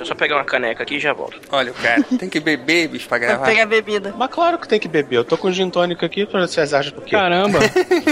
Deixa 0.00 0.14
eu 0.14 0.16
só 0.16 0.18
pegar 0.18 0.36
uma 0.36 0.44
caneca 0.44 0.82
aqui 0.82 0.94
e 0.94 0.98
já 0.98 1.12
volto. 1.12 1.38
Olha 1.52 1.72
o 1.72 1.74
cara, 1.74 2.02
tem 2.18 2.26
que 2.26 2.40
beber, 2.40 2.88
bicho, 2.88 3.06
pra 3.06 3.18
gravar. 3.18 3.44
pegar 3.44 3.66
bebida. 3.66 4.14
Mas 4.16 4.30
claro 4.30 4.58
que 4.58 4.66
tem 4.66 4.80
que 4.80 4.88
beber. 4.88 5.16
Eu 5.16 5.24
tô 5.26 5.36
com 5.36 5.52
gin 5.52 5.68
tônica 5.68 6.06
aqui, 6.06 6.24
vocês 6.24 6.72
acham 6.72 6.92
por 6.92 7.04
quê? 7.04 7.10
Caramba. 7.10 7.58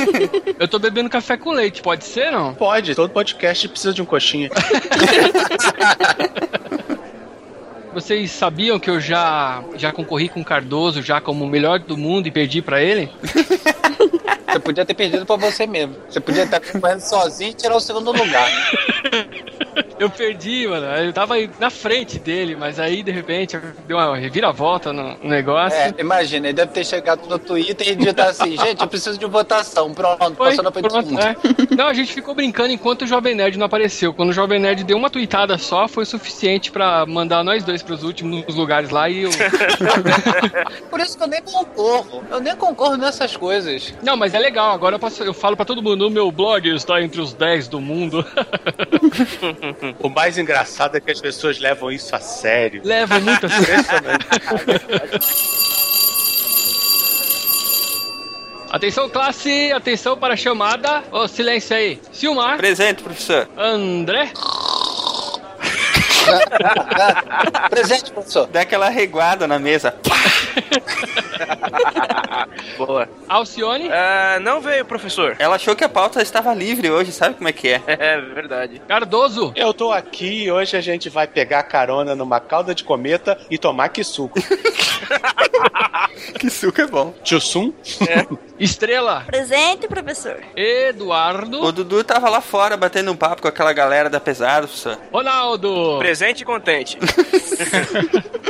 Eu 0.60 0.68
tô 0.68 0.78
bebendo 0.78 1.08
café 1.08 1.38
com 1.38 1.50
leite, 1.50 1.80
pode 1.80 2.04
ser, 2.04 2.30
não? 2.30 2.52
Pode, 2.52 2.94
todo 2.94 3.08
podcast 3.08 3.66
precisa 3.68 3.94
de 3.94 4.02
um 4.02 4.04
coxinha. 4.04 4.50
Vocês 7.94 8.30
sabiam 8.30 8.78
que 8.78 8.90
eu 8.90 9.00
já, 9.00 9.64
já 9.74 9.90
concorri 9.90 10.28
com 10.28 10.40
o 10.40 10.44
Cardoso 10.44 11.02
já 11.02 11.20
como 11.22 11.46
o 11.46 11.48
melhor 11.48 11.78
do 11.80 11.96
mundo 11.96 12.28
e 12.28 12.30
perdi 12.30 12.60
pra 12.60 12.82
ele? 12.82 13.10
Você 14.46 14.58
podia 14.60 14.84
ter 14.84 14.94
perdido 14.94 15.26
pra 15.26 15.36
você 15.36 15.66
mesmo. 15.66 15.96
Você 16.08 16.20
podia 16.20 16.44
estar 16.44 16.60
correndo 16.60 17.00
sozinho 17.00 17.50
e 17.50 17.54
tirar 17.54 17.76
o 17.76 17.80
segundo 17.80 18.12
lugar. 18.12 18.48
Eu 19.98 20.08
perdi, 20.10 20.66
mano. 20.68 20.86
Eu 20.86 21.12
tava 21.12 21.34
na 21.58 21.70
frente 21.70 22.18
dele, 22.18 22.54
mas 22.56 22.78
aí 22.78 23.02
de 23.02 23.10
repente 23.10 23.58
deu 23.86 23.96
uma 23.96 24.16
reviravolta 24.16 24.92
no 24.92 25.08
no 25.22 25.28
negócio. 25.30 25.76
É, 25.78 25.94
imagina, 25.98 26.46
ele 26.48 26.52
deve 26.54 26.72
ter 26.72 26.84
chegado 26.84 27.28
no 27.28 27.38
Twitter 27.38 27.88
e 27.88 27.94
digitar 27.96 28.28
assim, 28.28 28.56
gente, 28.58 28.80
eu 28.80 28.86
preciso 28.88 29.18
de 29.18 29.26
votação. 29.26 29.92
Pronto, 29.92 30.34
Foi, 30.36 30.48
passou 30.50 30.64
na 30.64 30.70
pronto, 30.70 31.06
mundo. 31.06 31.18
é. 31.20 31.34
Não, 31.76 31.86
a 31.88 31.94
gente 31.94 32.12
ficou 32.12 32.34
brincando 32.34 32.72
enquanto 32.72 33.02
o 33.02 33.06
Jovem 33.06 33.34
Nerd 33.34 33.58
não 33.58 33.66
apareceu. 33.66 34.12
Quando 34.14 34.30
o 34.30 34.32
Jovem 34.32 34.58
Nerd 34.60 34.84
deu 34.84 34.96
uma 34.96 35.10
tweetada 35.10 35.56
só, 35.58 35.88
foi 35.88 36.04
suficiente 36.04 36.70
pra 36.70 37.04
mandar 37.06 37.42
nós 37.42 37.64
dois 37.64 37.82
pros 37.82 38.02
últimos 38.04 38.54
lugares 38.54 38.90
lá 38.90 39.08
e 39.08 39.22
eu... 39.22 39.30
Por 40.90 41.00
isso 41.00 41.16
que 41.16 41.22
eu 41.22 41.28
nem 41.28 41.42
concorro. 41.42 42.24
Eu 42.30 42.40
nem 42.40 42.54
concorro 42.56 42.96
nessas 42.96 43.36
coisas. 43.36 43.94
Não, 44.02 44.16
mas 44.16 44.34
é 44.34 44.38
legal. 44.38 44.72
Agora 44.72 44.96
eu, 44.96 45.00
posso- 45.00 45.22
eu 45.22 45.34
falo 45.34 45.56
pra 45.56 45.64
todo 45.64 45.82
mundo, 45.82 46.06
o 46.06 46.10
meu 46.10 46.30
blog 46.30 46.68
está 46.68 47.00
entre 47.02 47.20
os 47.20 47.32
10 47.32 47.68
do 47.68 47.80
mundo. 47.80 48.24
O 49.98 50.08
mais 50.08 50.38
engraçado 50.38 50.96
é 50.96 51.00
que 51.00 51.10
as 51.10 51.20
pessoas 51.20 51.58
levam 51.58 51.90
isso 51.90 52.14
a 52.14 52.20
sério. 52.20 52.82
Leva 52.84 53.18
muito 53.20 53.46
a 53.46 53.48
sério. 53.48 53.84
Atenção, 58.70 59.08
classe! 59.08 59.72
Atenção 59.72 60.16
para 60.16 60.34
a 60.34 60.36
chamada. 60.36 61.02
Ô, 61.10 61.26
silêncio 61.26 61.74
aí. 61.74 61.98
Silmar, 62.12 62.58
Presente, 62.58 63.02
professor. 63.02 63.48
André, 63.56 64.30
Presente, 67.70 68.10
professor. 68.12 68.46
Dá 68.48 68.60
aquela 68.60 68.88
reguada 68.88 69.46
na 69.46 69.58
mesa. 69.58 69.94
Boa. 72.76 73.08
Alcione, 73.28 73.88
Ah, 73.92 74.38
não 74.40 74.60
veio, 74.60 74.84
professor. 74.84 75.36
Ela 75.38 75.56
achou 75.56 75.74
que 75.76 75.84
a 75.84 75.88
pauta 75.88 76.22
estava 76.22 76.52
livre 76.54 76.90
hoje, 76.90 77.12
sabe 77.12 77.34
como 77.36 77.48
é 77.48 77.52
que 77.52 77.68
é? 77.68 77.82
É 77.98 78.20
verdade. 78.20 78.80
Cardoso. 78.86 79.52
Eu 79.56 79.72
tô 79.74 79.92
aqui 79.92 80.44
e 80.44 80.52
hoje 80.52 80.76
a 80.76 80.80
gente 80.80 81.08
vai 81.08 81.26
pegar 81.26 81.62
carona 81.64 82.14
numa 82.14 82.40
cauda 82.40 82.74
de 82.74 82.84
cometa 82.84 83.38
e 83.50 83.58
tomar 83.58 83.88
que 83.88 84.04
suco. 84.04 84.38
Que 86.38 86.50
suco 86.50 86.80
é 86.80 86.86
bom. 86.86 87.12
Tchussum? 87.24 87.72
Estrela, 88.58 89.24
Presente, 89.26 89.86
professor. 89.88 90.36
Eduardo, 90.56 91.62
O 91.62 91.72
Dudu 91.72 92.02
tava 92.04 92.28
lá 92.28 92.40
fora 92.40 92.76
batendo 92.76 93.10
um 93.12 93.16
papo 93.16 93.42
com 93.42 93.48
aquela 93.48 93.72
galera 93.72 94.10
da 94.10 94.20
pesada, 94.20 94.66
professor. 94.66 94.98
Ronaldo. 95.12 95.96
Presente 95.98 96.42
e 96.42 96.44
contente. 96.44 96.98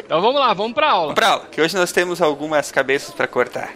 Então 0.04 0.20
vamos 0.20 0.40
lá, 0.40 0.52
vamos 0.54 0.72
pra 0.72 0.90
aula. 0.90 1.14
Pra 1.14 1.28
aula, 1.28 1.46
que 1.50 1.60
hoje 1.60 1.76
nós 1.76 1.92
temos 1.92 1.97
algumas 2.22 2.70
cabeças 2.70 3.12
pra 3.14 3.26
cortar. 3.26 3.72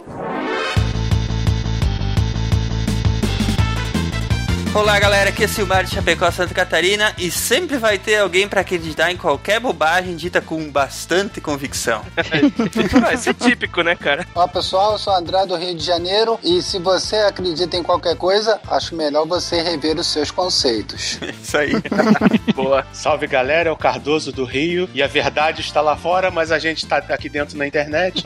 Olá 4.75 4.99
galera, 4.99 5.29
aqui 5.29 5.43
é 5.43 5.47
Silmar 5.47 5.83
de 5.83 5.93
Chapecó, 5.93 6.31
Santa 6.31 6.51
Catarina 6.51 7.13
e 7.19 7.29
sempre 7.29 7.77
vai 7.77 7.99
ter 7.99 8.17
alguém 8.17 8.47
pra 8.47 8.61
acreditar 8.61 9.11
em 9.11 9.15
qualquer 9.15 9.59
bobagem 9.59 10.15
dita 10.15 10.41
com 10.41 10.67
bastante 10.67 11.39
convicção. 11.39 12.01
Isso 13.13 13.29
é 13.29 13.33
típico, 13.35 13.83
né, 13.83 13.95
cara? 13.95 14.25
Olá 14.33 14.47
pessoal, 14.47 14.93
eu 14.93 14.97
sou 14.97 15.13
o 15.13 15.15
André 15.15 15.45
do 15.45 15.55
Rio 15.55 15.75
de 15.75 15.83
Janeiro 15.83 16.39
e 16.43 16.59
se 16.63 16.79
você 16.79 17.17
acredita 17.17 17.77
em 17.77 17.83
qualquer 17.83 18.17
coisa, 18.17 18.59
acho 18.67 18.95
melhor 18.95 19.27
você 19.27 19.61
rever 19.61 19.99
os 19.99 20.07
seus 20.07 20.31
conceitos. 20.31 21.19
Isso 21.43 21.55
aí. 21.55 21.73
Boa. 22.55 22.83
Salve 22.91 23.27
galera, 23.27 23.69
é 23.69 23.71
o 23.71 23.77
Cardoso 23.77 24.31
do 24.31 24.43
Rio 24.43 24.89
e 24.91 25.03
a 25.03 25.07
verdade 25.07 25.61
está 25.61 25.81
lá 25.81 25.95
fora, 25.95 26.31
mas 26.31 26.51
a 26.51 26.57
gente 26.57 26.83
tá 26.87 26.97
aqui 26.97 27.29
dentro 27.29 27.55
na 27.59 27.67
internet. 27.67 28.23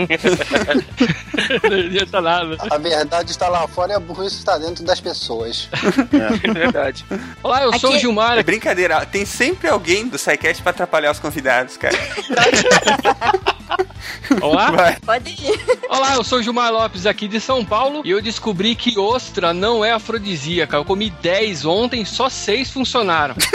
Não 1.70 1.78
adianta 1.78 2.22
nada. 2.22 2.58
A 2.72 2.78
verdade 2.78 3.32
está 3.32 3.50
lá 3.50 3.68
fora 3.68 3.92
e 3.92 3.96
a 3.96 4.00
burrice 4.00 4.38
está 4.38 4.58
dentro 4.58 4.86
das 4.86 5.02
pessoas. 5.02 5.68
É 6.14 6.37
verdade. 6.54 7.06
Olá, 7.44 7.64
eu 7.64 7.78
sou 7.80 7.90
o 7.90 7.94
Aqui- 7.94 8.02
Gilmar. 8.02 8.38
É 8.38 8.44
brincadeira, 8.44 9.06
tem 9.06 9.26
sempre 9.26 9.68
alguém 9.70 10.08
do 10.08 10.18
SciCast 10.18 10.62
pra 10.62 10.72
atrapalhar 10.72 11.12
os 11.12 11.20
convidados, 11.20 11.78
cara. 11.78 11.98
Olá. 14.42 14.72
Vai. 14.72 14.98
Pode 15.06 15.30
ir. 15.30 15.60
Olá, 15.90 16.16
eu 16.16 16.24
sou 16.24 16.40
o 16.40 16.44
Gilmar 16.44 16.72
Lopes 16.72 17.06
aqui 17.06 17.28
de 17.28 17.40
São 17.40 17.64
Paulo 17.66 18.02
e 18.06 18.12
eu 18.12 18.22
descobri 18.22 18.76
que 18.76 18.98
ostra 19.00 19.54
não 19.54 19.84
é 19.84 19.92
afrodisíaca. 19.92 20.78
Eu 20.78 20.86
comi 20.86 21.10
10 21.10 21.66
ontem, 21.66 22.06
só 22.06 22.30
6 22.30 22.72
funcionaram. 22.72 23.36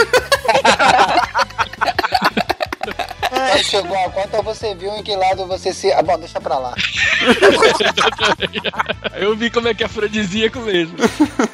Quando 3.53 3.63
chegou 3.65 4.05
a 4.05 4.09
conta, 4.09 4.41
você 4.41 4.73
viu 4.75 4.91
em 4.95 5.03
que 5.03 5.15
lado 5.15 5.45
você 5.45 5.73
se. 5.73 5.91
Ah, 5.91 6.01
bom, 6.01 6.17
deixa 6.17 6.39
pra 6.41 6.57
lá. 6.57 6.73
Eu 9.15 9.35
vi 9.35 9.49
como 9.49 9.67
é 9.67 9.73
que 9.73 9.83
é 9.83 9.85
afrodisíaco 9.85 10.59
mesmo. 10.59 10.95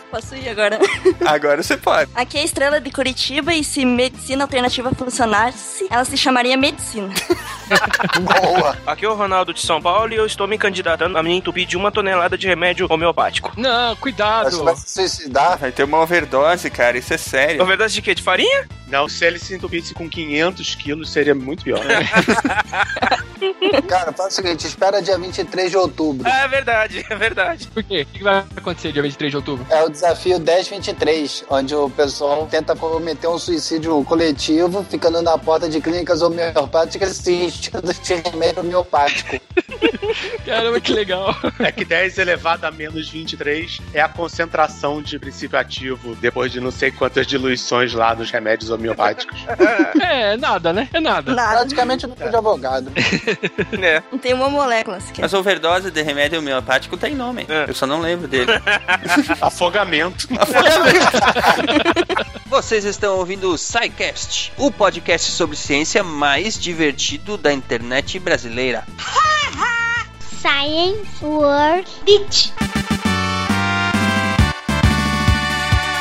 Posso 0.09 0.35
ir 0.35 0.49
agora? 0.49 0.79
Agora 1.25 1.61
você 1.61 1.77
pode. 1.77 2.09
Aqui 2.15 2.37
é 2.37 2.41
a 2.41 2.43
Estrela 2.43 2.81
de 2.81 2.89
Curitiba 2.91 3.53
e 3.53 3.63
se 3.63 3.85
medicina 3.85 4.43
alternativa 4.43 4.91
funcionasse, 4.95 5.85
ela 5.89 6.05
se 6.05 6.17
chamaria 6.17 6.57
medicina. 6.57 7.13
Boa. 8.21 8.77
Aqui 8.87 9.05
é 9.05 9.09
o 9.09 9.13
Ronaldo 9.13 9.53
de 9.53 9.61
São 9.61 9.81
Paulo 9.81 10.11
e 10.13 10.15
eu 10.15 10.25
estou 10.25 10.47
me 10.47 10.57
candidatando 10.57 11.17
a 11.17 11.23
me 11.23 11.33
entupir 11.35 11.67
de 11.67 11.77
uma 11.77 11.91
tonelada 11.91 12.37
de 12.37 12.47
remédio 12.47 12.87
homeopático. 12.89 13.51
Não, 13.57 13.93
Você 13.93 14.01
cuidado. 14.01 14.63
vai 14.63 14.75
se 14.75 14.89
suicidar? 14.89 15.57
Vai 15.59 15.71
ter 15.71 15.83
uma 15.83 15.99
overdose, 15.99 16.69
cara, 16.69 16.97
isso 16.97 17.13
é 17.13 17.17
sério. 17.17 17.63
verdade, 17.65 17.93
de 17.93 18.01
quê? 18.01 18.15
De 18.15 18.23
farinha? 18.23 18.67
Não, 18.87 19.07
se 19.07 19.23
ele 19.23 19.37
se 19.37 19.53
entupisse 19.53 19.93
com 19.93 20.09
500 20.09 20.75
quilos, 20.75 21.11
seria 21.11 21.35
muito 21.35 21.63
pior. 21.63 21.79
Cara, 23.87 24.11
faz 24.11 24.33
o 24.33 24.35
seguinte: 24.35 24.67
espera 24.67 25.01
dia 25.01 25.17
23 25.17 25.71
de 25.71 25.77
outubro. 25.77 26.29
Ah, 26.29 26.43
é 26.43 26.47
verdade, 26.47 27.05
é 27.09 27.15
verdade. 27.15 27.67
Por 27.67 27.83
quê? 27.83 28.01
O 28.01 28.05
que 28.05 28.23
vai 28.23 28.45
acontecer 28.55 28.91
dia 28.91 29.01
23 29.01 29.31
de 29.31 29.37
outubro? 29.37 29.65
É 29.69 29.83
o 29.83 29.89
desafio 29.89 30.39
1023, 30.39 31.45
onde 31.49 31.73
o 31.75 31.89
pessoal 31.89 32.47
tenta 32.47 32.75
cometer 32.75 33.27
um 33.27 33.37
suicídio 33.37 34.03
coletivo, 34.03 34.83
ficando 34.83 35.21
na 35.21 35.37
porta 35.37 35.69
de 35.69 35.79
clínicas 35.79 36.21
homeopáticas 36.21 37.15
se 37.15 37.33
enchendo 37.33 37.93
de 37.93 38.13
remédio 38.15 38.61
homeopático. 38.61 39.39
Caramba, 40.45 40.79
que 40.79 40.91
legal. 40.91 41.35
É 41.59 41.71
que 41.71 41.85
10 41.85 42.17
elevado 42.17 42.65
a 42.65 42.71
menos 42.71 43.09
23 43.09 43.79
é 43.93 44.01
a 44.01 44.09
concentração 44.09 45.01
de 45.01 45.19
princípio 45.19 45.57
ativo 45.57 46.15
depois 46.15 46.51
de 46.51 46.59
não 46.59 46.71
sei 46.71 46.91
quantas 46.91 47.27
diluições 47.27 47.93
lá 47.93 48.15
nos 48.15 48.31
remédios 48.31 48.69
homeopáticos. 48.69 49.39
É, 49.99 50.37
nada, 50.37 50.71
né? 50.73 50.89
É 50.93 50.99
nada. 50.99 51.33
Nada. 51.33 51.65
Praticamente 51.79 52.07
no 52.07 52.15
de 52.15 52.23
advogado. 52.23 52.91
É. 53.81 54.03
Não 54.11 54.19
tem 54.19 54.33
uma 54.33 54.49
molécula 54.49 54.99
sequer. 54.99 55.21
Mas 55.21 55.33
overdose 55.33 55.89
de 55.89 56.01
remédio 56.01 56.39
homeopático 56.39 56.97
tem 56.97 57.15
nome. 57.15 57.45
É. 57.47 57.69
Eu 57.69 57.73
só 57.73 57.85
não 57.85 58.01
lembro 58.01 58.27
dele. 58.27 58.51
Afogamento. 59.39 60.27
Vocês 62.45 62.83
estão 62.83 63.17
ouvindo 63.17 63.51
o 63.51 63.57
SciCast, 63.57 64.51
o 64.57 64.71
podcast 64.71 65.31
sobre 65.31 65.55
ciência 65.55 66.03
mais 66.03 66.59
divertido 66.59 67.37
da 67.37 67.53
internet 67.53 68.19
brasileira. 68.19 68.83
Science 70.41 71.23
World 71.23 71.89
Beach. 72.05 72.51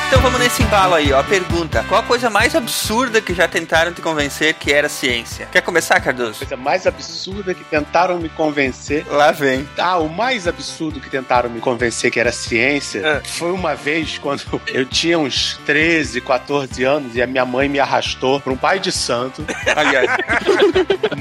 Então 0.08 0.22
vamos 0.22 0.41
nesse 0.41 0.62
embalo 0.62 0.94
aí, 0.94 1.12
ó. 1.12 1.20
A 1.20 1.24
pergunta: 1.24 1.84
qual 1.86 2.00
a 2.00 2.04
coisa 2.04 2.30
mais 2.30 2.56
absurda 2.56 3.20
que 3.20 3.34
já 3.34 3.46
tentaram 3.46 3.93
te 3.93 4.00
convencer 4.00 4.55
que 4.55 4.72
era 4.72 4.88
ciência? 4.88 5.46
Quer 5.52 5.60
começar, 5.60 6.00
Cardoso? 6.00 6.38
coisa 6.38 6.56
mais 6.56 6.87
absurda 6.87 7.52
que 7.55 7.62
tentaram 7.64 8.19
me 8.19 8.28
convencer. 8.31 9.06
Lá 9.06 9.31
vem. 9.32 9.69
Ah, 9.76 9.99
o 9.99 10.08
mais 10.08 10.49
absurdo 10.49 10.99
que 10.99 11.10
tentaram 11.10 11.50
me 11.50 11.60
convencer 11.60 12.10
que 12.10 12.19
era 12.19 12.32
ciência 12.32 13.19
Ah. 13.19 13.20
foi 13.22 13.52
uma 13.52 13.75
vez 13.75 14.16
quando 14.19 14.43
eu 14.69 14.87
tinha 14.87 15.19
uns 15.19 15.58
13, 15.66 16.22
14 16.22 16.82
anos 16.84 17.14
e 17.14 17.20
a 17.22 17.26
minha 17.26 17.44
mãe 17.44 17.69
me 17.69 17.78
arrastou 17.78 18.40
para 18.40 18.52
um 18.52 18.56
pai 18.56 18.81
de 18.81 18.90
santo. 18.90 19.44
Aliás, 19.76 20.08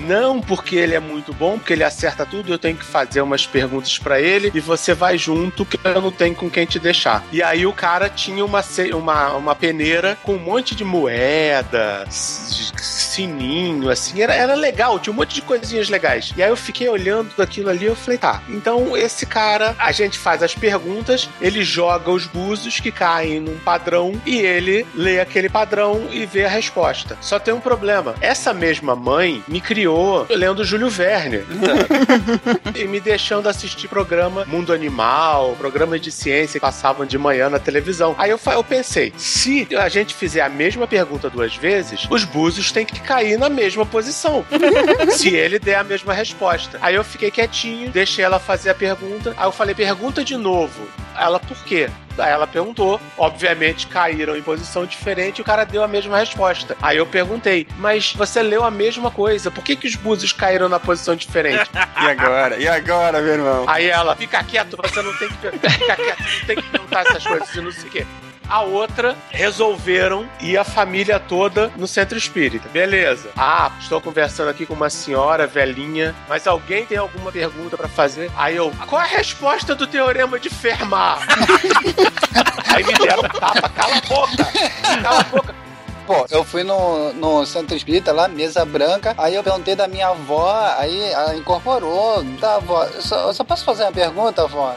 Não 0.07 0.40
porque 0.40 0.75
ele 0.78 0.95
é 0.95 1.00
muito 1.00 1.33
bom, 1.33 1.57
porque 1.57 1.74
ele 1.74 1.83
acerta 1.83 2.25
tudo, 2.25 2.54
eu 2.54 2.57
tenho 2.57 2.78
que 2.78 2.86
fazer 2.86 3.19
umas 3.22 3.45
perguntas 3.45 3.98
pra 4.00 4.22
ele 4.22 4.50
e 4.56 4.62
você 4.62 4.94
vai 4.94 5.18
junto 5.18 5.66
que 5.66 5.78
eu 5.83 6.01
não 6.01 6.12
tenho 6.12 6.33
com 6.36 6.50
quem 6.50 6.66
te 6.66 6.80
deixar. 6.80 7.22
E 7.33 7.44
aí 7.44 7.66
o 7.66 7.74
cara 7.74 8.10
tinha 8.10 8.45
uma, 8.45 8.62
uma, 8.94 9.34
uma 9.34 9.56
peneira 9.56 10.18
com 10.24 10.34
um 10.36 10.40
monte 10.40 10.76
de 10.76 10.84
moeda, 10.84 12.06
sininho, 12.10 13.90
assim, 13.90 14.22
era, 14.22 14.34
era 14.34 14.56
legal, 14.56 15.00
tinha 15.00 15.14
um 15.14 15.16
monte 15.16 15.36
de 15.36 15.42
coisinhas 15.42 15.90
legais. 15.90 16.34
E 16.38 16.44
aí 16.44 16.50
eu 16.50 16.58
fiquei 16.58 16.88
olhando 16.88 17.32
aquilo 17.42 17.70
ali, 17.70 17.86
eu 17.86 17.96
falei, 17.96 18.18
tá, 18.18 18.42
então 18.50 18.96
esse 18.96 19.26
cara, 19.26 19.76
a 19.78 19.92
gente 19.92 20.18
faz 20.18 20.44
as 20.44 20.54
perguntas, 20.54 21.30
ele 21.42 21.64
joga 21.64 22.12
os 22.12 22.26
búzios 22.26 22.80
que 22.80 22.92
caem 22.92 23.40
num 23.40 23.58
padrão 23.60 24.20
e 24.26 24.38
ele 24.38 24.86
lê 24.94 25.20
aquele 25.20 25.50
padrão 25.50 26.08
e 26.12 26.26
vê 26.26 26.46
a 26.46 26.50
resposta. 26.50 27.18
Só 27.22 27.40
tem 27.40 27.54
um 27.54 27.60
problema. 27.60 28.16
Essa 28.22 28.54
mesma 28.54 28.96
mãe 28.96 29.44
me 29.48 29.62
criou 29.62 30.26
lendo 30.30 30.64
Júlio 30.64 30.90
Verne 30.90 31.44
e 32.76 32.86
me 32.86 33.00
deixando 33.00 33.48
assistir 33.48 33.88
programa 33.88 34.46
Mundo 34.46 34.74
Animal, 34.74 35.56
programa 35.58 36.00
de 36.00 36.12
ciência 36.12 36.60
que 36.60 36.60
passavam 36.60 37.06
de 37.06 37.18
manhã 37.18 37.50
na 37.50 37.60
televisão. 37.60 38.16
Aí 38.18 38.30
eu, 38.30 38.40
eu 38.52 38.64
pensei, 38.68 39.14
se 39.18 39.68
a 39.75 39.90
gente 39.90 40.14
fizer 40.14 40.42
a 40.42 40.50
mesma 40.50 40.86
pergunta 40.86 41.30
duas 41.30 41.56
vezes, 41.56 42.08
os 42.10 42.24
búzios 42.24 42.72
têm 42.72 42.86
que 42.86 43.00
cair 43.00 43.38
na 43.38 43.50
mesma 43.50 43.86
posição. 43.86 44.46
se 45.12 45.30
ele 45.30 45.58
der 45.58 45.75
a 45.75 45.84
mesma 45.84 46.14
resposta. 46.14 46.78
Aí 46.81 46.96
eu 46.96 47.04
fiquei 47.04 47.31
quietinho, 47.31 47.90
deixei 47.90 48.24
ela 48.24 48.40
fazer 48.40 48.69
a 48.69 48.75
pergunta. 48.75 49.34
Aí 49.38 49.48
eu 49.48 49.52
falei, 49.52 49.74
pergunta 49.74 50.24
de 50.24 50.36
novo. 50.36 50.88
Ela, 51.18 51.40
por 51.40 51.58
quê? 51.64 51.90
Aí 52.18 52.31
ela 52.31 52.48
perguntou, 52.48 53.00
obviamente 53.18 53.88
caíram 53.88 54.36
em 54.36 54.42
posição 54.42 54.86
diferente 54.86 55.38
e 55.38 55.42
o 55.42 55.46
cara 55.46 55.64
deu 55.64 55.84
a 55.84 55.88
mesma 55.88 56.18
resposta. 56.18 56.75
Aí 56.81 56.98
eu 56.98 57.06
perguntei, 57.06 57.68
mas 57.78 58.14
você 58.14 58.42
leu 58.42 58.64
a 58.64 58.72
mesma 58.72 59.12
coisa, 59.12 59.52
por 59.52 59.64
que, 59.64 59.75
que 59.75 59.88
os 59.88 59.96
búzios 59.96 60.34
caíram 60.34 60.68
na 60.68 60.80
posição 60.80 61.16
diferente? 61.16 61.69
E 61.98 62.06
agora? 62.10 62.58
E 62.58 62.68
agora, 62.68 63.19
meu 63.22 63.34
irmão? 63.34 63.66
Aí 63.68 63.88
ela, 63.88 64.16
fica 64.16 64.44
quieto, 64.44 64.78
você 64.78 65.02
não 65.02 65.18
tem 65.18 65.28
que 65.30 65.36
fica 65.69 65.96
quieto, 65.96 66.19
não 66.19 66.46
tem 66.46 66.56
que 66.56 66.69
perguntar 66.69 67.02
essas 67.02 67.25
coisas 67.25 67.56
e 67.56 67.62
não 67.62 67.72
sei 67.72 67.84
o 67.84 67.92
quê. 67.92 68.06
A 68.50 68.62
outra 68.62 69.16
resolveram 69.30 70.30
ir 70.40 70.58
a 70.58 70.64
família 70.64 71.20
toda 71.20 71.72
no 71.76 71.88
centro 71.88 72.18
espírita. 72.18 72.70
Beleza. 72.70 73.30
Ah, 73.36 73.72
estou 73.80 74.00
conversando 74.00 74.50
aqui 74.50 74.66
com 74.66 74.74
uma 74.74 74.90
senhora 74.90 75.46
velhinha, 75.46 76.16
mas 76.30 76.48
alguém 76.48 76.86
tem 76.86 76.98
alguma 76.98 77.32
pergunta 77.32 77.76
pra 77.78 77.88
fazer? 77.88 78.32
Aí 78.38 78.56
eu, 78.56 78.72
qual 78.88 79.02
a 79.02 79.06
resposta 79.06 79.76
do 79.76 79.86
teorema 79.86 80.40
de 80.40 80.50
Fermat? 80.50 81.22
Aí 82.74 82.84
me 82.84 82.94
deram 82.94 83.24
tapa, 83.24 83.70
cala 83.70 83.98
a 83.98 84.02
boca, 84.02 84.48
cala 85.02 85.20
a 85.20 85.24
boca. 85.24 85.67
Pô, 86.07 86.25
eu 86.31 86.44
fui 86.45 86.63
no, 86.63 87.12
no 87.12 87.45
centro 87.45 87.75
espírita 87.75 88.13
lá, 88.13 88.30
mesa 88.30 88.63
branca, 88.63 89.13
aí 89.18 89.36
eu 89.36 89.44
perguntei 89.44 89.75
da 89.75 89.89
minha 89.89 90.07
avó, 90.07 90.74
aí 90.77 91.12
ela 91.12 91.36
incorporou. 91.36 92.24
Tá, 92.39 92.56
avó, 92.56 92.86
eu 92.86 93.01
só, 93.01 93.27
eu 93.27 93.33
só 93.33 93.44
posso 93.44 93.65
fazer 93.65 93.83
uma 93.83 93.92
pergunta, 93.92 94.44
avó? 94.44 94.74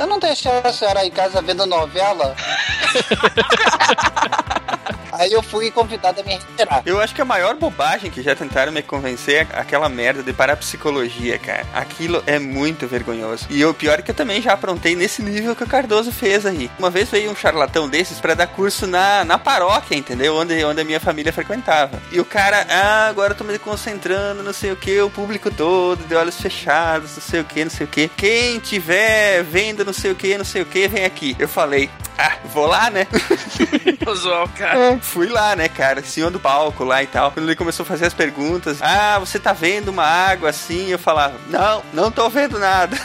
Eu 0.00 0.06
não 0.06 0.20
deixei 0.20 0.52
a 0.52 0.72
senhora 0.72 1.04
em 1.04 1.10
casa 1.10 1.42
vendo 1.42 1.66
novela? 1.66 2.36
aí 5.12 5.32
eu 5.32 5.42
fui 5.42 5.70
convidada 5.70 6.20
a 6.20 6.24
me 6.24 6.34
retirar. 6.34 6.82
Eu 6.84 7.00
acho 7.00 7.14
que 7.14 7.22
a 7.22 7.24
maior 7.24 7.54
bobagem 7.56 8.10
que 8.10 8.22
já 8.22 8.34
tentaram 8.34 8.72
me 8.72 8.82
convencer 8.82 9.46
é 9.50 9.58
aquela 9.58 9.88
merda 9.88 10.22
de 10.22 10.32
parapsicologia, 10.32 11.38
cara. 11.38 11.66
Aquilo 11.74 12.22
é 12.26 12.38
muito 12.38 12.86
vergonhoso. 12.86 13.46
E 13.50 13.64
o 13.64 13.74
pior 13.74 13.98
é 13.98 14.02
que 14.02 14.10
eu 14.10 14.14
também 14.14 14.40
já 14.40 14.52
aprontei 14.52 14.94
nesse 14.94 15.22
nível 15.22 15.54
que 15.54 15.64
o 15.64 15.66
Cardoso 15.66 16.12
fez 16.12 16.46
aí. 16.46 16.70
Uma 16.78 16.90
vez 16.90 17.10
veio 17.10 17.30
um 17.30 17.36
charlatão 17.36 17.88
desses 17.88 18.20
pra 18.20 18.34
dar 18.34 18.46
curso 18.46 18.86
na, 18.86 19.24
na 19.24 19.38
paróquia, 19.38 19.96
entendeu? 19.96 20.36
Onde, 20.36 20.64
onde 20.64 20.80
a 20.80 20.84
minha 20.84 21.00
família 21.00 21.32
frequentava. 21.32 22.00
E 22.10 22.20
o 22.20 22.24
cara, 22.24 22.66
ah, 22.68 23.08
agora 23.08 23.32
eu 23.32 23.36
tô 23.36 23.44
me 23.44 23.58
concentrando, 23.58 24.42
não 24.42 24.52
sei 24.52 24.72
o 24.72 24.76
que, 24.76 25.00
o 25.00 25.10
público 25.10 25.50
todo, 25.50 26.06
de 26.06 26.14
olhos 26.14 26.40
fechados, 26.40 27.16
não 27.16 27.22
sei 27.22 27.40
o 27.40 27.44
que, 27.44 27.64
não 27.64 27.70
sei 27.70 27.86
o 27.86 27.88
que. 27.88 28.08
Quem 28.08 28.58
tiver 28.58 29.42
vendo 29.42 29.84
não 29.84 29.92
sei 29.92 30.10
o 30.10 30.14
que, 30.14 30.36
não 30.36 30.44
sei 30.44 30.62
o 30.62 30.66
que, 30.66 30.88
vem 30.88 31.04
aqui. 31.04 31.36
Eu 31.38 31.48
falei, 31.48 31.90
ah, 32.18 32.36
vou 32.52 32.66
lá, 32.66 32.90
né? 32.90 33.06
Vou 34.04 34.14
zoar 34.16 34.44
o 34.44 34.48
cara. 34.48 34.97
Fui 35.00 35.28
lá, 35.28 35.54
né, 35.56 35.68
cara, 35.68 36.00
em 36.00 36.04
cima 36.04 36.30
do 36.30 36.40
palco 36.40 36.84
lá 36.84 37.02
e 37.02 37.06
tal. 37.06 37.30
Quando 37.30 37.46
ele 37.46 37.56
começou 37.56 37.84
a 37.84 37.86
fazer 37.86 38.06
as 38.06 38.14
perguntas, 38.14 38.78
ah, 38.82 39.18
você 39.18 39.38
tá 39.38 39.52
vendo 39.52 39.88
uma 39.88 40.04
água 40.04 40.50
assim? 40.50 40.88
Eu 40.88 40.98
falava, 40.98 41.34
não, 41.48 41.82
não 41.92 42.10
tô 42.10 42.28
vendo 42.28 42.58
nada. 42.58 42.96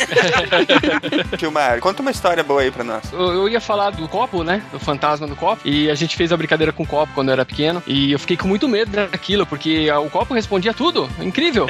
Gilmar, 1.38 1.80
conta 1.80 2.01
uma 2.01 2.12
história 2.12 2.44
boa 2.44 2.62
aí 2.62 2.72
pra 2.72 2.84
nós. 2.84 3.12
Eu, 3.12 3.34
eu 3.34 3.50
ia 3.50 3.62
falar 3.62 3.92
do 3.92 4.07
copo, 4.07 4.44
né? 4.44 4.62
Do 4.72 4.80
fantasma 4.80 5.28
do 5.28 5.36
copo. 5.36 5.62
E 5.66 5.90
a 5.90 5.95
gente 5.95 6.16
fez 6.16 6.31
a 6.31 6.38
brincadeira 6.38 6.72
com 6.72 6.84
o 6.84 6.88
copo 6.88 7.13
quando 7.13 7.30
eu 7.30 7.34
era 7.34 7.45
pequeno. 7.45 7.81
E 7.86 8.12
eu 8.12 8.19
fiquei 8.19 8.38
com 8.38 8.48
muito 8.48 8.68
medo 8.68 8.92
daquilo, 8.92 9.45
porque 9.45 9.90
o 9.92 10.10
copo 10.10 10.34
respondia 10.34 10.74
tudo. 10.74 11.10
Incrível. 11.19 11.68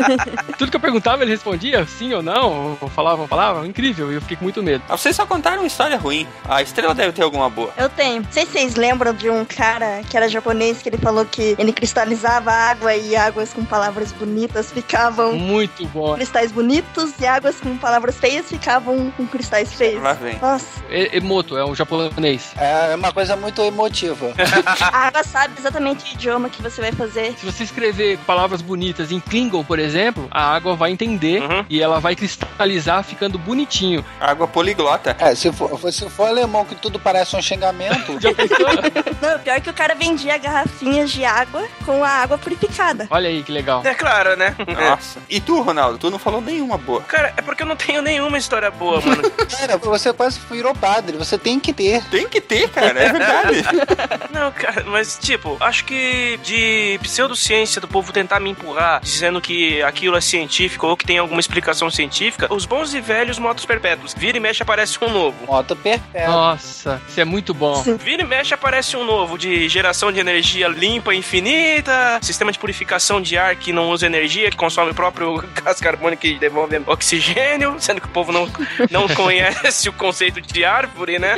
tudo 0.58 0.70
que 0.70 0.76
eu 0.76 0.80
perguntava, 0.80 1.22
ele 1.22 1.30
respondia 1.30 1.86
sim 1.86 2.12
ou 2.12 2.22
não. 2.22 2.76
Ou 2.80 2.88
falava, 2.88 3.22
ou 3.22 3.28
falava. 3.28 3.66
Incrível. 3.66 4.10
E 4.12 4.14
eu 4.14 4.20
fiquei 4.20 4.36
com 4.36 4.44
muito 4.44 4.62
medo. 4.62 4.82
Ah, 4.88 4.96
Vocês 4.96 5.14
só 5.14 5.26
contaram 5.26 5.58
uma 5.58 5.66
história 5.66 5.96
ruim. 5.96 6.26
A 6.48 6.62
estrela 6.62 6.94
deve 6.94 7.12
ter 7.12 7.22
alguma 7.22 7.48
boa. 7.50 7.72
Eu 7.76 7.88
tenho. 7.88 8.22
Não 8.22 8.32
sei 8.32 8.46
se 8.46 8.52
vocês 8.52 8.74
lembram 8.74 9.12
de 9.14 9.30
um 9.30 9.44
cara 9.58 10.02
que 10.08 10.16
era 10.16 10.28
japonês 10.28 10.80
que 10.80 10.88
ele 10.88 10.98
falou 10.98 11.24
que 11.26 11.56
ele 11.58 11.72
cristalizava 11.72 12.52
água 12.52 12.94
e 12.94 13.16
águas 13.16 13.52
com 13.52 13.64
palavras 13.64 14.12
bonitas 14.12 14.70
ficavam 14.70 15.32
Muito 15.32 15.84
bom. 15.88 16.14
cristais 16.14 16.52
bonitos 16.52 17.10
e 17.20 17.26
águas 17.26 17.56
com 17.60 17.76
palavras 17.76 18.16
feias 18.16 18.46
ficavam 18.48 19.10
com 19.16 19.26
cristais 19.26 19.72
feios. 19.74 20.00
Lá 20.00 20.12
vem. 20.12 20.38
Nossa, 20.40 20.66
E- 20.88 21.16
Emoto, 21.16 21.56
é 21.58 21.64
um 21.64 21.74
japonês. 21.74 22.52
É 22.56 22.94
uma 22.94 23.12
coisa 23.12 23.34
muito 23.34 23.60
emotiva. 23.62 24.32
a 24.92 25.06
água 25.08 25.24
sabe 25.24 25.54
exatamente 25.58 26.04
o 26.08 26.14
idioma 26.14 26.48
que 26.48 26.62
você 26.62 26.80
vai 26.80 26.92
fazer. 26.92 27.34
Se 27.36 27.44
você 27.44 27.64
escrever 27.64 28.16
palavras 28.26 28.62
bonitas 28.62 29.10
em 29.10 29.18
Klingon, 29.18 29.64
por 29.64 29.80
exemplo, 29.80 30.28
a 30.30 30.54
água 30.54 30.76
vai 30.76 30.92
entender 30.92 31.42
Uhum. 31.42 31.64
e 31.68 31.82
ela 31.82 31.98
vai 31.98 32.14
cristalizar 32.14 33.02
ficando 33.02 33.38
bonitinho. 33.38 34.04
Água 34.20 34.46
poliglota. 34.46 35.16
É, 35.18 35.34
se 35.34 35.50
for, 35.52 35.80
se 35.92 36.08
for 36.10 36.28
alemão 36.28 36.64
que 36.64 36.76
tudo 36.76 36.98
parece 37.00 37.34
um 37.34 37.42
xingamento, 37.42 38.20
Já 38.20 38.32
pensou? 38.32 38.58
Não, 39.20 39.38
pior 39.48 39.60
que 39.62 39.70
o 39.70 39.74
cara 39.74 39.94
vendia 39.94 40.36
garrafinhas 40.36 41.10
de 41.10 41.24
água 41.24 41.66
com 41.86 42.04
a 42.04 42.08
água 42.08 42.36
purificada. 42.36 43.06
Olha 43.08 43.30
aí 43.30 43.42
que 43.42 43.50
legal. 43.50 43.80
É 43.82 43.94
claro, 43.94 44.36
né? 44.36 44.54
Nossa. 44.78 45.20
E 45.26 45.40
tu, 45.40 45.62
Ronaldo, 45.62 45.96
tu 45.96 46.10
não 46.10 46.18
falou 46.18 46.42
nenhuma 46.42 46.76
boa. 46.76 47.00
Cara, 47.04 47.32
é 47.34 47.40
porque 47.40 47.62
eu 47.62 47.66
não 47.66 47.74
tenho 47.74 48.02
nenhuma 48.02 48.36
história 48.36 48.70
boa, 48.70 49.00
mano. 49.00 49.22
cara, 49.58 49.78
você 49.78 50.12
quase 50.12 50.38
virou 50.50 50.74
padre, 50.74 51.16
você 51.16 51.38
tem 51.38 51.58
que 51.58 51.72
ter. 51.72 52.04
Tem 52.10 52.28
que 52.28 52.42
ter, 52.42 52.68
cara, 52.68 53.00
é 53.00 53.10
verdade. 53.10 53.62
Não, 54.30 54.52
cara, 54.52 54.84
mas 54.84 55.18
tipo, 55.18 55.56
acho 55.60 55.84
que 55.86 56.38
de 56.42 56.98
pseudociência 57.02 57.80
do 57.80 57.88
povo 57.88 58.12
tentar 58.12 58.38
me 58.40 58.50
empurrar 58.50 59.00
dizendo 59.00 59.40
que 59.40 59.82
aquilo 59.82 60.16
é 60.16 60.20
científico 60.20 60.86
ou 60.86 60.96
que 60.96 61.06
tem 61.06 61.16
alguma 61.16 61.40
explicação 61.40 61.90
científica, 61.90 62.52
os 62.52 62.66
bons 62.66 62.92
e 62.92 63.00
velhos 63.00 63.38
motos 63.38 63.64
perpétuos. 63.64 64.14
Vira 64.14 64.36
e 64.36 64.40
mexe 64.40 64.62
aparece 64.62 64.98
um 65.02 65.08
novo. 65.08 65.46
Moto 65.46 65.74
perpétua. 65.74 66.30
Nossa, 66.30 67.00
isso 67.08 67.20
é 67.20 67.24
muito 67.24 67.54
bom. 67.54 67.82
Vira 67.98 68.22
e 68.22 68.26
mexe 68.26 68.52
aparece 68.52 68.96
um 68.96 69.04
novo 69.04 69.37
de 69.38 69.68
geração 69.68 70.10
de 70.10 70.18
energia 70.18 70.68
limpa 70.68 71.14
e 71.14 71.18
infinita, 71.18 72.18
sistema 72.20 72.50
de 72.50 72.58
purificação 72.58 73.22
de 73.22 73.38
ar 73.38 73.54
que 73.56 73.72
não 73.72 73.88
usa 73.88 74.04
energia, 74.04 74.50
que 74.50 74.56
consome 74.56 74.90
o 74.90 74.94
próprio 74.94 75.42
gás 75.62 75.80
carbônico 75.80 76.26
e 76.26 76.38
devolve 76.38 76.82
oxigênio, 76.86 77.76
sendo 77.78 78.00
que 78.00 78.08
o 78.08 78.10
povo 78.10 78.32
não, 78.32 78.50
não 78.90 79.08
conhece 79.14 79.88
o 79.88 79.92
conceito 79.92 80.40
de 80.40 80.64
árvore, 80.64 81.18
né? 81.18 81.36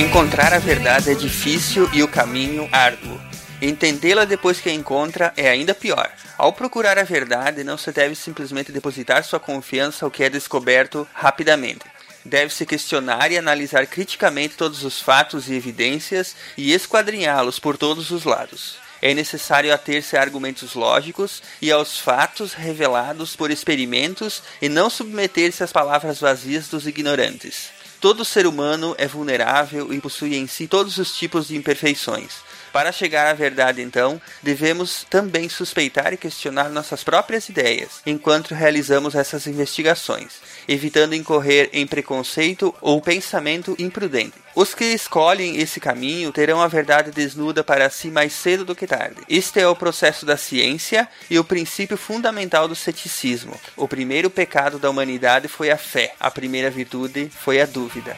Encontrar 0.00 0.54
a 0.54 0.58
verdade 0.58 1.10
é 1.10 1.14
difícil 1.14 1.88
e 1.92 2.02
o 2.02 2.08
caminho 2.08 2.68
árduo. 2.72 3.27
Entendê-la 3.60 4.24
depois 4.24 4.60
que 4.60 4.68
a 4.68 4.72
encontra 4.72 5.32
é 5.36 5.48
ainda 5.48 5.74
pior. 5.74 6.08
Ao 6.36 6.52
procurar 6.52 6.96
a 6.96 7.02
verdade, 7.02 7.64
não 7.64 7.76
se 7.76 7.90
deve 7.90 8.14
simplesmente 8.14 8.70
depositar 8.70 9.24
sua 9.24 9.40
confiança 9.40 10.04
ao 10.04 10.10
que 10.10 10.22
é 10.22 10.30
descoberto 10.30 11.08
rapidamente. 11.12 11.84
Deve-se 12.24 12.64
questionar 12.64 13.32
e 13.32 13.38
analisar 13.38 13.86
criticamente 13.86 14.54
todos 14.54 14.84
os 14.84 15.00
fatos 15.00 15.48
e 15.48 15.54
evidências 15.54 16.36
e 16.56 16.72
esquadrinhá-los 16.72 17.58
por 17.58 17.76
todos 17.76 18.12
os 18.12 18.24
lados. 18.24 18.76
É 19.02 19.12
necessário 19.12 19.72
ater-se 19.72 20.16
a 20.16 20.20
argumentos 20.20 20.74
lógicos 20.74 21.42
e 21.60 21.72
aos 21.72 21.98
fatos 21.98 22.52
revelados 22.52 23.34
por 23.34 23.50
experimentos 23.50 24.42
e 24.62 24.68
não 24.68 24.88
submeter-se 24.88 25.64
às 25.64 25.72
palavras 25.72 26.20
vazias 26.20 26.68
dos 26.68 26.86
ignorantes. 26.86 27.70
Todo 28.00 28.24
ser 28.24 28.46
humano 28.46 28.94
é 28.98 29.08
vulnerável 29.08 29.92
e 29.92 30.00
possui 30.00 30.36
em 30.36 30.46
si 30.46 30.68
todos 30.68 30.98
os 30.98 31.16
tipos 31.16 31.48
de 31.48 31.56
imperfeições. 31.56 32.46
Para 32.78 32.92
chegar 32.92 33.26
à 33.26 33.34
verdade, 33.34 33.82
então, 33.82 34.22
devemos 34.40 35.04
também 35.10 35.48
suspeitar 35.48 36.12
e 36.12 36.16
questionar 36.16 36.70
nossas 36.70 37.02
próprias 37.02 37.48
ideias 37.48 38.00
enquanto 38.06 38.54
realizamos 38.54 39.16
essas 39.16 39.48
investigações, 39.48 40.34
evitando 40.68 41.16
incorrer 41.16 41.70
em 41.72 41.84
preconceito 41.88 42.72
ou 42.80 43.00
pensamento 43.00 43.74
imprudente. 43.80 44.34
Os 44.54 44.76
que 44.76 44.84
escolhem 44.84 45.56
esse 45.58 45.80
caminho 45.80 46.30
terão 46.30 46.62
a 46.62 46.68
verdade 46.68 47.10
desnuda 47.10 47.64
para 47.64 47.90
si 47.90 48.12
mais 48.12 48.32
cedo 48.32 48.64
do 48.64 48.76
que 48.76 48.86
tarde. 48.86 49.22
Este 49.28 49.58
é 49.58 49.66
o 49.66 49.74
processo 49.74 50.24
da 50.24 50.36
ciência 50.36 51.08
e 51.28 51.36
o 51.36 51.42
princípio 51.42 51.96
fundamental 51.96 52.68
do 52.68 52.76
ceticismo. 52.76 53.60
O 53.76 53.88
primeiro 53.88 54.30
pecado 54.30 54.78
da 54.78 54.88
humanidade 54.88 55.48
foi 55.48 55.72
a 55.72 55.76
fé, 55.76 56.14
a 56.20 56.30
primeira 56.30 56.70
virtude 56.70 57.28
foi 57.28 57.60
a 57.60 57.66
dúvida. 57.66 58.16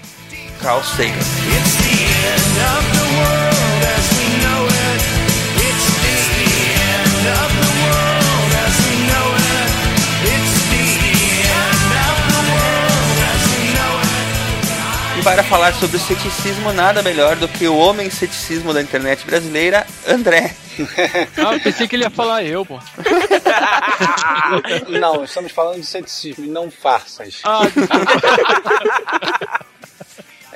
Carl 0.61 0.83
Sagan 0.85 1.17
para 15.31 15.45
falar 15.45 15.73
sobre 15.75 15.97
o 15.97 16.01
ceticismo, 16.01 16.73
nada 16.73 17.03
melhor 17.03 17.37
do 17.37 17.47
que 17.47 17.69
o 17.69 17.77
homem 17.77 18.11
ceticismo 18.11 18.75
da 18.75 18.83
internet 18.83 19.25
brasileira, 19.25 19.87
André. 20.07 20.57
Ah, 21.37 21.53
eu 21.55 21.61
pensei 21.61 21.87
que 21.87 21.95
ele 21.95 22.05
ia 22.05 22.11
falar 22.11 22.43
eu, 22.43 22.65
pô. 22.65 22.79
não, 24.89 25.25
estamos 25.25 25.53
falando 25.53 25.79
de 25.79 25.87
ceticismo 25.87 26.47
e 26.47 26.49
não 26.49 26.71
farsas. 26.71 27.43
Ah, 27.45 27.61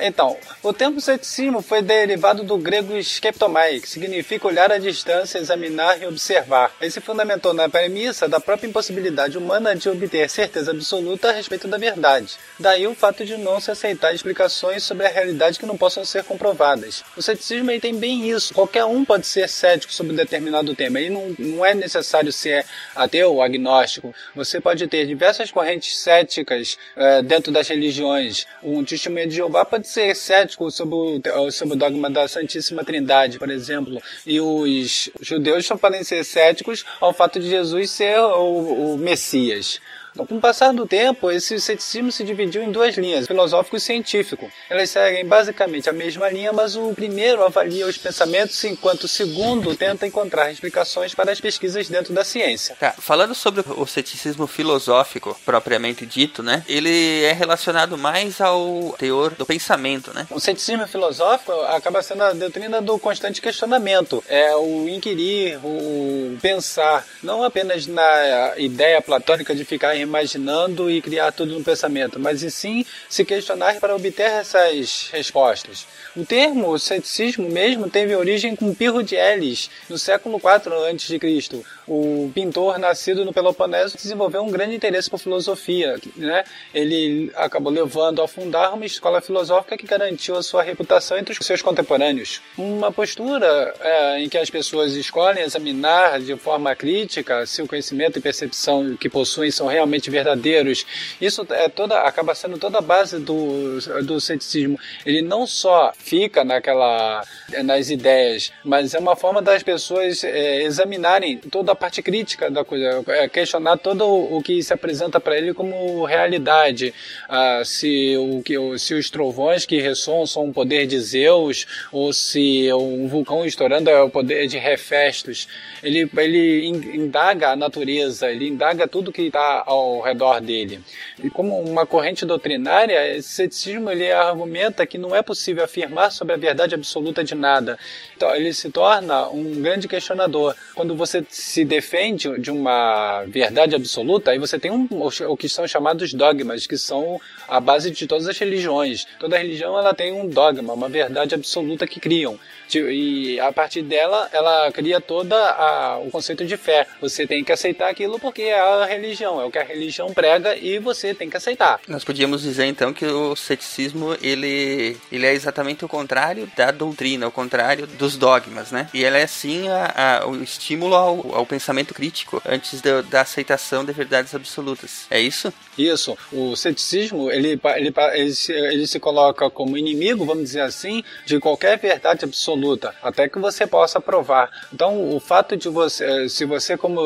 Então, 0.06 0.36
o 0.62 0.70
termo 0.70 1.00
ceticismo 1.00 1.62
foi 1.62 1.80
derivado 1.80 2.42
do 2.42 2.58
grego 2.58 2.94
skeptomai, 2.98 3.80
que 3.80 3.88
significa 3.88 4.46
olhar 4.46 4.70
à 4.70 4.76
distância, 4.76 5.38
examinar 5.38 5.98
e 6.02 6.04
observar. 6.04 6.70
Ele 6.78 6.90
se 6.90 7.00
fundamentou 7.00 7.54
na 7.54 7.70
premissa 7.70 8.28
da 8.28 8.38
própria 8.38 8.68
impossibilidade 8.68 9.38
humana 9.38 9.74
de 9.74 9.88
obter 9.88 10.28
certeza 10.28 10.72
absoluta 10.72 11.30
a 11.30 11.32
respeito 11.32 11.66
da 11.66 11.78
verdade. 11.78 12.36
Daí 12.60 12.86
o 12.86 12.94
fato 12.94 13.24
de 13.24 13.38
não 13.38 13.58
se 13.62 13.70
aceitar 13.70 14.14
explicações 14.14 14.82
sobre 14.82 15.06
a 15.06 15.08
realidade 15.08 15.58
que 15.58 15.64
não 15.64 15.74
possam 15.74 16.04
ser 16.04 16.22
comprovadas. 16.24 17.02
O 17.16 17.22
ceticismo 17.22 17.70
tem 17.80 17.94
bem 17.94 18.28
isso. 18.28 18.52
Qualquer 18.52 18.84
um 18.84 19.06
pode 19.06 19.26
ser 19.26 19.48
cético 19.48 19.90
sobre 19.90 20.12
um 20.12 20.16
determinado 20.16 20.74
tema. 20.74 20.98
Aí 20.98 21.08
não, 21.08 21.34
não 21.38 21.64
é 21.64 21.72
necessário 21.72 22.30
ser 22.30 22.66
ateu 22.94 23.32
ou 23.32 23.42
agnóstico. 23.42 24.14
Você 24.36 24.60
pode 24.60 24.86
ter 24.86 25.06
diversas 25.06 25.50
correntes 25.50 25.96
céticas 25.96 26.76
eh, 26.94 27.22
dentro 27.22 27.50
das 27.50 27.68
religiões. 27.68 28.46
Um 28.62 28.84
testemunho 28.84 29.26
de 29.26 29.36
Jeová 29.36 29.64
pode 29.64 29.93
ser 29.94 30.14
cético 30.16 30.70
sobre 30.70 30.94
o, 30.96 31.50
sobre 31.52 31.74
o 31.74 31.76
dogma 31.76 32.10
da 32.10 32.26
Santíssima 32.26 32.84
Trindade, 32.84 33.38
por 33.38 33.48
exemplo. 33.48 34.02
E 34.26 34.40
os 34.40 35.08
judeus 35.20 35.66
só 35.66 35.76
podem 35.76 36.02
ser 36.02 36.24
céticos 36.24 36.84
ao 37.00 37.12
fato 37.12 37.38
de 37.38 37.48
Jesus 37.48 37.90
ser 37.90 38.18
o, 38.18 38.94
o 38.94 38.98
Messias. 38.98 39.80
Com 40.16 40.36
o 40.36 40.40
passar 40.40 40.72
do 40.72 40.86
tempo, 40.86 41.28
esse 41.28 41.60
ceticismo 41.60 42.12
se 42.12 42.22
dividiu 42.22 42.62
em 42.62 42.70
duas 42.70 42.96
linhas, 42.96 43.26
filosófico 43.26 43.76
e 43.76 43.80
científico. 43.80 44.48
Elas 44.70 44.90
seguem 44.90 45.26
basicamente 45.26 45.90
a 45.90 45.92
mesma 45.92 46.28
linha, 46.28 46.52
mas 46.52 46.76
o 46.76 46.94
primeiro 46.94 47.44
avalia 47.44 47.84
os 47.84 47.98
pensamentos, 47.98 48.62
enquanto 48.62 49.04
o 49.04 49.08
segundo 49.08 49.74
tenta 49.74 50.06
encontrar 50.06 50.52
explicações 50.52 51.14
para 51.14 51.32
as 51.32 51.40
pesquisas 51.40 51.88
dentro 51.88 52.14
da 52.14 52.22
ciência. 52.22 52.76
Tá, 52.78 52.92
falando 52.96 53.34
sobre 53.34 53.64
o 53.66 53.86
ceticismo 53.86 54.46
filosófico, 54.46 55.36
propriamente 55.44 56.06
dito, 56.06 56.44
né? 56.44 56.62
Ele 56.68 57.24
é 57.24 57.32
relacionado 57.32 57.98
mais 57.98 58.40
ao 58.40 58.94
teor 58.96 59.34
do 59.34 59.44
pensamento, 59.44 60.14
né? 60.14 60.28
O 60.30 60.38
ceticismo 60.38 60.86
filosófico 60.86 61.50
acaba 61.62 62.02
sendo 62.02 62.22
a 62.22 62.32
doutrina 62.32 62.80
do 62.80 62.98
constante 63.00 63.42
questionamento. 63.42 64.22
É 64.28 64.54
o 64.54 64.88
inquirir, 64.88 65.58
o 65.64 66.38
pensar, 66.40 67.04
não 67.20 67.42
apenas 67.42 67.88
na 67.88 68.54
ideia 68.56 69.02
platônica 69.02 69.54
de 69.54 69.64
ficar 69.64 69.96
imaginando 70.04 70.90
e 70.90 71.02
criar 71.02 71.32
tudo 71.32 71.58
no 71.58 71.64
pensamento, 71.64 72.20
mas 72.20 72.42
em 72.42 72.50
sim 72.50 72.86
se 73.08 73.24
questionar 73.24 73.80
para 73.80 73.94
obter 73.94 74.22
essas 74.22 75.08
respostas. 75.12 75.86
O 76.16 76.24
termo 76.24 76.78
ceticismo 76.78 77.48
mesmo 77.48 77.90
teve 77.90 78.14
origem 78.14 78.54
com 78.54 78.74
Pirro 78.74 79.02
de 79.02 79.16
Elis, 79.16 79.68
no 79.88 79.98
século 79.98 80.36
IV 80.36 80.72
a.C. 80.72 81.64
O 81.86 82.30
pintor 82.34 82.78
nascido 82.78 83.24
no 83.24 83.32
Peloponeso 83.32 83.96
desenvolveu 83.96 84.42
um 84.42 84.50
grande 84.50 84.74
interesse 84.74 85.10
por 85.10 85.18
filosofia. 85.18 85.98
Né? 86.16 86.44
Ele 86.72 87.30
acabou 87.34 87.72
levando 87.72 88.22
a 88.22 88.28
fundar 88.28 88.72
uma 88.72 88.86
escola 88.86 89.20
filosófica 89.20 89.76
que 89.76 89.86
garantiu 89.86 90.36
a 90.36 90.42
sua 90.42 90.62
reputação 90.62 91.18
entre 91.18 91.32
os 91.32 91.46
seus 91.46 91.60
contemporâneos. 91.60 92.40
Uma 92.56 92.90
postura 92.90 93.74
é, 93.80 94.20
em 94.20 94.28
que 94.28 94.38
as 94.38 94.48
pessoas 94.48 94.92
escolhem 94.92 95.42
examinar 95.42 96.20
de 96.20 96.36
forma 96.36 96.74
crítica 96.74 97.44
se 97.46 97.60
o 97.60 97.66
conhecimento 97.66 98.18
e 98.18 98.22
percepção 98.22 98.96
que 98.96 99.08
possuem 99.08 99.50
são 99.50 99.66
realmente 99.66 99.93
verdadeiros. 100.10 100.86
Isso 101.20 101.46
é 101.50 101.68
toda, 101.68 102.00
acaba 102.00 102.34
sendo 102.34 102.58
toda 102.58 102.78
a 102.78 102.82
base 102.82 103.18
do, 103.18 103.78
do 104.02 104.20
ceticismo. 104.20 104.78
Ele 105.04 105.22
não 105.22 105.46
só 105.46 105.92
fica 105.96 106.44
naquela 106.44 107.24
nas 107.62 107.90
ideias, 107.90 108.52
mas 108.64 108.94
é 108.94 108.98
uma 108.98 109.16
forma 109.16 109.40
das 109.40 109.62
pessoas 109.62 110.24
é, 110.24 110.62
examinarem 110.62 111.38
toda 111.38 111.72
a 111.72 111.74
parte 111.74 112.02
crítica 112.02 112.50
da 112.50 112.64
coisa, 112.64 113.02
é, 113.08 113.28
questionar 113.28 113.76
todo 113.78 114.06
o, 114.06 114.42
que 114.42 114.62
se 114.62 114.72
apresenta 114.72 115.20
para 115.20 115.36
ele 115.36 115.54
como 115.54 116.04
realidade, 116.04 116.92
ah, 117.28 117.62
se 117.64 118.16
o 118.16 118.42
que 118.42 118.54
se 118.78 118.94
os 118.94 119.10
trovões 119.10 119.66
que 119.66 119.80
ressoam 119.80 120.26
são 120.26 120.48
o 120.48 120.52
poder 120.52 120.86
de 120.86 120.98
Zeus 121.00 121.66
ou 121.92 122.12
se 122.12 122.72
um 122.72 123.06
vulcão 123.08 123.44
estourando 123.44 123.90
é 123.90 124.02
o 124.02 124.10
poder 124.10 124.46
de 124.46 124.56
Hefestos. 124.56 125.48
Ele 125.82 126.08
ele 126.16 126.66
indaga 126.66 127.50
a 127.50 127.56
natureza, 127.56 128.30
ele 128.30 128.48
indaga 128.48 128.88
tudo 128.88 129.12
que 129.12 129.22
está 129.22 129.62
ao 129.66 129.83
redor 130.00 130.40
dele. 130.40 130.80
E 131.22 131.30
como 131.30 131.60
uma 131.60 131.86
corrente 131.86 132.24
doutrinária, 132.24 133.16
esse 133.16 133.28
ceticismo 133.28 133.90
ele 133.90 134.10
argumenta 134.10 134.86
que 134.86 134.98
não 134.98 135.14
é 135.14 135.22
possível 135.22 135.64
afirmar 135.64 136.10
sobre 136.10 136.34
a 136.34 136.36
verdade 136.36 136.74
absoluta 136.74 137.22
de 137.22 137.34
nada. 137.34 137.78
Então, 138.16 138.34
ele 138.34 138.52
se 138.52 138.70
torna 138.70 139.28
um 139.28 139.60
grande 139.60 139.88
questionador. 139.88 140.54
Quando 140.74 140.94
você 140.94 141.24
se 141.28 141.64
defende 141.64 142.38
de 142.38 142.50
uma 142.50 143.24
verdade 143.26 143.74
absoluta, 143.74 144.30
aí 144.30 144.38
você 144.38 144.58
tem 144.58 144.70
um, 144.70 144.88
o 145.28 145.36
que 145.36 145.48
são 145.48 145.66
chamados 145.66 146.12
dogmas, 146.12 146.66
que 146.66 146.76
são 146.76 147.20
a 147.48 147.60
base 147.60 147.90
de 147.90 148.06
todas 148.06 148.26
as 148.26 148.38
religiões. 148.38 149.06
Toda 149.18 149.38
religião 149.38 149.78
ela 149.78 149.94
tem 149.94 150.12
um 150.12 150.28
dogma, 150.28 150.72
uma 150.72 150.88
verdade 150.88 151.34
absoluta 151.34 151.86
que 151.86 152.00
criam. 152.00 152.38
E 152.72 153.38
a 153.40 153.52
partir 153.52 153.82
dela, 153.82 154.28
ela 154.32 154.70
cria 154.72 155.00
toda 155.00 155.36
a, 155.36 155.98
o 155.98 156.10
conceito 156.10 156.44
de 156.44 156.56
fé. 156.56 156.86
Você 157.00 157.26
tem 157.26 157.44
que 157.44 157.52
aceitar 157.52 157.88
aquilo 157.88 158.18
porque 158.18 158.42
é 158.42 158.58
a 158.58 158.84
religião, 158.84 159.40
é 159.40 159.44
o 159.44 159.50
que 159.50 159.58
a 159.58 159.64
religião 159.64 160.12
prega 160.12 160.56
e 160.56 160.78
você 160.78 161.14
tem 161.14 161.30
que 161.30 161.36
aceitar. 161.36 161.80
Nós 161.88 162.04
podíamos 162.04 162.42
dizer 162.42 162.66
então 162.66 162.92
que 162.92 163.06
o 163.06 163.36
ceticismo 163.36 164.16
ele, 164.22 164.96
ele 165.10 165.26
é 165.26 165.32
exatamente 165.32 165.84
o 165.84 165.88
contrário 165.88 166.50
da 166.56 166.70
doutrina, 166.70 167.26
o 167.26 167.32
contrário 167.32 167.86
dos 167.86 168.16
dogmas, 168.16 168.70
né? 168.70 168.88
E 168.92 169.04
ela 169.04 169.18
é 169.18 169.26
sim 169.26 169.68
a, 169.68 170.20
a, 170.22 170.26
o 170.26 170.42
estímulo 170.42 170.94
ao, 170.94 171.34
ao, 171.34 171.46
pensamento 171.46 171.94
crítico 171.94 172.40
antes 172.44 172.80
da, 172.80 173.02
da 173.02 173.20
aceitação 173.20 173.84
de 173.84 173.92
verdades 173.92 174.34
absolutas. 174.34 175.06
É 175.10 175.20
isso? 175.20 175.52
Isso. 175.76 176.16
O 176.32 176.56
ceticismo 176.56 177.30
ele, 177.30 177.60
ele, 177.76 177.94
ele, 178.14 178.34
se, 178.34 178.52
ele 178.52 178.86
se 178.86 178.98
coloca 178.98 179.48
como 179.50 179.76
inimigo, 179.76 180.24
vamos 180.24 180.44
dizer 180.44 180.62
assim, 180.62 181.02
de 181.26 181.38
qualquer 181.38 181.78
verdade 181.78 182.24
absoluta, 182.24 182.53
até 183.02 183.28
que 183.28 183.38
você 183.38 183.66
possa 183.66 184.00
provar. 184.00 184.50
Então, 184.72 185.14
o 185.14 185.20
fato 185.20 185.56
de 185.56 185.68
você, 185.68 186.28
se 186.28 186.44
você 186.44 186.76
como, 186.76 187.00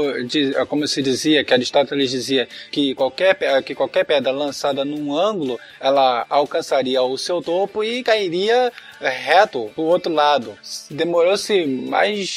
como 0.69 0.87
se 0.87 1.03
dizia, 1.03 1.45
que 1.45 1.53
Aristóteles 1.53 2.11
dizia 2.11 2.49
que 2.71 2.95
qualquer 2.95 3.63
que 3.63 3.75
qualquer 3.75 4.05
pedra 4.05 4.33
lançada 4.33 4.85
num 4.85 5.17
ângulo, 5.17 5.59
ela 5.81 6.27
alcançaria 6.29 7.03
o 7.03 7.17
seu 7.17 7.43
topo 7.43 7.83
e 7.83 8.03
cairia 8.03 8.73
reto 9.01 9.71
para 9.75 9.83
o 9.83 9.87
outro 9.87 10.13
lado. 10.13 10.57
Demorou-se 10.91 11.67
mais 11.67 12.29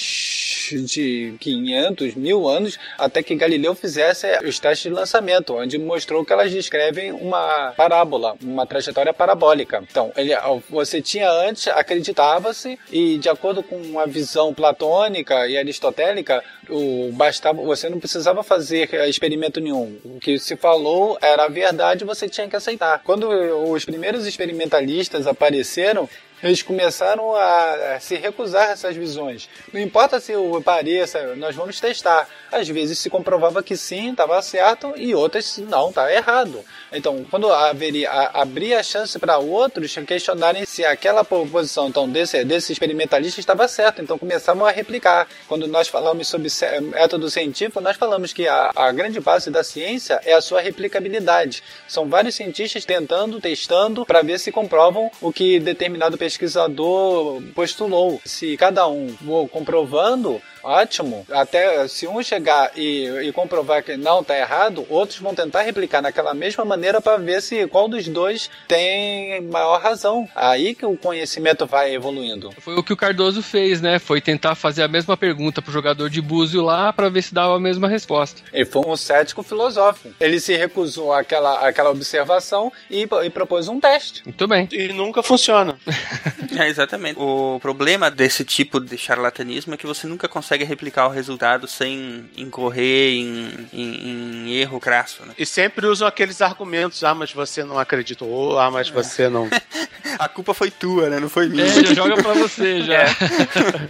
de 0.79 1.33
500 1.39 2.15
mil 2.15 2.47
anos 2.47 2.77
até 2.97 3.23
que 3.23 3.35
Galileu 3.35 3.75
fizesse 3.75 4.27
os 4.45 4.59
testes 4.59 4.89
de 4.89 4.95
lançamento, 4.95 5.55
onde 5.55 5.77
mostrou 5.77 6.23
que 6.23 6.31
elas 6.31 6.51
descrevem 6.51 7.11
uma 7.11 7.73
parábola, 7.75 8.35
uma 8.41 8.65
trajetória 8.65 9.13
parabólica. 9.13 9.83
Então, 9.89 10.11
ele, 10.15 10.31
você 10.69 11.01
tinha 11.01 11.29
antes, 11.29 11.67
acreditava-se, 11.67 12.77
e 12.91 13.17
de 13.17 13.29
acordo 13.29 13.63
com 13.63 13.99
a 13.99 14.05
visão 14.05 14.53
platônica 14.53 15.47
e 15.47 15.57
aristotélica, 15.57 16.43
o, 16.69 17.11
bastava, 17.13 17.61
você 17.61 17.89
não 17.89 17.99
precisava 17.99 18.43
fazer 18.43 18.93
experimento 19.07 19.59
nenhum. 19.59 19.97
O 20.03 20.19
que 20.19 20.37
se 20.39 20.55
falou 20.55 21.17
era 21.21 21.45
a 21.45 21.49
verdade, 21.49 22.05
você 22.05 22.29
tinha 22.29 22.47
que 22.47 22.55
aceitar. 22.55 23.01
Quando 23.03 23.27
os 23.71 23.83
primeiros 23.85 24.25
experimentalistas 24.25 25.27
apareceram, 25.27 26.09
eles 26.43 26.61
começaram 26.61 27.35
a 27.35 27.97
se 27.99 28.15
recusar 28.15 28.69
a 28.69 28.71
essas 28.71 28.95
visões. 28.95 29.49
Não 29.71 29.79
importa 29.79 30.19
se 30.19 30.35
o 30.35 30.61
pareça, 30.61 31.35
nós 31.35 31.55
vamos 31.55 31.79
testar. 31.79 32.27
Às 32.51 32.67
vezes 32.67 32.99
se 32.99 33.09
comprovava 33.09 33.63
que 33.63 33.77
sim, 33.77 34.11
estava 34.11 34.41
certo, 34.41 34.93
e 34.95 35.13
outras 35.13 35.57
não, 35.57 35.89
está 35.89 36.11
errado. 36.11 36.63
Então, 36.91 37.25
quando 37.29 37.51
haveria, 37.51 38.09
a, 38.09 38.41
abria 38.41 38.79
a 38.79 38.83
chance 38.83 39.17
para 39.17 39.37
outros 39.37 39.95
questionarem 40.05 40.65
se 40.65 40.83
aquela 40.83 41.23
proposição 41.23 41.87
então, 41.87 42.09
desse, 42.09 42.43
desse 42.43 42.73
experimentalista 42.73 43.39
estava 43.39 43.67
certa, 43.67 44.01
então 44.01 44.17
começavam 44.17 44.65
a 44.65 44.71
replicar. 44.71 45.27
Quando 45.47 45.67
nós 45.67 45.87
falamos 45.87 46.27
sobre 46.27 46.49
método 46.93 47.29
científico, 47.29 47.79
nós 47.79 47.95
falamos 47.95 48.33
que 48.33 48.47
a, 48.47 48.71
a 48.75 48.91
grande 48.91 49.19
base 49.19 49.49
da 49.49 49.63
ciência 49.63 50.19
é 50.25 50.33
a 50.33 50.41
sua 50.41 50.61
replicabilidade. 50.61 51.63
São 51.87 52.09
vários 52.09 52.35
cientistas 52.35 52.83
tentando, 52.83 53.39
testando, 53.39 54.05
para 54.05 54.21
ver 54.21 54.39
se 54.39 54.51
comprovam 54.51 55.09
o 55.21 55.31
que 55.31 55.59
determinado 55.59 56.17
pesquisador 56.17 57.41
postulou. 57.55 58.21
Se 58.25 58.57
cada 58.57 58.87
um 58.87 59.15
for 59.25 59.47
comprovando, 59.47 60.41
ótimo. 60.63 61.25
Até 61.31 61.87
se 61.87 62.07
um 62.07 62.21
chegar 62.21 62.71
e, 62.75 63.07
e 63.23 63.31
comprovar 63.31 63.83
que 63.83 63.97
não 63.97 64.23
tá 64.23 64.37
errado, 64.37 64.85
outros 64.89 65.19
vão 65.19 65.33
tentar 65.33 65.61
replicar 65.61 66.01
naquela 66.01 66.33
mesma 66.33 66.63
maneira 66.65 67.01
para 67.01 67.17
ver 67.17 67.41
se 67.41 67.67
qual 67.67 67.87
dos 67.87 68.07
dois 68.07 68.49
tem 68.67 69.41
maior 69.41 69.81
razão. 69.81 70.27
Aí 70.35 70.75
que 70.75 70.85
o 70.85 70.97
conhecimento 70.97 71.65
vai 71.65 71.93
evoluindo. 71.93 72.51
Foi 72.59 72.75
o 72.75 72.83
que 72.83 72.93
o 72.93 72.97
Cardoso 72.97 73.41
fez, 73.41 73.81
né? 73.81 73.99
Foi 73.99 74.21
tentar 74.21 74.55
fazer 74.55 74.83
a 74.83 74.87
mesma 74.87 75.17
pergunta 75.17 75.61
pro 75.61 75.71
jogador 75.71 76.09
de 76.09 76.21
búzio 76.21 76.61
lá 76.61 76.91
pra 76.93 77.09
ver 77.09 77.21
se 77.21 77.33
dava 77.33 77.55
a 77.55 77.59
mesma 77.59 77.87
resposta. 77.87 78.41
Ele 78.53 78.65
foi 78.65 78.83
um 78.85 78.95
cético 78.95 79.43
filosófico. 79.43 80.13
Ele 80.19 80.39
se 80.39 80.55
recusou 80.55 81.13
àquela, 81.13 81.67
àquela 81.67 81.89
observação 81.89 82.71
e, 82.89 83.07
e 83.23 83.29
propôs 83.29 83.67
um 83.67 83.79
teste. 83.79 84.23
Muito 84.25 84.47
bem. 84.47 84.67
E 84.71 84.89
nunca 84.89 85.23
funciona. 85.23 85.77
É, 86.61 86.67
exatamente. 86.67 87.17
O 87.19 87.59
problema 87.61 88.11
desse 88.11 88.43
tipo 88.43 88.79
de 88.79 88.97
charlatanismo 88.97 89.73
é 89.73 89.77
que 89.77 89.87
você 89.87 90.05
nunca 90.07 90.27
consegue 90.27 90.63
replicar 90.63 91.07
o 91.07 91.09
resultado 91.09 91.67
sem 91.67 92.25
incorrer 92.37 93.13
em, 93.13 93.67
em- 93.73 94.47
em 94.47 94.53
erro 94.55 94.79
crasso, 94.79 95.25
né? 95.25 95.33
E 95.37 95.45
sempre 95.45 95.87
usam 95.87 96.07
aqueles 96.07 96.41
argumentos: 96.41 97.03
ah, 97.03 97.15
mas 97.15 97.31
você 97.31 97.63
não 97.63 97.79
acreditou, 97.79 98.59
ah, 98.59 98.69
mas 98.69 98.89
você 98.89 99.29
não. 99.29 99.49
A 100.19 100.27
culpa 100.27 100.53
foi 100.53 100.69
tua, 100.69 101.09
né? 101.09 101.19
Não 101.19 101.29
foi 101.29 101.47
minha. 101.47 101.63
É, 101.65 101.69
já 101.85 101.93
joga 101.93 102.21
pra 102.21 102.33
você, 102.33 102.81
já. 102.83 103.05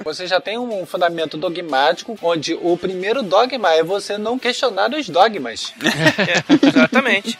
Você 0.03 0.27
já 0.27 0.39
tem 0.39 0.57
um 0.57 0.85
fundamento 0.85 1.35
dogmático, 1.37 2.17
onde 2.21 2.53
o 2.61 2.77
primeiro 2.77 3.23
dogma 3.23 3.73
é 3.73 3.83
você 3.83 4.17
não 4.17 4.37
questionar 4.37 4.91
os 4.93 5.09
dogmas. 5.09 5.73
É, 5.81 6.67
exatamente. 6.67 7.37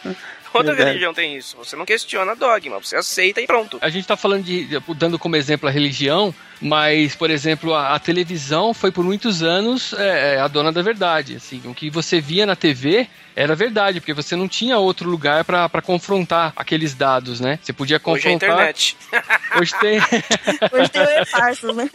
Toda 0.52 0.70
Verdade. 0.70 0.90
religião 0.90 1.14
tem 1.14 1.36
isso. 1.36 1.56
Você 1.58 1.76
não 1.76 1.86
questiona 1.86 2.36
dogma, 2.36 2.80
você 2.80 2.96
aceita 2.96 3.42
e 3.42 3.48
pronto. 3.48 3.78
A 3.82 3.90
gente 3.90 4.08
tá 4.08 4.18
falando 4.18 4.44
de, 4.44 4.68
dando 4.96 5.18
como 5.18 5.36
exemplo 5.36 5.68
a 5.68 5.72
religião, 5.72 6.34
mas, 6.62 7.16
por 7.16 7.30
exemplo, 7.30 7.74
a, 7.74 7.96
a 7.96 8.00
televisão 8.00 8.74
foi 8.74 8.92
por 8.92 9.04
muitos 9.04 9.42
anos 9.42 9.94
é, 9.94 10.36
é, 10.36 10.40
a 10.40 10.48
dona 10.48 10.72
da 10.72 10.82
verdade. 10.82 11.36
Assim, 11.36 11.62
o 11.66 11.74
que 11.74 11.90
você 11.90 12.22
via 12.22 12.46
na 12.46 12.56
TV 12.56 13.08
era 13.36 13.56
verdade, 13.56 14.00
porque 14.00 14.14
você 14.14 14.36
não 14.36 14.48
tinha 14.48 14.78
outro 14.78 15.10
lugar 15.10 15.44
pra 15.46 15.68
pra 15.70 15.82
confrontar 15.82 16.54
aqueles 16.56 16.94
dados, 16.94 17.40
né? 17.40 17.58
Você 17.62 17.74
podia 17.74 17.96
Hoje 18.04 18.28
é 18.28 18.32
a 18.32 18.34
confrontar. 18.34 18.50
internet. 18.50 18.98
Hoje 19.60 19.74
tem. 19.80 20.00
Hoje 20.72 20.90
tem 20.90 21.02
o 21.02 21.22
e-parcels, 21.22 21.76
né? 21.76 21.90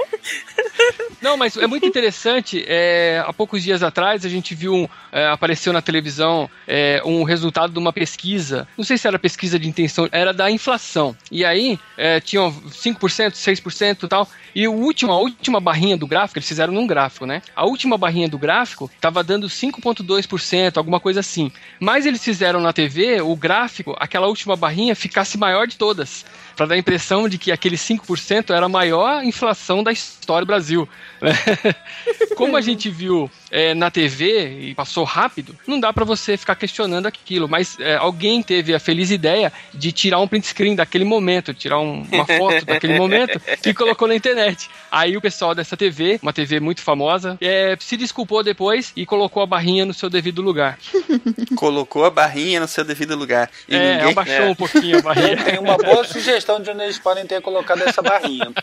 Não, 1.20 1.36
mas 1.36 1.56
é 1.56 1.66
muito 1.66 1.86
interessante. 1.86 2.64
é, 2.66 3.22
há 3.26 3.32
poucos 3.32 3.62
dias 3.62 3.82
atrás 3.82 4.24
a 4.24 4.28
gente 4.28 4.54
viu, 4.54 4.74
um, 4.74 4.88
é, 5.12 5.26
apareceu 5.28 5.72
na 5.72 5.82
televisão 5.82 6.48
é, 6.66 7.00
um 7.04 7.22
resultado 7.22 7.72
de 7.72 7.78
uma 7.78 7.92
pesquisa. 7.92 8.66
Não 8.76 8.84
sei 8.84 8.98
se 8.98 9.06
era 9.06 9.18
pesquisa 9.18 9.58
de 9.58 9.68
intenção, 9.68 10.08
era 10.12 10.32
da 10.32 10.50
inflação. 10.50 11.16
E 11.30 11.44
aí 11.44 11.78
é, 11.96 12.20
tinham 12.20 12.52
5%, 12.52 13.32
6% 13.32 14.04
e 14.04 14.08
tal. 14.08 14.28
E 14.56 14.66
o 14.66 14.72
último, 14.72 15.12
a 15.12 15.18
última 15.18 15.60
barrinha 15.60 15.98
do 15.98 16.06
gráfico, 16.06 16.38
eles 16.38 16.48
fizeram 16.48 16.72
num 16.72 16.86
gráfico, 16.86 17.26
né? 17.26 17.42
A 17.54 17.66
última 17.66 17.98
barrinha 17.98 18.26
do 18.26 18.38
gráfico 18.38 18.90
estava 18.94 19.22
dando 19.22 19.48
5,2%, 19.48 20.78
alguma 20.78 20.98
coisa 20.98 21.20
assim. 21.20 21.52
Mas 21.78 22.06
eles 22.06 22.24
fizeram 22.24 22.58
na 22.58 22.72
TV 22.72 23.20
o 23.20 23.36
gráfico, 23.36 23.94
aquela 23.98 24.28
última 24.28 24.56
barrinha, 24.56 24.96
ficasse 24.96 25.36
maior 25.36 25.66
de 25.66 25.76
todas. 25.76 26.24
Pra 26.56 26.64
dar 26.66 26.74
a 26.74 26.78
impressão 26.78 27.28
de 27.28 27.36
que 27.36 27.52
aquele 27.52 27.76
5% 27.76 28.54
era 28.54 28.64
a 28.64 28.68
maior 28.68 29.22
inflação 29.22 29.82
da 29.84 29.92
história 29.92 30.44
do 30.44 30.48
Brasil. 30.48 30.88
né? 31.20 31.32
Como 32.34 32.56
a 32.56 32.60
gente 32.60 32.88
viu 32.90 33.30
é, 33.50 33.74
na 33.74 33.90
TV 33.90 34.68
e 34.70 34.74
passou 34.74 35.04
rápido, 35.04 35.54
não 35.66 35.78
dá 35.78 35.92
pra 35.92 36.04
você 36.04 36.36
ficar 36.36 36.54
questionando 36.54 37.06
aquilo. 37.06 37.48
Mas 37.48 37.78
é, 37.78 37.96
alguém 37.96 38.42
teve 38.42 38.74
a 38.74 38.80
feliz 38.80 39.10
ideia 39.10 39.52
de 39.72 39.92
tirar 39.92 40.18
um 40.20 40.26
print 40.28 40.46
screen 40.46 40.74
daquele 40.74 41.04
momento, 41.04 41.52
tirar 41.54 41.78
um- 41.78 42.06
uma 42.10 42.26
foto 42.26 42.64
daquele 42.66 42.98
momento 42.98 43.40
e 43.64 43.74
colocou 43.74 44.08
na 44.08 44.14
internet. 44.14 44.68
Aí 44.90 45.16
o 45.16 45.20
pessoal 45.20 45.54
dessa 45.54 45.76
TV, 45.76 46.18
uma 46.22 46.32
TV 46.32 46.58
muito 46.60 46.80
famosa, 46.80 47.36
é, 47.40 47.76
se 47.78 47.96
desculpou 47.98 48.42
depois 48.42 48.92
e 48.96 49.04
colocou 49.04 49.42
a 49.42 49.46
barrinha 49.46 49.84
no 49.84 49.92
seu 49.94 50.08
devido 50.08 50.40
lugar. 50.40 50.78
Colocou 51.54 52.04
a 52.04 52.10
barrinha 52.10 52.60
no 52.60 52.68
seu 52.68 52.84
devido 52.84 53.14
lugar. 53.16 53.50
E 53.68 53.74
é, 53.76 53.96
ninguém... 53.96 54.12
abaixou 54.12 54.46
um 54.46 54.54
pouquinho 54.54 54.98
a 54.98 55.02
barrinha. 55.02 55.36
Tem 55.44 55.58
uma 55.58 55.76
boa 55.76 56.04
sugestão 56.04 56.45
de 56.54 56.70
onde 56.70 56.70
eles 56.70 56.98
podem 56.98 57.26
ter 57.26 57.40
colocado 57.42 57.82
essa 57.82 58.00
barrinha. 58.02 58.50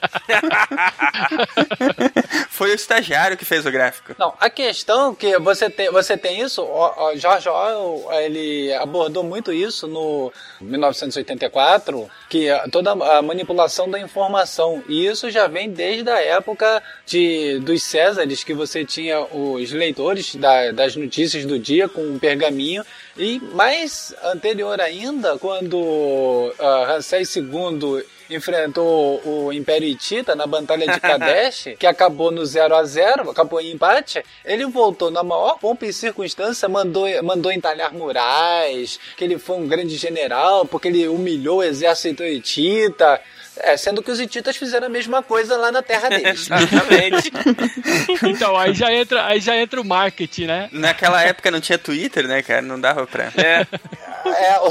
Foi 2.50 2.72
o 2.72 2.76
estagiário 2.76 3.38
que 3.38 3.46
fez 3.46 3.66
o 3.66 3.72
gráfico. 3.72 4.16
Não, 4.18 4.34
a 4.40 4.50
questão 4.50 5.14
que 5.14 5.38
você 5.40 5.70
tem, 5.70 5.92
você 5.92 6.18
tem 6.18 6.42
isso, 6.42 6.62
o, 6.62 7.12
o 7.12 7.18
George 7.18 7.50
Orwell, 7.50 8.08
ele 8.22 8.74
abordou 8.76 9.24
muito 9.24 9.52
isso 9.52 9.88
no 9.88 10.32
1984, 10.62 12.10
que 12.30 12.48
toda 12.72 12.92
a 12.92 13.22
manipulação 13.22 13.90
da 13.90 14.00
informação, 14.00 14.84
e 14.88 15.06
isso 15.06 15.30
já 15.30 15.48
vem 15.48 15.70
desde 15.70 16.10
a 16.10 16.22
época 16.22 16.82
de 17.06 17.60
dos 17.60 17.84
Césares, 17.84 18.44
que 18.44 18.54
você 18.54 18.86
tinha 18.86 19.20
os 19.22 19.72
leitores 19.72 20.36
da- 20.36 20.72
das 20.72 20.96
notícias 20.96 21.46
do 21.46 21.60
dia 21.60 21.90
com 21.90 22.02
um 22.02 22.20
pergaminho, 22.20 22.84
e 23.18 23.40
mais 23.40 24.14
anterior 24.24 24.82
ainda, 24.82 25.38
quando 25.38 25.78
uh, 25.78 26.86
Ramsés 26.88 27.36
II 27.36 28.04
enfrentou 28.30 29.22
o 29.24 29.54
Império 29.54 29.88
Hitita 29.88 30.36
na 30.36 30.48
Batalha 30.48 30.92
de 30.92 31.00
Kadesh, 31.02 31.76
que 31.78 31.86
acabou 31.86 32.32
no 32.32 32.44
0 32.44 32.76
a 32.76 32.84
0 32.84 33.30
acabou 33.30 33.62
em 33.62 33.72
empate, 33.72 34.24
ele 34.44 34.66
voltou 34.66 35.12
na 35.12 35.22
maior 35.24 35.60
pompa 35.60 35.86
e 35.86 35.94
circunstância, 35.94 36.68
mandou, 36.68 37.06
mandou 37.24 37.52
entalhar 37.52 37.94
murais, 37.94 39.00
que 39.16 39.24
ele 39.24 39.38
foi 39.38 39.58
um 39.58 39.68
grande 39.68 39.96
general, 39.96 40.66
porque 40.66 40.88
ele 40.88 41.08
humilhou 41.08 41.60
o 41.60 41.64
exército 41.64 42.24
hitita, 42.24 43.22
é, 43.58 43.78
sendo 43.78 44.02
que 44.02 44.12
os 44.12 44.20
hititas 44.20 44.56
fizeram 44.58 44.88
a 44.88 44.90
mesma 44.90 45.22
coisa 45.22 45.58
lá 45.58 45.72
na 45.72 45.82
terra 45.82 46.10
deles. 46.10 46.50
Exatamente. 46.52 47.32
Então, 48.24 48.58
aí 48.58 48.74
já 48.74 48.92
entra, 48.92 49.26
aí 49.26 49.40
já 49.40 49.56
entra 49.56 49.80
o 49.80 49.86
marketing, 49.86 50.46
né? 50.46 50.70
Naquela 50.72 51.22
época 51.24 51.52
não 51.52 51.60
tinha 51.60 51.78
Twitter, 51.78 52.28
né, 52.28 52.42
cara? 52.42 52.62
Não 52.62 52.80
dava 52.80 53.06
pra. 53.06 53.32
É. 53.36 53.66
É, 54.26 54.60
o, 54.60 54.70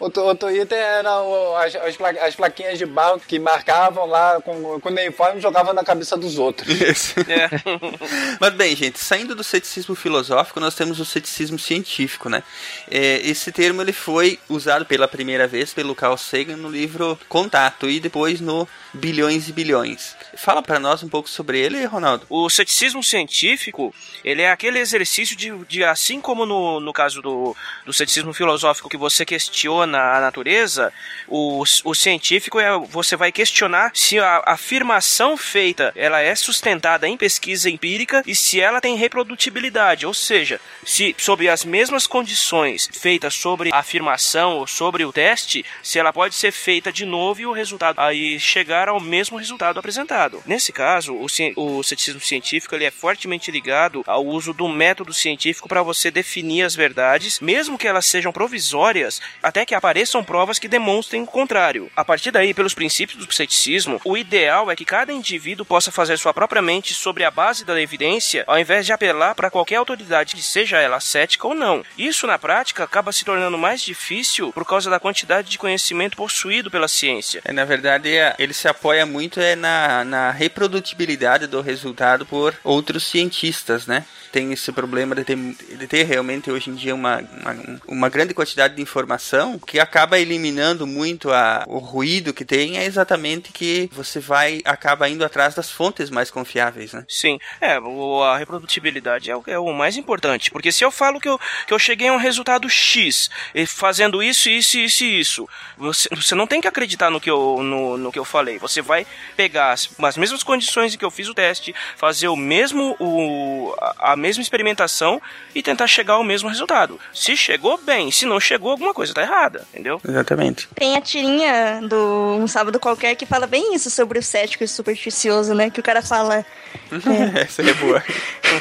o, 0.00 0.30
o, 0.30 0.34
Twitter 0.34 0.78
era 0.78 1.22
o- 1.22 1.56
as, 1.56 1.74
as, 1.76 1.96
pla- 1.96 2.10
as 2.10 2.34
plaquinhas 2.34 2.78
de 2.78 2.86
barro 2.86 3.20
que 3.20 3.38
marcavam 3.38 4.06
lá 4.06 4.40
com, 4.40 4.80
com 4.80 4.88
o 4.88 4.92
uniforme 4.92 5.38
e 5.38 5.42
jogavam 5.42 5.72
na 5.74 5.84
cabeça 5.84 6.16
dos 6.16 6.38
outros. 6.38 6.68
Isso. 6.80 7.14
É. 7.20 7.48
Mas 8.40 8.54
bem, 8.54 8.74
gente, 8.76 8.98
saindo 8.98 9.34
do 9.34 9.44
ceticismo 9.44 9.94
filosófico, 9.94 10.60
nós 10.60 10.74
temos 10.74 11.00
o 11.00 11.04
ceticismo 11.04 11.58
científico, 11.58 12.28
né? 12.28 12.42
É, 12.90 13.20
esse 13.26 13.50
termo 13.52 13.82
ele 13.82 13.92
foi 13.92 14.38
usado 14.48 14.84
pela 14.86 15.08
primeira 15.08 15.46
vez 15.46 15.72
pelo 15.74 15.94
Carl 15.94 16.16
Sagan 16.16 16.56
no 16.56 16.70
livro 16.70 17.18
Contato 17.28 17.88
e 17.88 18.00
depois 18.00 18.40
no 18.40 18.68
Bilhões 18.92 19.48
e 19.48 19.52
Bilhões. 19.52 20.14
Fala 20.36 20.62
pra 20.62 20.78
nós 20.78 21.02
um 21.02 21.08
pouco 21.08 21.28
sobre 21.28 21.58
ele, 21.60 21.84
Ronaldo. 21.84 22.26
O 22.28 22.48
ceticismo 22.50 23.02
científico, 23.02 23.94
ele 24.24 24.42
é 24.42 24.50
aquele 24.50 24.78
exercício 24.78 25.36
de, 25.36 25.52
de 25.66 25.84
assim 25.84 26.20
como 26.20 26.44
no, 26.46 26.80
no 26.80 26.92
caso 26.92 27.20
do, 27.22 27.56
do 27.84 27.92
ceticismo 27.92 28.32
filosófico, 28.32 28.45
que 28.88 28.96
você 28.96 29.24
questiona 29.24 30.16
a 30.16 30.20
natureza, 30.20 30.92
o, 31.28 31.62
o 31.84 31.94
científico 31.94 32.58
é 32.58 32.76
você 32.78 33.16
vai 33.16 33.32
questionar 33.32 33.90
se 33.94 34.18
a 34.18 34.42
afirmação 34.46 35.36
feita 35.36 35.92
ela 35.96 36.20
é 36.20 36.34
sustentada 36.34 37.08
em 37.08 37.16
pesquisa 37.16 37.68
empírica 37.70 38.22
e 38.26 38.34
se 38.34 38.60
ela 38.60 38.80
tem 38.80 38.96
reprodutibilidade, 38.96 40.06
ou 40.06 40.14
seja, 40.14 40.60
se 40.84 41.14
sob 41.18 41.48
as 41.48 41.64
mesmas 41.64 42.06
condições 42.06 42.88
feitas 42.92 43.34
sobre 43.34 43.70
a 43.72 43.78
afirmação 43.78 44.58
ou 44.58 44.66
sobre 44.66 45.04
o 45.04 45.12
teste, 45.12 45.64
se 45.82 45.98
ela 45.98 46.12
pode 46.12 46.34
ser 46.34 46.52
feita 46.52 46.92
de 46.92 47.04
novo 47.04 47.40
e 47.40 47.46
o 47.46 47.52
resultado 47.52 47.98
aí 48.00 48.38
chegar 48.38 48.88
ao 48.88 49.00
mesmo 49.00 49.38
resultado 49.38 49.78
apresentado. 49.78 50.42
Nesse 50.46 50.72
caso, 50.72 51.14
o, 51.14 51.26
o 51.56 51.82
ceticismo 51.82 52.20
científico 52.20 52.74
ele 52.74 52.84
é 52.84 52.90
fortemente 52.90 53.50
ligado 53.50 54.02
ao 54.06 54.24
uso 54.24 54.52
do 54.52 54.68
método 54.68 55.12
científico 55.12 55.68
para 55.68 55.82
você 55.82 56.10
definir 56.10 56.62
as 56.62 56.74
verdades, 56.74 57.40
mesmo 57.40 57.78
que 57.78 57.88
elas 57.88 58.06
sejam 58.06 58.32
provisórias, 58.36 59.18
até 59.42 59.64
que 59.64 59.74
apareçam 59.74 60.22
provas 60.22 60.58
que 60.58 60.68
demonstrem 60.68 61.22
o 61.22 61.26
contrário. 61.26 61.90
A 61.96 62.04
partir 62.04 62.30
daí, 62.30 62.52
pelos 62.52 62.74
princípios 62.74 63.24
do 63.24 63.32
ceticismo, 63.32 63.98
o 64.04 64.14
ideal 64.14 64.70
é 64.70 64.76
que 64.76 64.84
cada 64.84 65.10
indivíduo 65.10 65.64
possa 65.64 65.90
fazer 65.90 66.18
sua 66.18 66.34
própria 66.34 66.60
mente 66.60 66.92
sobre 66.92 67.24
a 67.24 67.30
base 67.30 67.64
da 67.64 67.80
evidência, 67.80 68.44
ao 68.46 68.58
invés 68.58 68.84
de 68.84 68.92
apelar 68.92 69.34
para 69.34 69.50
qualquer 69.50 69.76
autoridade, 69.76 70.42
seja 70.42 70.78
ela 70.78 71.00
cética 71.00 71.46
ou 71.46 71.54
não. 71.54 71.82
Isso, 71.96 72.26
na 72.26 72.38
prática, 72.38 72.84
acaba 72.84 73.10
se 73.10 73.24
tornando 73.24 73.56
mais 73.56 73.80
difícil 73.80 74.52
por 74.52 74.66
causa 74.66 74.90
da 74.90 75.00
quantidade 75.00 75.48
de 75.48 75.56
conhecimento 75.56 76.14
possuído 76.14 76.70
pela 76.70 76.88
ciência. 76.88 77.40
É, 77.42 77.52
na 77.54 77.64
verdade, 77.64 78.14
é- 78.14 78.34
ele 78.38 78.52
se 78.52 78.68
apoia 78.68 79.06
muito 79.06 79.40
é 79.40 79.56
na, 79.56 80.04
na 80.04 80.30
reprodutibilidade 80.30 81.46
do 81.46 81.62
resultado 81.62 82.26
por 82.26 82.54
outros 82.62 83.06
cientistas, 83.06 83.86
né? 83.86 84.04
Tem 84.30 84.52
esse 84.52 84.70
problema 84.72 85.14
de 85.14 85.24
ter, 85.24 85.36
de 85.36 85.86
ter 85.86 86.02
realmente 86.02 86.50
hoje 86.50 86.68
em 86.68 86.74
dia 86.74 86.94
uma, 86.94 87.20
uma, 87.40 87.80
uma 87.86 88.08
grande 88.08 88.25
quantidade 88.34 88.74
de 88.74 88.82
informação 88.82 89.58
que 89.58 89.78
acaba 89.78 90.18
eliminando 90.18 90.86
muito 90.86 91.32
a, 91.32 91.64
o 91.66 91.78
ruído 91.78 92.32
que 92.32 92.44
tem 92.44 92.78
é 92.78 92.84
exatamente 92.84 93.52
que 93.52 93.88
você 93.92 94.20
vai 94.20 94.60
acaba 94.64 95.08
indo 95.08 95.24
atrás 95.24 95.54
das 95.54 95.70
fontes 95.70 96.10
mais 96.10 96.30
confiáveis, 96.30 96.92
né? 96.92 97.04
Sim, 97.08 97.38
é, 97.60 97.76
a 97.76 98.36
reprodutibilidade 98.36 99.30
é 99.30 99.36
o, 99.36 99.42
é 99.46 99.58
o 99.58 99.72
mais 99.72 99.96
importante. 99.96 100.50
Porque 100.50 100.72
se 100.72 100.84
eu 100.84 100.90
falo 100.90 101.20
que 101.20 101.28
eu, 101.28 101.38
que 101.66 101.72
eu 101.72 101.78
cheguei 101.78 102.08
a 102.08 102.12
um 102.12 102.16
resultado 102.16 102.68
X, 102.68 103.30
fazendo 103.66 104.22
isso, 104.22 104.48
isso, 104.48 104.78
isso 104.78 105.04
e 105.04 105.20
isso, 105.20 105.48
você, 105.76 106.08
você 106.14 106.34
não 106.34 106.46
tem 106.46 106.60
que 106.60 106.68
acreditar 106.68 107.10
no 107.10 107.20
que, 107.20 107.30
eu, 107.30 107.62
no, 107.62 107.96
no 107.96 108.12
que 108.12 108.18
eu 108.18 108.24
falei. 108.24 108.58
Você 108.58 108.82
vai 108.82 109.06
pegar 109.36 109.72
as, 109.72 109.88
as 110.02 110.16
mesmas 110.16 110.42
condições 110.42 110.94
em 110.94 110.98
que 110.98 111.04
eu 111.04 111.10
fiz 111.10 111.28
o 111.28 111.34
teste, 111.34 111.74
fazer 111.96 112.28
o 112.28 112.36
mesmo, 112.36 112.96
o, 112.98 113.74
a, 113.80 114.12
a 114.12 114.16
mesma 114.16 114.42
experimentação 114.42 115.20
e 115.54 115.62
tentar 115.62 115.86
chegar 115.86 116.14
ao 116.14 116.24
mesmo 116.24 116.48
resultado. 116.48 117.00
Se 117.12 117.36
chegou, 117.36 117.78
bem. 117.78 118.10
Se 118.16 118.24
não 118.24 118.40
chegou, 118.40 118.70
alguma 118.70 118.94
coisa 118.94 119.12
tá 119.12 119.20
errada, 119.20 119.66
entendeu? 119.74 120.00
Exatamente. 120.08 120.68
Tem 120.74 120.96
a 120.96 121.02
tirinha 121.02 121.80
do 121.86 122.38
Um 122.40 122.48
Sábado 122.48 122.80
Qualquer 122.80 123.14
que 123.14 123.26
fala 123.26 123.46
bem 123.46 123.74
isso 123.74 123.90
sobre 123.90 124.18
o 124.18 124.22
cético 124.22 124.64
e 124.64 124.66
o 124.66 124.68
supersticioso, 124.68 125.52
né? 125.54 125.68
Que 125.68 125.80
o 125.80 125.82
cara 125.82 126.00
fala. 126.00 126.42
Essa 127.46 127.60
é 127.60 127.74
boa. 127.74 128.02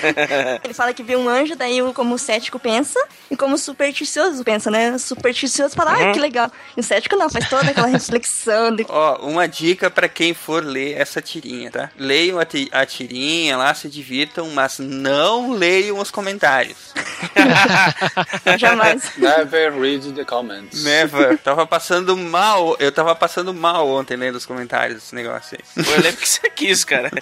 Ele 0.64 0.74
fala 0.74 0.94
que 0.94 1.04
vê 1.04 1.16
um 1.16 1.30
anjo, 1.30 1.56
daí 1.56 1.82
o- 1.82 1.94
como 1.94 2.16
o 2.16 2.20
cético 2.20 2.60
pensa, 2.60 3.00
e 3.32 3.38
como 3.38 3.56
o 3.56 3.58
supersticioso 3.58 4.44
pensa, 4.44 4.70
né? 4.70 4.92
O 4.92 5.00
supersticioso 5.00 5.74
fala, 5.74 5.94
ah, 5.94 6.12
que 6.12 6.20
legal. 6.20 6.52
E 6.76 6.80
o 6.82 6.84
cético 6.84 7.16
não, 7.16 7.30
faz 7.30 7.48
toda 7.48 7.72
aquela 7.72 7.88
reflexão 7.88 8.76
de 8.76 8.86
Ó, 8.90 9.18
uma 9.26 9.48
dica 9.48 9.90
pra 9.90 10.10
quem 10.10 10.34
for 10.34 10.64
ler 10.66 10.98
essa 11.00 11.22
tirinha, 11.22 11.72
tá? 11.72 11.92
Leiam 11.98 12.38
a, 12.40 12.46
ti- 12.46 12.68
a 12.74 12.86
tirinha 12.86 13.56
lá, 13.56 13.74
se 13.74 13.88
divirtam, 13.88 14.50
mas 14.50 14.80
não 14.80 15.52
leiam 15.52 15.98
os 16.00 16.12
comentários. 16.12 16.94
jamais. 18.58 19.04
Never 19.38 19.80
read 19.80 20.14
the 20.14 20.26
comments. 20.26 20.84
Never. 20.84 21.38
tava 21.38 21.66
passando 21.66 22.16
mal, 22.16 22.76
eu 22.80 22.92
tava 22.92 23.16
passando 23.16 23.54
mal 23.54 23.88
ontem 23.88 24.16
lendo 24.16 24.36
os 24.36 24.46
comentários 24.46 24.96
desse 24.96 25.16
negócio 25.16 25.58
aí. 25.58 25.86
Eu 25.86 26.02
lembro 26.02 26.18
que 26.18 26.28
você 26.28 26.50
quis, 26.50 26.84
cara. 26.84 27.12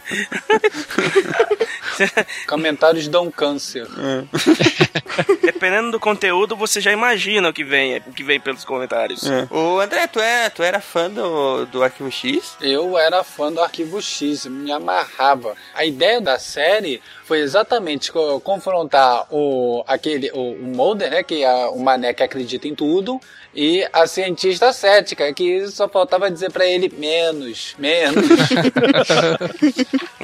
Comentários 2.47 3.07
dão 3.07 3.29
câncer. 3.29 3.87
Dependendo 5.41 5.91
do 5.91 5.99
conteúdo, 5.99 6.55
você 6.55 6.81
já 6.81 6.91
imagina 6.91 7.49
o 7.49 7.53
que 7.53 7.63
vem, 7.63 7.97
o 7.97 8.13
que 8.13 8.23
vem 8.23 8.39
pelos 8.39 8.65
comentários. 8.65 9.23
Ô 9.49 9.79
André, 9.79 10.07
tu, 10.07 10.19
é, 10.19 10.49
tu 10.49 10.63
era 10.63 10.79
fã 10.79 11.09
do, 11.09 11.65
do 11.65 11.83
Arquivo 11.83 12.11
X? 12.11 12.57
Eu 12.61 12.97
era 12.97 13.23
fã 13.23 13.51
do 13.51 13.61
Arquivo 13.61 14.01
X, 14.01 14.45
me 14.45 14.71
amarrava. 14.71 15.55
A 15.73 15.85
ideia 15.85 16.19
da 16.19 16.39
série 16.39 17.01
foi 17.23 17.39
exatamente 17.39 18.11
co- 18.11 18.39
confrontar 18.41 19.25
o 19.31 19.83
aquele 19.87 20.29
o, 20.31 20.51
o 20.53 20.63
Mulder, 20.63 21.09
né, 21.09 21.23
que 21.23 21.43
é 21.43 21.65
o 21.67 21.79
mané 21.79 22.13
que 22.13 22.23
acredita 22.23 22.67
em 22.67 22.75
tudo, 22.75 23.19
e 23.55 23.87
a 23.93 24.07
cientista 24.07 24.73
cética, 24.73 25.31
que 25.33 25.67
só 25.67 25.87
faltava 25.87 26.31
dizer 26.31 26.51
pra 26.51 26.65
ele 26.65 26.91
menos, 26.97 27.75
menos. 27.77 28.25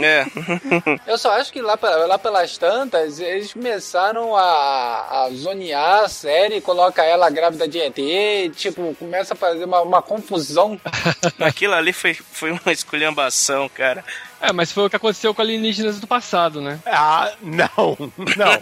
É. 0.01 0.25
Eu 1.05 1.17
só 1.17 1.31
acho 1.31 1.51
que 1.51 1.61
lá, 1.61 1.77
lá 2.07 2.17
pelas 2.17 2.57
tantas, 2.57 3.19
eles 3.19 3.53
começaram 3.53 4.35
a, 4.35 5.25
a 5.25 5.29
zonear 5.33 6.05
a 6.05 6.09
série, 6.09 6.61
coloca 6.61 7.03
ela 7.03 7.29
grávida 7.29 7.67
de 7.67 7.79
ET, 7.79 8.55
tipo, 8.55 8.95
começa 8.95 9.33
a 9.33 9.37
fazer 9.37 9.65
uma, 9.65 9.81
uma 9.81 10.01
confusão. 10.01 10.79
Aquilo 11.39 11.73
ali 11.73 11.91
foi, 11.91 12.13
foi 12.13 12.51
uma 12.51 12.71
esculhambação, 12.71 13.67
cara. 13.69 14.03
É, 14.41 14.53
mas 14.53 14.71
foi 14.71 14.85
o 14.85 14.89
que 14.89 14.95
aconteceu 14.95 15.33
com 15.33 15.41
alienígenas 15.41 15.99
do 15.99 16.07
passado, 16.07 16.61
né? 16.61 16.79
Ah, 16.85 17.33
não, 17.41 17.97
não. 18.37 18.59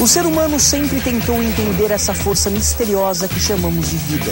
O 0.00 0.06
ser 0.20 0.26
humano 0.26 0.60
sempre 0.60 1.00
tentou 1.00 1.42
entender 1.42 1.90
essa 1.90 2.12
força 2.12 2.50
misteriosa 2.50 3.26
que 3.26 3.40
chamamos 3.40 3.88
de 3.88 3.96
vida. 3.96 4.30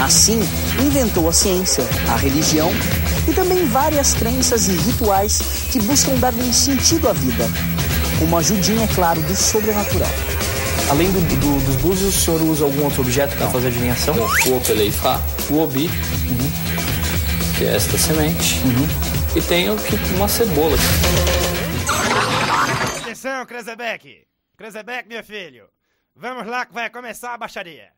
Assim, 0.00 0.38
inventou 0.80 1.28
a 1.28 1.32
ciência, 1.32 1.82
a 2.08 2.14
religião 2.14 2.70
e 3.28 3.32
também 3.32 3.66
várias 3.66 4.14
crenças 4.14 4.68
e 4.68 4.76
rituais 4.76 5.40
que 5.72 5.80
buscam 5.80 6.14
dar 6.20 6.32
um 6.32 6.52
sentido 6.52 7.08
à 7.08 7.12
vida. 7.12 7.50
Uma 8.20 8.38
ajudinha, 8.38 8.84
é 8.84 8.86
claro, 8.94 9.20
do 9.22 9.34
sobrenatural. 9.34 10.10
Além 10.90 11.10
do, 11.10 11.20
do- 11.22 11.64
dos 11.66 11.76
búzios, 11.82 12.14
o 12.16 12.20
senhor 12.20 12.40
usa 12.42 12.64
algum 12.64 12.84
outro 12.84 13.02
objeto 13.02 13.36
para 13.36 13.48
fazer 13.48 13.66
adivinhação? 13.68 14.14
O 14.46 14.56
Opeleifá, 14.58 15.20
o 15.50 15.58
Obi, 15.58 15.90
que 17.58 17.64
é 17.64 17.74
esta 17.74 17.98
semente, 17.98 18.60
e 19.34 19.40
tenho 19.40 19.74
que 19.76 19.96
uma 20.14 20.28
cebola. 20.28 20.76
Atenção, 23.02 23.44
Krezebeck! 23.44 24.27
Krezebeck, 24.58 25.08
meu 25.08 25.22
filho! 25.22 25.70
Vamos 26.16 26.44
lá 26.48 26.66
que 26.66 26.74
vai 26.74 26.90
começar 26.90 27.32
a 27.32 27.38
baixaria! 27.38 27.92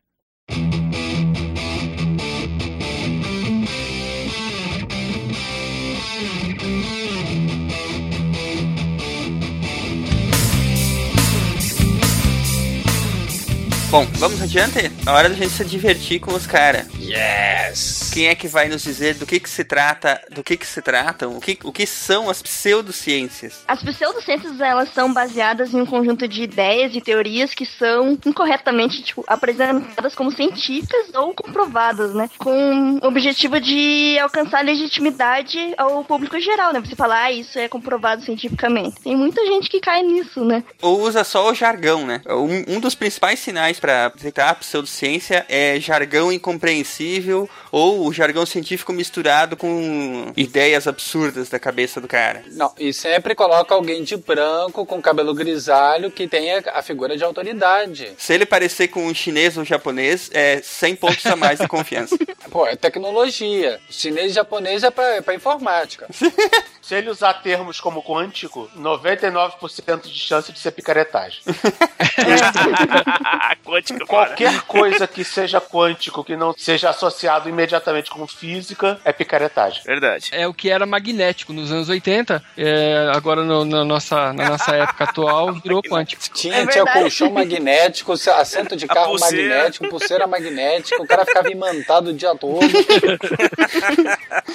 Bom, 13.91 14.07
vamos 14.13 14.41
adiante? 14.41 14.89
A 15.05 15.11
hora 15.11 15.27
da 15.27 15.35
gente 15.35 15.49
se 15.49 15.65
divertir 15.65 16.21
com 16.21 16.33
os 16.33 16.47
caras. 16.47 16.87
Yes! 16.97 18.09
Quem 18.13 18.27
é 18.27 18.35
que 18.35 18.47
vai 18.47 18.69
nos 18.69 18.83
dizer 18.83 19.15
do 19.15 19.25
que 19.25 19.37
que 19.37 19.49
se 19.49 19.65
trata, 19.65 20.21
do 20.31 20.41
que 20.41 20.55
que 20.55 20.65
se 20.65 20.81
tratam, 20.81 21.35
o 21.35 21.41
que, 21.41 21.59
o 21.61 21.73
que 21.73 21.85
são 21.85 22.29
as 22.29 22.41
pseudociências? 22.41 23.65
As 23.67 23.83
pseudociências, 23.83 24.61
elas 24.61 24.93
são 24.93 25.11
baseadas 25.11 25.73
em 25.73 25.81
um 25.81 25.85
conjunto 25.85 26.25
de 26.25 26.41
ideias 26.41 26.95
e 26.95 27.01
teorias 27.01 27.53
que 27.53 27.65
são 27.65 28.17
incorretamente, 28.25 29.03
tipo, 29.03 29.25
apresentadas 29.27 30.15
como 30.15 30.31
científicas 30.31 31.13
ou 31.13 31.33
comprovadas, 31.33 32.13
né? 32.13 32.29
Com 32.37 32.97
o 32.97 33.07
objetivo 33.07 33.59
de 33.59 34.17
alcançar 34.19 34.63
legitimidade 34.63 35.73
ao 35.77 36.05
público 36.05 36.39
geral, 36.39 36.71
né? 36.71 36.79
Você 36.79 36.95
falar, 36.95 37.23
ah, 37.23 37.31
isso 37.33 37.59
é 37.59 37.67
comprovado 37.67 38.23
cientificamente. 38.23 39.01
Tem 39.01 39.17
muita 39.17 39.45
gente 39.47 39.69
que 39.69 39.81
cai 39.81 40.01
nisso, 40.01 40.45
né? 40.45 40.63
Ou 40.81 41.01
usa 41.01 41.25
só 41.25 41.51
o 41.51 41.53
jargão, 41.53 42.05
né? 42.05 42.21
Um, 42.25 42.75
um 42.77 42.79
dos 42.79 42.95
principais 42.95 43.37
sinais 43.39 43.80
para 43.81 44.09
detectar 44.09 44.49
a 44.49 44.55
pseudociência 44.55 45.43
é 45.49 45.79
jargão 45.79 46.31
incompreensível 46.31 47.49
ou 47.71 48.05
o 48.05 48.13
jargão 48.13 48.45
científico 48.45 48.93
misturado 48.93 49.57
com 49.57 50.31
ideias 50.37 50.87
absurdas 50.87 51.49
da 51.49 51.59
cabeça 51.59 51.99
do 51.99 52.07
cara. 52.07 52.43
Não, 52.51 52.71
e 52.77 52.93
sempre 52.93 53.33
coloca 53.33 53.73
alguém 53.73 54.03
de 54.03 54.15
branco 54.15 54.85
com 54.85 55.01
cabelo 55.01 55.33
grisalho 55.33 56.11
que 56.11 56.27
tenha 56.27 56.63
a 56.73 56.83
figura 56.83 57.17
de 57.17 57.23
autoridade. 57.23 58.13
Se 58.17 58.33
ele 58.33 58.45
parecer 58.45 58.89
com 58.89 59.07
um 59.07 59.13
chinês 59.13 59.57
ou 59.57 59.65
japonês, 59.65 60.29
é 60.33 60.61
100 60.61 60.95
pontos 60.97 61.25
a 61.25 61.35
mais 61.35 61.59
de 61.59 61.67
confiança. 61.67 62.15
Pô, 62.51 62.67
é 62.67 62.75
tecnologia. 62.75 63.79
Chinês 63.89 64.31
e 64.31 64.35
japonês 64.35 64.83
é 64.83 64.91
pra, 64.91 65.15
é 65.15 65.21
pra 65.21 65.33
informática. 65.33 66.07
Se 66.81 66.95
ele 66.95 67.09
usar 67.09 67.35
termos 67.35 67.79
como 67.79 68.03
quântico, 68.03 68.69
99% 68.75 70.01
de 70.01 70.19
chance 70.19 70.51
de 70.51 70.59
ser 70.59 70.71
picaretagem. 70.71 71.41
Quântico, 73.71 74.05
Qualquer 74.05 74.61
coisa 74.63 75.07
que 75.07 75.23
seja 75.23 75.61
quântico, 75.61 76.23
que 76.23 76.35
não 76.35 76.53
seja 76.57 76.89
associado 76.89 77.47
imediatamente 77.47 78.09
com 78.11 78.27
física, 78.27 78.99
é 79.05 79.13
picaretagem. 79.13 79.81
Verdade. 79.85 80.29
É 80.31 80.47
o 80.47 80.53
que 80.53 80.69
era 80.69 80.85
magnético 80.85 81.53
nos 81.53 81.71
anos 81.71 81.87
80, 81.89 82.43
é, 82.57 83.09
agora 83.15 83.43
no- 83.43 83.63
na, 83.65 83.85
nossa, 83.85 84.33
na 84.33 84.49
nossa 84.49 84.75
época 84.75 85.03
atual 85.05 85.53
virou 85.63 85.81
quântico. 85.81 86.21
Tinha, 86.33 86.55
É 86.55 86.67
tinha 86.67 86.83
verdade. 86.83 86.99
colchão 86.99 87.31
magnético, 87.31 88.11
assento 88.13 88.75
de 88.75 88.87
carro 88.87 89.11
pulseira. 89.11 89.55
magnético, 89.55 89.89
pulseira 89.89 90.27
magnética, 90.27 91.01
o 91.01 91.07
cara 91.07 91.25
ficava 91.25 91.49
imantado 91.51 92.09
o 92.09 92.13
dia 92.13 92.35
todo. 92.35 92.59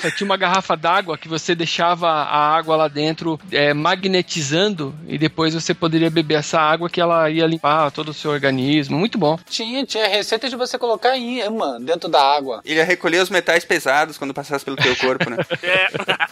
É, 0.03 0.11
Tinha 0.17 0.25
uma 0.27 0.37
garrafa 0.37 0.77
d'água 0.77 1.17
que 1.19 1.29
você 1.29 1.55
deixava 1.55 2.09
a 2.09 2.55
água 2.57 2.77
lá 2.77 2.89
dentro 2.89 3.39
é, 3.51 3.73
magnetizando 3.75 4.95
e 5.07 5.19
depois 5.19 5.55
você 5.55 5.73
poderia 5.75 6.11
beber 6.11 6.39
essa 6.39 6.61
água 6.61 6.89
que 6.91 7.01
ela 7.01 7.29
ia 7.31 7.47
limpar 7.47 7.91
todo 7.91 8.11
o 8.11 8.15
seu 8.15 8.31
organismo. 8.31 8.97
Muito 9.07 9.19
bom. 9.19 9.39
Tinha, 9.49 9.87
tinha 9.87 10.09
receita 10.09 10.49
de 10.49 10.57
você 10.57 10.77
colocar 10.77 11.17
imã 11.17 11.81
dentro 11.81 12.09
da 12.09 12.21
água. 12.21 12.61
Ele 12.65 12.81
ia 12.81 12.85
recolher 12.85 13.23
os 13.23 13.31
metais 13.31 13.65
pesados 13.65 14.19
quando 14.19 14.35
passasse 14.35 14.65
pelo 14.65 14.77
teu 14.77 14.97
corpo, 14.97 15.31
né? 15.31 15.37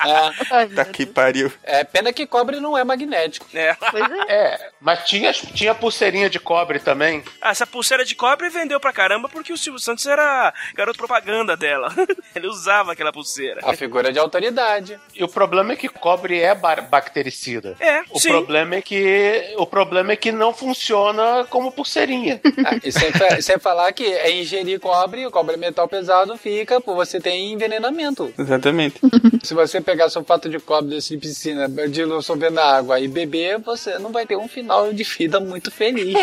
É, 0.05 0.67
tá 0.67 0.85
que 0.85 1.07
pariu. 1.07 1.51
é 1.63 1.83
pena 1.83 2.13
que 2.13 2.27
cobre 2.27 2.61
não 2.61 2.77
é 2.77 2.85
magnético. 2.85 3.47
É. 3.55 3.75
Pois 3.75 4.05
é. 4.11 4.33
É, 4.33 4.71
mas 4.81 5.05
tinha, 5.05 5.33
tinha 5.33 5.75
pulseirinha 5.75 6.29
de 6.29 6.39
cobre 6.39 6.79
também. 6.79 7.23
Ah, 7.41 7.51
essa 7.51 7.67
pulseira 7.67 8.05
de 8.05 8.15
cobre 8.15 8.51
vendeu 8.51 8.79
pra 8.79 8.93
caramba 8.93 9.29
porque 9.31 9.53
o 9.53 9.57
Silvio 9.57 9.81
Santos 9.81 10.07
era 10.07 10.53
garoto 10.75 10.99
propaganda 10.99 11.57
dela. 11.57 11.95
Ele 12.37 12.47
usava 12.47 12.93
aquela 12.93 13.13
pulseira. 13.13 13.61
A 13.65 13.75
figura 13.75 14.13
de 14.13 14.19
autoridade. 14.19 15.01
E 15.15 15.25
o 15.25 15.29
problema 15.29 15.73
é 15.73 15.77
que 15.77 15.89
cobre 15.89 16.41
é 16.41 16.55
bactericida. 16.55 17.77
É, 17.81 18.03
O 18.11 18.21
sim. 18.21 18.29
problema 18.29 18.75
é 18.77 18.83
que 18.83 19.55
o 19.57 19.67
problema 19.67 20.13
é 20.13 20.17
que 20.17 20.33
não 20.33 20.53
funciona 20.53 21.47
como 21.49 21.73
pulseirinha. 21.73 22.41
Ah, 22.65 22.79
e 22.83 22.93
sem, 22.93 23.11
sem 23.43 23.59
falar 23.59 23.93
que 23.93 24.05
é 24.05 24.41
ingerir 24.41 24.81
cobre, 24.81 25.27
o 25.27 25.31
cobre 25.31 25.57
metal 25.57 25.89
pesado, 25.89 26.37
fica 26.37 26.75
corpo, 26.81 26.95
você 26.95 27.21
tem 27.21 27.53
envenenamento. 27.53 28.33
Exatamente. 28.39 29.01
Se 29.43 29.55
você 29.55 29.81
pegar 29.81 30.09
sulfato 30.09 30.49
de 30.49 30.59
cobre 30.59 30.91
desse 30.95 31.11
de 31.11 31.19
piscina, 31.19 31.69
dissolver 31.89 32.51
na 32.51 32.63
água 32.65 32.99
e 33.01 33.09
beber, 33.09 33.59
você 33.61 33.99
não 33.99 34.11
vai 34.11 34.27
ter 34.27 34.37
um 34.37 34.49
final 34.49 34.93
de 34.93 35.05
vida 35.05 35.39
muito 35.41 35.71
feliz. 35.71 36.15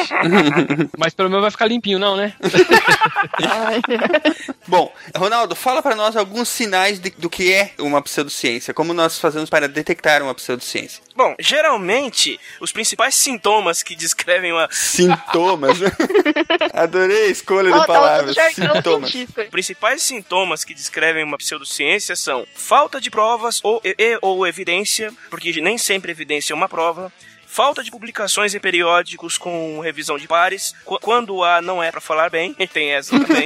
Mas 0.98 1.14
pelo 1.14 1.30
menos 1.30 1.42
vai 1.44 1.52
ficar 1.52 1.66
limpinho, 1.68 2.00
não, 2.00 2.16
né? 2.16 2.34
Bom, 4.68 4.92
Ronaldo, 5.16 5.56
fala 5.56 5.82
para 5.82 5.96
nós 5.96 6.16
alguns 6.16 6.50
sinais 6.50 7.00
de- 7.00 7.14
do 7.18 7.30
que 7.30 7.52
é 7.54 7.72
uma 7.80 8.02
pseudociência. 8.02 8.74
Como 8.74 8.94
nós 8.94 9.20
fazemos 9.20 9.50
para 9.50 9.68
detectar 9.68 10.22
uma 10.22 10.34
pseudociência? 10.34 11.02
Bom, 11.16 11.36
geralmente, 11.40 12.40
os 12.60 12.72
principais 12.72 13.16
sintomas 13.16 13.84
que 13.84 13.96
descrevem 13.96 14.52
uma. 14.52 14.68
Sintomas. 14.72 15.78
Adorei 16.74 17.26
a 17.28 17.30
escolha 17.30 17.74
Ó, 17.76 17.80
de 17.82 17.88
palavras. 17.88 18.36
Sintomas. 18.54 19.14
Os 19.14 19.50
principais 19.50 20.02
sintomas 20.02 20.64
que 20.64 20.74
descrevem 20.74 21.24
uma 21.24 21.38
pseudociência 21.38 22.16
são 22.16 22.46
falta 22.56 23.00
de 23.02 23.10
provas 23.10 23.60
ou, 23.64 23.82
e, 23.84 23.96
e- 23.98 24.18
ou 24.22 24.46
evidência, 24.48 25.12
porque 25.30 25.60
nem 25.62 25.78
sempre 25.78 26.12
evidência 26.12 26.54
é 26.54 26.56
uma 26.56 26.70
prova. 26.70 27.12
Falta 27.54 27.84
de 27.84 27.92
publicações 27.92 28.56
em 28.56 28.60
periódicos 28.62 29.38
com 29.38 29.82
revisão 29.82 30.18
de 30.18 30.26
pares. 30.26 30.74
Qu- 30.86 30.98
Quando 31.02 31.44
há 31.44 31.62
não 31.62 31.84
é 31.84 31.92
pra 31.92 32.00
falar 32.00 32.30
bem, 32.30 32.54
tem 32.72 32.92
essa 32.92 33.12
também. 33.20 33.46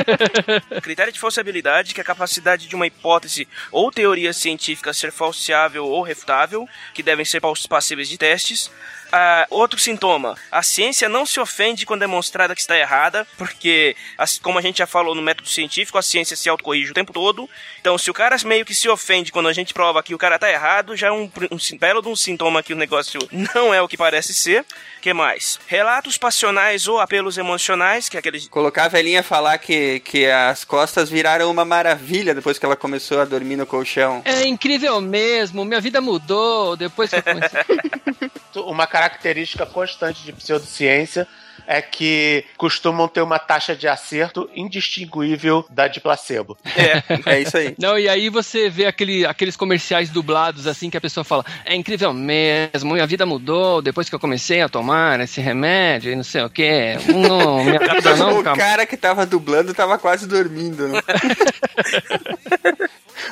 Critério 0.82 1.12
de 1.12 1.20
falsibilidade, 1.20 1.92
que 1.92 2.00
é 2.00 2.02
a 2.02 2.06
capacidade 2.06 2.66
de 2.66 2.74
uma 2.74 2.86
hipótese 2.86 3.46
ou 3.70 3.90
teoria 3.92 4.32
científica 4.32 4.94
ser 4.94 5.12
falseável 5.12 5.84
ou 5.84 6.02
refutável, 6.02 6.66
que 6.94 7.02
devem 7.02 7.24
ser 7.24 7.42
passíveis 7.68 8.08
de 8.08 8.16
testes. 8.16 8.70
Ah, 9.12 9.46
outro 9.50 9.78
sintoma, 9.78 10.36
a 10.50 10.62
ciência 10.62 11.08
não 11.08 11.24
se 11.24 11.38
ofende 11.40 11.86
quando 11.86 12.02
é 12.02 12.08
demonstrada 12.08 12.54
que 12.54 12.60
está 12.60 12.76
errada, 12.76 13.26
porque, 13.36 13.94
as- 14.16 14.38
como 14.38 14.58
a 14.58 14.62
gente 14.62 14.78
já 14.78 14.86
falou 14.86 15.14
no 15.14 15.20
método 15.22 15.48
científico, 15.48 15.98
a 15.98 16.02
ciência 16.02 16.34
se 16.36 16.48
autocorrige 16.48 16.90
o 16.90 16.94
tempo 16.94 17.12
todo. 17.12 17.48
Então, 17.80 17.98
se 17.98 18.10
o 18.10 18.14
cara 18.14 18.36
meio 18.44 18.64
que 18.64 18.74
se 18.74 18.88
ofende 18.88 19.30
quando 19.30 19.48
a 19.48 19.52
gente 19.52 19.74
prova 19.74 20.02
que 20.02 20.14
o 20.14 20.18
cara 20.18 20.36
está 20.36 20.50
errado, 20.50 20.96
já 20.96 21.08
é 21.08 21.12
um, 21.12 21.30
um 21.50 21.78
belo 21.78 22.00
de 22.00 22.08
um 22.08 22.16
sintoma 22.16 22.62
que 22.62 22.72
o 22.72 22.76
negócio 22.76 23.20
não 23.54 23.72
é 23.74 23.80
o 23.82 23.86
que 23.88 23.96
parece 23.96 24.32
ser. 24.32 24.64
que 25.02 25.12
mais? 25.12 25.58
Relatos 25.66 26.16
passionais 26.16 26.88
ou 26.88 26.98
apelos 26.98 27.36
emocionais, 27.38 28.08
que 28.08 28.16
é 28.16 28.20
aquele 28.20 28.40
Colocar 28.48 28.84
a 28.84 28.88
velhinha 28.88 29.22
falar 29.22 29.58
que, 29.58 30.00
que 30.00 30.26
as 30.26 30.64
costas 30.64 31.08
viraram 31.10 31.50
uma 31.50 31.64
maravilha 31.64 32.34
depois 32.34 32.58
que 32.58 32.64
ela 32.64 32.76
começou 32.76 33.20
a 33.20 33.24
dormir 33.24 33.56
no 33.56 33.66
colchão. 33.66 34.22
É 34.24 34.46
incrível 34.46 35.00
mesmo, 35.00 35.64
minha 35.64 35.80
vida 35.80 36.00
mudou 36.00 36.76
depois 36.76 37.10
que 37.10 37.16
eu 37.16 37.22
comecei. 37.22 37.60
Uma 38.56 38.86
característica 38.98 39.64
constante 39.64 40.24
de 40.24 40.32
pseudociência 40.32 41.28
é 41.68 41.80
que 41.82 42.44
costumam 42.56 43.06
ter 43.06 43.20
uma 43.20 43.38
taxa 43.38 43.76
de 43.76 43.86
acerto 43.86 44.48
indistinguível 44.54 45.64
da 45.68 45.86
de 45.86 46.00
placebo. 46.00 46.56
É, 46.74 47.02
é 47.30 47.40
isso 47.40 47.56
aí. 47.56 47.74
Não, 47.78 47.98
e 47.98 48.08
aí 48.08 48.28
você 48.28 48.68
vê 48.70 48.86
aquele, 48.86 49.24
aqueles 49.26 49.54
comerciais 49.54 50.08
dublados 50.08 50.66
assim 50.66 50.88
que 50.90 50.96
a 50.96 51.00
pessoa 51.00 51.22
fala: 51.22 51.44
é 51.64 51.76
incrível 51.76 52.12
mesmo, 52.12 52.94
minha 52.94 53.06
vida 53.06 53.26
mudou 53.26 53.80
depois 53.82 54.08
que 54.08 54.14
eu 54.14 54.18
comecei 54.18 54.62
a 54.62 54.68
tomar 54.68 55.20
esse 55.20 55.40
remédio 55.40 56.10
e 56.10 56.16
não 56.16 56.24
sei 56.24 56.42
o 56.42 56.50
que. 56.50 56.96
Não, 57.12 57.62
minha 57.62 57.78
vida 57.94 58.16
não 58.16 58.36
o 58.36 58.40
acabou. 58.40 58.58
cara 58.58 58.86
que 58.86 58.96
tava 58.96 59.26
dublando 59.26 59.74
tava 59.74 59.98
quase 59.98 60.26
dormindo. 60.26 60.88
Né? 60.88 61.00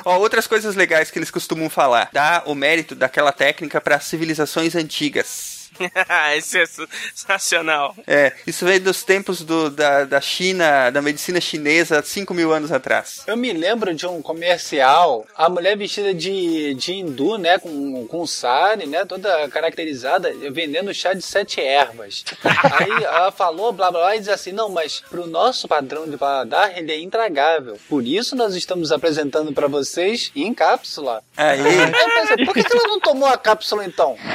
Ó, 0.05 0.17
outras 0.19 0.45
coisas 0.45 0.75
legais 0.75 1.09
que 1.09 1.17
eles 1.17 1.31
costumam 1.31 1.69
falar. 1.69 2.09
Dá 2.13 2.43
o 2.45 2.53
mérito 2.53 2.93
daquela 2.93 3.31
técnica 3.31 3.81
para 3.81 3.99
civilizações 3.99 4.75
antigas. 4.75 5.56
Esse 6.35 6.59
é 6.59 6.65
sensacional. 6.65 7.95
É, 8.05 8.33
isso 8.45 8.65
veio 8.65 8.81
dos 8.81 9.03
tempos 9.03 9.41
do, 9.41 9.69
da, 9.69 10.05
da 10.05 10.21
China, 10.21 10.89
da 10.89 11.01
medicina 11.01 11.39
chinesa, 11.39 12.01
5 12.01 12.33
mil 12.33 12.53
anos 12.53 12.71
atrás. 12.71 13.23
Eu 13.27 13.37
me 13.37 13.51
lembro 13.53 13.93
de 13.93 14.05
um 14.05 14.21
comercial, 14.21 15.25
a 15.35 15.49
mulher 15.49 15.77
vestida 15.77 16.13
de, 16.13 16.73
de 16.75 16.93
hindu, 16.93 17.37
né, 17.37 17.57
com, 17.57 18.07
com 18.07 18.27
sari, 18.27 18.85
né, 18.85 19.05
toda 19.05 19.47
caracterizada, 19.49 20.33
vendendo 20.51 20.93
chá 20.93 21.13
de 21.13 21.21
sete 21.21 21.61
ervas. 21.61 22.23
Aí 22.43 23.03
ela 23.03 23.31
falou, 23.31 23.71
blá 23.71 23.91
blá 23.91 24.01
blá, 24.01 24.15
e 24.15 24.19
diz 24.19 24.29
assim, 24.29 24.51
não, 24.51 24.69
mas 24.69 25.01
pro 25.09 25.27
nosso 25.27 25.67
padrão 25.67 26.07
de 26.07 26.17
paladar, 26.17 26.77
ele 26.77 26.91
é 26.91 26.99
intragável. 26.99 27.77
Por 27.89 28.05
isso 28.05 28.35
nós 28.35 28.55
estamos 28.55 28.91
apresentando 28.91 29.53
pra 29.53 29.67
vocês 29.67 30.31
em 30.35 30.53
cápsula. 30.53 31.21
Aí. 31.35 31.59
Eu 31.59 32.09
pensei, 32.21 32.45
por 32.45 32.53
que, 32.53 32.63
que 32.63 32.75
ela 32.75 32.87
não 32.87 32.99
tomou 32.99 33.27
a 33.27 33.37
cápsula 33.37 33.85
então? 33.85 34.17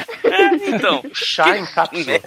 Então, 0.64 1.02
chá 1.32 1.56
em 1.56 1.64
cápsula. 1.72 2.20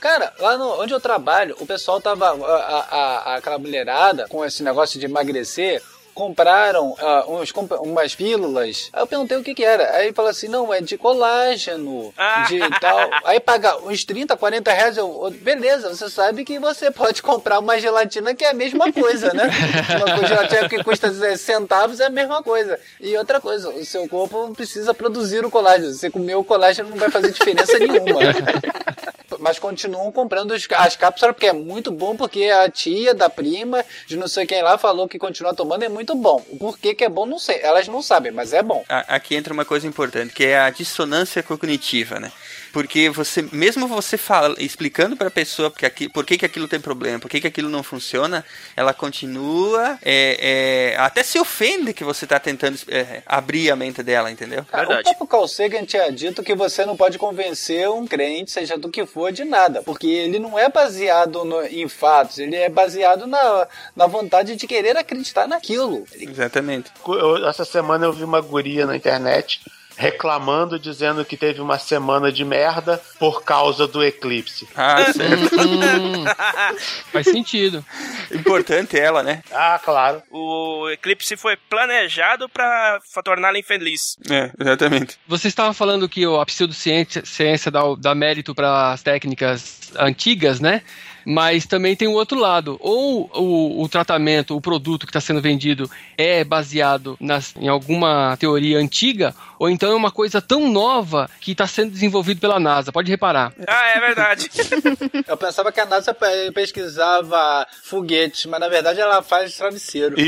Cara, 0.00 0.32
lá 0.38 0.56
no, 0.56 0.80
onde 0.82 0.92
eu 0.94 1.00
trabalho, 1.00 1.56
o 1.58 1.66
pessoal 1.66 2.00
tava. 2.00 2.28
A, 2.28 2.56
a- 2.56 2.86
a- 3.32 3.36
aquela 3.36 3.58
mulherada 3.58 4.26
com 4.28 4.44
esse 4.44 4.62
negócio 4.62 4.98
de 5.00 5.06
emagrecer. 5.06 5.82
Compraram 6.16 6.94
ah, 6.98 7.26
uns, 7.28 7.52
umas 7.82 8.14
pílulas. 8.14 8.88
Aí 8.90 9.02
eu 9.02 9.06
perguntei 9.06 9.36
o 9.36 9.42
que 9.42 9.54
que 9.54 9.62
era. 9.62 9.96
Aí 9.96 10.06
ele 10.06 10.14
falou 10.14 10.30
assim: 10.30 10.48
não, 10.48 10.72
é 10.72 10.80
de 10.80 10.96
colágeno, 10.96 12.10
de 12.48 12.58
tal. 12.80 13.10
Aí 13.22 13.38
paga 13.38 13.76
uns 13.84 14.02
30, 14.02 14.34
40 14.34 14.72
reais. 14.72 14.96
Eu, 14.96 15.30
beleza, 15.42 15.94
você 15.94 16.08
sabe 16.08 16.42
que 16.42 16.58
você 16.58 16.90
pode 16.90 17.22
comprar 17.22 17.58
uma 17.58 17.78
gelatina 17.78 18.34
que 18.34 18.46
é 18.46 18.50
a 18.50 18.54
mesma 18.54 18.90
coisa, 18.90 19.34
né? 19.34 19.50
Uma 20.16 20.26
gelatina 20.26 20.68
que 20.70 20.82
custa 20.82 21.10
10 21.10 21.38
centavos 21.38 22.00
é 22.00 22.06
a 22.06 22.10
mesma 22.10 22.42
coisa. 22.42 22.80
E 22.98 23.14
outra 23.18 23.38
coisa, 23.38 23.68
o 23.68 23.84
seu 23.84 24.08
corpo 24.08 24.54
precisa 24.54 24.94
produzir 24.94 25.44
o 25.44 25.50
colágeno. 25.50 25.92
Você 25.92 26.10
comer 26.10 26.34
o 26.36 26.44
colágeno 26.44 26.88
não 26.88 26.96
vai 26.96 27.10
fazer 27.10 27.30
diferença 27.30 27.78
nenhuma. 27.78 28.20
Mas 29.38 29.58
continuam 29.58 30.10
comprando 30.12 30.54
as 30.54 30.96
cápsulas 30.96 31.34
porque 31.34 31.46
é 31.46 31.52
muito 31.52 31.90
bom, 31.90 32.16
porque 32.16 32.44
a 32.44 32.70
tia 32.70 33.12
da 33.12 33.28
prima 33.28 33.84
de 34.06 34.16
não 34.16 34.28
sei 34.28 34.46
quem 34.46 34.62
lá 34.62 34.78
falou 34.78 35.08
que 35.08 35.18
continua 35.18 35.52
tomando 35.52 35.82
é 35.82 35.88
muito 35.88 36.05
bom. 36.14 36.44
O 36.50 36.56
porquê 36.56 36.94
que 36.94 37.04
é 37.04 37.08
bom, 37.08 37.26
não 37.26 37.38
sei. 37.38 37.60
Elas 37.62 37.88
não 37.88 38.02
sabem, 38.02 38.32
mas 38.32 38.52
é 38.52 38.62
bom. 38.62 38.84
Aqui 38.88 39.34
entra 39.34 39.52
uma 39.52 39.64
coisa 39.64 39.86
importante, 39.86 40.32
que 40.32 40.44
é 40.44 40.58
a 40.58 40.70
dissonância 40.70 41.42
cognitiva, 41.42 42.20
né? 42.20 42.30
Porque 42.76 43.08
você, 43.08 43.40
mesmo 43.52 43.88
você 43.88 44.18
fala, 44.18 44.54
explicando 44.58 45.16
para 45.16 45.28
a 45.28 45.30
pessoa 45.30 45.70
porque 45.70 45.86
aqui, 45.86 46.10
por 46.10 46.26
que, 46.26 46.36
que 46.36 46.44
aquilo 46.44 46.68
tem 46.68 46.78
problema, 46.78 47.18
por 47.18 47.30
que, 47.30 47.40
que 47.40 47.46
aquilo 47.46 47.70
não 47.70 47.82
funciona, 47.82 48.44
ela 48.76 48.92
continua, 48.92 49.98
é, 50.04 50.92
é, 50.92 50.96
até 50.98 51.22
se 51.22 51.38
ofende 51.38 51.94
que 51.94 52.04
você 52.04 52.26
está 52.26 52.38
tentando 52.38 52.78
é, 52.88 53.22
abrir 53.24 53.70
a 53.70 53.76
mente 53.76 54.02
dela, 54.02 54.30
entendeu? 54.30 54.62
Cara, 54.66 55.00
o 55.00 55.02
próprio 55.02 55.26
Carl 55.26 55.48
Sagan 55.48 55.86
tinha 55.86 56.12
dito 56.12 56.42
que 56.42 56.54
você 56.54 56.84
não 56.84 56.98
pode 56.98 57.16
convencer 57.16 57.88
um 57.88 58.06
crente, 58.06 58.50
seja 58.50 58.76
do 58.76 58.90
que 58.90 59.06
for, 59.06 59.32
de 59.32 59.42
nada. 59.42 59.80
Porque 59.82 60.06
ele 60.06 60.38
não 60.38 60.58
é 60.58 60.68
baseado 60.68 61.46
no- 61.46 61.64
em 61.64 61.88
fatos, 61.88 62.36
ele 62.36 62.56
é 62.56 62.68
baseado 62.68 63.26
na, 63.26 63.66
na 63.96 64.06
vontade 64.06 64.54
de 64.54 64.66
querer 64.66 64.98
acreditar 64.98 65.48
naquilo. 65.48 66.04
Exatamente. 66.14 66.90
Eu- 67.08 67.48
essa 67.48 67.64
semana 67.64 68.04
eu 68.04 68.12
vi 68.12 68.22
uma 68.22 68.42
guria 68.42 68.84
na 68.84 68.94
internet 68.94 69.62
reclamando, 69.96 70.78
dizendo 70.78 71.24
que 71.24 71.36
teve 71.36 71.60
uma 71.60 71.78
semana 71.78 72.30
de 72.30 72.44
merda 72.44 73.00
por 73.18 73.42
causa 73.42 73.86
do 73.86 74.04
eclipse. 74.04 74.68
Ah, 74.76 75.12
certo. 75.12 75.54
Hum, 75.60 76.24
faz 77.12 77.26
sentido. 77.26 77.84
Importante 78.32 78.98
ela, 78.98 79.22
né? 79.22 79.42
Ah, 79.50 79.80
claro. 79.82 80.22
O 80.30 80.88
eclipse 80.90 81.36
foi 81.36 81.56
planejado 81.56 82.48
pra 82.48 83.00
fa- 83.12 83.22
torná-la 83.22 83.58
infeliz. 83.58 84.16
É, 84.30 84.50
exatamente. 84.60 85.18
Você 85.26 85.48
estava 85.48 85.72
falando 85.72 86.08
que 86.08 86.24
a 86.24 86.44
pseudociência 86.46 87.24
ciência 87.24 87.70
dá, 87.70 87.80
dá 87.98 88.14
mérito 88.14 88.54
para 88.54 88.92
as 88.92 89.02
técnicas 89.02 89.92
antigas, 89.98 90.60
né? 90.60 90.82
Mas 91.28 91.66
também 91.66 91.96
tem 91.96 92.06
o 92.06 92.12
outro 92.12 92.38
lado. 92.38 92.76
Ou 92.80 93.28
o, 93.34 93.82
o 93.82 93.88
tratamento, 93.88 94.54
o 94.56 94.60
produto 94.60 95.04
que 95.06 95.10
está 95.10 95.20
sendo 95.20 95.40
vendido 95.40 95.90
é 96.16 96.44
baseado 96.44 97.16
nas, 97.18 97.52
em 97.56 97.66
alguma 97.66 98.36
teoria 98.38 98.78
antiga, 98.78 99.34
ou 99.58 99.68
então 99.70 99.90
é 99.90 99.94
uma 99.94 100.10
coisa 100.10 100.40
tão 100.42 100.70
nova 100.70 101.30
que 101.40 101.52
está 101.52 101.66
sendo 101.66 101.90
desenvolvido 101.90 102.40
pela 102.40 102.58
NASA. 102.60 102.92
Pode 102.92 103.10
reparar. 103.10 103.52
Ah, 103.66 103.86
é 103.88 104.00
verdade. 104.00 104.50
Eu 105.26 105.36
pensava 105.36 105.70
que 105.72 105.80
a 105.80 105.86
NASA 105.86 106.12
pe- 106.14 106.50
pesquisava 106.52 107.66
foguetes, 107.84 108.46
mas 108.46 108.60
na 108.60 108.68
verdade 108.68 109.00
ela 109.00 109.22
faz 109.22 109.56
travesseiro. 109.56 110.16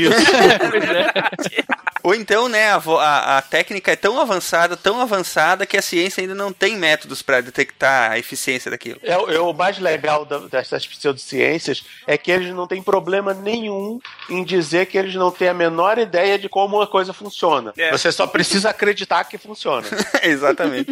Ou 2.01 2.15
então, 2.15 2.47
né, 2.47 2.71
a, 2.71 2.77
a- 2.77 3.37
a 3.37 3.41
técnica 3.41 3.91
é 3.91 3.95
tão 3.95 4.19
avançada, 4.21 4.77
tão 4.77 5.01
avançada, 5.01 5.65
que 5.65 5.75
a 5.75 5.81
ciência 5.81 6.21
ainda 6.21 6.33
não 6.33 6.53
tem 6.53 6.77
métodos 6.77 7.21
para 7.21 7.41
detectar 7.41 8.11
a 8.11 8.17
eficiência 8.17 8.71
daquilo. 8.71 8.99
É, 9.03 9.17
o- 9.17 9.29
é 9.29 9.39
o 9.39 9.53
mais 9.53 9.77
legal 9.79 10.23
da- 10.23 10.39
dessas 10.39 10.87
pseudociências 10.87 11.83
é 12.07 12.17
que 12.17 12.31
eles 12.31 12.53
não 12.55 12.65
têm 12.67 12.81
problema 12.81 13.33
nenhum 13.33 13.99
em 14.29 14.43
dizer 14.45 14.85
que 14.85 14.97
eles 14.97 15.13
não 15.15 15.29
têm 15.29 15.49
a 15.49 15.53
menor 15.53 15.97
ideia 15.99 16.39
de 16.39 16.47
como 16.47 16.77
uma 16.77 16.87
coisa 16.87 17.11
funciona. 17.11 17.73
É. 17.77 17.91
Você 17.91 18.11
só 18.13 18.25
precisa 18.25 18.69
acreditar 18.69 19.18
que 19.25 19.37
funciona. 19.37 19.85
Exatamente. 20.23 20.89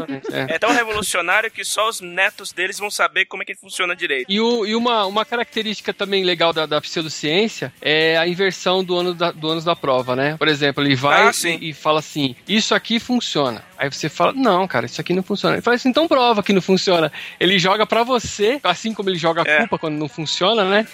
É 0.48 0.58
tão 0.60 0.72
revolucionário 0.72 1.50
que 1.52 1.64
só 1.64 1.88
os 1.90 2.02
netos 2.02 2.52
deles 2.52 2.78
vão 2.80 2.90
saber 2.92 3.26
como 3.26 3.44
é 3.44 3.46
que 3.46 3.56
funciona 3.56 3.96
direito. 3.96 4.32
E, 4.32 4.40
o, 4.40 4.66
e 4.66 4.76
uma, 4.76 5.06
uma 5.06 5.26
característica 5.26 5.94
também 5.94 6.24
legal 6.24 6.54
da, 6.54 6.66
da 6.66 6.82
pseudociência 6.82 7.74
é 7.82 8.18
a 8.18 8.28
inversão 8.28 8.84
do 8.84 8.98
ano 8.98 9.14
da, 9.14 9.32
do 9.32 9.48
ânus 9.50 9.64
da 9.64 9.76
prova, 9.76 10.16
né? 10.16 10.36
Por 10.38 10.48
exemplo, 10.48 10.84
ele 10.84 10.96
vai 10.96 11.28
Ah, 11.28 11.32
e, 11.46 11.70
e 11.70 11.74
fala 11.74 12.00
assim: 12.00 12.36
Isso 12.48 12.74
aqui 12.76 13.00
funciona. 13.00 13.64
Aí 13.78 13.90
você 13.92 14.10
fala: 14.10 14.34
Não, 14.34 14.68
cara, 14.68 14.86
isso 14.86 15.00
aqui 15.00 15.14
não 15.14 15.24
funciona. 15.24 15.56
Ele 15.56 15.62
fala 15.62 15.76
assim: 15.76 15.90
Então 15.90 16.08
prova 16.08 16.42
que 16.44 16.54
não 16.54 16.62
funciona. 16.62 17.12
Ele 17.40 17.58
joga 17.60 17.86
pra 17.86 18.04
você, 18.04 18.60
assim 18.64 18.94
como 18.94 19.10
ele 19.10 19.18
joga 19.18 19.42
a 19.44 19.48
É. 19.48 19.58
culpa 19.60 19.78
quando 19.78 19.96
não 19.98 20.10
funciona, 20.10 20.64
né? 20.66 20.88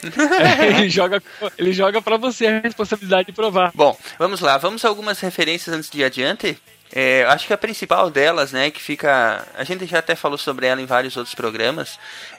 É, 0.60 0.78
ele, 0.80 0.90
joga, 0.90 1.22
ele 1.58 1.74
joga 1.74 2.02
pra 2.02 2.18
você 2.18 2.48
a 2.48 2.60
responsabilidade 2.60 3.28
de 3.28 3.32
provar. 3.34 3.72
Bom, 3.74 3.98
vamos 4.18 4.40
lá. 4.42 4.58
Vamos 4.58 4.84
a 4.86 4.88
algumas 4.88 5.20
referências 5.20 5.76
antes 5.76 5.90
de 5.90 6.00
ir 6.00 6.04
adiante. 6.04 6.58
É, 6.96 7.24
acho 7.24 7.48
que 7.48 7.54
a 7.54 7.58
principal 7.58 8.12
delas, 8.12 8.52
né, 8.52 8.70
que 8.70 8.80
fica. 8.80 9.48
A 9.56 9.64
gente 9.64 9.84
já 9.88 9.98
até 9.98 10.16
falou 10.16 10.38
sobre 10.38 10.68
ela 10.68 10.80
em 10.80 10.86
vários 10.86 11.18
outros 11.18 11.34
programas. 11.34 11.98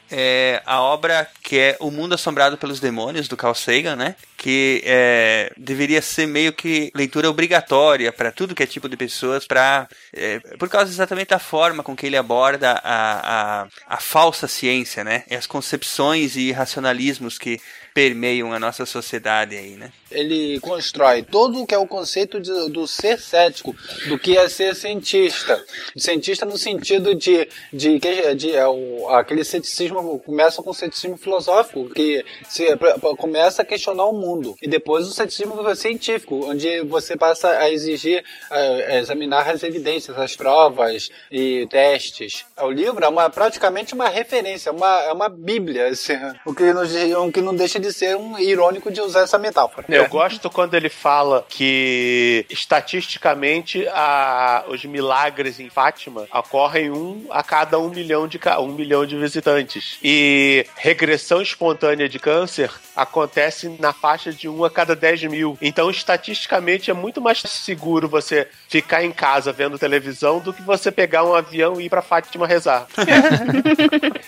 É 0.09 0.63
a 0.65 0.81
obra 0.81 1.29
que 1.43 1.59
é 1.59 1.77
O 1.81 1.91
Mundo 1.91 2.15
Assombrado 2.15 2.57
pelos 2.57 2.79
Demônios, 2.79 3.27
do 3.27 3.37
Carl 3.37 3.55
Sagan, 3.55 3.97
né? 3.97 4.15
Que 4.37 4.81
é, 4.85 5.51
deveria 5.57 6.01
ser 6.01 6.27
meio 6.27 6.53
que 6.53 6.93
leitura 6.95 7.29
obrigatória 7.29 8.13
para 8.13 8.31
tudo 8.31 8.55
que 8.55 8.63
é 8.63 8.67
tipo 8.67 8.89
de 8.89 8.97
pessoas, 8.97 9.45
pra, 9.47 9.89
é, 10.13 10.39
por 10.59 10.69
causa 10.69 10.93
exatamente 10.93 11.31
da 11.31 11.39
forma 11.41 11.83
com 11.83 11.97
que 11.97 12.07
ele 12.07 12.17
aborda 12.17 12.81
a, 12.85 13.63
a, 13.63 13.67
a 13.89 13.97
falsa 13.97 14.47
ciência, 14.47 15.03
né? 15.03 15.25
E 15.29 15.35
as 15.35 15.49
concepções 15.49 16.37
e 16.37 16.53
racionalismos 16.53 17.39
que 17.39 17.59
permeiam 17.95 18.53
a 18.53 18.59
nossa 18.59 18.85
sociedade 18.85 19.57
aí, 19.57 19.77
né? 19.77 19.93
Ele 20.11 20.59
constrói 20.61 21.23
todo 21.23 21.63
o 21.63 21.67
que 21.67 21.75
é 21.75 21.79
o 21.79 21.87
conceito 21.87 22.41
de- 22.41 22.69
do 22.71 22.87
ser 22.89 23.19
cético, 23.21 23.75
do 24.09 24.19
que 24.19 24.37
é 24.37 24.49
ser 24.49 24.75
cientista. 24.75 25.65
Cientista 25.97 26.45
no 26.45 26.59
sentido 26.59 27.15
de, 27.15 27.49
de, 27.73 27.99
que- 28.01 28.35
de 28.35 28.53
é 28.55 28.67
o- 28.67 29.09
aquele 29.11 29.45
ceticismo, 29.45 30.19
começa 30.21 30.61
com 30.63 30.71
o 30.71 30.75
ceticismo 30.75 31.17
filosófico, 31.17 31.89
que 31.91 32.25
se, 32.49 32.77
pra- 32.77 32.99
pra- 32.99 33.17
começa 33.17 33.63
a 33.63 33.65
questionar 33.65 34.05
o 34.07 34.13
mundo. 34.13 34.57
E 34.61 34.69
depois 34.69 35.07
o 35.07 35.13
ceticismo 35.13 35.55
científico, 35.77 36.47
onde 36.51 36.81
você 36.83 37.17
passa 37.17 37.49
a 37.59 37.71
exigir, 37.71 38.25
a, 38.51 38.57
a 38.59 38.99
examinar 38.99 39.49
as 39.49 39.63
evidências, 39.63 40.19
as 40.19 40.35
provas 40.35 41.11
e 41.31 41.67
testes. 41.71 42.45
O 42.61 42.71
livro 42.71 43.05
é 43.05 43.09
uma, 43.09 43.31
praticamente 43.31 43.95
uma 43.95 44.09
referência, 44.09 44.73
uma, 44.73 45.01
é 45.03 45.13
uma 45.13 45.29
bíblia, 45.29 45.89
assim, 45.89 46.15
o, 46.45 46.53
que 46.55 46.73
não, 46.73 47.27
o 47.29 47.33
que 47.33 47.41
não 47.41 47.55
deixa 47.55 47.79
de 47.79 47.84
ser 47.93 48.17
um 48.17 48.39
irônico 48.39 48.91
de 48.91 49.01
usar 49.01 49.21
essa 49.23 49.39
metáfora. 49.39 49.87
Eu 49.89 50.09
gosto 50.09 50.49
quando 50.51 50.75
ele 50.75 50.89
fala 50.89 51.45
que 51.49 52.47
estatisticamente 52.51 53.87
a- 53.89 54.65
os 54.69 54.85
milagres 54.85 55.59
em 55.61 55.69
Fátima 55.71 56.27
ocorrem 56.33 56.91
um 56.91 57.27
a 57.31 57.43
cada 57.43 57.79
um 57.79 57.89
milhão 57.89 58.27
de 58.29 58.41
um 58.61 58.69
milhão 58.69 59.07
de 59.07 59.17
visitantes 59.17 59.99
e 60.03 60.67
regressão 60.77 61.41
espontânea 61.41 62.09
de 62.09 62.19
câncer 62.19 62.71
acontece 62.97 63.69
na 63.81 63.93
faixa 63.93 64.33
de 64.33 64.49
um 64.49 64.65
a 64.65 64.71
cada 64.71 64.95
10 64.95 65.25
mil. 65.25 65.59
Então 65.61 65.91
estatisticamente 65.91 66.91
é 66.91 66.95
muito 66.95 67.21
mais 67.21 67.39
seguro 67.41 68.09
você 68.09 68.47
ficar 68.69 69.03
em 69.05 69.11
casa 69.13 69.53
vendo 69.53 69.79
televisão 69.79 70.39
do 70.39 70.53
que 70.53 70.63
você 70.63 70.91
pegar 70.93 71.25
um 71.25 71.35
avião 71.35 71.81
e 71.81 71.87
ir 71.87 71.91
pra 71.91 72.03
Fátima 72.03 72.47
rezar. 72.47 72.87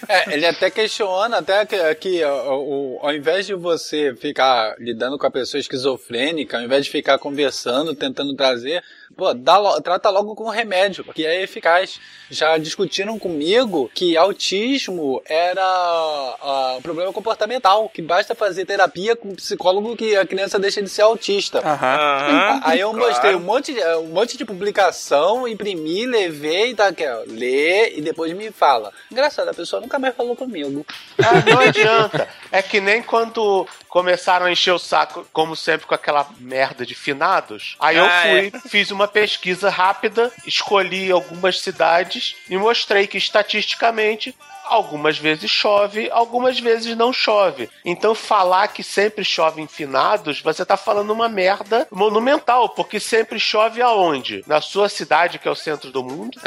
É, 0.09 0.33
ele 0.35 0.47
até 0.47 0.71
questiona 0.71 1.38
até 1.38 1.64
que, 1.66 1.95
que 1.97 2.23
ao 2.23 3.12
invés 3.12 3.45
de 3.46 3.54
você 3.54 4.14
ficar 4.14 4.76
lidando 4.78 5.18
com 5.18 5.26
a 5.26 5.30
pessoa 5.30 5.61
esquizofrênica, 5.61 6.59
ao 6.59 6.64
invés 6.64 6.85
de 6.85 6.90
ficar 6.90 7.18
conversando, 7.18 7.94
tentando 7.94 8.35
trazer, 8.35 8.82
pô, 9.16 9.33
dá 9.35 9.57
lo- 9.59 9.81
trata 9.81 10.11
logo 10.11 10.35
com 10.35 10.48
remédio, 10.48 11.05
que 11.14 11.24
é 11.24 11.42
eficaz. 11.42 11.98
Já 12.31 12.59
discutiram 12.59 13.18
comigo 13.18 13.88
que 13.94 14.16
autismo 14.16 15.22
era 15.26 15.62
ah, 15.62 16.74
um 16.79 16.83
problema 16.83 17.12
comportamental, 17.12 17.88
que 17.88 18.02
basta 18.02 18.35
fazer 18.35 18.64
terapia 18.66 19.14
com 19.14 19.29
um 19.29 19.35
psicólogo 19.35 19.96
que 19.96 20.16
a 20.16 20.26
criança 20.26 20.59
deixa 20.59 20.83
de 20.83 20.88
ser 20.88 21.02
autista. 21.02 21.61
Aham, 21.61 22.61
Aí 22.64 22.81
eu 22.81 22.90
claro. 22.90 23.07
mostrei 23.09 23.35
um 23.37 23.40
monte, 23.40 23.72
de, 23.72 23.83
um 23.96 24.09
monte 24.09 24.37
de 24.37 24.44
publicação, 24.44 25.46
imprimi, 25.46 26.05
levei, 26.07 26.74
tá 26.74 26.88
aqui, 26.88 27.07
ó, 27.07 27.22
lê 27.26 27.96
e 27.96 28.00
depois 28.00 28.33
me 28.33 28.50
fala. 28.50 28.92
Engraçado, 29.11 29.48
a 29.48 29.55
pessoa 29.55 29.81
nunca 29.81 29.98
mais 29.98 30.14
falou 30.14 30.35
comigo. 30.37 30.85
Ah, 31.18 31.50
não 31.50 31.61
adianta. 31.61 32.29
É 32.50 32.61
que 32.62 32.81
nem 32.81 33.02
quando 33.02 33.66
começaram 33.96 34.44
a 34.44 34.52
encher 34.52 34.72
o 34.74 34.78
saco, 34.78 35.26
como 35.32 35.56
sempre, 35.56 35.87
com 35.87 35.94
aquela 35.94 36.28
merda 36.38 36.85
de 36.85 36.94
finados. 36.94 37.76
Aí 37.80 37.96
eu 37.96 38.04
Ah, 38.04 38.22
fui, 38.24 38.52
fiz 38.68 38.90
uma 38.90 39.09
pesquisa 39.09 39.70
rápida, 39.70 40.30
escolhi 40.46 41.11
algumas 41.11 41.61
cidades 41.61 42.37
e 42.50 42.59
mostrei 42.59 43.06
que 43.06 43.16
estatisticamente. 43.16 44.37
Algumas 44.68 45.16
vezes 45.16 45.48
chove, 45.48 46.11
algumas 46.11 46.59
vezes 46.59 46.96
não 46.96 47.12
chove. 47.12 47.70
Então, 47.85 48.16
falar 48.16 48.66
que 48.66 48.82
sempre 48.82 49.24
chove 49.24 49.62
em 49.62 49.68
finados, 49.68 50.42
você 50.42 50.66
tá 50.66 50.76
falando 50.76 51.12
uma 51.12 51.28
merda 51.28 51.87
monumental, 51.90 52.68
porque 52.70 52.98
sempre 52.98 53.38
chove 53.38 53.80
aonde? 53.80 54.42
Na 54.44 54.61
sua 54.61 54.88
cidade, 54.88 55.38
que 55.38 55.46
é 55.46 55.50
o 55.52 55.54
centro 55.54 55.92
do 55.92 56.02
mundo? 56.02 56.38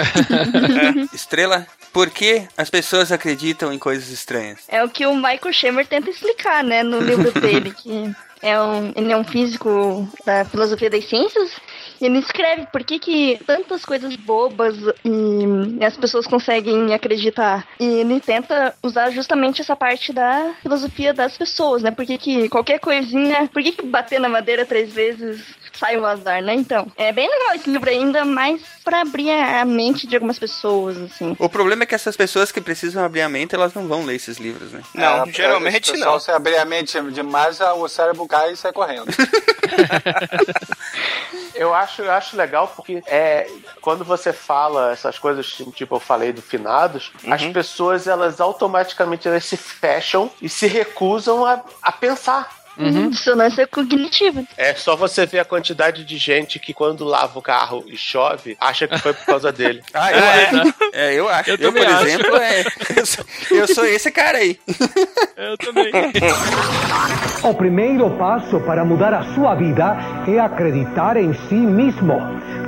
Estrela, 1.13 1.65
por 1.91 2.10
que 2.10 2.47
as 2.58 2.69
pessoas 2.69 3.12
acreditam 3.12 3.71
em 3.73 3.80
coisas 3.80 4.10
estranhas? 4.10 4.60
É 4.67 4.84
o 4.84 4.89
que 4.89 5.06
o 5.06 5.15
Michael 5.15 5.54
Schumer 5.54 5.88
tenta 5.88 6.10
explicar, 6.10 6.63
né, 6.63 6.84
no 6.84 6.99
livro 6.99 7.32
dele, 7.39 7.71
que 7.71 8.13
é 8.41 8.60
um, 8.60 8.93
ele 8.95 9.12
é 9.12 9.17
um 9.17 9.23
físico 9.23 10.08
da 10.25 10.45
filosofia 10.45 10.89
das 10.89 11.06
ciências, 11.06 11.52
e 11.99 12.06
ele 12.06 12.19
escreve 12.19 12.67
por 12.71 12.84
que, 12.84 12.97
que 12.97 13.39
tantas 13.45 13.84
coisas 13.84 14.15
bobas 14.15 14.75
e 15.04 15.84
as 15.84 15.97
pessoas 15.97 16.25
conseguem 16.25 16.93
acreditar. 16.93 17.67
E 17.80 17.86
ele 17.86 18.19
tenta 18.21 18.73
usar 18.82 19.10
justamente 19.12 19.62
essa 19.62 19.75
parte 19.75 20.13
da 20.13 20.54
filosofia 20.62 21.13
das 21.13 21.38
pessoas, 21.38 21.82
né? 21.82 21.91
Por 21.91 22.06
que, 22.06 22.17
que 22.17 22.49
qualquer 22.49 22.80
coisinha, 22.80 23.49
por 23.52 23.62
que, 23.62 23.73
que 23.73 23.86
bater 23.86 24.19
na 24.19 24.30
madeira 24.30 24.65
três 24.65 24.93
vezes 24.93 25.41
sai 25.79 25.97
um 25.97 26.05
azar, 26.05 26.41
né? 26.43 26.53
Então, 26.53 26.85
é 26.97 27.11
bem 27.11 27.29
legal 27.29 27.55
esse 27.55 27.69
livro 27.69 27.89
ainda, 27.89 28.25
mais 28.25 28.61
pra 28.83 29.01
abrir 29.01 29.31
a 29.31 29.63
mente 29.65 30.05
de 30.05 30.15
algumas 30.15 30.37
pessoas, 30.37 30.97
assim. 30.97 31.35
O 31.39 31.49
problema 31.49 31.83
é 31.83 31.85
que 31.85 31.95
essas 31.95 32.17
pessoas 32.17 32.51
que 32.51 32.59
precisam 32.59 33.03
abrir 33.03 33.21
a 33.21 33.29
mente, 33.29 33.55
elas 33.55 33.73
não 33.73 33.87
vão 33.87 34.03
ler 34.05 34.15
esses 34.15 34.37
livros, 34.37 34.71
né? 34.71 34.81
Não, 34.93 35.23
É, 35.23 35.31
geralmente 35.31 35.89
o 35.89 35.93
pessoal, 35.93 36.13
não. 36.13 36.19
Se 36.19 36.31
abrir 36.31 36.57
a 36.57 36.65
mente 36.65 36.99
demais, 37.11 37.59
o 37.61 37.87
cérebro 37.87 38.27
cai 38.27 38.51
e 38.51 38.57
sai 38.57 38.73
correndo. 38.73 39.07
Eu 41.59 41.73
acho, 41.73 42.01
eu 42.01 42.11
acho 42.11 42.37
legal 42.37 42.71
porque 42.73 43.03
é, 43.05 43.45
quando 43.81 44.05
você 44.05 44.31
fala 44.31 44.93
essas 44.93 45.19
coisas, 45.19 45.45
tipo 45.73 45.95
eu 45.95 45.99
falei 45.99 46.31
do 46.31 46.41
finados, 46.41 47.11
as 47.29 47.45
pessoas 47.47 48.07
elas 48.07 48.39
automaticamente 48.39 49.27
elas 49.27 49.43
se 49.43 49.57
fecham 49.57 50.31
e 50.41 50.47
se 50.47 50.67
recusam 50.67 51.45
a, 51.45 51.61
a 51.81 51.91
pensar. 51.91 52.59
Dissonância 53.09 53.67
cognitiva. 53.67 54.43
É 54.57 54.73
só 54.73 54.95
você 54.95 55.25
ver 55.25 55.39
a 55.39 55.45
quantidade 55.45 56.03
de 56.05 56.17
gente 56.17 56.59
que 56.59 56.73
quando 56.73 57.03
lava 57.03 57.37
o 57.37 57.41
carro 57.41 57.83
e 57.87 57.97
chove, 57.97 58.55
acha 58.59 58.87
que 58.87 58.97
foi 58.97 59.13
por 59.13 59.25
causa 59.25 59.51
dele. 59.51 59.81
Ah, 59.93 60.11
eu 60.11 60.19
acho. 60.59 60.73
É, 60.93 61.13
eu 61.13 61.29
acho. 61.29 61.49
Eu 61.51 61.57
Eu, 61.59 61.73
por 61.73 61.85
acho. 61.85 62.05
exemplo, 62.05 62.35
é, 62.37 62.63
eu, 62.95 63.05
sou, 63.05 63.25
eu 63.51 63.67
sou 63.67 63.85
esse 63.85 64.11
cara 64.11 64.37
aí. 64.37 64.57
Eu 65.35 65.57
também. 65.57 65.91
O 67.43 67.53
primeiro 67.53 68.09
passo 68.17 68.59
para 68.61 68.83
mudar 68.83 69.13
a 69.13 69.33
sua 69.33 69.55
vida 69.55 69.95
é 70.27 70.39
acreditar 70.39 71.15
em 71.17 71.33
si 71.47 71.55
mesmo. 71.55 72.19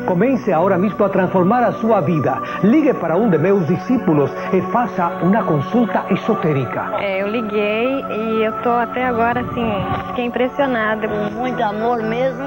Comece 0.08 0.52
agora 0.52 0.78
mesmo 0.78 1.04
a 1.04 1.10
transformar 1.10 1.63
a 1.63 1.74
sua 1.74 2.00
vida. 2.02 2.41
Ligue 2.63 2.93
para 2.93 3.15
um 3.17 3.30
de 3.30 3.38
meus 3.38 3.67
discípulos 3.67 4.32
e 4.54 4.62
faça 4.71 5.08
uma 5.21 5.43
consulta 5.43 6.06
esotérica. 6.10 6.89
É, 7.02 7.21
eu 7.21 7.28
liguei 7.28 8.02
e 8.10 8.43
eu 8.45 8.54
tô 8.63 8.69
até 8.69 9.06
agora 9.06 9.41
assim, 9.41 9.71
fiquei 10.08 10.26
impressionada. 10.26 11.08
Com 11.08 11.32
muito 11.36 11.62
amor 11.62 12.02
mesmo, 12.02 12.46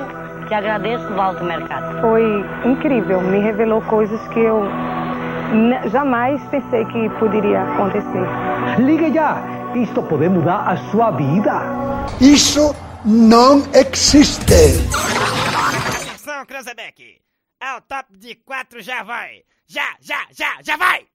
te 0.49 0.55
agradeço, 0.55 1.07
Walter 1.15 1.45
Mercado. 1.45 2.01
Foi 2.01 2.45
incrível, 2.65 3.21
me 3.21 3.39
revelou 3.41 3.83
coisas 3.83 4.21
que 4.29 4.41
eu 4.41 4.63
jamais 5.91 6.43
pensei 6.49 6.85
que 6.87 7.09
poderia 7.19 7.63
acontecer. 7.63 8.27
Ligue 8.79 9.13
já! 9.13 9.43
Isto 9.75 10.03
pode 10.03 10.29
mudar 10.29 10.69
a 10.69 10.77
sua 10.91 11.11
vida. 11.11 11.63
Isso 12.21 12.75
não 13.05 13.63
existe. 13.75 14.55
Atenção, 15.99 16.47
Cranzebeck! 16.47 17.21
Ao 17.61 17.81
top 17.81 18.17
de 18.17 18.37
quatro 18.37 18.81
já 18.81 19.03
vai! 19.03 19.43
Já, 19.67 19.95
já, 20.01 20.27
já, 20.31 20.63
já 20.63 20.77
vai! 20.77 21.14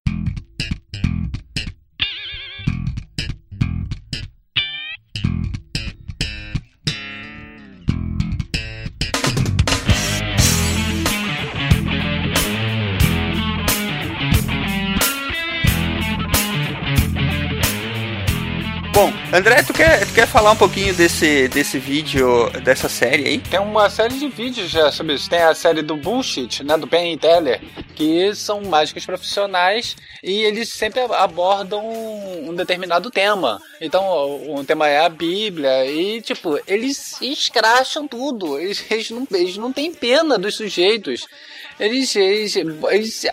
André, 19.31 19.61
tu 19.61 19.73
quer, 19.73 20.07
tu 20.07 20.13
quer 20.13 20.25
falar 20.25 20.53
um 20.53 20.55
pouquinho 20.55 20.91
desse, 20.95 21.47
desse 21.49 21.77
vídeo, 21.77 22.49
dessa 22.63 22.89
série 22.89 23.27
aí? 23.27 23.37
Tem 23.37 23.59
uma 23.59 23.87
série 23.87 24.17
de 24.17 24.27
vídeos 24.27 24.71
já 24.71 24.91
sobre 24.91 25.13
isso. 25.13 25.29
Tem 25.29 25.43
a 25.43 25.53
série 25.53 25.83
do 25.83 25.95
Bullshit, 25.95 26.63
né, 26.63 26.75
do 26.75 26.87
Penn 26.87 27.15
Teller, 27.15 27.61
que 27.95 28.33
são 28.33 28.59
mágicos 28.63 29.05
profissionais 29.05 29.95
e 30.23 30.41
eles 30.41 30.69
sempre 30.69 31.01
abordam 31.01 31.87
um 31.87 32.55
determinado 32.55 33.11
tema. 33.11 33.61
Então, 33.79 34.03
o 34.51 34.63
tema 34.65 34.87
é 34.87 35.05
a 35.05 35.09
Bíblia 35.09 35.85
e, 35.85 36.21
tipo, 36.21 36.59
eles 36.65 37.21
escracham 37.21 38.07
tudo. 38.07 38.59
Eles, 38.59 38.83
eles, 38.89 39.11
não, 39.11 39.27
eles 39.31 39.57
não 39.57 39.71
têm 39.71 39.93
pena 39.93 40.39
dos 40.39 40.55
sujeitos. 40.55 41.27
Eles, 41.79 42.15
eles, 42.15 42.55
eles 42.55 43.25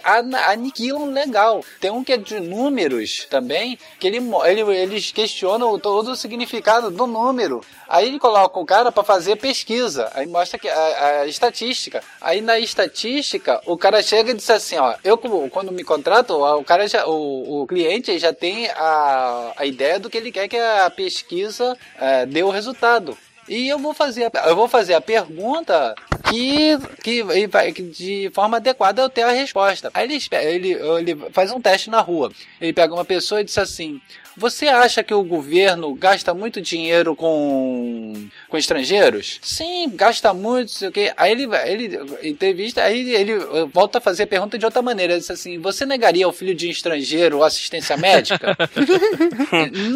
aniquilam 0.46 1.10
legal. 1.10 1.64
Tem 1.80 1.90
um 1.90 2.04
que 2.04 2.12
é 2.12 2.16
de 2.16 2.38
números 2.38 3.26
também, 3.28 3.78
que 3.98 4.06
ele, 4.06 4.18
ele, 4.44 4.60
eles 4.76 5.10
questionam 5.10 5.78
todo 5.78 6.12
o 6.12 6.16
significado 6.16 6.90
do 6.90 7.06
número. 7.06 7.60
Aí 7.88 8.06
ele 8.06 8.18
coloca 8.18 8.58
o 8.58 8.64
cara 8.64 8.92
para 8.92 9.02
fazer 9.02 9.36
pesquisa. 9.36 10.10
Aí 10.14 10.26
mostra 10.26 10.58
que 10.58 10.68
a, 10.68 11.20
a 11.20 11.26
estatística. 11.26 12.02
Aí 12.20 12.40
na 12.40 12.58
estatística, 12.58 13.60
o 13.66 13.76
cara 13.76 14.02
chega 14.02 14.30
e 14.30 14.34
diz 14.34 14.48
assim, 14.48 14.76
ó, 14.76 14.94
eu 15.02 15.18
quando 15.50 15.72
me 15.72 15.82
contrato, 15.82 16.34
o 16.34 16.64
cara 16.64 16.86
já, 16.86 17.06
o, 17.06 17.62
o 17.62 17.66
cliente 17.66 18.18
já 18.18 18.32
tem 18.32 18.68
a, 18.68 19.52
a 19.56 19.66
ideia 19.66 19.98
do 19.98 20.08
que 20.08 20.18
ele 20.18 20.30
quer 20.30 20.48
que 20.48 20.56
a 20.56 20.90
pesquisa 20.90 21.76
eh, 21.98 22.26
dê 22.26 22.42
o 22.42 22.50
resultado. 22.50 23.16
E 23.48 23.68
eu 23.68 23.78
vou 23.78 23.94
fazer 23.94 24.24
a, 24.24 24.48
eu 24.48 24.56
vou 24.56 24.66
fazer 24.66 24.94
a 24.94 25.00
pergunta 25.00 25.94
que, 26.18 26.78
que, 27.02 27.72
que 27.72 27.82
de 27.82 28.30
forma 28.32 28.56
adequada 28.56 29.02
eu 29.02 29.08
tenho 29.08 29.28
a 29.28 29.32
resposta. 29.32 29.90
Aí 29.94 30.04
ele, 30.04 30.18
ele, 30.32 30.72
ele 30.72 31.30
faz 31.32 31.50
um 31.50 31.60
teste 31.60 31.90
na 31.90 32.00
rua. 32.00 32.30
Ele 32.60 32.72
pega 32.72 32.92
uma 32.94 33.04
pessoa 33.04 33.40
e 33.40 33.44
diz 33.44 33.56
assim: 33.58 34.00
Você 34.36 34.68
acha 34.68 35.02
que 35.02 35.14
o 35.14 35.22
governo 35.22 35.94
gasta 35.94 36.34
muito 36.34 36.60
dinheiro 36.60 37.14
com, 37.16 38.28
com 38.48 38.56
estrangeiros? 38.56 39.38
Sim, 39.42 39.90
gasta 39.94 40.32
muito, 40.32 40.70
sei 40.70 40.88
o 40.88 40.92
quê. 40.92 41.12
Aí 41.16 41.32
ele, 41.32 41.48
ele 41.64 42.28
entrevista, 42.28 42.82
aí 42.82 43.14
ele 43.14 43.38
volta 43.72 43.98
a 43.98 44.00
fazer 44.00 44.24
a 44.24 44.26
pergunta 44.26 44.58
de 44.58 44.64
outra 44.64 44.82
maneira. 44.82 45.14
Ele 45.14 45.20
diz 45.20 45.30
assim: 45.30 45.58
Você 45.58 45.86
negaria 45.86 46.26
ao 46.26 46.32
filho 46.32 46.54
de 46.54 46.66
um 46.68 46.70
estrangeiro 46.70 47.42
assistência 47.42 47.96
médica? 47.96 48.56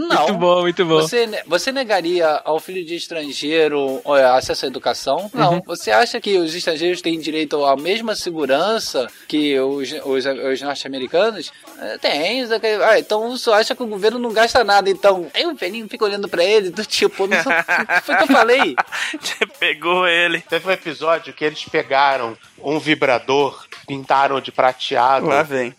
Não. 0.09 0.29
Muito 0.29 0.39
bom, 0.39 0.61
muito 0.63 0.85
bom. 0.85 1.01
Você, 1.01 1.29
você 1.47 1.73
negaria 1.73 2.27
ao 2.45 2.59
filho 2.59 2.85
de 2.85 2.95
estrangeiro 2.95 4.01
eh, 4.07 4.25
acesso 4.25 4.65
à 4.65 4.69
educação? 4.69 5.31
Não. 5.35 5.55
Uhum. 5.55 5.63
Você 5.67 5.91
acha 5.91 6.10
que 6.19 6.39
os 6.39 6.55
estrangeiros 6.55 7.03
têm 7.03 7.21
direito 7.21 7.63
à 7.65 7.77
mesma 7.77 8.17
segurança 8.17 9.07
que 9.29 9.59
os, 9.61 9.93
os, 10.05 10.25
os 10.25 10.63
norte-americanos? 10.63 11.53
Eh, 11.79 11.99
Tem. 11.99 12.43
Ah, 12.83 12.99
então 12.99 13.37
você 13.37 13.51
acha 13.51 13.75
que 13.77 13.83
o 13.83 13.87
governo 13.87 14.19
não 14.19 14.33
gasta 14.33 14.65
nada, 14.65 14.89
então. 14.89 15.31
Aí 15.35 15.45
o 15.47 15.55
velhinho 15.55 15.87
fica 15.89 16.05
olhando 16.07 16.29
pra 16.29 16.43
ele, 16.43 16.71
do 16.71 16.85
tipo, 16.85 17.27
não 17.27 17.37
sei- 17.43 17.53
o 17.53 17.87
que 18.01 18.01
foi 18.07 18.17
que 18.17 18.23
eu 18.23 18.27
falei? 18.29 18.75
Pegou 19.61 20.07
ele. 20.09 20.41
Teve 20.41 20.69
um 20.69 20.73
episódio 20.73 21.33
que 21.35 21.45
eles 21.45 21.63
pegaram 21.65 22.37
um 22.63 22.79
vibrador, 22.79 23.67
pintaram 23.91 24.41
de 24.41 24.53
prateado, 24.53 25.27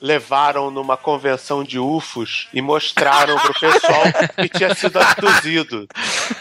levaram 0.01 0.69
numa 0.69 0.97
convenção 0.97 1.63
de 1.63 1.79
UFOs 1.79 2.49
e 2.53 2.61
mostraram 2.61 3.39
pro 3.39 3.53
pessoal 3.57 4.03
que 4.35 4.49
tinha 4.49 4.75
sido 4.75 4.99
abduzido. 4.99 5.87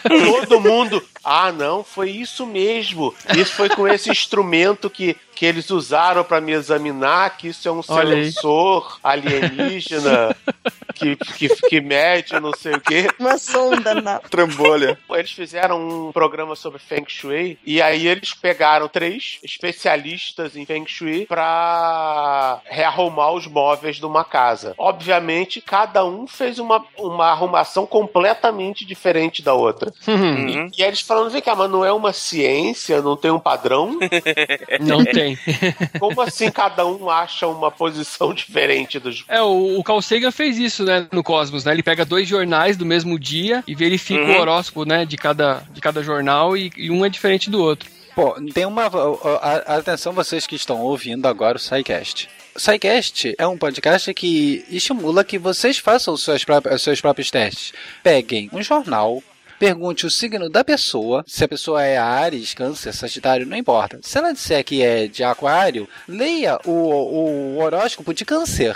Todo 0.03 0.59
mundo, 0.59 1.01
ah, 1.23 1.49
não, 1.49 1.81
foi 1.81 2.09
isso 2.09 2.45
mesmo. 2.45 3.15
Isso 3.37 3.53
foi 3.53 3.69
com 3.69 3.87
esse 3.87 4.11
instrumento 4.11 4.89
que, 4.89 5.15
que 5.41 5.45
eles 5.47 5.71
usaram 5.71 6.23
para 6.23 6.39
me 6.39 6.51
examinar, 6.51 7.35
que 7.35 7.47
isso 7.47 7.67
é 7.67 7.71
um 7.71 7.81
sensor 7.81 8.99
alienígena 9.03 10.35
que, 10.93 11.15
que, 11.15 11.49
que 11.67 11.81
mede 11.81 12.39
não 12.39 12.53
sei 12.53 12.73
o 12.73 12.79
quê. 12.79 13.07
Uma 13.17 13.39
sonda 13.39 13.95
na. 13.95 14.19
Trambolha. 14.29 14.99
Eles 15.09 15.31
fizeram 15.31 15.81
um 15.81 16.11
programa 16.11 16.55
sobre 16.55 16.77
Feng 16.77 17.05
Shui 17.07 17.57
e 17.65 17.81
aí 17.81 18.07
eles 18.07 18.35
pegaram 18.35 18.87
três 18.87 19.39
especialistas 19.43 20.55
em 20.55 20.63
Feng 20.63 20.85
Shui 20.85 21.25
pra 21.25 22.61
rearrumar 22.65 23.31
os 23.31 23.47
móveis 23.47 23.95
de 23.95 24.05
uma 24.05 24.23
casa. 24.23 24.75
Obviamente, 24.77 25.59
cada 25.59 26.05
um 26.05 26.27
fez 26.27 26.59
uma, 26.59 26.85
uma 26.99 27.31
arrumação 27.31 27.87
completamente 27.87 28.85
diferente 28.85 29.41
da 29.41 29.55
outra. 29.55 29.91
Uhum. 30.07 30.69
E, 30.71 30.77
e 30.77 30.83
aí 30.83 30.89
eles 30.89 31.01
falando, 31.01 31.31
vem 31.31 31.41
cá, 31.41 31.55
mas 31.55 31.71
não 31.71 31.83
é 31.83 31.91
uma 31.91 32.13
ciência, 32.13 33.01
não 33.01 33.17
tem 33.17 33.31
um 33.31 33.39
padrão? 33.39 33.97
Não 34.81 35.03
tem. 35.03 35.30
Como 35.99 36.21
assim 36.21 36.49
cada 36.51 36.85
um 36.85 37.09
acha 37.09 37.47
uma 37.47 37.71
posição 37.71 38.33
diferente 38.35 38.99
dos... 38.99 39.23
É, 39.27 39.41
o, 39.41 39.79
o 39.79 39.83
Carl 39.83 40.01
Sagan 40.01 40.31
fez 40.31 40.57
isso, 40.57 40.83
né, 40.83 41.07
no 41.11 41.23
Cosmos, 41.23 41.65
né? 41.65 41.71
Ele 41.73 41.83
pega 41.83 42.05
dois 42.05 42.27
jornais 42.27 42.77
do 42.77 42.85
mesmo 42.85 43.17
dia 43.19 43.63
e 43.67 43.75
verifica 43.75 44.21
Uhum. 44.21 44.35
o 44.37 44.39
horóscopo, 44.39 44.85
né, 44.85 45.05
de 45.05 45.17
cada, 45.17 45.63
de 45.71 45.81
cada 45.81 46.03
jornal 46.03 46.55
e, 46.55 46.71
e 46.77 46.91
um 46.91 47.05
é 47.05 47.09
diferente 47.09 47.49
do 47.49 47.61
outro. 47.61 47.89
Pô, 48.13 48.35
tem 48.53 48.65
uma. 48.65 48.83
a- 48.87 49.63
a- 49.73 49.77
Atenção, 49.77 50.11
vocês 50.11 50.45
que 50.45 50.55
estão 50.55 50.81
ouvindo 50.81 51.25
agora 51.27 51.55
o 51.55 51.59
SciCast. 51.59 52.27
O 52.53 52.59
SciCast 52.59 53.33
é 53.37 53.47
um 53.47 53.57
podcast 53.57 54.13
que 54.13 54.65
estimula 54.69 55.23
que 55.23 55.37
vocês 55.39 55.77
façam 55.77 56.13
os 56.13 56.21
seus 56.23 56.43
próprios, 56.43 56.75
os 56.75 56.81
seus 56.81 56.99
próprios 56.99 57.31
testes. 57.31 57.71
Peguem 58.03 58.49
um 58.51 58.61
jornal. 58.61 59.23
Pergunte 59.61 60.07
o 60.07 60.09
signo 60.09 60.49
da 60.49 60.63
pessoa. 60.63 61.23
Se 61.27 61.43
a 61.43 61.47
pessoa 61.47 61.83
é 61.83 61.95
Ares, 61.95 62.55
Câncer, 62.55 62.91
Sagitário, 62.93 63.45
não 63.45 63.55
importa. 63.55 63.99
Se 64.01 64.17
ela 64.17 64.33
disser 64.33 64.63
que 64.63 64.81
é 64.81 65.05
de 65.05 65.23
Aquário, 65.23 65.87
leia 66.07 66.57
o, 66.65 66.71
o 66.71 67.59
horóscopo 67.59 68.11
de 68.11 68.25
Câncer. 68.25 68.75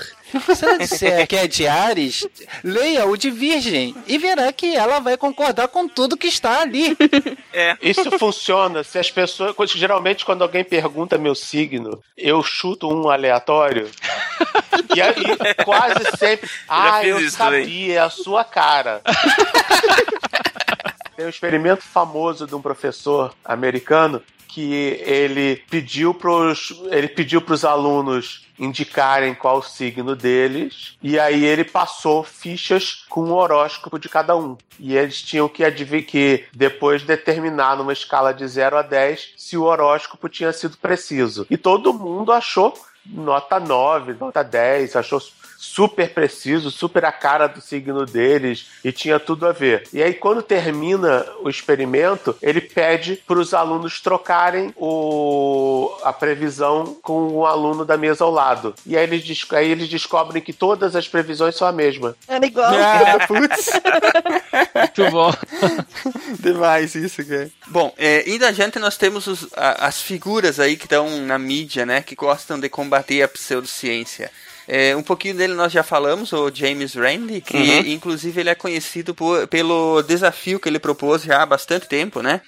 Se 0.56 0.64
ela 0.64 0.78
disser 0.78 1.26
que 1.26 1.36
é 1.36 1.48
de 1.48 1.66
Ares, 1.66 2.28
leia 2.64 3.08
o 3.08 3.18
de 3.18 3.32
Virgem 3.32 3.96
e 4.06 4.20
verá 4.20 4.54
que 4.54 4.76
ela 4.76 5.00
vai 5.00 5.18
concordar 5.18 5.70
com 5.70 5.88
tudo 5.88 6.16
que 6.16 6.28
está 6.28 6.62
ali. 6.62 6.96
É. 7.52 7.76
Isso 7.82 8.12
funciona 8.20 8.84
se 8.84 9.00
as 9.00 9.10
pessoas. 9.10 9.56
Geralmente, 9.72 10.24
quando 10.24 10.44
alguém 10.44 10.64
pergunta 10.64 11.18
meu 11.18 11.34
signo, 11.34 12.00
eu 12.16 12.44
chuto 12.44 12.88
um 12.94 13.10
aleatório. 13.10 13.90
E 14.96 15.02
aí, 15.02 15.14
quase 15.64 16.18
sempre. 16.18 16.50
Ah, 16.68 17.06
eu 17.06 17.18
sabia, 17.30 17.62
também. 17.62 17.92
é 17.92 18.00
a 18.00 18.10
sua 18.10 18.44
cara. 18.44 19.02
Tem 21.16 21.26
um 21.26 21.30
experimento 21.30 21.84
famoso 21.84 22.46
de 22.46 22.56
um 22.56 22.62
professor 22.62 23.34
americano 23.44 24.22
que 24.48 25.02
ele 25.04 25.58
pediu 25.70 26.14
pros 26.14 26.82
ele 26.90 27.10
pediu 27.10 27.42
pros 27.42 27.66
alunos 27.66 28.46
indicarem 28.58 29.36
qual 29.36 29.58
o 29.58 29.62
signo 29.62 30.16
deles 30.16 30.98
e 31.04 31.20
aí 31.20 31.44
ele 31.44 31.66
passou 31.66 32.24
fichas 32.24 33.06
com 33.10 33.22
o 33.22 33.34
horóscopo 33.34 34.00
de 34.00 34.08
cada 34.08 34.36
um. 34.36 34.58
E 34.80 34.96
eles 34.96 35.22
tinham 35.22 35.50
que 35.50 35.64
que 36.04 36.46
depois 36.54 37.04
determinar 37.04 37.76
numa 37.76 37.92
escala 37.92 38.34
de 38.34 38.48
0 38.48 38.78
a 38.78 38.82
10 38.82 39.34
se 39.36 39.58
o 39.58 39.64
horóscopo 39.64 40.30
tinha 40.30 40.54
sido 40.54 40.78
preciso. 40.78 41.46
E 41.50 41.58
todo 41.58 41.94
mundo 41.94 42.32
achou 42.32 42.74
nota 43.06 43.60
9, 43.60 44.14
nota 44.14 44.44
10, 44.44 44.96
achou 44.96 45.22
super 45.58 46.10
preciso, 46.14 46.70
super 46.72 47.06
a 47.06 47.12
cara 47.12 47.48
do 47.48 47.62
signo 47.62 48.06
deles 48.06 48.68
e 48.84 48.92
tinha 48.92 49.20
tudo 49.20 49.48
a 49.48 49.52
ver. 49.52 49.88
E 49.94 50.02
aí, 50.04 50.14
quando 50.14 50.42
termina 50.44 51.26
o 51.42 51.50
experimento, 51.50 52.36
ele 52.42 52.62
pede 52.62 53.16
para 53.28 53.40
os 53.40 53.54
alunos 53.54 54.00
trocarem 54.00 54.74
o, 54.78 55.96
a 56.04 56.12
previsão 56.14 56.98
com 57.02 57.28
o 57.30 57.46
aluno 57.46 57.84
da 57.86 57.98
mesa 57.98 58.24
ao 58.24 58.32
lado. 58.32 58.74
E 58.86 58.96
aí 58.98 59.04
eles, 59.04 59.24
des- 59.24 59.46
aí 59.52 59.70
eles 59.72 59.88
descobrem 59.90 60.42
que 60.42 60.54
todas 60.54 60.96
as 60.96 61.08
previsões 61.08 61.56
são 61.56 61.68
a 61.68 61.72
mesma. 61.72 62.16
Era 62.28 62.46
igual. 62.46 62.72
Ah, 62.76 63.26
putz. 63.28 63.70
Muito 65.00 65.12
bom. 65.12 65.34
Demais 66.40 66.96
isso, 66.96 67.26
cara. 67.26 67.50
Bom, 67.68 67.94
é, 67.98 68.30
indo 68.30 68.46
adiante, 68.46 68.80
nós 68.80 68.98
temos 68.98 69.28
os- 69.28 69.48
a- 69.56 69.88
as 69.88 70.02
figuras 70.02 70.60
aí 70.60 70.76
que 70.78 70.86
estão 70.86 71.10
na 71.22 71.38
mídia, 71.40 71.86
né? 71.86 72.02
Que 72.02 72.16
gostam 72.16 72.60
de 72.60 72.70
combater 72.70 73.22
a 73.24 73.28
pseudociência. 73.28 74.32
É, 74.68 74.96
um 74.96 75.04
pouquinho 75.04 75.36
dele 75.36 75.54
nós 75.54 75.72
já 75.72 75.84
falamos, 75.84 76.34
o 76.34 76.50
James 76.54 76.96
Randi, 76.96 77.40
que 77.42 77.56
Uhum. 77.56 77.80
inclusive 77.88 78.40
ele 78.42 78.50
é 78.50 78.56
conhecido 78.56 79.14
por- 79.14 79.48
pelo 79.48 80.02
desafio 80.02 80.60
que 80.60 80.68
ele 80.68 80.80
propôs 80.80 81.22
já 81.24 81.42
há 81.44 81.46
bastante 81.46 81.88
tempo, 81.88 82.22
né? 82.22 82.42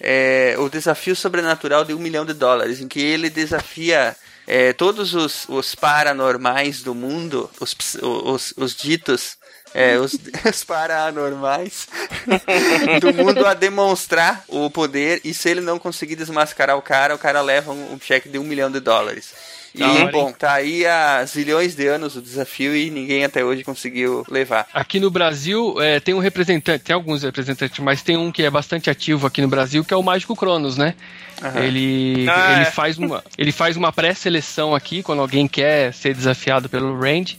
É, 0.00 0.54
o 0.58 0.68
desafio 0.68 1.14
sobrenatural 1.16 1.84
de 1.84 1.94
um 1.94 1.98
milhão 1.98 2.26
de 2.26 2.34
dólares, 2.34 2.80
em 2.80 2.88
que 2.88 3.00
ele 3.00 3.30
desafia 3.30 4.14
é, 4.46 4.72
todos 4.72 5.14
os, 5.14 5.48
os 5.48 5.74
paranormais 5.74 6.82
do 6.82 6.94
mundo, 6.94 7.48
os, 7.60 7.76
os, 8.02 8.52
os 8.56 8.74
ditos, 8.74 9.36
é, 9.72 9.96
os, 9.96 10.18
os 10.52 10.64
paranormais 10.64 11.86
do 13.00 13.14
mundo 13.14 13.46
a 13.46 13.54
demonstrar 13.54 14.44
o 14.48 14.68
poder 14.70 15.20
e 15.24 15.32
se 15.32 15.48
ele 15.48 15.60
não 15.60 15.78
conseguir 15.78 16.16
desmascarar 16.16 16.76
o 16.76 16.82
cara, 16.82 17.14
o 17.14 17.18
cara 17.18 17.40
leva 17.40 17.72
um, 17.72 17.94
um 17.94 18.00
cheque 18.00 18.28
de 18.28 18.38
um 18.38 18.44
milhão 18.44 18.70
de 18.70 18.80
dólares. 18.80 19.32
E, 19.74 19.82
hora, 19.82 20.00
hein? 20.00 20.10
bom, 20.12 20.32
tá 20.32 20.52
aí 20.52 20.84
há 20.84 21.24
zilhões 21.24 21.74
de 21.74 21.86
anos 21.86 22.14
o 22.16 22.20
desafio 22.22 22.76
e 22.76 22.90
ninguém 22.90 23.24
até 23.24 23.42
hoje 23.44 23.64
conseguiu 23.64 24.24
levar. 24.30 24.66
Aqui 24.74 25.00
no 25.00 25.10
Brasil 25.10 25.76
é, 25.80 25.98
tem 25.98 26.14
um 26.14 26.18
representante, 26.18 26.84
tem 26.84 26.94
alguns 26.94 27.22
representantes, 27.22 27.78
mas 27.78 28.02
tem 28.02 28.16
um 28.16 28.30
que 28.30 28.42
é 28.42 28.50
bastante 28.50 28.90
ativo 28.90 29.26
aqui 29.26 29.40
no 29.40 29.48
Brasil, 29.48 29.84
que 29.84 29.94
é 29.94 29.96
o 29.96 30.02
Mágico 30.02 30.36
Cronos, 30.36 30.76
né? 30.76 30.94
Aham. 31.42 31.60
Ele, 31.60 32.26
Ah, 32.28 32.52
ele, 32.52 32.62
é. 32.62 32.64
faz 32.66 32.98
uma, 32.98 33.24
ele 33.38 33.50
faz 33.52 33.76
uma 33.76 33.92
pré-seleção 33.92 34.74
aqui, 34.74 35.02
quando 35.02 35.20
alguém 35.22 35.48
quer 35.48 35.92
ser 35.94 36.14
desafiado 36.14 36.68
pelo 36.68 36.98
Rand. 37.00 37.34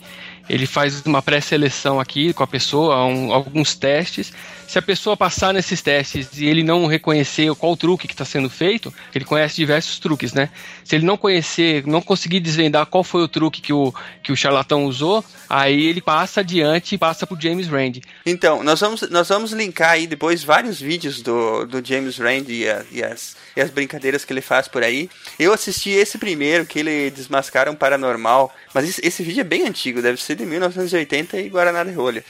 ele 0.50 0.66
faz 0.66 1.02
uma 1.06 1.22
pré-seleção 1.22 2.02
aqui 2.02 2.34
com 2.34 2.44
a 2.44 2.48
pessoa, 2.48 3.06
um- 3.06 3.32
alguns 3.32 3.76
testes. 3.76 4.34
Se 4.74 4.80
a 4.80 4.82
pessoa 4.82 5.16
passar 5.16 5.54
nesses 5.54 5.84
testes 5.84 6.30
e 6.36 6.48
ele 6.48 6.64
não 6.64 6.88
reconhecer 6.88 7.54
qual 7.54 7.78
truque 7.78 8.08
que 8.08 8.16
está 8.16 8.26
sendo 8.26 8.50
feito, 8.50 8.92
ele 9.14 9.24
conhece 9.24 9.56
diversos 9.58 10.00
truques, 10.00 10.34
né? 10.34 10.50
Se 10.84 10.96
ele 10.96 11.06
não 11.06 11.16
conhecer, 11.16 11.86
não 11.86 12.02
conseguir 12.02 12.40
desvendar 12.40 12.88
qual 12.88 13.04
foi 13.04 13.22
o 13.22 13.28
truque 13.28 13.62
que 13.62 13.72
o, 13.72 13.94
que 14.24 14.32
o 14.32 14.36
charlatão 14.36 14.86
usou, 14.86 15.24
aí 15.48 15.86
ele 15.86 16.02
passa 16.02 16.40
adiante 16.40 16.96
e 16.96 16.98
passa 16.98 17.28
pro 17.28 17.40
James 17.40 17.68
Rand. 17.68 18.00
Então, 18.26 18.64
nós 18.64 18.80
vamos, 18.80 19.08
nós 19.12 19.30
vamos 19.30 19.52
linkar 19.52 19.92
aí 19.92 20.08
depois 20.08 20.44
vários 20.44 20.82
vídeos 20.82 21.22
do, 21.22 21.68
do 21.68 21.88
James 21.88 22.18
Rand 22.18 22.46
e, 22.48 22.68
a- 22.68 22.84
e 22.92 23.04
as, 23.04 23.36
e 23.56 23.62
as 23.62 23.70
brincadeiras 23.70 24.26
que 24.26 24.34
ele 24.34 24.42
faz 24.42 24.68
por 24.68 24.82
aí. 24.82 25.08
Eu 25.38 25.54
assisti 25.54 25.92
esse 25.92 26.18
primeiro, 26.18 26.66
que 26.66 26.80
ele 26.80 27.12
desmascara 27.12 27.70
um 27.70 27.76
paranormal, 27.76 28.52
mas 28.74 28.90
esse, 28.90 29.02
esse 29.06 29.22
vídeo 29.22 29.42
é 29.42 29.44
bem 29.44 29.68
antigo, 29.68 30.02
deve 30.02 30.20
ser 30.20 30.34
de 30.36 30.48
1980 30.48 31.40
e 31.42 31.48
Guaraná 31.50 31.84
de 31.84 31.92
Rolha. 31.92 32.26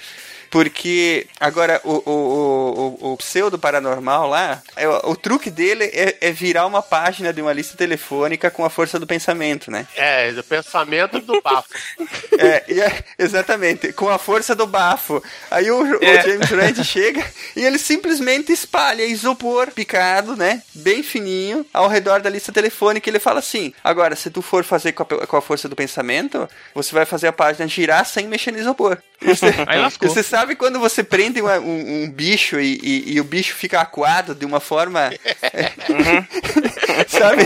Porque, 0.54 1.26
agora, 1.39 1.82
o, 1.84 1.93
o, 2.08 2.97
o, 3.01 3.14
o, 3.14 3.18
pseudo 3.18 3.58
paranormal 3.58 4.30
lá, 4.30 4.62
é, 4.76 4.88
o, 4.88 5.16
truque 5.16 5.49
dele 5.49 5.86
é, 5.86 6.16
é 6.22 6.32
virar 6.32 6.68
uma 6.68 6.84
página 6.84 7.34
de 7.34 7.41
uma 7.41 7.51
lista 7.51 7.76
telefônica 7.76 8.51
com 8.51 8.64
a 8.64 8.70
força 8.70 8.99
do 8.99 9.08
pensamento, 9.08 9.72
né? 9.72 9.88
É, 9.95 10.32
do 10.32 10.43
pensamento 10.43 11.20
do 11.20 11.41
bafo. 11.41 11.68
É, 12.38 12.64
é- 12.74 13.04
exatamente, 13.18 13.93
com 13.93 14.10
a 14.10 14.18
força 14.18 14.56
do 14.56 14.66
bafo. 14.68 15.24
Aí 15.49 15.70
o, 15.72 16.04
É. 16.04 16.22
James 16.22 16.49
Rand 16.49 16.84
chega 16.84 17.26
e 17.56 17.64
ele 17.64 17.78
simplesmente 17.78 18.51
espalha 18.51 19.06
isopor 19.06 19.72
picado, 19.72 20.36
né? 20.36 20.62
Bem 20.74 21.04
fininho, 21.04 21.66
ao 21.74 21.88
redor 21.88 22.22
da 22.22 22.30
lista 22.30 22.51
telefônica. 22.51 23.08
E 23.08 23.12
ele 23.12 23.20
fala 23.20 23.39
assim: 23.39 23.72
agora, 23.84 24.16
se 24.16 24.30
tu 24.30 24.41
for 24.41 24.64
fazer 24.64 24.91
com 24.93 25.04
a, 25.04 25.28
com 25.28 25.38
a 25.38 25.41
força 25.41 25.70
do 25.70 25.76
pensamento, 25.76 26.49
você 26.74 26.93
vai 26.93 27.06
fazer 27.06 27.28
a 27.28 27.34
página 27.34 27.68
girar 27.68 28.06
sem 28.06 28.28
mexer 28.28 28.51
no 28.51 28.60
isopor. 28.60 28.97
Você, 29.26 29.45
Aí 29.67 29.80
lascou. 29.80 30.09
você 30.09 30.21
sabe 30.24 30.55
quando 30.55 30.80
você 30.80 31.03
prende 31.03 31.41
uma- 31.41 31.59
um, 31.59 32.03
um 32.03 32.09
bicho 32.11 32.59
e, 32.59 32.80
e- 32.84 33.13
e 33.13 33.21
o 33.21 33.24
bicho 33.24 33.55
fica 33.55 33.80
acuado 33.82 34.34
de 34.36 34.45
uma 34.45 34.59
forma. 34.59 35.11
sabe? 37.08 37.44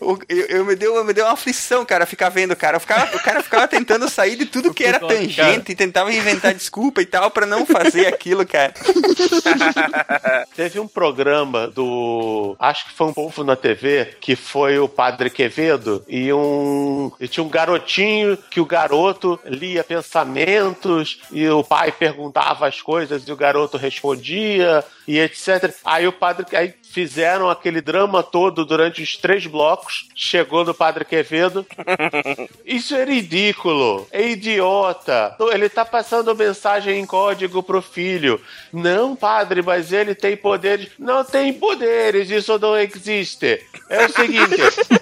O- 0.00 0.18
eu, 0.28 0.46
eu 0.46 0.64
me 0.64 0.74
deu, 0.76 1.02
me 1.04 1.12
deu 1.12 1.24
uma 1.24 1.32
aflição, 1.34 1.84
cara, 1.84 2.06
ficar 2.06 2.28
vendo, 2.28 2.52
o 2.52 2.56
cara. 2.56 2.76
Eu 2.76 2.80
ficava- 2.80 3.16
o 3.16 3.20
cara 3.22 3.42
ficava 3.42 3.66
tentando 3.68 4.08
sair 4.08 4.36
de 4.36 4.46
tudo 4.46 4.72
que 4.74 4.84
era 4.84 4.98
Cara. 5.00 5.14
tangente 5.14 5.72
e 5.72 5.74
tentava 5.74 6.12
inventar 6.12 6.54
desculpa 6.54 7.00
e 7.02 7.06
tal 7.06 7.30
pra 7.30 7.46
não 7.46 7.64
fazer 7.66 8.06
aquilo, 8.06 8.46
cara. 8.46 8.72
Teve 10.56 10.78
um 10.80 10.88
programa 10.88 11.68
do. 11.68 12.56
Acho 12.58 12.86
que 12.86 12.92
foi 12.92 13.06
um 13.08 13.12
povo 13.14 13.44
na 13.44 13.56
TV, 13.56 14.16
que 14.20 14.36
foi 14.36 14.78
o 14.78 14.88
Padre 14.88 15.30
Quevedo, 15.30 16.04
e 16.08 16.32
um. 16.32 17.10
E 17.20 17.28
tinha 17.28 17.44
um 17.44 17.48
garotinho 17.48 18.36
que 18.50 18.60
o 18.60 18.64
garoto 18.66 19.38
lia 19.44 19.82
pensamentos, 19.84 21.20
e 21.30 21.48
o 21.48 21.62
pai 21.64 21.92
perguntava 21.92 22.66
as 22.66 22.80
coisas 22.80 23.26
e 23.26 23.32
o 23.32 23.36
garoto 23.36 23.76
respondia, 23.76 24.84
e 25.06 25.18
etc. 25.18 25.72
Aí 25.84 26.06
o 26.06 26.12
padre. 26.12 26.46
Aí 26.56 26.74
fizeram 26.94 27.50
aquele 27.50 27.80
drama 27.80 28.22
todo 28.22 28.64
durante 28.64 29.02
os 29.02 29.16
três 29.16 29.44
blocos. 29.46 30.08
Chegou 30.14 30.64
no 30.64 30.72
Padre 30.72 31.04
Quevedo. 31.04 31.66
Isso 32.64 32.94
é 32.94 33.04
ridículo, 33.04 34.06
é 34.12 34.28
idiota. 34.28 35.36
Ele 35.52 35.68
tá 35.68 35.84
passando 35.84 36.34
mensagem 36.36 37.00
em 37.00 37.04
código 37.04 37.62
pro 37.64 37.82
filho. 37.82 38.40
Não, 38.72 39.16
padre, 39.16 39.60
mas 39.60 39.92
ele 39.92 40.14
tem 40.14 40.36
poderes. 40.36 40.88
Não 40.98 41.24
tem 41.24 41.52
poderes, 41.52 42.30
isso 42.30 42.58
não 42.58 42.76
existe. 42.76 43.60
É 43.88 44.06
o 44.06 44.08
seguinte: 44.12 44.56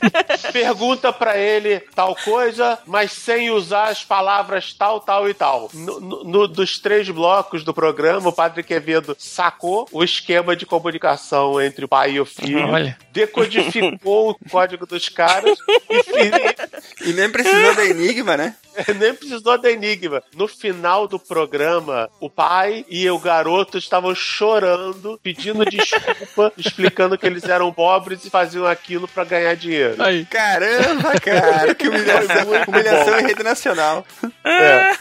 pergunta 0.52 1.12
pra 1.12 1.36
ele 1.36 1.80
tal 1.94 2.14
coisa, 2.16 2.78
mas 2.86 3.12
sem 3.12 3.50
usar 3.50 3.88
as 3.88 4.02
palavras 4.04 4.72
tal, 4.72 5.00
tal 5.00 5.28
e 5.28 5.34
tal. 5.34 5.70
No- 5.74 6.00
no- 6.24 6.48
dos 6.48 6.78
três 6.78 7.08
blocos 7.10 7.64
do 7.64 7.74
programa, 7.74 8.28
o 8.28 8.32
padre 8.32 8.62
Quevedo 8.62 9.14
sacou 9.18 9.86
o 9.92 10.02
esquema 10.02 10.56
de 10.56 10.64
comunicação 10.66 11.60
entre 11.60 11.81
o 11.84 11.88
pai 11.88 12.12
e 12.12 12.20
o 12.20 12.24
filho, 12.24 12.68
Olha. 12.68 12.96
decodificou 13.12 14.30
o 14.30 14.50
código 14.50 14.86
dos 14.86 15.08
caras 15.08 15.58
e 15.90 17.08
E 17.08 17.12
nem 17.12 17.30
precisou 17.30 17.74
da 17.74 17.84
Enigma, 17.84 18.36
né? 18.36 18.54
Nem 18.98 19.14
precisou 19.14 19.58
da 19.58 19.70
Enigma. 19.70 20.22
No 20.34 20.48
final 20.48 21.06
do 21.06 21.18
programa, 21.18 22.08
o 22.20 22.30
pai 22.30 22.84
e 22.88 23.08
o 23.10 23.18
garoto 23.18 23.76
estavam 23.76 24.14
chorando, 24.14 25.18
pedindo 25.22 25.64
desculpa, 25.64 26.52
explicando 26.56 27.18
que 27.18 27.26
eles 27.26 27.44
eram 27.44 27.72
pobres 27.72 28.24
e 28.24 28.30
faziam 28.30 28.66
aquilo 28.66 29.06
pra 29.06 29.24
ganhar 29.24 29.54
dinheiro. 29.54 30.02
Aí. 30.02 30.24
Caramba, 30.24 31.20
cara, 31.20 31.74
que 31.74 31.88
humilhação. 31.88 32.46
Humilhação 32.66 33.20
em 33.20 33.26
rede 33.26 33.42
nacional. 33.42 34.06
É. 34.44 34.92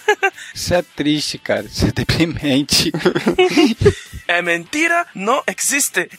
Isso 0.54 0.74
é 0.74 0.82
triste, 0.82 1.38
cara. 1.38 1.64
Isso 1.64 1.86
é 1.86 1.92
deprimente. 1.92 2.92
É 4.32 4.42
mentira, 4.42 5.06
não 5.14 5.44
existe. 5.46 6.10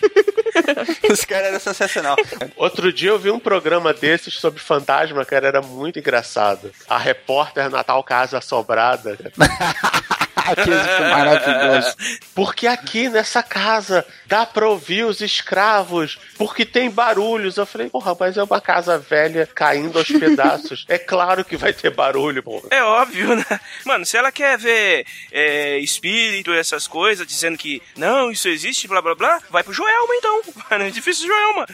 Os 1.08 1.24
caras 1.24 1.48
eram 1.48 1.60
sensacional. 1.60 2.16
Outro 2.56 2.92
dia 2.92 3.10
eu 3.10 3.18
vi 3.18 3.30
um 3.30 3.38
programa 3.38 3.94
desses 3.94 4.34
sobre 4.34 4.60
fantasma, 4.60 5.24
cara, 5.24 5.46
era 5.46 5.62
muito 5.62 6.00
engraçado. 6.00 6.72
A 6.88 6.98
repórter 6.98 7.70
Natal 7.70 8.02
Casa 8.02 8.38
Assombrada. 8.38 9.16
Foi 10.44 11.08
maravilhoso. 11.08 11.96
Porque 12.34 12.66
aqui 12.66 13.08
nessa 13.08 13.42
casa 13.42 14.04
dá 14.34 14.44
pra 14.44 14.68
ouvir 14.68 15.04
os 15.04 15.20
escravos, 15.20 16.18
porque 16.36 16.64
tem 16.64 16.90
barulhos. 16.90 17.56
Eu 17.56 17.64
falei, 17.64 17.88
porra, 17.88 18.16
mas 18.18 18.36
é 18.36 18.42
uma 18.42 18.60
casa 18.60 18.98
velha 18.98 19.48
caindo 19.54 19.96
aos 19.96 20.08
pedaços. 20.10 20.84
É 20.88 20.98
claro 20.98 21.44
que 21.44 21.56
vai 21.56 21.72
ter 21.72 21.90
barulho, 21.90 22.42
porra. 22.42 22.66
É 22.72 22.82
óbvio, 22.82 23.36
né? 23.36 23.44
Mano, 23.84 24.04
se 24.04 24.16
ela 24.16 24.32
quer 24.32 24.58
ver 24.58 25.06
é, 25.30 25.78
espírito, 25.78 26.52
essas 26.52 26.88
coisas, 26.88 27.24
dizendo 27.24 27.56
que 27.56 27.80
não, 27.96 28.28
isso 28.32 28.48
existe, 28.48 28.88
blá 28.88 29.00
blá 29.00 29.14
blá, 29.14 29.38
vai 29.50 29.62
pro 29.62 29.72
Joelma 29.72 30.14
então. 30.16 30.42
Vai 30.68 30.78
no 30.78 30.86
edifício 30.86 31.26
Joelma. 31.28 31.66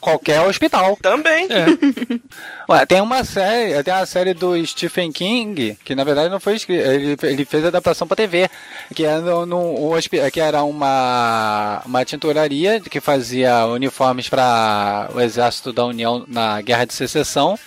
Qualquer 0.00 0.40
hospital. 0.40 0.96
Também. 1.02 1.46
Ué, 2.68 2.86
tem 2.86 3.00
uma 3.00 3.22
série, 3.24 3.82
tem 3.82 3.92
uma 3.94 4.06
série 4.06 4.32
do 4.34 4.64
Stephen 4.66 5.12
King, 5.12 5.76
que 5.84 5.94
na 5.94 6.02
verdade 6.04 6.28
não 6.30 6.40
foi 6.40 6.54
escrito, 6.56 6.80
ele, 6.82 7.16
ele 7.22 7.44
fez 7.44 7.64
adaptação 7.64 8.06
pra 8.08 8.16
TV, 8.16 8.48
que 8.94 9.04
era, 9.04 9.20
no, 9.20 9.44
no- 9.46 9.78
um 9.86 9.92
hospi- 9.92 10.30
que 10.32 10.40
era 10.40 10.62
uma, 10.62 11.82
uma 11.84 11.99
tinturaria 12.04 12.80
que 12.80 13.00
fazia 13.00 13.66
uniformes 13.66 14.28
para 14.28 15.08
o 15.14 15.20
exército 15.20 15.72
da 15.72 15.84
União 15.84 16.24
na 16.28 16.60
Guerra 16.60 16.84
de 16.84 16.94
Secessão. 16.94 17.58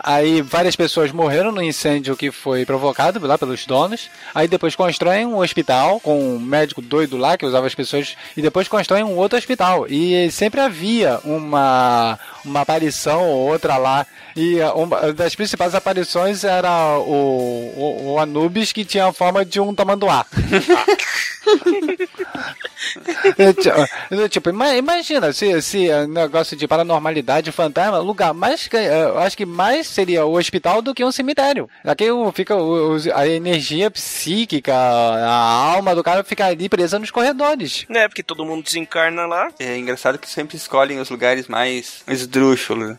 Aí 0.00 0.40
várias 0.42 0.76
pessoas 0.76 1.10
morreram 1.12 1.50
no 1.52 1.62
incêndio 1.62 2.16
que 2.16 2.30
foi 2.30 2.64
provocado 2.64 3.24
lá 3.26 3.36
pelos 3.36 3.66
donos. 3.66 4.08
Aí 4.34 4.46
depois 4.48 4.74
constroem 4.76 5.26
um 5.26 5.38
hospital 5.38 6.00
com 6.00 6.36
um 6.36 6.38
médico 6.38 6.80
doido 6.80 7.16
lá 7.16 7.36
que 7.36 7.44
usava 7.46 7.66
as 7.66 7.74
pessoas. 7.74 8.16
E 8.36 8.42
depois 8.42 8.68
constroem 8.68 9.04
um 9.04 9.16
outro 9.16 9.38
hospital. 9.38 9.86
E 9.88 10.30
sempre 10.30 10.60
havia 10.60 11.18
uma, 11.24 12.18
uma 12.44 12.60
aparição 12.60 13.22
ou 13.24 13.48
outra 13.50 13.76
lá. 13.76 14.06
E 14.36 14.60
uh, 14.60 14.72
uma 14.74 15.12
das 15.12 15.34
principais 15.34 15.74
aparições 15.74 16.44
era 16.44 16.96
o, 16.98 17.72
o, 17.76 18.12
o 18.12 18.18
Anubis 18.20 18.72
que 18.72 18.84
tinha 18.84 19.06
a 19.06 19.12
forma 19.12 19.44
de 19.44 19.60
um 19.60 19.74
tamanduá. 19.74 20.24
Tipo, 24.30 24.50
ima- 24.50 24.74
imagina 24.76 25.32
se, 25.32 25.60
se 25.62 25.88
uh, 25.90 26.06
negócio 26.06 26.56
de 26.56 26.66
paranormalidade, 26.68 27.50
fantasma, 27.52 27.98
lugar 27.98 28.32
mais. 28.34 28.68
Eu 28.72 29.18
acho 29.18 29.36
que 29.36 29.46
mais 29.46 29.87
seria 29.88 30.24
o 30.24 30.36
hospital 30.36 30.80
do 30.82 30.94
que 30.94 31.04
um 31.04 31.12
cemitério. 31.12 31.68
Aqui 31.84 32.10
o- 32.10 32.30
fica 32.32 32.54
a 33.14 33.26
energia 33.28 33.90
psíquica, 33.90 34.74
a 34.74 35.72
alma 35.74 35.94
do 35.94 36.02
cara 36.02 36.22
fica 36.24 36.46
ali 36.46 36.68
presa 36.68 36.98
nos 36.98 37.10
corredores. 37.10 37.84
Né, 37.88 38.08
porque 38.08 38.22
todo 38.22 38.44
mundo 38.44 38.62
desencarna 38.64 39.26
lá. 39.26 39.48
É 39.58 39.76
engraçado 39.76 40.18
que 40.18 40.28
sempre 40.28 40.56
escolhem 40.56 40.98
os 41.00 41.10
lugares 41.10 41.46
mais 41.48 42.02
esdrúxulos. 42.08 42.96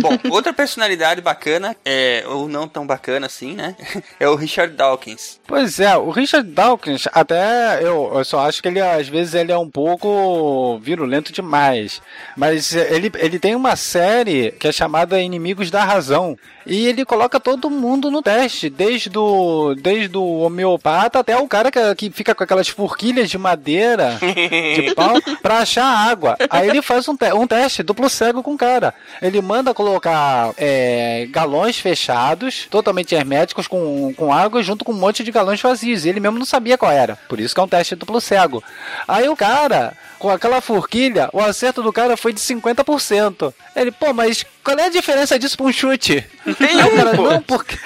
Bom, 0.00 0.16
outra 0.30 0.52
personalidade 0.52 1.20
bacana, 1.20 1.76
é, 1.84 2.24
ou 2.26 2.48
não 2.48 2.66
tão 2.68 2.86
bacana 2.86 3.26
assim, 3.26 3.54
né? 3.54 3.76
É 4.18 4.28
o 4.28 4.34
Richard 4.34 4.74
Dawkins. 4.74 5.40
Pois 5.46 5.80
é, 5.80 5.96
o 5.96 6.10
Richard 6.10 6.48
Dawkins, 6.50 7.06
até 7.12 7.78
eu, 7.82 8.10
eu 8.14 8.24
só 8.24 8.40
acho 8.46 8.60
que 8.62 8.68
ele 8.68 8.80
às 8.80 9.08
vezes 9.08 9.34
ele 9.34 9.50
é 9.52 9.56
um 9.58 9.68
pouco 9.70 10.78
virulento 10.82 11.32
demais. 11.32 12.02
Mas 12.36 12.74
ele, 12.74 13.10
ele 13.16 13.38
tem 13.38 13.54
uma 13.54 13.76
série 13.76 14.52
que 14.52 14.68
é 14.68 14.72
chamada 14.72 15.20
Inimigos 15.20 15.70
da 15.70 15.84
Razão. 15.84 16.29
E 16.66 16.86
ele 16.86 17.04
coloca 17.04 17.40
todo 17.40 17.70
mundo 17.70 18.10
no 18.10 18.22
teste, 18.22 18.68
desde 18.68 19.16
o, 19.18 19.74
desde 19.80 20.16
o 20.16 20.40
homeopata 20.40 21.18
até 21.18 21.36
o 21.36 21.48
cara 21.48 21.70
que, 21.70 21.94
que 21.94 22.10
fica 22.10 22.34
com 22.34 22.44
aquelas 22.44 22.68
forquilhas 22.68 23.30
de 23.30 23.38
madeira, 23.38 24.18
de 24.74 24.94
pau, 24.94 25.14
pra 25.42 25.58
achar 25.58 25.84
água. 25.84 26.36
Aí 26.50 26.68
ele 26.68 26.82
faz 26.82 27.08
um, 27.08 27.16
te- 27.16 27.32
um 27.32 27.46
teste 27.46 27.82
duplo 27.82 28.08
cego 28.08 28.42
com 28.42 28.54
o 28.54 28.58
cara. 28.58 28.94
Ele 29.22 29.40
manda 29.40 29.72
colocar 29.74 30.52
é, 30.58 31.26
galões 31.30 31.78
fechados, 31.78 32.66
totalmente 32.70 33.14
herméticos, 33.14 33.66
com, 33.66 34.12
com 34.16 34.32
água, 34.32 34.62
junto 34.62 34.84
com 34.84 34.92
um 34.92 34.96
monte 34.96 35.22
de 35.24 35.30
galões 35.32 35.60
vazios. 35.60 36.04
E 36.04 36.08
ele 36.08 36.20
mesmo 36.20 36.38
não 36.38 36.46
sabia 36.46 36.78
qual 36.78 36.92
era. 36.92 37.16
Por 37.28 37.40
isso 37.40 37.54
que 37.54 37.60
é 37.60 37.64
um 37.64 37.68
teste 37.68 37.94
duplo 37.94 38.20
cego. 38.20 38.62
Aí 39.08 39.28
o 39.28 39.36
cara, 39.36 39.92
com 40.20 40.30
aquela 40.30 40.60
forquilha, 40.60 41.30
o 41.32 41.40
acerto 41.40 41.82
do 41.82 41.92
cara 41.92 42.14
foi 42.14 42.32
de 42.32 42.40
50%. 42.40 43.52
Ele, 43.74 43.90
pô, 43.90 44.12
mas 44.12 44.44
qual 44.62 44.78
é 44.78 44.84
a 44.84 44.90
diferença 44.90 45.38
disso 45.38 45.56
pra 45.56 45.66
um 45.66 45.72
chute? 45.72 46.24
Tem 46.58 46.76
um, 46.76 46.94
cara, 46.94 47.16
pô. 47.16 47.22
não, 47.22 47.42
porque. 47.42 47.76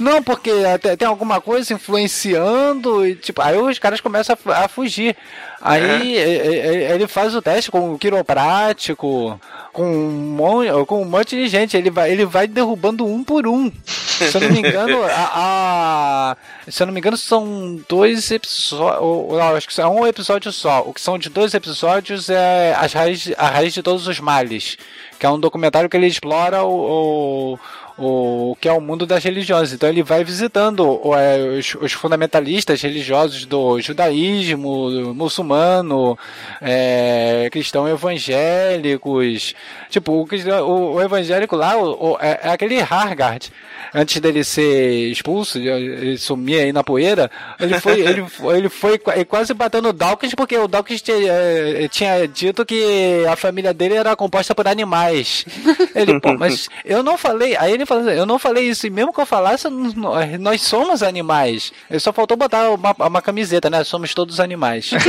Não, 0.00 0.22
porque 0.22 0.50
até- 0.50 0.96
tem 0.96 1.06
alguma 1.06 1.40
coisa 1.40 1.74
influenciando 1.74 3.06
e 3.06 3.14
tipo, 3.14 3.40
aí 3.42 3.56
os 3.56 3.78
caras 3.78 4.00
começam 4.00 4.36
a, 4.46 4.64
a 4.64 4.68
fugir. 4.68 5.16
Aí 5.60 6.16
e- 6.16 6.92
ele 6.92 7.06
faz 7.06 7.34
o 7.34 7.42
teste 7.42 7.70
com 7.70 7.92
o 7.92 7.98
quiroprático, 7.98 9.38
com 9.72 9.84
um, 9.84 10.10
monte, 10.34 10.70
com 10.86 11.02
um 11.02 11.04
monte 11.04 11.36
de 11.36 11.46
gente. 11.48 11.76
Ele 11.76 11.90
vai, 11.90 12.10
ele 12.10 12.24
vai 12.24 12.46
derrubando 12.46 13.04
um 13.06 13.22
por 13.22 13.46
um. 13.46 13.70
Se 13.86 14.34
eu 14.36 14.40
não 14.40 14.50
me 14.50 14.58
engano, 14.60 15.02
a, 15.04 16.34
a- 16.34 16.36
se 16.70 16.82
eu 16.82 16.86
não 16.86 16.94
me 16.94 17.00
engano, 17.00 17.16
são 17.16 17.78
dois 17.88 18.30
episódios. 18.30 19.00
Não, 19.38 19.56
acho 19.56 19.68
que 19.68 19.80
é 19.80 19.86
um 19.86 20.06
episódio 20.06 20.50
só. 20.52 20.80
O 20.86 20.94
que 20.94 21.00
são 21.00 21.18
de 21.18 21.28
dois 21.28 21.52
episódios 21.54 22.30
é 22.30 22.74
as 22.78 22.92
raiz, 22.92 23.30
a 23.36 23.48
raiz 23.48 23.74
de 23.74 23.82
todos 23.82 24.06
os 24.06 24.18
males. 24.20 24.78
Que 25.18 25.26
é 25.26 25.30
um 25.30 25.38
documentário 25.38 25.88
que 25.90 25.96
ele 25.96 26.06
explora 26.06 26.62
o, 26.64 27.52
o, 27.54 27.58
o 28.00 28.56
que 28.60 28.68
é 28.68 28.72
o 28.72 28.80
mundo 28.80 29.06
das 29.06 29.22
religiões. 29.22 29.72
Então 29.72 29.88
ele 29.88 30.02
vai 30.02 30.24
visitando 30.24 31.00
é, 31.16 31.58
os, 31.58 31.74
os 31.74 31.92
fundamentalistas 31.92 32.80
religiosos 32.82 33.44
do 33.46 33.80
judaísmo, 33.80 34.90
do 34.90 35.14
muçulmano, 35.14 36.18
é, 36.60 37.48
cristão 37.52 37.86
evangélicos. 37.88 39.54
Tipo, 39.88 40.12
o, 40.12 40.26
o, 40.64 40.92
o 40.94 41.02
evangélico 41.02 41.56
lá 41.56 41.76
o- 41.76 42.18
é, 42.20 42.40
é 42.44 42.48
aquele 42.50 42.78
Hargard. 42.80 43.50
Antes 43.92 44.20
dele 44.20 44.44
ser 44.44 45.10
expulso, 45.10 45.58
ele 45.58 46.16
sumir 46.16 46.60
aí 46.60 46.72
na 46.72 46.84
poeira, 46.84 47.28
ele 47.58 47.80
foi, 47.80 48.00
ele, 48.06 48.24
foi- 48.28 48.56
ele 48.58 48.68
foi 48.68 49.00
ele 49.14 49.24
quase 49.24 49.52
batendo 49.52 49.88
o 49.88 49.92
Dawkins, 49.92 50.34
porque 50.34 50.56
o 50.56 50.68
Dawkins 50.68 51.02
tinha, 51.02 51.16
eh, 51.18 51.88
tinha 51.90 52.28
dito 52.28 52.64
que 52.64 53.24
a 53.28 53.34
família 53.34 53.74
dele 53.74 53.94
era 53.94 54.14
composta 54.14 54.54
por 54.54 54.68
animais. 54.68 55.44
Ele, 55.94 56.20
pô, 56.20 56.34
mas 56.38 56.68
eu 56.84 57.02
não 57.02 57.18
falei. 57.18 57.56
Aí 57.56 57.72
ele 57.72 57.84
assim, 57.94 58.10
eu 58.10 58.26
não 58.26 58.38
falei 58.38 58.68
isso, 58.68 58.86
e 58.86 58.90
mesmo 58.90 59.12
que 59.12 59.20
eu 59.20 59.26
falasse, 59.26 59.68
n- 59.68 59.94
nós 60.38 60.62
somos 60.62 61.02
animais. 61.02 61.72
Só 61.98 62.12
faltou 62.12 62.36
botar 62.36 62.70
uma, 62.70 62.94
uma 62.98 63.22
camiseta, 63.22 63.68
né? 63.70 63.82
Somos 63.84 64.14
todos 64.14 64.40
animais. 64.40 64.90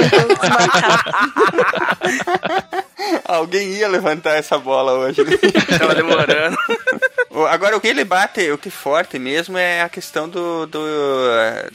Alguém 3.26 3.70
ia 3.70 3.88
levantar 3.88 4.36
essa 4.36 4.58
bola 4.58 4.94
hoje. 4.94 5.24
né? 5.24 5.32
Tava 5.78 5.96
demorando. 5.96 6.58
Agora, 7.50 7.78
o 7.78 7.82
que 7.82 7.88
ele 7.88 8.04
bate, 8.04 8.52
o 8.52 8.58
que 8.58 8.70
forte 8.70 9.18
mesmo 9.18 9.58
é 9.58 9.82
a 9.82 9.90
questão 9.90 10.28
do. 10.28 10.66
do 10.66 10.80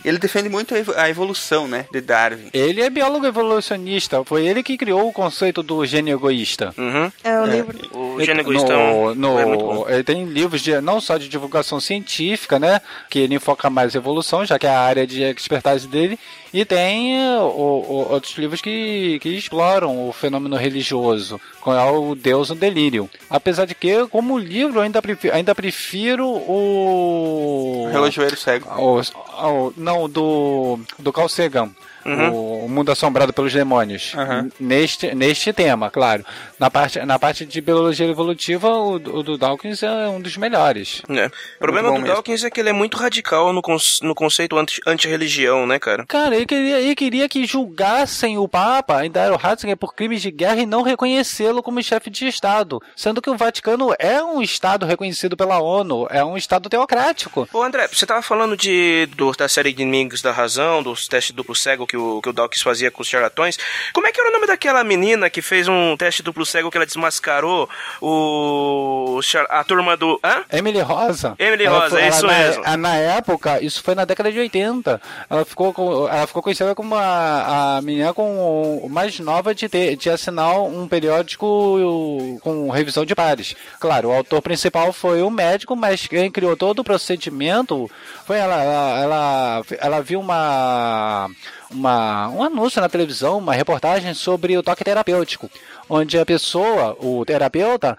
ele 0.04 0.18
defende 0.18 0.48
muito 0.48 0.74
a 0.74 0.78
evo- 0.78 0.94
a 0.96 1.09
evolução, 1.09 1.66
né? 1.66 1.86
De 1.90 2.00
Darwin. 2.00 2.50
Ele 2.52 2.82
é 2.82 2.90
biólogo 2.90 3.26
evolucionista, 3.26 4.22
foi 4.24 4.46
ele 4.46 4.62
que 4.62 4.76
criou 4.76 5.09
o 5.09 5.12
conceito 5.12 5.62
do 5.62 5.84
gênio 5.86 6.14
egoísta. 6.16 6.74
Uhum. 6.76 7.11
É 7.24 7.40
o 7.40 7.46
livro. 7.46 7.78
O 7.96 8.22
gênio 8.22 8.40
egoísta 8.42 8.72
é 8.72 8.76
um- 8.76 9.14
no, 9.14 9.38
é 9.38 9.44
muito 9.46 9.64
bom. 9.64 9.86
ele 9.88 10.04
tem 10.04 10.24
livros 10.24 10.61
de, 10.61 10.80
não 10.80 11.00
só 11.00 11.16
de 11.16 11.28
divulgação 11.28 11.80
científica, 11.80 12.59
né? 12.59 12.80
Que 13.09 13.20
ele 13.20 13.34
enfoca 13.34 13.70
mais 13.70 13.94
evolução, 13.94 14.44
já 14.44 14.59
que 14.59 14.66
é 14.66 14.70
a 14.70 14.80
área 14.80 15.07
de 15.07 15.22
expertise 15.22 15.86
dele. 15.88 16.18
E 16.59 16.64
tem 16.64 17.18
eh, 17.22 17.38
o- 17.38 17.84
o- 17.86 18.12
outros 18.12 18.34
livros 18.38 18.62
que, 18.62 19.18
que 19.20 19.28
exploram 19.28 20.09
o 20.09 20.12
fenômeno 20.12 20.57
religioso, 20.57 21.38
com 21.61 21.70
é 21.70 21.84
o 21.90 22.14
Deus 22.14 22.48
no 22.48 22.57
Delírio. 22.57 23.11
Apesar 23.28 23.66
de 23.66 23.74
que, 23.74 24.07
como 24.07 24.38
livro, 24.38 24.78
eu 24.78 24.82
ainda 24.82 25.02
prefiro, 25.02 25.34
ainda 25.34 25.54
prefiro 25.54 26.26
o. 26.26 27.88
Relojoeiro 27.92 28.36
cego. 28.38 28.66
o- 28.78 29.00
o- 29.00 29.74
não, 29.76 30.09
do, 30.09 30.78
do 30.98 31.12
Carl 31.12 31.28
Sagan. 31.28 31.70
Uhum. 32.07 32.30
O, 32.32 32.64
o 32.66 32.68
Mundo 32.68 32.92
Assombrado 32.92 33.32
pelos 33.32 33.52
Demônios. 33.52 34.14
Uhum. 34.14 34.50
Neste, 34.61 35.14
neste 35.14 35.52
tema, 35.52 35.90
claro. 35.90 36.24
Na 36.59 36.70
parte, 36.70 36.98
na 37.04 37.18
parte 37.18 37.44
de 37.44 37.61
biologia 37.61 38.07
evolutiva, 38.07 38.68
o, 38.70 38.94
o 38.94 39.22
do 39.22 39.36
Dawkins 39.36 39.82
é 39.82 40.09
um 40.09 40.20
dos 40.20 40.36
melhores. 40.36 41.02
É. 41.09 41.26
O 41.26 41.59
problema 41.59 41.88
do 41.88 41.94
mesmo. 41.94 42.07
Dawkins 42.09 42.44
é 42.44 42.50
que 42.50 42.61
ele 42.61 42.68
é 42.68 42.72
muito 42.72 42.96
radical 42.96 43.52
no, 43.52 43.61
no 44.02 44.14
conceito 44.14 44.57
anti- 44.57 44.80
anti-religião, 44.86 45.66
né, 45.66 45.78
cara? 45.78 46.04
Cara, 46.07 46.36
ele 46.36 46.46
queria, 46.46 46.80
ele 46.80 46.94
queria 46.94 47.28
que 47.28 47.44
julgassem 47.46 48.38
o 48.38 48.48
Papa, 48.48 48.98
ainda 48.98 49.20
era 49.20 49.34
o 49.34 49.36
Ratzinger, 49.36 49.76
por 49.76 49.94
crimes 49.94 50.22
de 50.22 50.30
guerra 50.30 50.61
e 50.61 50.66
não 50.66 50.82
reconhecê-lo 50.82 51.62
como 51.62 51.82
chefe 51.82 52.09
de 52.11 52.26
Estado. 52.26 52.80
Sendo 52.94 53.20
que 53.20 53.30
o 53.30 53.36
Vaticano 53.36 53.94
é 53.98 54.22
um 54.22 54.40
Estado 54.42 54.86
reconhecido 54.86 55.36
pela 55.36 55.59
ONU, 55.61 56.07
é 56.11 56.24
um 56.24 56.36
Estado 56.36 56.68
teocrático. 56.68 57.48
Ô 57.52 57.62
André, 57.62 57.88
você 57.88 58.07
tava 58.07 58.22
falando 58.22 58.57
de, 58.57 59.07
do- 59.16 59.32
da 59.32 59.48
série 59.48 59.72
de 59.72 59.82
Inimigos 59.82 60.22
da 60.22 60.32
Razão, 60.32 60.82
dos 60.82 61.07
testes 61.09 61.34
duplo 61.34 61.54
cego 61.54 61.86
que 61.86 61.95
o, 61.97 62.20
que 62.22 62.28
o 62.28 62.32
Dawkins 62.32 62.62
fazia 62.62 62.90
com 62.90 63.03
os 63.03 63.09
charlatões. 63.09 63.59
Como 63.92 64.07
é 64.07 64.12
que 64.12 64.20
era 64.20 64.30
o 64.30 64.32
nome 64.32 64.47
daquela 64.47 64.82
menina 64.84 65.28
que 65.30 65.40
fez 65.42 65.66
um 65.68 65.97
teste 65.97 66.22
duplo 66.22 66.44
cego 66.47 66.70
que 66.70 66.76
ela 66.76 66.86
desmascarou 66.86 67.68
o, 68.01 69.20
a 69.49 69.64
turma 69.64 69.97
do... 69.97 70.18
Hã? 70.24 70.44
Emily 70.53 70.80
Rosa. 70.80 71.34
Emily 71.38 71.64
Ela 71.64 71.78
Rosa, 71.80 71.90
foi- 71.90 72.01
é 72.01 72.07
ela 72.07 72.14
isso 72.16 72.26
na, 72.26 72.32
mesmo. 72.38 72.62
a- 72.64 72.76
Na 72.76 72.94
época, 72.97 73.62
isso 73.62 73.82
foi 73.82 73.94
na 73.94 74.05
década 74.05 74.30
de 74.30 74.38
80. 74.38 75.01
Ela 75.28 75.44
ficou, 75.44 75.72
com, 75.72 76.09
ela 76.09 76.26
ficou 76.26 76.42
conhecida 76.42 76.74
como 76.74 76.94
a, 76.94 77.76
a 77.78 77.82
menina 77.82 78.12
com 78.14 78.78
o 78.82 78.88
mais 78.88 79.18
nova 79.18 79.55
de, 79.55 79.68
ter, 79.68 79.97
de 79.97 80.11
assinar 80.11 80.61
um 80.61 80.86
periódico 80.88 82.38
com 82.42 82.70
revisão 82.70 83.05
de 83.05 83.14
pares. 83.14 83.55
Claro, 83.80 84.09
o 84.09 84.12
autor 84.12 84.40
principal 84.42 84.92
foi 84.92 85.22
o 85.22 85.30
médico, 85.30 85.74
mas 85.76 86.07
quem 86.07 86.30
criou 86.30 86.57
todo 86.57 86.80
o 86.80 86.84
procedimento 86.84 87.90
foi 88.26 88.38
ela. 88.38 88.57
Ela, 88.57 89.01
ela, 89.01 89.62
ela 89.80 90.01
viu 90.03 90.18
uma, 90.20 91.28
uma, 91.70 92.28
um 92.28 92.42
anúncio 92.42 92.80
na 92.80 92.88
televisão, 92.88 93.38
uma 93.38 93.54
reportagem 93.54 94.14
sobre 94.14 94.56
o 94.56 94.62
toque 94.62 94.84
terapêutico 94.84 95.50
onde 95.89 96.18
a 96.18 96.26
pessoa, 96.26 96.97
o 97.01 97.24
terapeuta, 97.24 97.97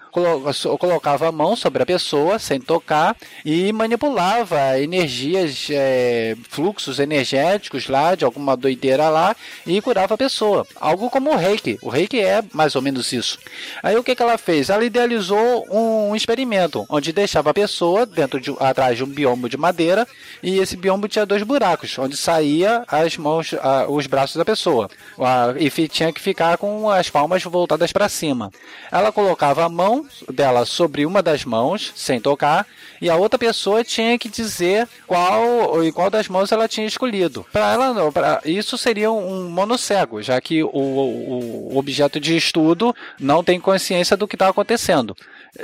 colocava 0.78 1.28
a 1.28 1.32
mão 1.32 1.56
sobre 1.56 1.82
a 1.82 1.86
pessoa 1.86 2.38
sem 2.38 2.60
tocar 2.60 3.16
e 3.44 3.72
manipulava 3.72 4.78
energias, 4.80 5.68
é, 5.70 6.36
fluxos 6.48 6.98
energéticos 6.98 7.88
lá, 7.88 8.14
de 8.14 8.24
alguma 8.24 8.56
doideira 8.56 9.08
lá, 9.08 9.34
e 9.66 9.80
curava 9.80 10.14
a 10.14 10.18
pessoa. 10.18 10.66
Algo 10.76 11.10
como 11.10 11.30
o 11.30 11.36
reiki. 11.36 11.78
O 11.82 11.88
reiki 11.88 12.20
é 12.20 12.42
mais 12.52 12.76
ou 12.76 12.82
menos 12.82 13.12
isso. 13.12 13.38
Aí 13.82 13.96
o 13.96 14.04
que, 14.04 14.14
que 14.14 14.22
ela 14.22 14.38
fez? 14.38 14.70
Ela 14.70 14.84
idealizou 14.84 15.66
um 15.70 16.14
experimento, 16.14 16.84
onde 16.88 17.12
deixava 17.12 17.50
a 17.50 17.54
pessoa 17.54 18.04
dentro 18.04 18.40
de, 18.40 18.54
atrás 18.60 18.96
de 18.96 19.04
um 19.04 19.08
biombo 19.08 19.48
de 19.48 19.56
madeira, 19.56 20.06
e 20.42 20.58
esse 20.58 20.76
biombo 20.76 21.08
tinha 21.08 21.26
dois 21.26 21.42
buracos, 21.42 21.98
onde 21.98 22.16
saía 22.16 22.84
as 22.86 23.16
mãos, 23.16 23.54
ah, 23.60 23.86
os 23.88 24.06
braços 24.06 24.36
da 24.36 24.44
pessoa. 24.44 24.90
Ah, 25.18 25.54
e 25.56 25.70
tinha 25.88 26.12
que 26.12 26.20
ficar 26.20 26.58
com 26.58 26.90
as 26.90 27.08
palmas 27.08 27.42
voltadas 27.42 27.77
para 27.92 28.08
cima. 28.08 28.50
Ela 28.90 29.12
colocava 29.12 29.64
a 29.64 29.68
mão 29.68 30.06
dela 30.32 30.64
sobre 30.64 31.06
uma 31.06 31.22
das 31.22 31.44
mãos, 31.44 31.92
sem 31.94 32.20
tocar, 32.20 32.66
e 33.00 33.08
a 33.08 33.16
outra 33.16 33.38
pessoa 33.38 33.84
tinha 33.84 34.18
que 34.18 34.28
dizer 34.28 34.88
qual 35.06 35.84
e 35.84 35.92
qual 35.92 36.10
das 36.10 36.28
mãos 36.28 36.50
ela 36.50 36.66
tinha 36.66 36.86
escolhido. 36.86 37.46
Para 37.52 37.72
ela, 37.72 38.12
pra, 38.12 38.40
isso 38.44 38.76
seria 38.76 39.10
um 39.10 39.48
monocego, 39.48 40.20
já 40.22 40.40
que 40.40 40.62
o, 40.62 40.70
o, 40.72 41.76
objeto 41.76 42.18
de 42.18 42.36
estudo 42.36 42.94
não 43.18 43.44
tem 43.44 43.60
consciência 43.60 44.16
do 44.16 44.26
que 44.26 44.34
está 44.34 44.48
acontecendo. 44.48 45.16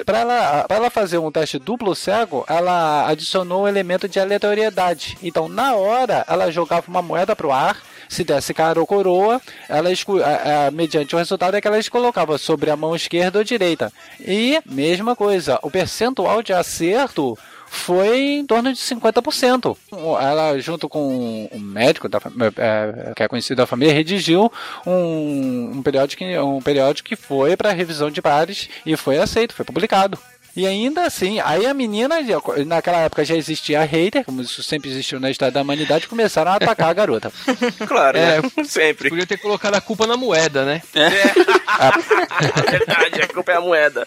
Para 0.06 0.20
ela, 0.20 0.66
ela 0.68 0.90
fazer 0.90 1.18
um 1.18 1.30
teste 1.30 1.58
duplo 1.58 1.94
cego, 1.94 2.44
ela 2.48 3.06
adicionou 3.08 3.62
o 3.62 3.68
elemento 3.68 4.08
de 4.08 4.18
aleatoriedade. 4.18 5.18
Então, 5.22 5.48
na 5.48 5.74
hora, 5.74 6.24
ela 6.28 6.50
jogava 6.50 6.88
uma 6.88 7.02
moeda 7.02 7.34
para 7.34 7.46
o 7.46 7.52
ar. 7.52 7.76
Se 8.14 8.22
desse 8.22 8.54
cara 8.54 8.78
ou 8.78 8.86
coroa, 8.86 9.40
ela 9.68 9.90
esco- 9.90 10.22
a- 10.22 10.66
a- 10.66 10.70
mediante 10.70 11.16
o 11.16 11.18
resultado 11.18 11.56
é 11.56 11.60
que 11.60 11.66
ela 11.66 11.82
colocava 11.90 12.38
sobre 12.38 12.70
a 12.70 12.76
mão 12.76 12.94
esquerda 12.94 13.38
ou 13.38 13.44
direita. 13.44 13.92
E, 14.20 14.60
mesma 14.64 15.16
coisa, 15.16 15.58
o 15.62 15.68
percentual 15.70 16.40
de 16.40 16.52
acerto 16.52 17.36
foi 17.66 18.18
em 18.36 18.46
torno 18.46 18.72
de 18.72 18.78
50%. 18.78 19.76
Ela, 20.20 20.56
junto 20.60 20.88
com 20.88 21.48
um 21.52 21.58
médico 21.58 22.08
da, 22.08 22.18
é, 22.56 23.12
que 23.16 23.22
é 23.24 23.26
conhecido 23.26 23.56
da 23.56 23.66
família, 23.66 23.92
redigiu 23.92 24.50
um, 24.86 25.72
um, 25.78 25.82
periódico, 25.82 26.22
que- 26.22 26.38
um 26.38 26.62
periódico 26.62 27.08
que 27.08 27.16
foi 27.16 27.56
para 27.56 27.72
revisão 27.72 28.12
de 28.12 28.22
pares 28.22 28.68
e 28.86 28.96
foi 28.96 29.18
aceito, 29.18 29.54
foi 29.54 29.64
publicado. 29.64 30.16
E 30.56 30.66
ainda 30.68 31.02
assim, 31.04 31.40
aí 31.40 31.66
a 31.66 31.74
menina, 31.74 32.16
naquela 32.64 32.98
época 32.98 33.24
já 33.24 33.34
existia 33.34 33.82
hater, 33.82 34.24
como 34.24 34.40
isso 34.40 34.62
sempre 34.62 34.88
existiu 34.88 35.18
na 35.18 35.28
história 35.28 35.50
da 35.50 35.62
humanidade, 35.62 36.06
começaram 36.06 36.52
a 36.52 36.54
atacar 36.56 36.88
a 36.88 36.92
garota. 36.92 37.32
Claro, 37.88 38.16
É, 38.16 38.40
né? 38.40 38.50
Sempre. 38.64 39.08
Podia 39.08 39.26
ter 39.26 39.36
colocado 39.38 39.74
a 39.74 39.80
culpa 39.80 40.06
na 40.06 40.16
moeda, 40.16 40.64
né? 40.64 40.80
É 40.94 41.10
verdade, 42.70 43.22
a 43.22 43.28
culpa 43.28 43.52
é 43.52 43.56
a 43.56 43.60
moeda. 43.60 44.06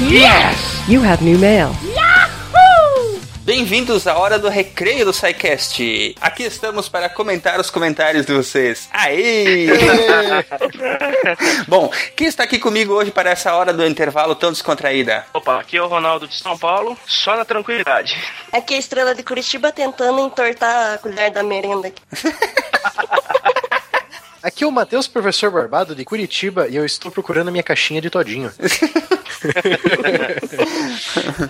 Yes! 0.00 0.58
You 0.88 1.00
have 1.02 1.22
new 1.22 1.38
mail. 1.38 1.72
Bem-vindos 3.50 4.06
à 4.06 4.16
hora 4.16 4.38
do 4.38 4.48
recreio 4.48 5.04
do 5.04 5.12
SciCast. 5.12 6.14
Aqui 6.20 6.44
estamos 6.44 6.88
para 6.88 7.08
comentar 7.08 7.58
os 7.58 7.68
comentários 7.68 8.24
de 8.24 8.32
vocês. 8.32 8.88
Aê! 8.92 9.66
Bom, 11.66 11.90
quem 12.14 12.28
está 12.28 12.44
aqui 12.44 12.60
comigo 12.60 12.94
hoje 12.94 13.10
para 13.10 13.30
essa 13.30 13.52
hora 13.52 13.72
do 13.72 13.84
intervalo 13.84 14.36
tão 14.36 14.52
descontraída? 14.52 15.26
Opa, 15.34 15.58
aqui 15.58 15.76
é 15.76 15.82
o 15.82 15.88
Ronaldo 15.88 16.28
de 16.28 16.36
São 16.36 16.56
Paulo, 16.56 16.96
só 17.08 17.36
na 17.36 17.44
tranquilidade. 17.44 18.16
Aqui 18.52 18.74
é 18.74 18.76
a 18.76 18.80
estrela 18.80 19.16
de 19.16 19.24
Curitiba 19.24 19.72
tentando 19.72 20.20
entortar 20.20 20.94
a 20.94 20.98
colher 20.98 21.32
da 21.32 21.42
merenda. 21.42 21.88
aqui. 21.88 22.02
Aqui 24.42 24.64
é 24.64 24.66
o 24.66 24.72
Matheus, 24.72 25.06
professor 25.06 25.50
Barbado 25.50 25.94
de 25.94 26.02
Curitiba, 26.02 26.66
e 26.66 26.74
eu 26.74 26.84
estou 26.84 27.10
procurando 27.10 27.48
a 27.48 27.50
minha 27.50 27.62
caixinha 27.62 28.00
de 28.00 28.08
todinho. 28.08 28.50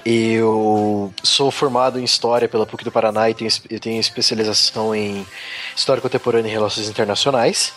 eu 0.05 1.15
sou 1.23 1.53
formado 1.53 2.01
em 2.01 2.05
História 2.05 2.49
pela 2.49 2.67
PUC 2.67 2.83
do 2.83 2.91
Paraná 2.91 3.31
e 3.31 3.35
tenho, 3.35 3.51
eu 3.71 3.79
tenho 3.79 4.01
especialização 4.01 4.93
em 4.93 5.25
História 5.77 6.03
Contemporânea 6.03 6.49
e 6.49 6.53
Relações 6.53 6.89
Internacionais. 6.89 7.73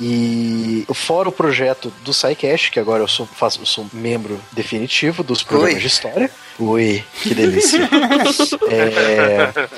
E 0.00 0.86
fora 0.92 1.28
o 1.28 1.32
projeto 1.32 1.92
do 2.04 2.12
SciCast, 2.12 2.70
que 2.70 2.80
agora 2.80 3.02
eu 3.02 3.08
sou, 3.08 3.26
faço, 3.26 3.60
eu 3.60 3.66
sou 3.66 3.86
membro 3.92 4.40
definitivo 4.52 5.22
dos 5.22 5.42
programas 5.42 5.74
Oi. 5.74 5.80
de 5.80 5.86
história. 5.86 6.30
Oi, 6.58 7.04
que 7.22 7.34
delícia. 7.34 7.88
É, 8.70 9.68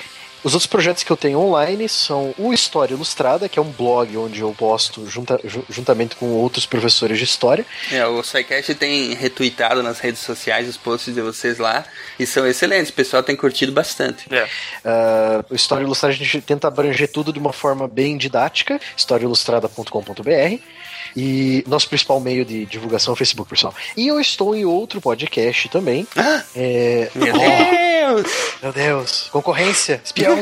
os 0.43 0.55
outros 0.55 0.67
projetos 0.67 1.03
que 1.03 1.11
eu 1.11 1.17
tenho 1.17 1.39
online 1.39 1.89
são 1.89 2.35
o 2.39 2.53
História 2.53 2.95
Ilustrada, 2.95 3.49
que 3.49 3.59
é 3.59 3.63
um 3.63 3.71
blog 3.71 4.17
onde 4.17 4.41
eu 4.41 4.55
posto 4.57 5.07
junta- 5.09 5.39
ju- 5.45 5.65
juntamente 5.69 6.17
com 6.17 6.27
outros 6.33 6.65
professores 6.67 7.19
de 7.19 7.25
história. 7.25 7.65
É, 7.93 8.07
o 8.07 8.23
SciCast 8.23 8.75
tem 8.75 9.15
retweetado 9.15 9.83
nas 9.83 9.99
redes 10.01 10.21
sociais 10.21 10.69
os 10.69 10.77
posts 10.77 11.15
de 11.15 11.21
vocês 11.21 11.59
lá 11.59 11.85
e 12.19 12.27
são 12.27 12.47
excelentes. 12.47 12.91
O 12.91 12.95
pessoal 12.95 13.23
tem 13.23 13.37
curtido 13.37 13.73
bastante. 13.73 14.27
Ah, 14.85 15.45
o 15.51 15.55
História 15.55 15.85
Ilustrada 15.85 16.15
a 16.15 16.17
gente 16.17 16.41
tenta 16.41 16.69
abranger 16.69 17.11
tudo 17.11 17.33
de 17.33 17.39
uma 17.39 17.53
forma 17.53 17.87
bem 17.87 18.17
didática, 18.17 18.81
historiailustrada.com.br. 18.97 20.59
E 21.17 21.65
nosso 21.67 21.89
principal 21.89 22.21
meio 22.21 22.45
de 22.45 22.67
divulgação 22.67 23.13
é 23.13 23.15
o 23.15 23.17
Facebook, 23.17 23.49
pessoal. 23.51 23.75
E 23.97 24.07
eu 24.09 24.21
estou 24.21 24.55
em 24.55 24.65
outro 24.65 25.01
podcast 25.01 25.69
também. 25.69 26.07
É... 26.55 27.11
Meu 27.15 27.35
Oh, 27.35 28.21
Deus! 28.23 28.33
Meu 28.63 28.73
Deus! 28.73 29.29
Concorrência! 29.31 30.01
Espião! 30.05 30.37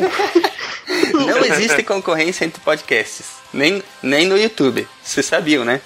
Não 1.12 1.38
existe 1.44 1.82
concorrência 1.82 2.44
entre 2.44 2.60
podcasts. 2.60 3.38
Nem, 3.53 3.82
nem 4.03 4.26
no 4.26 4.36
YouTube. 4.36 4.86
Vocês 5.03 5.24
sabiam, 5.24 5.64
né? 5.64 5.80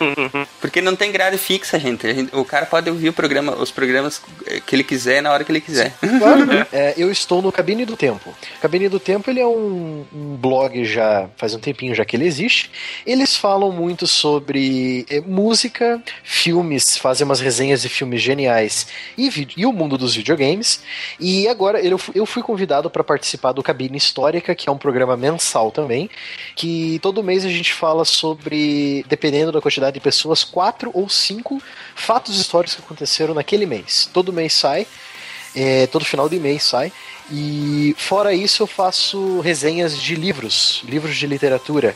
Porque 0.60 0.80
não 0.80 0.96
tem 0.96 1.12
grade 1.12 1.38
fixa, 1.38 1.78
gente. 1.78 2.04
A 2.08 2.12
gente- 2.12 2.34
O 2.34 2.44
cara 2.44 2.66
pode 2.66 2.90
ouvir 2.90 3.08
o 3.10 3.12
programa, 3.12 3.54
os 3.54 3.70
programas 3.70 4.20
eh, 4.46 4.60
que 4.66 4.74
ele 4.74 4.82
quiser 4.82 5.22
na 5.22 5.30
hora 5.30 5.44
que 5.44 5.52
ele 5.52 5.60
quiser. 5.60 5.94
Claro. 6.00 6.42
É, 6.72 6.94
eu 6.96 7.10
estou 7.10 7.40
no 7.42 7.52
Cabine 7.52 7.84
do 7.84 7.96
Tempo. 7.96 8.34
Cabine 8.60 8.88
do 8.88 8.98
Tempo 8.98 9.30
ele 9.30 9.38
é 9.40 9.46
um, 9.46 10.04
um 10.12 10.36
blog 10.36 10.84
já 10.84 11.28
faz 11.36 11.54
um 11.54 11.58
tempinho 11.58 11.94
já 11.94 12.04
que 12.04 12.16
ele 12.16 12.26
existe. 12.26 12.70
Eles 13.06 13.36
falam 13.36 13.70
muito 13.70 14.06
sobre 14.06 15.04
é, 15.08 15.20
música, 15.20 16.02
filmes, 16.24 16.96
fazem 16.96 17.24
umas 17.24 17.40
resenhas 17.40 17.82
de 17.82 17.88
filmes 17.88 18.20
geniais 18.22 18.86
e, 19.16 19.30
e 19.56 19.66
o 19.66 19.72
mundo 19.72 19.96
dos 19.98 20.14
videogames. 20.16 20.80
E 21.20 21.46
agora 21.46 21.80
eu, 21.80 22.00
eu 22.14 22.24
fui 22.26 22.42
convidado 22.42 22.88
para 22.90 23.04
participar 23.04 23.52
do 23.52 23.62
Cabine 23.62 23.98
Histórica, 23.98 24.54
que 24.54 24.68
é 24.68 24.72
um 24.72 24.78
programa 24.78 25.16
mensal 25.16 25.70
também, 25.70 26.08
que 26.56 26.98
todo 27.02 27.22
mês 27.22 27.44
a 27.44 27.48
gente 27.52 27.72
fala 27.72 28.04
sobre, 28.04 29.04
dependendo 29.08 29.52
da 29.52 29.60
quantidade 29.60 29.94
de 29.94 30.00
pessoas, 30.00 30.44
quatro 30.44 30.90
ou 30.94 31.08
cinco 31.08 31.62
fatos 31.94 32.38
históricos 32.38 32.74
que 32.74 32.82
aconteceram 32.82 33.34
naquele 33.34 33.66
mês. 33.66 34.08
Todo 34.12 34.32
mês 34.32 34.52
sai. 34.52 34.86
É, 35.54 35.86
todo 35.86 36.04
final 36.04 36.28
de 36.28 36.38
mês 36.38 36.62
sai. 36.62 36.92
E 37.30 37.94
fora 37.98 38.34
isso, 38.34 38.62
eu 38.62 38.66
faço 38.66 39.40
resenhas 39.40 39.96
de 39.96 40.14
livros, 40.14 40.82
livros 40.84 41.16
de 41.16 41.26
literatura 41.26 41.94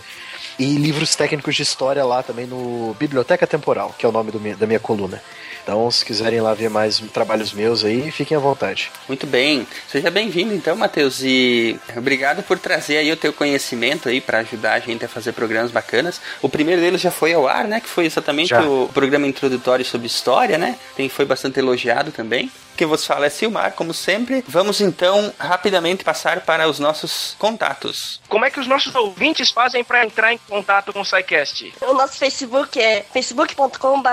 e 0.58 0.76
livros 0.76 1.14
técnicos 1.14 1.54
de 1.54 1.62
história 1.62 2.04
lá 2.04 2.22
também 2.22 2.46
no 2.46 2.94
Biblioteca 2.98 3.46
Temporal, 3.46 3.94
que 3.98 4.06
é 4.06 4.08
o 4.08 4.12
nome 4.12 4.30
do 4.30 4.38
da 4.56 4.66
minha 4.66 4.80
coluna. 4.80 5.22
Então, 5.66 5.90
se 5.90 6.04
quiserem 6.04 6.40
lá 6.40 6.54
ver 6.54 6.70
mais 6.70 7.00
trabalhos 7.12 7.52
meus 7.52 7.84
aí, 7.84 8.08
fiquem 8.12 8.36
à 8.36 8.40
vontade. 8.40 8.88
Muito 9.08 9.26
bem. 9.26 9.66
Seja 9.88 10.12
bem-vindo 10.12 10.54
então, 10.54 10.76
Matheus, 10.76 11.20
e 11.24 11.76
obrigado 11.96 12.40
por 12.44 12.56
trazer 12.56 12.98
aí 12.98 13.10
o 13.10 13.16
teu 13.16 13.32
conhecimento 13.32 14.08
aí 14.08 14.20
para 14.20 14.38
ajudar 14.38 14.74
a 14.74 14.78
gente 14.78 15.04
a 15.04 15.08
fazer 15.08 15.32
programas 15.32 15.72
bacanas. 15.72 16.20
O 16.40 16.48
primeiro 16.48 16.80
deles 16.80 17.00
já 17.00 17.10
foi 17.10 17.34
ao 17.34 17.48
ar, 17.48 17.64
né, 17.64 17.80
que 17.80 17.88
foi 17.88 18.06
exatamente 18.06 18.50
Já. 18.50 18.62
o 18.62 18.88
programa 18.94 19.26
introdutório 19.26 19.84
sobre 19.84 20.06
história, 20.06 20.56
né? 20.56 20.76
Tem 20.94 21.08
foi 21.08 21.24
bastante 21.24 21.58
elogiado 21.58 22.12
também. 22.12 22.48
Quem 22.76 22.86
vos 22.86 23.06
fala 23.06 23.26
é 23.26 23.30
Silmar, 23.30 23.72
como 23.72 23.94
sempre. 23.94 24.44
Vamos 24.46 24.80
então 24.80 25.32
rapidamente 25.38 26.04
passar 26.04 26.40
para 26.40 26.68
os 26.68 26.78
nossos 26.78 27.34
contatos. 27.38 28.20
Como 28.28 28.44
é 28.44 28.50
que 28.50 28.60
os 28.60 28.66
nossos 28.66 28.94
ouvintes 28.94 29.50
fazem 29.50 29.82
pra 29.82 30.04
entrar 30.04 30.32
em 30.32 30.38
contato 30.38 30.92
com 30.92 31.00
o 31.00 31.04
SciCast? 31.04 31.72
O 31.80 31.94
nosso 31.94 32.18
Facebook 32.18 32.80
é 32.80 33.04
facebook.com.br 33.12 34.06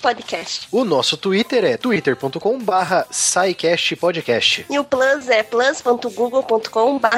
podcast. 0.00 0.68
O 0.70 0.84
nosso 0.84 1.16
Twitter 1.16 1.64
é 1.64 1.76
twitter.com/barra 1.76 3.06
podcast. 4.00 4.66
E 4.70 4.78
o 4.78 4.84
Plus 4.84 5.28
é 5.28 5.42
plus.google.com.br 5.42 7.08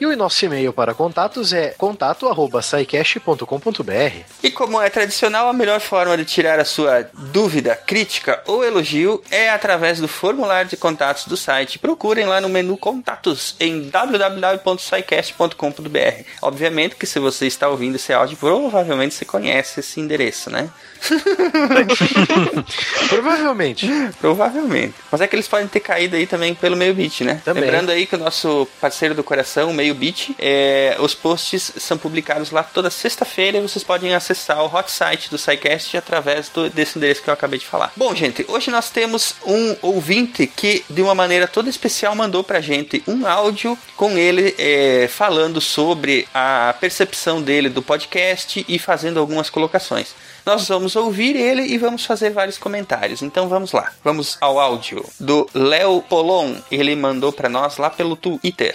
E 0.00 0.06
o 0.06 0.16
nosso 0.16 0.44
e-mail 0.44 0.72
para 0.72 0.94
contatos 0.94 1.52
é 1.52 1.74
contato@saicast.com.br. 1.76 4.24
E 4.42 4.50
como 4.50 4.80
é 4.80 4.88
tradicional, 4.90 5.48
a 5.48 5.52
melhor 5.52 5.80
forma 5.80 6.16
de 6.16 6.24
tirar 6.24 6.58
a 6.58 6.64
sua 6.64 7.08
dúvida, 7.12 7.76
crítica 7.76 8.42
ou 8.46 8.64
elogio 8.64 9.22
é 9.34 9.50
através 9.50 9.98
do 9.98 10.06
formulário 10.06 10.70
de 10.70 10.76
contatos 10.76 11.26
do 11.26 11.36
site. 11.36 11.80
Procurem 11.80 12.24
lá 12.24 12.40
no 12.40 12.48
menu 12.48 12.76
Contatos 12.76 13.56
em 13.58 13.88
www.sicast.com.br. 13.88 16.24
Obviamente 16.40 16.94
que 16.94 17.04
se 17.04 17.18
você 17.18 17.48
está 17.48 17.68
ouvindo 17.68 17.96
esse 17.96 18.12
áudio, 18.12 18.36
provavelmente 18.36 19.12
você 19.12 19.24
conhece 19.24 19.80
esse 19.80 19.98
endereço, 19.98 20.50
né? 20.50 20.70
Provavelmente. 23.08 23.88
Provavelmente. 24.20 24.94
Mas 25.10 25.20
é 25.20 25.26
que 25.26 25.34
eles 25.36 25.48
podem 25.48 25.66
ter 25.68 25.80
caído 25.80 26.16
aí 26.16 26.26
também 26.26 26.54
pelo 26.54 26.76
meio 26.76 26.94
bit, 26.94 27.24
né? 27.24 27.40
Também. 27.44 27.64
Lembrando 27.64 27.90
aí 27.90 28.06
que 28.06 28.14
o 28.14 28.18
nosso 28.18 28.66
parceiro 28.80 29.14
do 29.14 29.22
coração, 29.24 29.70
o 29.70 29.74
meio 29.74 29.94
bit, 29.94 30.34
é, 30.38 30.96
os 31.00 31.14
posts 31.14 31.72
são 31.78 31.96
publicados 31.98 32.50
lá 32.50 32.62
toda 32.62 32.90
sexta-feira 32.90 33.58
e 33.58 33.60
vocês 33.60 33.84
podem 33.84 34.14
acessar 34.14 34.62
o 34.62 34.66
hot 34.74 34.90
site 34.90 35.30
do 35.30 35.38
SciCast 35.38 35.96
através 35.96 36.48
do- 36.48 36.68
desse 36.70 36.98
endereço 36.98 37.22
que 37.22 37.28
eu 37.30 37.34
acabei 37.34 37.58
de 37.58 37.66
falar. 37.66 37.92
Bom, 37.96 38.14
gente, 38.14 38.44
hoje 38.48 38.70
nós 38.70 38.90
temos 38.90 39.34
um 39.46 39.76
ouvinte 39.82 40.46
que, 40.46 40.84
de 40.88 41.02
uma 41.02 41.14
maneira 41.14 41.46
toda 41.46 41.68
especial, 41.68 42.14
mandou 42.14 42.42
pra 42.42 42.60
gente 42.60 43.02
um 43.06 43.26
áudio 43.26 43.78
com 43.96 44.16
ele 44.18 44.54
é, 44.58 45.08
falando 45.10 45.60
sobre 45.60 46.26
a 46.34 46.74
percepção 46.80 47.40
dele 47.42 47.68
do 47.68 47.82
podcast 47.82 48.64
e 48.68 48.78
fazendo 48.78 49.18
algumas 49.20 49.50
colocações. 49.50 50.14
Nós 50.46 50.68
vamos 50.68 50.94
ouvir 50.94 51.36
ele 51.36 51.62
e 51.62 51.78
vamos 51.78 52.04
fazer 52.04 52.30
vários 52.30 52.58
comentários. 52.58 53.22
Então 53.22 53.48
vamos 53.48 53.72
lá. 53.72 53.92
Vamos 54.04 54.36
ao 54.42 54.60
áudio 54.60 55.02
do 55.18 55.48
Léo 55.54 56.02
Polon. 56.02 56.56
Ele 56.70 56.94
mandou 56.94 57.32
pra 57.32 57.48
nós 57.48 57.78
lá 57.78 57.88
pelo 57.88 58.14
Twitter. 58.14 58.74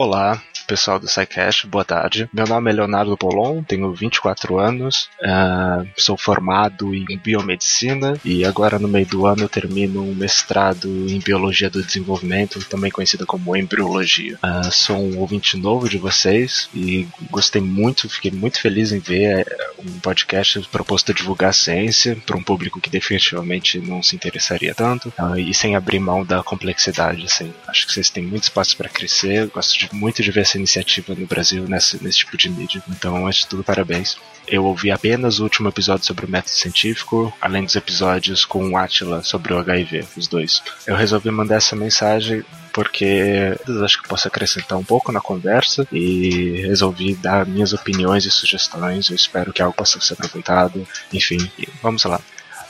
Olá, 0.00 0.42
pessoal 0.66 0.98
do 0.98 1.06
SciCast, 1.08 1.66
boa 1.66 1.84
tarde. 1.84 2.28
Meu 2.32 2.46
nome 2.46 2.70
é 2.70 2.74
Leonardo 2.74 3.16
Polon, 3.16 3.62
tenho 3.62 3.92
24 3.92 4.58
anos, 4.58 5.08
ah, 5.22 5.84
sou 5.96 6.16
formado 6.16 6.92
em 6.94 7.16
biomedicina 7.16 8.18
e 8.24 8.44
agora 8.44 8.78
no 8.78 8.88
meio 8.88 9.06
do 9.06 9.26
ano 9.26 9.44
eu 9.44 9.48
termino 9.48 10.02
um 10.02 10.14
mestrado 10.14 10.88
em 11.08 11.20
biologia 11.20 11.70
do 11.70 11.82
desenvolvimento, 11.82 12.58
também 12.64 12.90
conhecida 12.90 13.24
como 13.24 13.56
embriologia. 13.56 14.38
Ah, 14.42 14.70
sou 14.70 14.96
um 14.96 15.18
ouvinte 15.18 15.56
novo 15.56 15.88
de 15.88 15.98
vocês 15.98 16.68
e 16.74 17.06
gostei 17.30 17.62
muito, 17.62 18.08
fiquei 18.08 18.30
muito 18.32 18.60
feliz 18.60 18.90
em 18.92 18.98
ver 18.98 19.46
eh, 19.48 19.70
um 19.78 20.00
podcast 20.00 20.60
proposto 20.72 21.12
a 21.12 21.14
divulgar 21.14 21.54
ciência 21.54 22.16
para 22.26 22.36
um 22.36 22.42
público 22.42 22.80
que 22.80 22.90
definitivamente 22.90 23.78
não 23.78 24.02
se 24.02 24.16
interessaria 24.16 24.74
tanto 24.74 25.12
ah, 25.16 25.38
e 25.38 25.54
sem 25.54 25.76
abrir 25.76 26.00
mão 26.00 26.24
da 26.24 26.42
complexidade. 26.42 27.24
Assim. 27.24 27.52
Acho 27.68 27.86
que 27.86 27.92
vocês 27.92 28.10
têm 28.10 28.24
muito 28.24 28.44
espaço 28.44 28.76
para 28.76 28.88
crescer, 28.88 29.46
gosto 29.48 29.78
de- 29.78 29.94
muito 29.94 30.22
de 30.22 30.30
ver 30.30 30.44
essa 30.56 30.58
iniciativa 30.58 31.14
no 31.14 31.26
Brasil 31.26 31.64
nesse, 31.68 31.98
tipo 32.10 32.36
de 32.36 32.48
mídia. 32.48 32.82
Então, 32.88 33.26
antes 33.26 33.40
de 33.40 33.48
tudo, 33.48 33.62
parabéns. 33.62 34.16
Eu 34.48 34.64
ouvi 34.64 34.90
apenas 34.90 35.38
o 35.38 35.42
último 35.42 35.68
episódio 35.68 36.06
sobre 36.06 36.24
o 36.24 36.28
método 36.28 36.54
científico, 36.54 37.32
além 37.40 37.64
dos 37.64 37.76
episódios 37.76 38.44
com 38.44 38.68
o 38.70 38.76
Atila 38.76 39.22
sobre 39.22 39.52
o 39.52 39.58
HIV, 39.58 40.04
os 40.16 40.28
dois. 40.28 40.62
Eu 40.86 40.96
resolvi 40.96 41.30
mandar 41.30 41.56
essa 41.56 41.76
mensagem 41.76 42.44
porque 42.72 43.56
acho 43.82 44.02
que 44.02 44.08
posso 44.08 44.28
acrescentar 44.28 44.78
um 44.78 44.84
pouco 44.84 45.10
na 45.10 45.20
conversa 45.20 45.86
e 45.90 46.62
resolvi 46.66 47.14
dar 47.14 47.46
minhas 47.46 47.72
opiniões 47.72 48.24
e 48.24 48.30
sugestões. 48.30 49.08
Eu 49.08 49.16
espero 49.16 49.52
que 49.52 49.62
algo 49.62 49.76
possa 49.76 50.00
ser 50.00 50.14
aproveitado. 50.14 50.86
Enfim, 51.12 51.50
vamos 51.82 52.04
lá. 52.04 52.20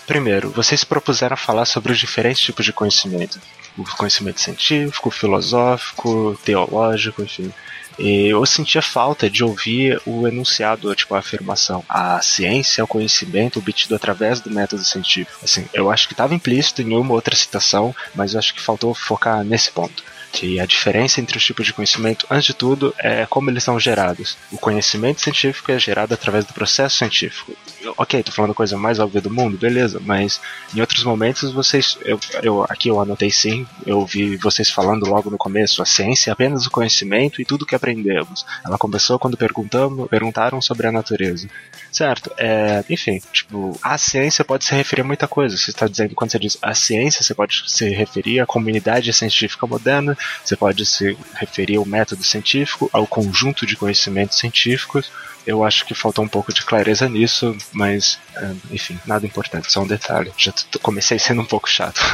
Primeiro, 0.07 0.51
vocês 0.51 0.85
propuseram 0.85 1.37
falar 1.37 1.65
sobre 1.65 1.93
os 1.93 1.99
diferentes 1.99 2.41
tipos 2.41 2.65
de 2.65 2.73
conhecimento: 2.73 3.41
conhecimento 3.97 4.41
científico, 4.41 5.11
filosófico, 5.11 6.39
teológico, 6.45 7.23
enfim. 7.23 7.53
E 7.99 8.29
eu 8.29 8.45
sentia 8.45 8.83
falta 8.83 9.29
de 9.31 9.43
ouvir 9.43 10.01
o 10.05 10.29
enunciado, 10.29 10.95
tipo 10.95 11.15
a 11.15 11.19
afirmação. 11.19 11.83
A 11.89 12.21
ciência 12.21 12.83
é 12.83 12.85
o 12.85 12.89
conhecimento 12.89 13.59
obtido 13.59 13.95
através 13.95 14.41
do 14.41 14.51
método 14.51 14.85
científico. 14.85 15.39
Assim, 15.43 15.67
eu 15.73 15.91
acho 15.91 16.07
que 16.07 16.13
estava 16.13 16.35
implícito 16.35 16.83
em 16.83 16.95
uma 16.95 17.15
outra 17.15 17.35
citação, 17.35 17.95
mas 18.15 18.35
eu 18.35 18.39
acho 18.39 18.55
que 18.55 18.61
faltou 18.61 18.95
focar 18.95 19.43
nesse 19.43 19.71
ponto. 19.71 20.05
Que 20.31 20.61
a 20.61 20.67
diferença 20.67 21.21
entre 21.21 21.39
os 21.39 21.45
tipos 21.45 21.65
de 21.65 21.73
conhecimento, 21.73 22.27
antes 22.31 22.47
de 22.47 22.55
tudo, 22.55 22.95
é 22.99 23.25
como 23.25 23.49
eles 23.49 23.65
são 23.65 23.81
gerados. 23.81 24.37
O 24.53 24.59
conhecimento 24.59 25.23
científico 25.23 25.73
é 25.73 25.79
gerado 25.79 26.13
através 26.13 26.45
do 26.45 26.53
processo 26.53 26.99
científico. 26.99 27.57
Ok, 27.97 28.23
tô 28.23 28.33
falando 28.33 28.53
a 28.53 28.55
coisa 28.55 28.77
mais 28.77 28.99
óbvia 28.99 29.21
do 29.21 29.31
mundo, 29.31 29.57
beleza, 29.57 30.01
mas 30.05 30.41
em 30.75 30.81
outros 30.81 31.05
momentos 31.05 31.53
vocês. 31.53 31.99
Eu, 32.05 32.19
eu, 32.43 32.65
aqui 32.65 32.89
eu 32.89 33.01
anotei 33.01 33.31
sim, 33.31 33.67
eu 33.85 34.05
vi 34.05 34.37
vocês 34.37 34.71
falando 34.71 35.07
logo 35.07 35.31
no 35.31 35.39
começo, 35.39 35.83
a 35.83 35.87
ciência 35.87 36.31
é 36.31 36.33
apenas 36.33 36.67
o 36.67 36.71
conhecimento 36.71 37.41
e 37.41 37.45
tudo 37.45 37.67
que 37.67 37.75
aprendemos. 37.75 38.45
Ela 38.65 38.79
começou 38.79 39.19
quando 39.19 39.37
perguntamos, 39.37 40.09
perguntaram 40.09 40.61
sobre 40.61 40.87
a 40.87 40.93
natureza. 40.93 41.49
Certo, 41.91 42.31
é, 42.37 42.85
enfim, 42.91 43.21
tipo, 43.33 43.79
a 43.83 43.97
ciência 43.97 44.45
pode 44.45 44.65
se 44.65 44.75
referir 44.75 45.03
a 45.03 45.05
muita 45.05 45.27
coisa. 45.27 45.57
Você 45.57 45.71
está 45.71 45.87
dizendo, 45.87 46.15
quando 46.15 46.31
você 46.31 46.39
diz 46.39 46.59
a 46.61 46.75
ciência, 46.75 47.23
você 47.23 47.35
pode 47.35 47.63
se 47.67 47.89
referir 47.91 48.41
à 48.41 48.47
comunidade 48.47 49.13
científica 49.13 49.67
moderna, 49.67 50.17
você 50.45 50.57
pode 50.57 50.85
se 50.85 51.17
referir 51.35 51.77
ao 51.77 51.87
método 51.87 52.23
científico, 52.23 52.91
ao 52.93 53.07
conjunto 53.07 53.67
de 53.67 53.77
conhecimentos 53.77 54.39
científicos. 54.39 55.11
Eu 55.47 55.65
acho 55.65 55.85
que 55.85 55.95
faltou 55.95 56.25
um 56.25 56.29
pouco 56.29 56.53
de 56.53 56.65
clareza 56.65 57.09
nisso, 57.09 57.57
mas, 57.73 58.19
é, 58.35 58.53
enfim, 58.71 58.99
nada 59.07 59.25
importante, 59.25 59.73
só 59.73 59.83
um 59.83 59.87
detalhe. 59.87 60.33
Já 60.37 60.53
comecei 60.83 61.19
sendo 61.19 61.43
um 61.43 61.47
pouco 61.47 61.69
chato. 61.69 62.01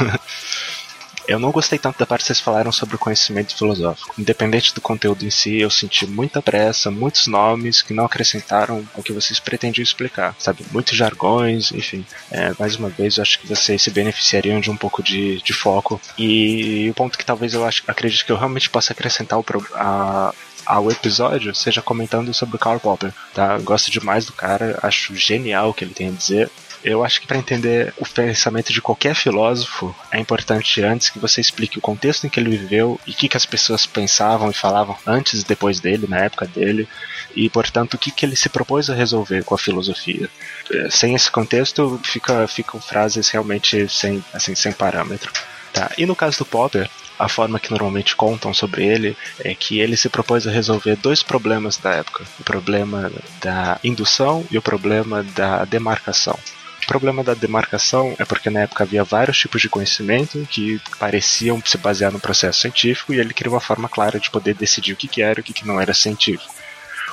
Eu 1.27 1.39
não 1.39 1.51
gostei 1.51 1.79
tanto 1.79 1.97
da 1.97 2.05
parte 2.05 2.21
que 2.21 2.27
vocês 2.27 2.39
falaram 2.39 2.71
sobre 2.71 2.95
o 2.95 2.99
conhecimento 2.99 3.55
filosófico. 3.55 4.13
Independente 4.19 4.73
do 4.73 4.81
conteúdo 4.81 5.25
em 5.25 5.29
si, 5.29 5.59
eu 5.59 5.69
senti 5.69 6.05
muita 6.05 6.41
pressa, 6.41 6.91
muitos 6.91 7.27
nomes 7.27 7.81
que 7.81 7.93
não 7.93 8.05
acrescentaram 8.05 8.85
ao 8.93 9.01
que 9.01 9.13
vocês 9.13 9.39
pretendiam 9.39 9.83
explicar, 9.83 10.35
sabe? 10.37 10.65
Muitos 10.71 10.97
jargões, 10.97 11.71
enfim. 11.71 12.05
É, 12.29 12.53
mais 12.59 12.75
uma 12.75 12.89
vez, 12.89 13.17
eu 13.17 13.21
acho 13.21 13.39
que 13.39 13.47
vocês 13.47 13.81
se 13.81 13.89
beneficiariam 13.89 14.59
de 14.59 14.69
um 14.69 14.75
pouco 14.75 15.01
de, 15.01 15.41
de 15.41 15.53
foco. 15.53 15.99
E 16.17 16.89
o 16.89 16.93
ponto 16.93 17.17
que 17.17 17.25
talvez 17.25 17.53
eu 17.53 17.65
acho, 17.65 17.83
acredito 17.87 18.25
que 18.25 18.31
eu 18.31 18.37
realmente 18.37 18.69
possa 18.69 18.91
acrescentar 18.91 19.39
o 19.39 19.45
a, 19.75 20.33
ao 20.65 20.89
episódio 20.91 21.53
seja 21.53 21.81
comentando 21.81 22.33
sobre 22.33 22.55
o 22.55 22.59
Karl 22.59 22.79
Popper, 22.79 23.13
tá? 23.33 23.57
Gosto 23.59 23.91
demais 23.91 24.25
do 24.25 24.33
cara, 24.33 24.79
acho 24.81 25.15
genial 25.15 25.69
o 25.69 25.73
que 25.73 25.83
ele 25.83 25.93
tem 25.93 26.09
a 26.09 26.11
dizer. 26.11 26.49
Eu 26.83 27.03
acho 27.03 27.21
que 27.21 27.27
para 27.27 27.37
entender 27.37 27.93
o 27.97 28.05
pensamento 28.05 28.73
de 28.73 28.81
qualquer 28.81 29.15
filósofo 29.15 29.95
é 30.11 30.19
importante 30.19 30.83
antes 30.83 31.09
que 31.09 31.17
você 31.17 31.39
explique 31.39 31.77
o 31.77 31.81
contexto 31.81 32.27
em 32.27 32.29
que 32.29 32.37
ele 32.37 32.57
viveu 32.57 32.99
e 33.07 33.11
o 33.11 33.13
que, 33.13 33.29
que 33.29 33.37
as 33.37 33.45
pessoas 33.45 33.85
pensavam 33.85 34.51
e 34.51 34.53
falavam 34.53 34.97
antes 35.07 35.41
e 35.41 35.45
depois 35.45 35.79
dele, 35.79 36.07
na 36.09 36.19
época 36.19 36.45
dele, 36.45 36.87
e 37.33 37.49
portanto 37.49 37.93
o 37.93 37.97
que, 37.97 38.11
que 38.11 38.25
ele 38.25 38.35
se 38.35 38.49
propôs 38.49 38.89
a 38.89 38.93
resolver 38.93 39.45
com 39.45 39.55
a 39.55 39.57
filosofia. 39.57 40.29
Eh, 40.69 40.89
Sem 40.89 41.15
esse 41.15 41.31
contexto 41.31 41.99
fica, 42.03 42.45
ficam 42.49 42.81
frases 42.81 43.29
realmente 43.29 43.87
sem, 43.87 44.23
assim, 44.33 44.53
sem 44.53 44.73
parâmetro. 44.73 45.31
Tá? 45.71 45.89
E 45.97 46.05
no 46.05 46.15
caso 46.15 46.39
do 46.39 46.45
Popper, 46.45 46.89
a 47.17 47.29
forma 47.29 47.59
que 47.59 47.71
normalmente 47.71 48.15
contam 48.15 48.53
sobre 48.53 48.85
ele 48.85 49.17
é 49.39 49.53
que 49.53 49.79
ele 49.79 49.95
se 49.97 50.09
propôs 50.09 50.47
a 50.47 50.51
resolver 50.51 50.95
dois 50.95 51.23
problemas 51.23 51.77
da 51.77 51.91
época: 51.91 52.23
o 52.39 52.43
problema 52.43 53.11
da 53.41 53.79
indução 53.83 54.45
e 54.49 54.57
o 54.57 54.61
problema 54.61 55.23
da 55.23 55.65
demarcação. 55.65 56.37
O 56.83 56.85
problema 56.85 57.23
da 57.23 57.33
demarcação 57.33 58.13
é 58.19 58.25
porque 58.25 58.49
na 58.49 58.61
época 58.61 58.83
havia 58.83 59.05
vários 59.05 59.37
tipos 59.37 59.61
de 59.61 59.69
conhecimento 59.69 60.45
que 60.51 60.81
pareciam 60.99 61.61
se 61.63 61.77
basear 61.77 62.11
no 62.11 62.19
processo 62.19 62.59
científico 62.59 63.13
e 63.13 63.19
ele 63.19 63.33
queria 63.33 63.51
uma 63.51 63.61
forma 63.61 63.87
clara 63.87 64.19
de 64.19 64.29
poder 64.29 64.53
decidir 64.53 64.91
o 64.91 64.97
que, 64.97 65.21
era 65.21 65.39
e 65.39 65.41
o 65.41 65.43
que 65.43 65.65
não 65.65 65.79
era 65.79 65.93
científico. 65.93 66.53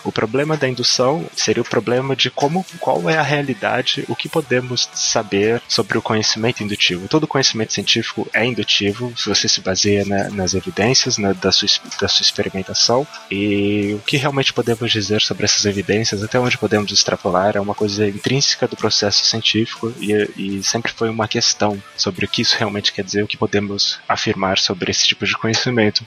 O 0.04 0.12
problema 0.12 0.56
da 0.56 0.68
indução 0.68 1.28
seria 1.36 1.62
o 1.62 1.64
problema 1.68 2.16
de 2.16 2.30
como, 2.30 2.64
qual 2.78 3.08
é 3.08 3.16
a 3.16 3.22
realidade, 3.22 4.04
o 4.08 4.16
que 4.16 4.28
podemos 4.28 4.88
saber 4.94 5.60
sobre 5.68 5.98
o 5.98 6.02
conhecimento 6.02 6.62
indutivo. 6.62 7.08
Todo 7.08 7.26
conhecimento 7.26 7.72
científico 7.72 8.28
é 8.32 8.44
indutivo, 8.44 9.12
se 9.16 9.28
você 9.28 9.48
se 9.48 9.60
baseia 9.60 10.04
na- 10.04 10.30
nas 10.30 10.54
evidências 10.54 11.18
né, 11.18 11.34
da, 11.34 11.52
sua, 11.52 11.68
da 12.00 12.08
sua 12.08 12.22
experimentação, 12.22 13.06
e 13.30 13.94
o 13.94 13.98
que 14.00 14.16
realmente 14.16 14.52
podemos 14.52 14.90
dizer 14.90 15.20
sobre 15.20 15.44
essas 15.44 15.64
evidências, 15.66 16.22
até 16.22 16.38
onde 16.38 16.58
podemos 16.58 16.90
extrapolar, 16.92 17.56
é 17.56 17.60
uma 17.60 17.74
coisa 17.74 18.06
intrínseca 18.08 18.66
do 18.66 18.76
processo 18.76 19.24
científico 19.24 19.92
e, 20.00 20.12
e 20.36 20.62
sempre 20.62 20.92
foi 20.92 21.08
uma 21.10 21.28
questão 21.28 21.80
sobre 21.96 22.24
o 22.24 22.28
que 22.28 22.42
isso 22.42 22.56
realmente 22.58 22.92
quer 22.92 23.04
dizer, 23.04 23.22
o 23.22 23.26
que 23.26 23.36
podemos 23.36 23.98
afirmar 24.08 24.58
sobre 24.58 24.90
esse 24.90 25.06
tipo 25.06 25.26
de 25.26 25.36
conhecimento. 25.36 26.04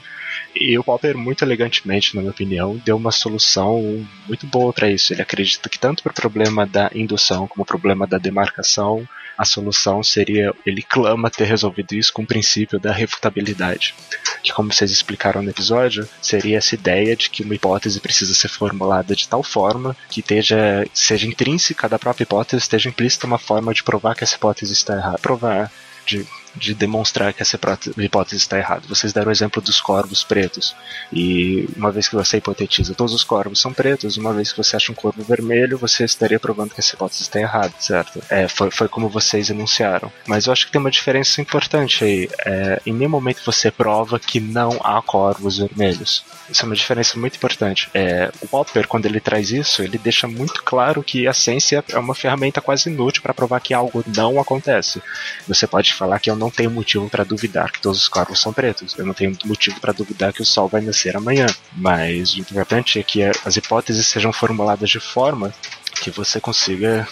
E 0.54 0.78
o 0.78 0.84
Popper, 0.84 1.16
muito 1.16 1.44
elegantemente, 1.44 2.14
na 2.14 2.22
minha 2.22 2.30
opinião, 2.30 2.80
deu 2.84 2.96
uma 2.96 3.10
solução 3.10 4.06
muito 4.26 4.46
boa 4.46 4.72
para 4.72 4.90
isso. 4.90 5.12
Ele 5.12 5.22
acredita 5.22 5.68
que 5.68 5.78
tanto 5.78 6.02
para 6.02 6.10
o 6.10 6.14
problema 6.14 6.66
da 6.66 6.90
indução 6.94 7.46
como 7.46 7.62
o 7.62 7.66
problema 7.66 8.06
da 8.06 8.18
demarcação, 8.18 9.06
a 9.36 9.44
solução 9.44 10.02
seria, 10.02 10.54
ele 10.64 10.82
clama 10.82 11.30
ter 11.30 11.44
resolvido 11.44 11.94
isso 11.94 12.12
com 12.12 12.22
o 12.22 12.26
princípio 12.26 12.78
da 12.78 12.92
refutabilidade. 12.92 13.94
Que, 14.42 14.52
como 14.52 14.72
vocês 14.72 14.90
explicaram 14.90 15.42
no 15.42 15.50
episódio, 15.50 16.08
seria 16.22 16.58
essa 16.58 16.74
ideia 16.74 17.16
de 17.16 17.30
que 17.30 17.42
uma 17.42 17.54
hipótese 17.54 18.00
precisa 18.00 18.34
ser 18.34 18.48
formulada 18.48 19.14
de 19.14 19.28
tal 19.28 19.42
forma 19.42 19.96
que 20.08 20.20
esteja, 20.20 20.86
seja 20.92 21.26
intrínseca 21.26 21.88
da 21.88 21.98
própria 21.98 22.24
hipótese, 22.24 22.62
esteja 22.62 22.88
implícita 22.88 23.26
uma 23.26 23.38
forma 23.38 23.74
de 23.74 23.82
provar 23.82 24.14
que 24.14 24.22
essa 24.22 24.36
hipótese 24.36 24.72
está 24.72 24.94
errada. 24.96 25.18
Provar, 25.18 25.72
de, 26.06 26.26
de 26.54 26.74
demonstrar 26.74 27.32
que 27.32 27.42
essa 27.42 27.56
hipótese- 27.56 28.36
está 28.36 28.58
errada. 28.58 28.82
Vocês 28.88 29.12
deram 29.12 29.28
o 29.28 29.32
exemplo 29.32 29.60
dos 29.60 29.80
corvos 29.80 30.22
pretos. 30.22 30.74
E 31.12 31.68
uma 31.76 31.90
vez 31.90 32.08
que 32.08 32.14
você 32.14 32.38
hipotetiza 32.38 32.94
todos 32.94 33.14
os 33.14 33.24
corvos 33.24 33.60
são 33.60 33.72
pretos, 33.72 34.16
uma 34.16 34.32
vez 34.32 34.52
que 34.52 34.58
você 34.58 34.76
acha 34.76 34.92
um 34.92 34.94
corvo 34.94 35.22
vermelho, 35.22 35.78
você 35.78 36.04
estaria 36.04 36.38
provando 36.38 36.74
que 36.74 36.80
essa 36.80 36.94
hipótese 36.94 37.22
está 37.22 37.40
errada, 37.40 37.74
certo? 37.78 38.20
É, 38.28 38.48
foi, 38.48 38.70
foi 38.70 38.88
como 38.88 39.08
vocês 39.08 39.50
enunciaram. 39.50 40.12
Mas 40.26 40.46
eu 40.46 40.52
acho 40.52 40.66
que 40.66 40.72
tem 40.72 40.80
uma 40.80 40.90
diferença 40.90 41.40
importante 41.40 42.04
aí. 42.04 42.28
É, 42.44 42.80
em 42.86 42.92
nenhum 42.92 43.10
momento 43.10 43.42
você 43.44 43.70
prova 43.70 44.18
que 44.18 44.40
não 44.40 44.80
há 44.82 45.00
corvos 45.02 45.58
vermelhos. 45.58 46.24
Isso 46.48 46.62
é 46.62 46.66
uma 46.66 46.74
diferença 46.74 47.18
muito 47.18 47.36
importante. 47.36 47.88
É, 47.94 48.30
o 48.40 48.48
Popper, 48.48 48.86
quando 48.86 49.06
ele 49.06 49.20
traz 49.20 49.50
isso, 49.50 49.82
ele 49.82 49.98
deixa 49.98 50.26
muito 50.28 50.62
claro 50.62 51.02
que 51.02 51.26
a 51.26 51.32
ciência 51.32 51.84
é 51.88 51.98
uma 51.98 52.14
ferramenta 52.14 52.60
quase 52.60 52.88
inútil 52.90 53.22
para 53.22 53.34
provar 53.34 53.60
que 53.60 53.74
algo 53.74 54.04
não 54.06 54.40
acontece. 54.40 55.02
Você 55.48 55.66
pode 55.66 55.94
falar 55.94 56.18
que 56.18 56.30
eu 56.30 56.36
não 56.36 56.43
tenho 56.50 56.70
motivo 56.70 57.08
para 57.08 57.24
duvidar 57.24 57.70
que 57.70 57.80
todos 57.80 58.02
os 58.02 58.08
corvos 58.08 58.40
são 58.40 58.52
pretos. 58.52 58.96
Eu 58.98 59.06
não 59.06 59.14
tenho 59.14 59.36
motivo 59.44 59.80
para 59.80 59.92
duvidar 59.92 60.32
que 60.32 60.42
o 60.42 60.44
sol 60.44 60.68
vai 60.68 60.80
nascer 60.80 61.16
amanhã. 61.16 61.46
Mas 61.72 62.34
o 62.34 62.40
importante 62.40 62.98
é 62.98 63.02
que 63.02 63.22
as 63.22 63.56
hipóteses 63.56 64.06
sejam 64.06 64.32
formuladas 64.32 64.90
de 64.90 65.00
forma 65.00 65.52
que 66.00 66.10
você 66.10 66.40
consiga 66.40 67.06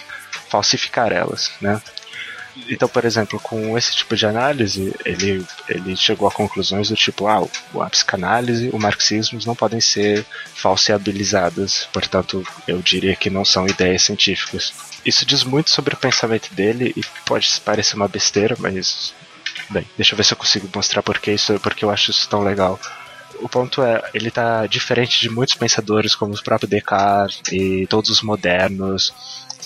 falsificar 0.49 1.13
elas, 1.13 1.51
né? 1.61 1.81
Então, 2.69 2.87
por 2.89 3.05
exemplo, 3.05 3.41
com 3.41 3.77
esse 3.79 3.95
tipo 3.97 4.15
de 4.15 4.27
análise, 4.27 4.95
ele, 5.05 5.45
ele 5.69 5.97
chegou 5.97 6.29
a 6.29 6.31
conclusões 6.31 6.91
do 6.91 6.97
tipo, 6.97 7.27
ah, 7.27 7.47
a 7.81 7.91
psicanálise, 7.91 8.69
o 8.73 8.79
marxismo 8.79 9.41
não 9.47 9.55
podem 9.55 9.81
ser 9.81 10.25
falseabilizadas, 10.55 11.89
portanto, 11.93 12.47
eu 12.69 12.83
diria 12.83 13.17
que 13.17 13.31
não 13.31 13.45
são 13.45 13.67
ideias 13.67 14.03
científicas. 14.03 14.73
Isso 15.05 15.27
diz 15.27 15.43
muito 15.45 15.71
sobre 15.71 15.95
o 15.95 15.97
pensamento 15.99 16.53
dele 16.55 16.93
e 16.97 17.03
pode 17.27 17.49
parecer 17.65 17.97
uma 17.97 18.09
besteira, 18.09 18.57
mas 18.59 19.13
bem, 19.71 19.87
deixa 19.97 20.15
eu 20.15 20.17
ver 20.17 20.25
se 20.25 20.33
eu 20.33 20.37
consigo 20.37 20.69
mostrar 20.75 21.03
porque 21.03 21.33
isso, 21.33 21.59
porque 21.61 21.85
eu 21.85 21.91
acho 21.91 22.11
isso 22.11 22.29
tão 22.29 22.43
legal. 22.43 22.79
O 23.41 23.49
ponto 23.49 23.83
é, 23.83 24.01
ele 24.15 24.31
tá 24.31 24.67
diferente 24.67 25.21
de 25.21 25.29
muitos 25.29 25.55
pensadores 25.55 26.15
como 26.15 26.35
o 26.35 26.43
próprio 26.43 26.69
Descartes 26.69 27.41
e 27.53 27.87
todos 27.89 28.11
os 28.11 28.23
modernos. 28.23 29.13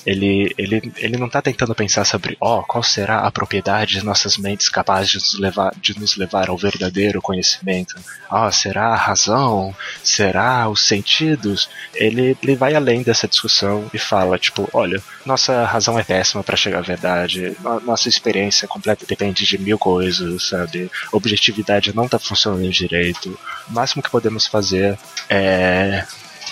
Ele, 0.06 0.54
ele, 0.56 0.92
ele 0.98 1.16
não 1.16 1.26
está 1.26 1.42
tentando 1.42 1.74
pensar 1.74 2.04
sobre, 2.04 2.36
ó, 2.40 2.62
qual 2.62 2.82
será 2.82 3.18
a 3.20 3.30
propriedade 3.30 3.98
de 3.98 4.04
nossas 4.04 4.36
mentes 4.38 4.68
capaz 4.68 5.08
de 5.08 5.16
nos 5.16 5.38
levar, 5.38 5.72
de 5.80 5.98
nos 5.98 6.16
levar 6.16 6.48
ao 6.48 6.56
verdadeiro 6.56 7.20
conhecimento. 7.20 7.96
Ah, 8.30 8.50
será 8.52 8.86
a 8.88 8.96
razão? 8.96 9.74
Será 10.04 10.68
os 10.68 10.86
sentidos? 10.86 11.68
Ele, 11.94 12.36
ele 12.42 12.54
vai 12.54 12.74
além 12.74 13.02
dessa 13.02 13.26
discussão 13.26 13.90
e 13.92 13.98
fala, 13.98 14.38
tipo, 14.38 14.68
olha, 14.72 15.02
nossa 15.24 15.64
razão 15.64 15.98
é 15.98 16.04
péssima 16.04 16.44
para 16.44 16.56
chegar 16.56 16.78
à 16.78 16.82
verdade, 16.82 17.56
no- 17.60 17.80
nossa 17.80 18.08
experiência 18.08 18.68
completa 18.68 19.04
depende 19.06 19.44
de 19.44 19.58
mil 19.58 19.78
coisas, 19.78 20.48
sabe? 20.48 20.88
Objetividade 21.10 21.94
não 21.94 22.06
tá 22.08 22.18
funcionando 22.18 22.70
direito. 22.70 23.36
O 23.68 23.72
máximo 23.72 24.02
que 24.02 24.10
podemos 24.10 24.46
fazer 24.46 24.96
é 25.28 26.04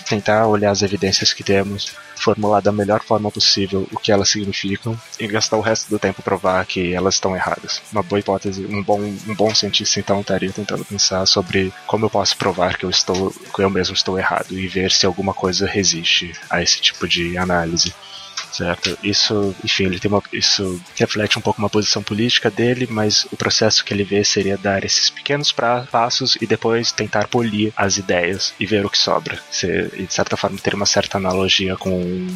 tentar 0.05 0.47
olhar 0.47 0.71
as 0.71 0.83
evidências 0.83 1.33
que 1.33 1.43
temos, 1.43 1.95
formular 2.17 2.61
da 2.61 2.73
melhor 2.73 3.03
forma 3.03 3.31
possível 3.31 3.87
o 3.93 3.99
que 3.99 4.13
elas 4.13 4.29
significam 4.29 4.99
e 5.19 5.27
gastar 5.27 5.57
o 5.57 5.61
resto 5.61 5.89
do 5.91 5.99
tempo 5.99 6.23
provar 6.23 6.65
que 6.67 6.95
elas 6.95 7.15
estão 7.15 7.35
erradas. 7.35 7.83
Uma 7.93 8.03
boa 8.03 8.19
hipótese, 8.19 8.65
um 8.67 8.83
bom, 8.83 9.01
um 9.01 9.35
bom 9.35 9.55
cientista 9.55 10.01
então 10.01 10.21
estaria 10.21 10.53
tentando 10.53 10.85
pensar 10.85 11.27
sobre 11.27 11.73
como 11.87 12.07
eu 12.07 12.11
posso 12.11 12.37
provar 12.37 12.77
que 12.77 12.85
eu 12.85 12.91
estou, 12.91 13.31
que 13.55 13.63
eu 13.63 13.71
mesmo 13.71 13.95
estou 13.95 14.19
errado 14.19 14.59
e 14.59 14.67
ver 14.69 14.91
se 14.91 15.07
alguma 15.07 15.35
coisa 15.35 15.67
resiste 15.67 16.33
a 16.49 16.63
esse 16.63 16.81
tipo 16.81 17.07
de 17.07 17.37
análise. 17.37 17.95
Certo. 18.55 18.97
Isso, 19.03 19.53
enfim, 19.65 19.87
ele 19.87 19.99
tem 19.99 20.09
uma, 20.09 20.23
isso 20.33 20.81
reflete 20.95 21.37
um 21.37 21.43
pouco 21.43 21.61
uma 21.61 21.69
posição 21.69 22.05
política 22.05 22.49
dele, 22.49 22.87
mas 22.89 23.27
o 23.33 23.37
processo 23.37 23.85
que 23.85 23.93
ele 23.93 24.05
vê 24.05 24.23
seria 24.23 24.57
dar 24.57 24.85
esses 24.85 25.11
pequenos 25.11 25.51
pra, 25.51 25.81
passos 25.91 26.39
e 26.41 26.47
depois 26.47 26.93
tentar 26.93 27.27
polir 27.27 27.73
as 27.77 27.97
ideias 27.97 28.55
e 28.61 28.65
ver 28.65 28.87
o 28.87 28.91
que 28.91 28.97
sobra. 28.97 29.41
Se, 29.51 29.67
de 29.89 30.15
certa 30.15 30.37
forma 30.37 30.57
ter 30.59 30.73
uma 30.73 30.87
certa 30.87 31.19
analogia 31.19 31.77
com 31.77 32.29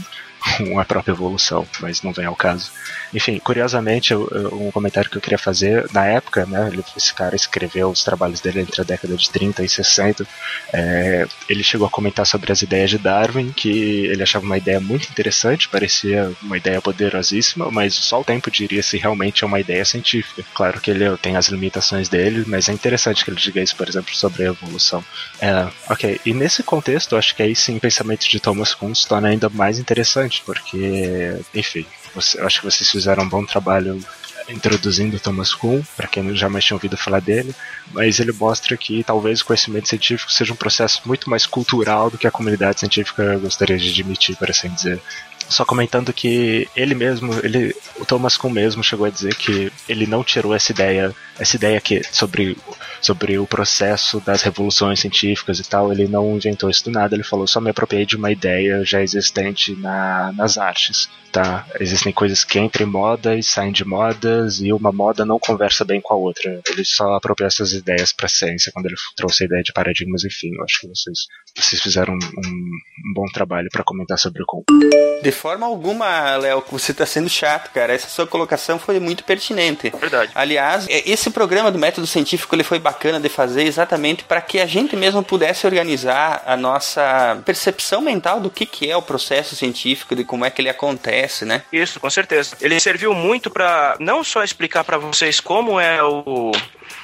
com 0.56 0.78
a 0.78 0.84
própria 0.84 1.12
evolução, 1.12 1.66
mas 1.80 2.02
não 2.02 2.12
vem 2.12 2.26
ao 2.26 2.36
caso. 2.36 2.70
Enfim, 3.12 3.38
curiosamente, 3.38 4.14
um 4.14 4.70
comentário 4.70 5.10
que 5.10 5.16
eu 5.16 5.20
queria 5.20 5.38
fazer, 5.38 5.86
na 5.92 6.04
época, 6.04 6.44
né, 6.46 6.70
esse 6.96 7.12
cara 7.14 7.34
escreveu 7.34 7.88
os 7.88 8.04
trabalhos 8.04 8.40
dele 8.40 8.60
entre 8.60 8.80
a 8.80 8.84
década 8.84 9.16
de 9.16 9.30
30 9.30 9.64
e 9.64 9.68
60, 9.68 10.26
é, 10.72 11.26
ele 11.48 11.62
chegou 11.62 11.86
a 11.86 11.90
comentar 11.90 12.26
sobre 12.26 12.52
as 12.52 12.62
ideias 12.62 12.90
de 12.90 12.98
Darwin, 12.98 13.52
que 13.52 14.06
ele 14.06 14.22
achava 14.22 14.44
uma 14.44 14.58
ideia 14.58 14.80
muito 14.80 15.08
interessante, 15.08 15.68
parecia 15.68 16.32
uma 16.42 16.56
ideia 16.56 16.80
poderosíssima, 16.80 17.70
mas 17.70 17.94
só 17.94 18.20
o 18.20 18.24
tempo 18.24 18.50
diria 18.50 18.82
se 18.82 18.98
realmente 18.98 19.42
é 19.42 19.46
uma 19.46 19.60
ideia 19.60 19.84
científica. 19.84 20.44
Claro 20.54 20.80
que 20.80 20.90
ele 20.90 21.16
tem 21.18 21.36
as 21.36 21.48
limitações 21.48 22.08
dele, 22.08 22.44
mas 22.46 22.68
é 22.68 22.72
interessante 22.72 23.24
que 23.24 23.30
ele 23.30 23.40
diga 23.40 23.62
isso, 23.62 23.76
por 23.76 23.88
exemplo, 23.88 24.14
sobre 24.14 24.44
a 24.44 24.48
evolução. 24.48 25.02
É, 25.40 25.68
ok, 25.88 26.20
e 26.24 26.34
nesse 26.34 26.62
contexto, 26.62 27.16
acho 27.16 27.34
que 27.34 27.42
aí 27.42 27.54
sim 27.54 27.76
o 27.76 27.80
pensamento 27.80 28.28
de 28.28 28.40
Thomas 28.40 28.74
Kuhn 28.74 28.94
se 28.94 29.06
torna 29.06 29.28
ainda 29.28 29.48
mais 29.48 29.78
interessante, 29.78 30.37
porque, 30.40 31.40
enfim, 31.54 31.86
você- 32.14 32.40
eu 32.40 32.46
acho 32.46 32.60
que 32.60 32.66
vocês 32.70 32.90
fizeram 32.90 33.24
um 33.24 33.28
bom 33.28 33.44
trabalho 33.44 34.00
introduzindo 34.48 35.20
Thomas 35.20 35.52
Kuhn, 35.52 35.82
para 35.96 36.08
quem 36.08 36.34
jamais 36.34 36.64
tinha 36.64 36.74
ouvido 36.76 36.96
falar 36.96 37.20
dele, 37.20 37.54
mas 37.92 38.18
ele 38.18 38.32
mostra 38.32 38.76
que 38.76 39.04
talvez 39.04 39.40
o 39.40 39.44
conhecimento 39.44 39.88
científico 39.88 40.32
seja 40.32 40.52
um 40.52 40.56
processo 40.56 41.02
muito 41.04 41.28
mais 41.28 41.44
cultural 41.46 42.10
do 42.10 42.16
que 42.16 42.26
a 42.26 42.30
comunidade 42.30 42.80
científica 42.80 43.36
gostaria 43.38 43.76
de 43.76 43.90
admitir, 43.90 44.36
por 44.36 44.50
assim 44.50 44.70
dizer. 44.70 45.00
Só 45.48 45.64
comentando 45.64 46.12
que 46.12 46.68
ele 46.76 46.94
mesmo, 46.94 47.32
ele, 47.42 47.74
o 47.96 48.04
Thomas 48.04 48.36
Kuhn 48.36 48.50
mesmo 48.50 48.82
chegou 48.84 49.06
a 49.06 49.10
dizer 49.10 49.34
que 49.34 49.72
ele 49.88 50.06
não 50.06 50.22
tirou 50.22 50.54
essa 50.54 50.72
ideia, 50.72 51.14
essa 51.38 51.56
ideia 51.56 51.80
que 51.80 52.02
sobre 52.10 52.56
sobre 53.00 53.38
o 53.38 53.46
processo 53.46 54.20
das 54.20 54.42
revoluções 54.42 55.00
científicas 55.00 55.58
e 55.58 55.68
tal, 55.68 55.92
ele 55.92 56.08
não 56.08 56.36
inventou 56.36 56.70
isso 56.70 56.84
do 56.84 56.90
nada, 56.90 57.14
ele 57.14 57.22
falou 57.22 57.46
só 57.46 57.60
me 57.60 57.70
apropriei 57.70 58.04
de 58.04 58.16
uma 58.16 58.30
ideia 58.30 58.84
já 58.84 59.02
existente 59.02 59.74
na, 59.74 60.32
nas 60.32 60.58
artes, 60.58 61.08
tá? 61.32 61.66
Existem 61.80 62.12
coisas 62.12 62.44
que 62.44 62.58
entram 62.58 62.86
em 62.86 62.90
moda 62.90 63.34
e 63.34 63.42
saem 63.42 63.72
de 63.72 63.84
modas 63.84 64.60
e 64.60 64.72
uma 64.72 64.92
moda 64.92 65.24
não 65.24 65.38
conversa 65.38 65.84
bem 65.84 66.00
com 66.00 66.14
a 66.14 66.16
outra. 66.16 66.60
Ele 66.68 66.84
só 66.84 67.14
apropriou 67.14 67.46
essas 67.46 67.72
ideias 67.72 68.12
para 68.12 68.26
a 68.26 68.30
ciência 68.30 68.72
quando 68.72 68.86
ele 68.86 68.96
trouxe 69.16 69.44
a 69.44 69.46
ideia 69.46 69.62
de 69.62 69.72
paradigmas, 69.72 70.24
enfim, 70.24 70.50
eu 70.54 70.64
acho 70.64 70.80
que 70.80 70.88
vocês 70.88 71.26
vocês 71.56 71.82
fizeram 71.82 72.14
um, 72.14 72.16
um 72.16 73.12
bom 73.14 73.24
trabalho 73.32 73.68
para 73.70 73.82
comentar 73.82 74.18
sobre 74.18 74.42
o 74.42 74.46
Kuhn. 74.46 74.62
De 75.22 75.32
forma 75.32 75.66
alguma, 75.66 76.36
Léo, 76.36 76.62
que 76.62 76.72
você 76.72 76.92
está 76.92 77.04
sendo 77.04 77.28
chato, 77.28 77.70
cara. 77.72 77.92
Essa 77.92 78.08
sua 78.08 78.26
colocação 78.26 78.78
foi 78.78 79.00
muito 79.00 79.24
pertinente. 79.24 79.90
Verdade. 79.90 80.30
Aliás, 80.34 80.86
é, 80.88 81.10
esse 81.10 81.30
programa 81.30 81.72
do 81.72 81.78
método 81.78 82.06
científico 82.06 82.54
ele 82.54 82.62
foi 82.62 82.78
bacana 82.88 83.20
de 83.20 83.28
fazer 83.28 83.64
exatamente 83.64 84.24
para 84.24 84.40
que 84.40 84.58
a 84.58 84.66
gente 84.66 84.96
mesmo 84.96 85.22
pudesse 85.22 85.66
organizar 85.66 86.42
a 86.46 86.56
nossa 86.56 87.40
percepção 87.44 88.00
mental 88.00 88.40
do 88.40 88.50
que, 88.50 88.64
que 88.64 88.90
é 88.90 88.96
o 88.96 89.02
processo 89.02 89.54
científico, 89.54 90.16
de 90.16 90.24
como 90.24 90.44
é 90.44 90.50
que 90.50 90.62
ele 90.62 90.70
acontece, 90.70 91.44
né? 91.44 91.62
Isso, 91.70 92.00
com 92.00 92.08
certeza. 92.08 92.56
Ele 92.60 92.80
serviu 92.80 93.12
muito 93.14 93.50
pra 93.50 93.96
não 94.00 94.24
só 94.24 94.42
explicar 94.42 94.84
pra 94.84 94.96
vocês 94.96 95.38
como 95.38 95.78
é 95.78 96.02
o 96.02 96.52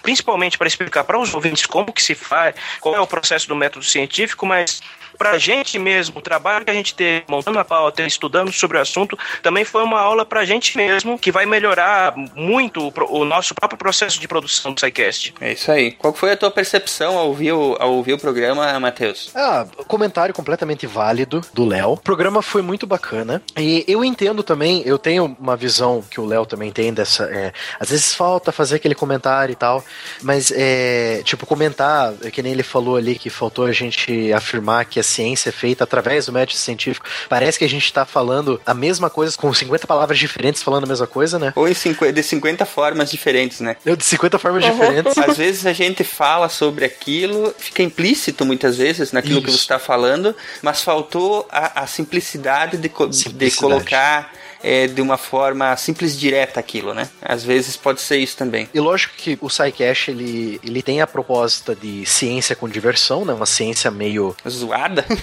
principalmente 0.03 0.57
para 0.57 0.67
explicar 0.67 1.05
para 1.05 1.19
os 1.19 1.35
ouvintes 1.35 1.67
como 1.67 1.93
que 1.93 2.03
se 2.03 2.15
faz, 2.15 2.55
qual 2.81 2.95
é 2.95 3.01
o 3.01 3.07
processo 3.07 3.49
do 3.49 3.57
método 3.57 3.85
científico, 3.85 4.47
mas 4.47 4.83
pra 5.19 5.39
gente 5.39 5.79
mesmo, 5.79 6.19
o 6.19 6.23
trabalho 6.23 6.65
que 6.65 6.71
a 6.71 6.75
gente 6.75 6.95
teve 6.95 7.25
montando 7.29 7.59
a 7.59 7.65
pauta, 7.65 8.03
estudando 8.03 8.53
sobre 8.53 8.79
o 8.79 8.81
assunto, 8.81 9.19
também 9.43 9.65
foi 9.65 9.83
uma 9.83 10.01
aula 10.01 10.25
pra 10.25 10.45
gente 10.45 10.77
mesmo, 10.77 11.19
que 11.19 11.31
vai 11.31 11.47
melhorar 11.47 12.15
muito 12.35 12.89
o, 12.89 13.21
o 13.21 13.25
nosso 13.25 13.55
próprio 13.55 13.79
processo 13.79 14.21
de 14.21 14.29
produção 14.29 14.73
do 14.73 14.81
SciCast. 14.81 15.35
É 15.41 15.53
isso 15.53 15.71
aí. 15.71 15.93
Qual 15.93 16.13
foi 16.13 16.33
a 16.33 16.37
tua 16.37 16.51
percepção 16.51 17.19
ao 17.19 17.29
ouvir 17.29 17.53
o, 17.53 17.77
ao 17.79 17.93
ouvir 17.95 18.15
o 18.15 18.19
programa, 18.19 18.79
Matheus? 18.81 19.31
Ah, 19.35 19.67
comentário 19.87 20.35
completamente 20.35 20.87
válido 20.87 21.41
do 21.53 21.65
Léo. 21.65 21.93
O 21.93 21.97
programa 21.97 22.43
foi 22.43 22.63
muito 22.63 22.87
bacana. 22.87 23.43
E 23.57 23.85
eu 23.87 24.05
entendo 24.05 24.43
também, 24.43 24.83
eu 24.85 24.99
tenho 24.99 25.37
uma 25.39 25.57
visão 25.57 26.03
que 26.11 26.21
o 26.21 26.27
Léo 26.27 26.47
também 26.47 26.71
tem 26.71 26.93
dessa. 26.93 27.25
é, 27.25 27.53
às 27.79 27.91
vezes 27.91 28.15
falta 28.15 28.53
fazer 28.53 28.77
aquele 28.77 28.95
comentário 28.95 29.53
e 29.53 29.57
tal. 29.57 29.85
Mas 30.23 30.53
é. 30.55 31.23
Tipo, 31.25 31.47
comentar, 31.47 32.15
é 32.23 32.31
que 32.31 32.43
nem 32.43 32.53
ele 32.53 32.63
falou 32.63 32.97
ali 32.97 33.17
que 33.17 33.31
faltou 33.31 33.67
a 33.67 33.73
gente 33.73 34.33
afirmar 34.33 34.85
que 34.85 34.99
a 34.99 35.03
ciência 35.05 35.51
é 35.51 35.53
feita 35.53 35.85
através 35.85 36.27
do 36.27 36.33
método 36.33 36.59
científico. 36.59 37.07
Parece 37.29 37.59
que 37.59 37.65
a 37.65 37.69
gente 37.69 37.93
tá 37.93 38.05
falando 38.05 38.61
a 38.67 38.75
mesma 38.75 39.09
coisa 39.09 39.37
com 39.37 39.53
50 39.53 39.87
palavras 39.87 40.19
diferentes 40.19 40.63
falando 40.63 40.85
a 40.85 40.87
mesma 40.87 41.07
coisa, 41.07 41.39
né? 41.39 41.53
Ou 41.55 41.69
em 41.69 41.75
50, 41.75 42.13
de 42.13 42.23
50 42.23 42.65
formas 42.67 43.11
diferentes, 43.11 43.61
né? 43.61 43.77
Eu 43.85 43.95
de 43.97 44.05
50 44.05 44.39
formas 44.39 44.65
diferentes. 44.65 45.17
Às 45.19 45.37
vezes 45.37 45.67
a 45.67 45.73
gente 45.73 46.03
fala 46.03 46.49
sobre 46.49 46.85
aquilo, 46.85 47.55
fica 47.59 47.83
implícito 47.83 48.45
muitas 48.45 48.77
vezes 48.77 49.13
naquilo 49.13 49.41
que 49.43 49.51
você 49.51 49.57
está 49.59 49.79
falando, 49.79 50.35
mas 50.63 50.83
faltou 50.83 51.47
a, 51.51 51.83
a 51.83 51.87
simplicidade, 51.87 52.77
de, 52.77 52.89
co- 52.89 53.07
de 53.09 53.51
colocar 53.61 54.33
é, 54.65 54.87
de 54.87 55.03
uma 55.03 55.19
forma 55.19 55.77
simples 55.77 56.15
e 56.15 56.17
direta 56.17 56.59
aquilo, 56.59 56.95
né? 56.95 57.11
Às 57.21 57.45
vezes 57.45 57.77
pode 57.77 58.01
ser 58.01 58.17
isso 58.17 58.35
também. 58.37 58.67
E 58.73 58.81
lógico 58.81 59.15
que 59.15 59.37
o 59.41 59.51
SciCash, 59.51 60.09
ele, 60.09 60.59
ele 60.65 60.83
tem 60.83 61.03
a 61.03 61.07
proposta 61.07 61.75
de 61.75 62.07
ciência 62.07 62.57
com 62.57 62.67
diversão, 62.67 63.27
né? 63.27 63.35
Uma 63.35 63.45
ciência 63.45 63.91
meio... 63.91 64.35
Zoada? 64.49 65.05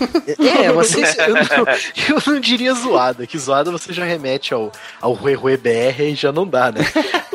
É, 0.61 0.71
uma 0.71 0.83
ciência... 0.83 1.23
Eu 1.23 1.33
não, 1.33 2.15
eu 2.15 2.33
não 2.33 2.39
diria 2.39 2.73
zoada, 2.73 3.25
que 3.25 3.37
zoada 3.37 3.71
você 3.71 3.91
já 3.91 4.03
remete 4.03 4.53
ao, 4.53 4.71
ao 4.99 5.13
Rue 5.13 5.33
Rue 5.33 5.57
BR 5.57 6.01
e 6.01 6.15
já 6.15 6.31
não 6.31 6.47
dá, 6.47 6.71
né? 6.71 6.81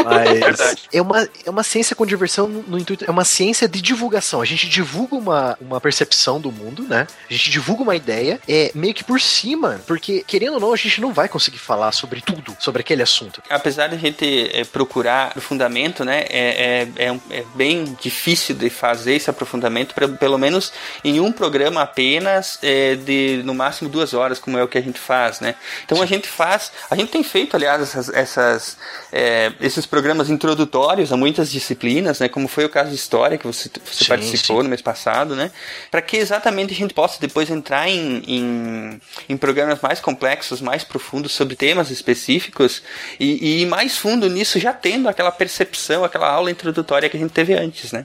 Mas 0.05 0.77
é 0.93 1.03
uma, 1.03 1.29
é 1.45 1.51
uma 1.51 1.63
ciência 1.63 1.97
com 1.97 2.07
diversão 2.07 2.47
no, 2.47 2.63
no 2.63 2.79
intuito... 2.79 3.05
É 3.05 3.11
uma 3.11 3.25
ciência 3.25 3.67
de 3.67 3.81
divulgação. 3.83 4.41
A 4.41 4.45
gente 4.45 4.69
divulga 4.69 5.17
uma, 5.17 5.59
uma 5.61 5.81
percepção 5.81 6.41
do 6.41 6.53
mundo, 6.53 6.83
né? 6.83 7.07
A 7.29 7.33
gente 7.33 7.51
divulga 7.51 7.83
uma 7.83 7.97
ideia, 7.97 8.41
é 8.47 8.71
meio 8.75 8.95
que 8.95 9.03
por 9.03 9.21
cima, 9.21 9.81
porque, 9.87 10.23
querendo 10.27 10.55
ou 10.55 10.61
não, 10.61 10.73
a 10.73 10.77
gente 10.77 11.01
não 11.01 11.13
vai 11.13 11.29
conseguir 11.29 11.59
falar 11.59 11.93
sobre 11.97 12.21
tudo, 12.21 12.57
sobre 12.61 12.81
aquele 12.81 13.03
assunto. 13.03 13.43
Apesar 13.51 13.89
de 13.89 13.97
a 13.97 13.99
gente 13.99 14.51
é, 14.53 14.65
procurar 14.65 15.29
aprofundamento, 15.29 16.05
né, 16.05 16.25
é, 16.29 16.87
é, 16.97 17.07
é, 17.07 17.13
um- 17.13 17.21
é 17.31 17.45
bem 17.55 17.97
difícil 18.01 18.55
de 18.55 18.69
fazer 18.71 19.15
esse 19.15 19.31
aprofundamento, 19.31 19.95
pra- 19.95 20.09
pelo 20.09 20.39
menos 20.39 20.73
em 21.05 21.19
um 21.21 21.33
programa 21.33 21.83
apenas, 21.83 22.59
é, 22.63 22.95
de 22.95 23.43
no 23.45 23.55
máximo 23.55 23.89
duas 23.91 24.15
horas, 24.15 24.39
como 24.39 24.59
é 24.59 24.63
o 24.63 24.69
que 24.69 24.79
a 24.79 24.83
gente 24.83 24.99
faz, 24.99 25.41
né? 25.41 25.55
Então 25.85 26.01
a 26.03 26.07
gente 26.07 26.29
faz, 26.29 26.71
a 26.91 26.95
gente 26.97 27.11
tem 27.11 27.23
feito, 27.23 27.57
aliás, 27.57 27.81
essas, 27.83 28.09
essas, 28.11 28.77
é, 29.13 29.53
esses 29.61 29.87
programas 29.87 30.29
introdutórios 30.31 31.13
a 31.13 31.17
muitas 31.17 31.51
disciplinas, 31.51 32.21
né, 32.21 32.29
como 32.29 32.49
foi 32.49 32.65
o 32.65 32.69
caso 32.69 32.91
de 32.91 32.97
história 32.97 33.39
que 33.39 33.47
você, 33.47 33.71
você 33.85 34.05
Sim, 34.05 34.09
participou 34.09 34.57
sim. 34.59 34.63
no 34.65 34.69
mês 34.69 34.83
passado, 34.83 35.35
né, 35.35 35.51
para 35.91 36.03
que 36.03 36.17
exatamente 36.17 36.73
a 36.73 36.77
gente 36.77 36.93
possa 36.95 37.21
depois 37.21 37.51
entrar 37.51 37.89
em, 37.89 38.23
em, 38.27 39.01
em 39.29 39.37
programas 39.37 39.81
mais 39.81 40.01
complexos, 40.01 40.61
mais 40.61 40.85
profundos 40.85 41.33
sobre 41.33 41.55
temas 41.57 41.76
específicos 41.91 42.83
e, 43.21 43.45
e 43.45 43.63
ir 43.63 43.67
mais 43.67 43.97
fundo 43.97 44.29
nisso, 44.29 44.59
já 44.59 44.73
tendo 44.73 45.09
aquela 45.09 45.31
percepção, 45.31 46.05
aquela 46.05 46.29
aula 46.29 46.51
introdutória 46.51 47.09
que 47.09 47.17
a 47.17 47.21
gente 47.21 47.33
teve 47.33 47.55
antes, 47.55 47.93
né? 47.93 48.05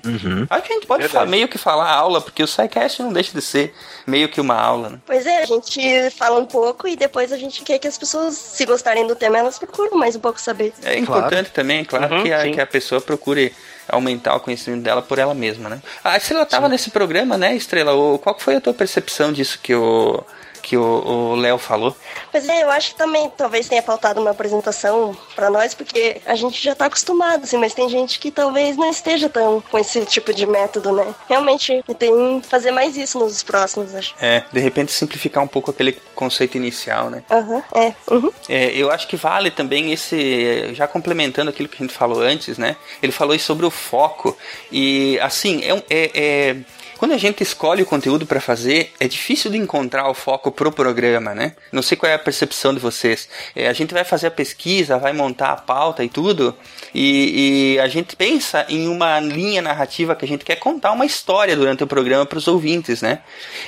Acho 0.50 0.64
que 0.64 0.72
a 0.74 0.76
gente 0.76 0.88
pode 0.88 1.04
Verdade. 1.04 1.26
fa- 1.26 1.30
meio 1.30 1.48
que 1.48 1.58
falar 1.58 1.90
aula, 1.92 2.22
porque 2.22 2.44
o 2.44 2.48
SciCast 2.48 3.02
não 3.02 3.12
deixa 3.14 3.32
de 3.34 3.42
ser 3.42 3.74
meio 4.06 4.30
que 4.30 4.40
uma 4.42 4.56
aula, 4.56 4.90
né? 4.90 5.00
Pois 5.06 5.26
é, 5.26 5.42
a 5.44 5.46
gente 5.46 6.10
fala 6.12 6.40
um 6.40 6.46
pouco 6.46 6.88
e 6.88 6.96
depois 6.96 7.32
a 7.32 7.38
gente 7.38 7.62
quer 7.64 7.80
que 7.80 7.88
as 7.88 7.98
pessoas, 7.98 8.36
se 8.36 8.66
gostarem 8.66 9.08
do 9.08 9.16
tema, 9.16 9.38
elas 9.38 9.58
procuram 9.58 9.98
mais 9.98 10.16
um 10.16 10.20
pouco 10.20 10.40
saber. 10.40 10.74
É 10.84 10.98
importante 10.98 11.52
também, 11.52 11.84
claro, 11.86 12.16
Uhum, 12.16 12.24
que, 12.24 12.34
a, 12.34 12.42
sim. 12.44 12.52
que 12.52 12.62
a 12.62 12.68
pessoa 12.68 13.00
procure 13.00 13.54
aumentar 13.88 14.36
o 14.36 14.40
conhecimento 14.40 14.84
dela 14.84 15.02
por 15.02 15.20
ela 15.20 15.34
mesma, 15.34 15.70
né? 15.70 15.82
A 16.04 16.16
Estrela 16.18 16.46
tava 16.46 16.70
nesse 16.70 16.90
programa, 16.92 17.38
né, 17.38 17.56
Estrela? 17.56 17.94
O, 17.94 18.18
qual 18.20 18.38
foi 18.40 18.56
a 18.56 18.62
tua 18.62 18.74
percepção 18.74 19.34
disso 19.34 19.60
que 19.62 19.74
o 19.76 20.24
que 20.62 20.78
o 20.78 21.36
Léo 21.36 21.58
falou? 21.58 21.96
Pois 22.32 22.48
é, 22.48 22.64
eu 22.64 22.70
acho 22.70 22.92
que 22.92 22.96
também 22.98 23.30
talvez 23.36 23.68
tenha 23.68 23.82
faltado 23.82 24.22
uma 24.22 24.32
apresentação 24.32 25.16
pra 25.36 25.50
nós, 25.50 25.74
porque 25.74 26.22
a 26.26 26.36
gente 26.36 26.62
já 26.64 26.76
tá 26.76 26.86
acostumado, 26.86 27.44
assim, 27.44 27.58
mas 27.58 27.74
tem 27.74 27.90
gente 27.90 28.20
que 28.20 28.32
talvez 28.32 28.78
não 28.78 28.90
esteja 28.90 29.28
tão 29.28 29.62
com 29.62 29.78
esse 29.78 30.06
tipo 30.06 30.34
de 30.34 30.46
método, 30.46 30.92
né? 30.92 31.14
Realmente, 31.28 31.84
tem 31.98 32.40
que 32.40 32.48
fazer 32.48 32.72
mais 32.72 32.96
isso 32.96 33.20
nos 33.20 33.44
próximos, 33.44 33.94
acho. 33.96 34.14
É, 34.22 34.44
de 34.52 34.60
repente 34.60 34.92
simplificar 34.92 35.44
um 35.44 35.48
pouco 35.48 35.72
aquele 35.72 35.94
conceito 36.16 36.56
inicial, 36.56 37.10
né? 37.10 37.24
Aham, 37.30 37.64
é. 37.76 37.94
Uhum. 38.10 38.32
É, 38.48 38.72
eu 38.76 38.92
acho 38.92 39.08
que 39.08 39.16
vale 39.16 39.50
também 39.52 39.92
esse, 39.92 40.74
já 40.74 40.88
complementando 40.88 41.50
aquilo 41.50 41.68
que 41.68 41.76
a 41.82 41.86
gente 41.86 41.94
falou 41.98 42.22
antes, 42.22 42.58
né? 42.58 42.76
Ele 43.02 43.12
falou 43.12 43.38
sobre 43.40 43.66
o 43.66 43.72
foco 43.72 44.38
e 44.72 45.20
assim 45.20 45.62
é, 45.64 45.84
é, 45.90 46.12
é- 46.14 46.56
quando 47.02 47.14
a 47.14 47.18
gente 47.18 47.42
escolhe 47.42 47.82
o 47.82 47.86
conteúdo 47.88 48.28
para 48.28 48.40
fazer, 48.40 48.94
é 49.00 49.08
difícil 49.08 49.50
de 49.50 49.58
encontrar 49.58 50.08
o 50.08 50.14
foco 50.14 50.52
pro 50.52 50.72
programa, 50.72 51.34
né? 51.34 51.56
Não 51.72 51.82
sei 51.82 51.98
qual 51.98 52.12
é 52.12 52.14
a 52.14 52.20
percepção 52.20 52.76
de 52.76 52.80
vocês. 52.80 53.28
É, 53.56 53.68
a 53.68 53.74
gente 53.74 53.92
vai 53.92 54.04
fazer 54.04 54.28
a 54.28 54.32
pesquisa, 54.32 55.00
vai 55.00 55.12
montar 55.12 55.50
a 55.50 55.56
pauta 55.56 56.04
e 56.04 56.10
tudo, 56.10 56.56
e, 56.94 57.74
e 57.74 57.80
a 57.80 57.88
gente 57.88 58.16
pensa 58.16 58.68
em 58.70 58.88
uma 58.88 59.20
linha 59.20 59.64
narrativa 59.64 60.16
que 60.16 60.26
a 60.26 60.28
gente 60.28 60.46
quer 60.46 60.58
contar 60.58 60.92
uma 60.92 61.04
história 61.04 61.56
durante 61.56 61.84
o 61.84 61.88
programa 61.88 62.24
para 62.24 62.38
os 62.38 62.48
ouvintes, 62.48 63.02
né? 63.02 63.24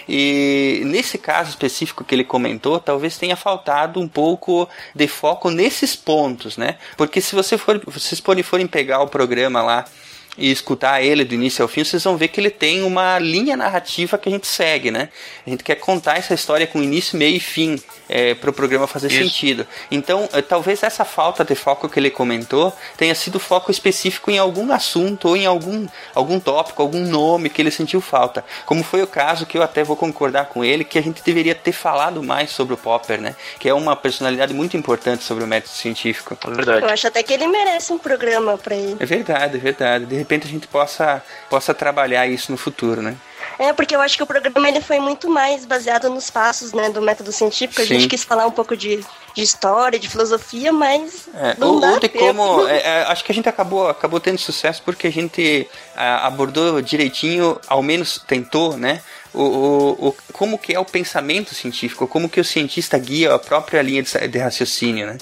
E 0.08 0.84
nesse 0.86 1.18
caso 1.18 1.50
específico 1.50 2.04
que 2.04 2.14
ele 2.14 2.24
comentou, 2.24 2.80
talvez 2.80 3.18
tenha 3.18 3.36
faltado 3.36 4.00
um 4.00 4.08
pouco 4.08 4.70
de 4.94 5.08
foco 5.08 5.50
nesses 5.50 5.96
pontos, 5.96 6.56
né? 6.56 6.78
Porque 6.96 7.20
se 7.20 7.34
você 7.34 7.58
for, 7.58 7.82
vocês 7.84 8.22
forem, 8.22 8.44
forem 8.44 8.68
pegar 8.68 9.02
o 9.02 9.08
programa 9.08 9.64
lá 9.64 9.86
e 10.38 10.52
escutar 10.52 11.02
ele 11.02 11.24
do 11.24 11.36
início 11.36 11.62
ao 11.62 11.68
fim, 11.68 11.84
vocês 11.84 12.04
vão 12.04 12.18
ver 12.18 12.28
que 12.30 12.40
ele 12.40 12.50
tem 12.50 12.84
uma 12.84 13.20
linha 13.20 13.56
narrativa 13.56 14.18
que 14.18 14.30
a 14.30 14.32
gente 14.32 14.48
segue, 14.48 14.90
né? 14.90 15.10
A 15.46 15.50
gente 15.50 15.64
quer 15.64 15.76
contar 15.76 16.18
essa 16.18 16.34
história 16.34 16.66
com 16.66 16.82
início, 16.82 17.18
meio 17.18 17.36
e 17.36 17.40
fim 17.40 17.80
é, 18.10 18.34
para 18.34 18.50
o 18.50 18.54
programa 18.54 18.88
fazer 18.88 19.08
Isso. 19.08 19.24
sentido. 19.24 19.68
Então, 19.92 20.28
é, 20.34 20.42
talvez 20.42 20.82
essa 20.82 21.06
falta 21.06 21.44
de 21.44 21.56
foco 21.56 21.88
que 21.88 22.00
ele 22.00 22.10
comentou 22.10 22.74
tenha 22.98 23.14
sido 23.14 23.40
foco 23.40 23.70
específico 23.70 24.32
em 24.32 24.38
algum 24.38 24.72
assunto 24.72 25.30
ou 25.30 25.38
em 25.38 25.46
algum, 25.46 25.88
algum 26.16 26.40
tópico, 26.40 26.82
algum 26.82 27.06
nome 27.06 27.50
que 27.50 27.62
ele 27.62 27.72
sentiu 27.72 28.02
falta. 28.02 28.44
Como 28.66 28.84
foi 28.84 29.04
o 29.04 29.08
caso 29.08 29.46
que 29.46 29.58
eu 29.58 29.64
até 29.64 29.84
vou 29.84 29.96
concordar 29.96 30.46
com 30.46 30.64
ele, 30.64 30.84
que 30.84 30.98
a 30.98 31.02
gente 31.02 31.24
deveria 31.24 31.54
ter 31.54 31.72
falado 31.72 32.24
mais 32.24 32.50
sobre 32.50 32.74
o 32.74 32.78
Popper, 32.78 33.22
né? 33.22 33.36
Que 33.60 33.70
é 33.70 33.74
uma 33.74 33.96
personalidade 33.96 34.54
muito 34.54 34.76
importante 34.76 35.24
sobre 35.24 35.44
o 35.44 35.48
método 35.48 35.74
científico. 35.74 36.38
Eu 36.82 36.90
acho 36.90 37.08
até 37.08 37.22
que 37.22 37.34
ele 37.34 37.48
merece 37.48 37.94
um 37.94 38.00
programa 38.00 38.58
pra 38.58 38.76
ele. 38.76 38.98
É 39.00 39.06
verdade, 39.06 39.58
é 39.58 39.60
verdade. 39.60 40.06
De 40.06 40.23
repente 40.24 40.48
a 40.48 40.50
gente 40.50 40.68
possa, 40.68 41.24
possa 41.50 41.74
trabalhar 41.74 42.26
isso 42.28 42.52
no 42.52 42.58
futuro, 42.58 43.02
né? 43.02 43.16
É, 43.60 43.72
porque 43.72 43.96
eu 43.96 44.02
acho 44.02 44.18
que 44.18 44.24
o 44.24 44.26
programa 44.26 44.68
ele 44.68 44.82
foi 44.82 45.00
muito 45.00 45.30
mais 45.30 45.64
baseado 45.64 46.10
nos 46.10 46.30
passos, 46.32 46.74
né, 46.74 46.90
do 46.90 47.02
método 47.02 47.32
científico. 47.32 47.82
A 47.82 47.86
Sim. 47.86 47.96
gente 48.00 48.08
quis 48.08 48.24
falar 48.24 48.48
um 48.48 48.52
pouco 48.52 48.76
de, 48.76 49.06
de 49.36 49.42
história, 49.44 50.00
de 50.00 50.10
filosofia, 50.10 50.74
mas 50.74 51.28
É, 51.36 51.56
não 51.60 51.74
ou, 51.76 51.80
dá 51.80 51.92
ou 51.92 52.00
de 52.00 52.10
como. 52.10 52.66
é, 52.68 52.78
é, 52.82 53.04
acho 53.04 53.24
que 53.24 53.32
a 53.32 53.36
gente 53.36 53.48
acabou, 53.48 53.88
acabou 53.88 54.20
tendo 54.20 54.40
sucesso 54.40 54.82
porque 54.84 55.06
a 55.06 55.12
gente 55.12 55.70
ah, 55.96 56.26
abordou 56.26 56.82
direitinho, 56.82 57.60
ao 57.68 57.84
menos 57.84 58.18
tentou, 58.28 58.76
né? 58.76 59.02
O, 59.34 59.42
o, 59.44 60.08
o- 60.10 60.16
como 60.32 60.58
que 60.58 60.74
é 60.74 60.80
o 60.80 60.86
pensamento 60.86 61.54
científico, 61.54 62.08
como 62.08 62.30
que 62.30 62.40
o 62.40 62.44
cientista 62.46 62.98
guia 62.98 63.34
a 63.36 63.40
própria 63.40 63.82
linha 63.84 64.02
de, 64.02 64.28
de 64.28 64.38
raciocínio, 64.40 65.06
né? 65.08 65.18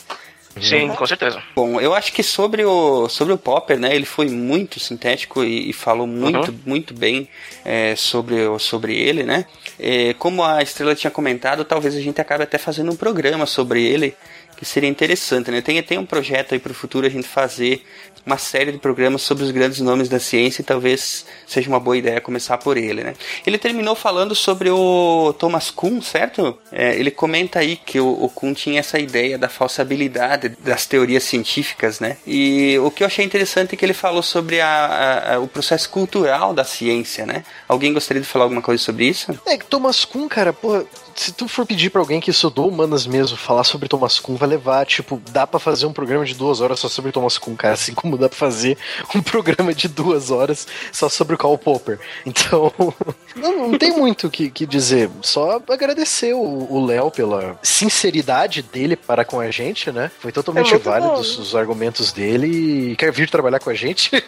Sim, 0.59 0.89
com 0.89 1.05
certeza. 1.05 1.41
Bom, 1.55 1.79
eu 1.79 1.93
acho 1.93 2.11
que 2.11 2.21
sobre 2.23 2.65
o, 2.65 3.07
sobre 3.07 3.33
o 3.33 3.37
Popper, 3.37 3.79
né, 3.79 3.95
ele 3.95 4.05
foi 4.05 4.27
muito 4.27 4.79
sintético 4.79 5.43
e, 5.43 5.69
e 5.69 5.73
falou 5.73 6.05
muito, 6.05 6.51
Uhum. 6.51 6.59
muito 6.65 6.93
bem 6.93 7.27
é, 7.63 7.95
sobre, 7.95 8.35
sobre 8.59 8.95
ele, 8.97 9.23
né? 9.23 9.45
É, 9.79 10.13
como 10.15 10.43
a 10.43 10.61
Estrela 10.61 10.93
tinha 10.95 11.09
comentado, 11.11 11.63
talvez 11.63 11.95
a 11.95 12.01
gente 12.01 12.19
acabe 12.19 12.43
até 12.43 12.57
fazendo 12.57 12.91
um 12.91 12.95
programa 12.95 13.45
sobre 13.45 13.83
ele, 13.83 14.13
que 14.61 14.65
seria 14.67 14.87
interessante, 14.87 15.49
né? 15.49 15.59
Tem, 15.59 15.81
tem 15.81 15.97
um 15.97 16.05
projeto 16.05 16.53
aí 16.53 16.59
para 16.59 16.71
o 16.71 16.75
futuro 16.75 17.07
a 17.07 17.09
gente 17.09 17.27
fazer 17.27 17.83
uma 18.23 18.37
série 18.37 18.71
de 18.71 18.77
programas 18.77 19.23
sobre 19.23 19.43
os 19.43 19.49
grandes 19.49 19.79
nomes 19.79 20.07
da 20.07 20.19
ciência 20.19 20.61
e 20.61 20.63
talvez 20.63 21.25
seja 21.47 21.67
uma 21.67 21.79
boa 21.79 21.97
ideia 21.97 22.21
começar 22.21 22.59
por 22.59 22.77
ele, 22.77 23.03
né? 23.03 23.15
Ele 23.43 23.57
terminou 23.57 23.95
falando 23.95 24.35
sobre 24.35 24.69
o 24.69 25.33
Thomas 25.39 25.71
Kuhn, 25.71 25.99
certo? 25.99 26.55
É, 26.71 26.93
ele 26.95 27.09
comenta 27.09 27.57
aí 27.57 27.75
que 27.75 27.99
o, 27.99 28.07
o 28.23 28.29
Kuhn 28.29 28.53
tinha 28.53 28.79
essa 28.79 28.99
ideia 28.99 29.35
da 29.35 29.49
falsabilidade 29.49 30.49
das 30.63 30.85
teorias 30.85 31.23
científicas, 31.23 31.99
né? 31.99 32.17
E 32.27 32.77
o 32.83 32.91
que 32.91 33.01
eu 33.01 33.07
achei 33.07 33.25
interessante 33.25 33.73
é 33.73 33.75
que 33.77 33.83
ele 33.83 33.93
falou 33.95 34.21
sobre 34.21 34.61
a, 34.61 35.33
a- 35.35 35.39
o 35.39 35.47
processo 35.47 35.89
cultural 35.89 36.53
da 36.53 36.63
ciência, 36.63 37.25
né? 37.25 37.43
Alguém 37.67 37.91
gostaria 37.91 38.21
de 38.21 38.27
falar 38.27 38.45
alguma 38.45 38.61
coisa 38.61 38.83
sobre 38.83 39.05
isso? 39.07 39.35
É 39.47 39.57
que 39.57 39.65
Thomas 39.65 40.05
Kuhn, 40.05 40.27
cara, 40.27 40.53
pô, 40.53 40.85
se 41.15 41.31
tu 41.31 41.47
for 41.47 41.65
pedir 41.65 41.89
pra 41.89 42.01
alguém 42.01 42.19
que 42.19 42.31
estudou 42.31 42.67
humanas 42.67 43.05
mesmo 43.05 43.37
falar 43.37 43.63
sobre 43.63 43.87
Thomas 43.87 44.19
Kuhn, 44.19 44.35
vai 44.35 44.47
levar, 44.49 44.85
tipo, 44.85 45.21
dá 45.31 45.45
pra 45.45 45.59
fazer 45.59 45.85
um 45.85 45.93
programa 45.93 46.25
de 46.25 46.33
duas 46.35 46.61
horas 46.61 46.79
só 46.79 46.87
sobre 46.89 47.11
Thomas 47.11 47.37
Kuhn, 47.37 47.55
cara, 47.55 47.73
assim 47.73 47.93
como 47.93 48.17
dá 48.17 48.27
pra 48.29 48.37
fazer 48.37 48.77
um 49.15 49.21
programa 49.23 49.73
de 49.73 49.87
duas 49.87 50.31
horas 50.31 50.67
só 50.91 51.09
sobre 51.09 51.35
o 51.35 51.37
Karl 51.37 51.57
Popper. 51.57 51.99
Então, 52.25 52.71
não, 53.35 53.69
não 53.69 53.77
tem 53.77 53.91
muito 53.91 54.27
o 54.27 54.29
que, 54.29 54.49
que 54.49 54.65
dizer, 54.65 55.09
só 55.21 55.61
agradecer 55.69 56.33
o 56.33 56.85
Léo 56.85 57.11
pela 57.11 57.57
sinceridade 57.61 58.61
dele 58.61 58.95
para 58.95 59.23
com 59.25 59.39
a 59.39 59.49
gente, 59.51 59.91
né? 59.91 60.11
Foi 60.19 60.31
totalmente 60.31 60.73
É 60.73 60.77
válido 60.77 61.13
bom. 61.13 61.19
os, 61.19 61.37
os 61.37 61.55
argumentos 61.55 62.11
dele 62.11 62.91
e 62.91 62.95
quer 62.95 63.11
vir 63.11 63.29
trabalhar 63.29 63.59
com 63.59 63.69
a 63.69 63.73
gente? 63.73 64.11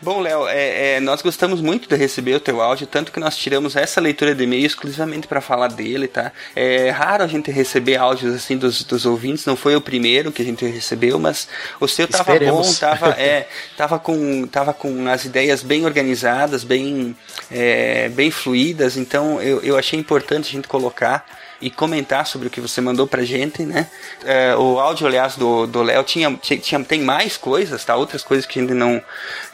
Bom, 0.00 0.20
Léo, 0.20 0.46
é, 0.48 0.94
é, 0.96 1.00
nós 1.00 1.20
gostamos 1.22 1.60
muito 1.60 1.88
de 1.88 1.96
receber 1.96 2.34
o 2.34 2.40
teu 2.40 2.60
áudio, 2.62 2.86
tanto 2.86 3.12
que 3.12 3.20
nós 3.20 3.36
tiramos 3.36 3.76
essa 3.76 4.00
leitura 4.00 4.34
de 4.34 4.46
e-mail 4.48 4.66
exclusivamente 4.66 5.26
para 5.26 5.40
falar 5.40 5.68
dele, 5.68 6.08
tá? 6.08 6.32
É 6.56 6.90
raro 6.90 7.22
a 7.22 7.26
gente 7.26 7.50
receber 7.50 7.96
áudios 7.96 8.34
assim 8.34 8.56
dos, 8.56 8.82
dos 8.82 9.06
ouvintes, 9.06 9.44
não 9.44 9.56
foi 9.56 9.76
o 9.76 9.80
primeiro 9.80 10.32
que 10.32 10.42
a 10.42 10.44
gente 10.44 10.64
recebeu, 10.64 11.18
mas 11.18 11.48
o 11.80 11.86
seu 11.86 12.08
tava 12.08 12.32
Esperemos. 12.32 12.66
bom, 12.66 12.74
tava, 12.74 13.10
é, 13.20 13.46
tava, 13.76 13.98
com, 13.98 14.46
tava 14.46 14.72
com 14.72 15.08
as 15.08 15.24
ideias 15.24 15.62
bem 15.62 15.84
organizadas, 15.84 16.64
bem, 16.64 17.16
é, 17.50 18.08
bem 18.08 18.30
fluídas, 18.30 18.96
então 18.96 19.40
eu, 19.40 19.60
eu 19.62 19.76
achei 19.76 19.98
importante 19.98 20.48
a 20.48 20.52
gente 20.52 20.68
colocar 20.68 21.24
e 21.60 21.70
comentar 21.70 22.26
sobre 22.26 22.48
o 22.48 22.50
que 22.50 22.60
você 22.60 22.80
mandou 22.80 23.06
pra 23.06 23.24
gente, 23.24 23.62
né? 23.64 23.88
É, 24.24 24.54
o 24.56 24.78
áudio, 24.78 25.06
aliás, 25.06 25.36
do 25.36 25.66
do 25.66 25.82
Léo 25.82 26.04
tinha, 26.04 26.32
tinha, 26.42 26.82
tem 26.84 27.00
mais 27.00 27.36
coisas, 27.36 27.84
tá? 27.84 27.96
Outras 27.96 28.22
coisas 28.22 28.46
que 28.46 28.58
a 28.58 28.62
gente 28.62 28.74
não, 28.74 29.02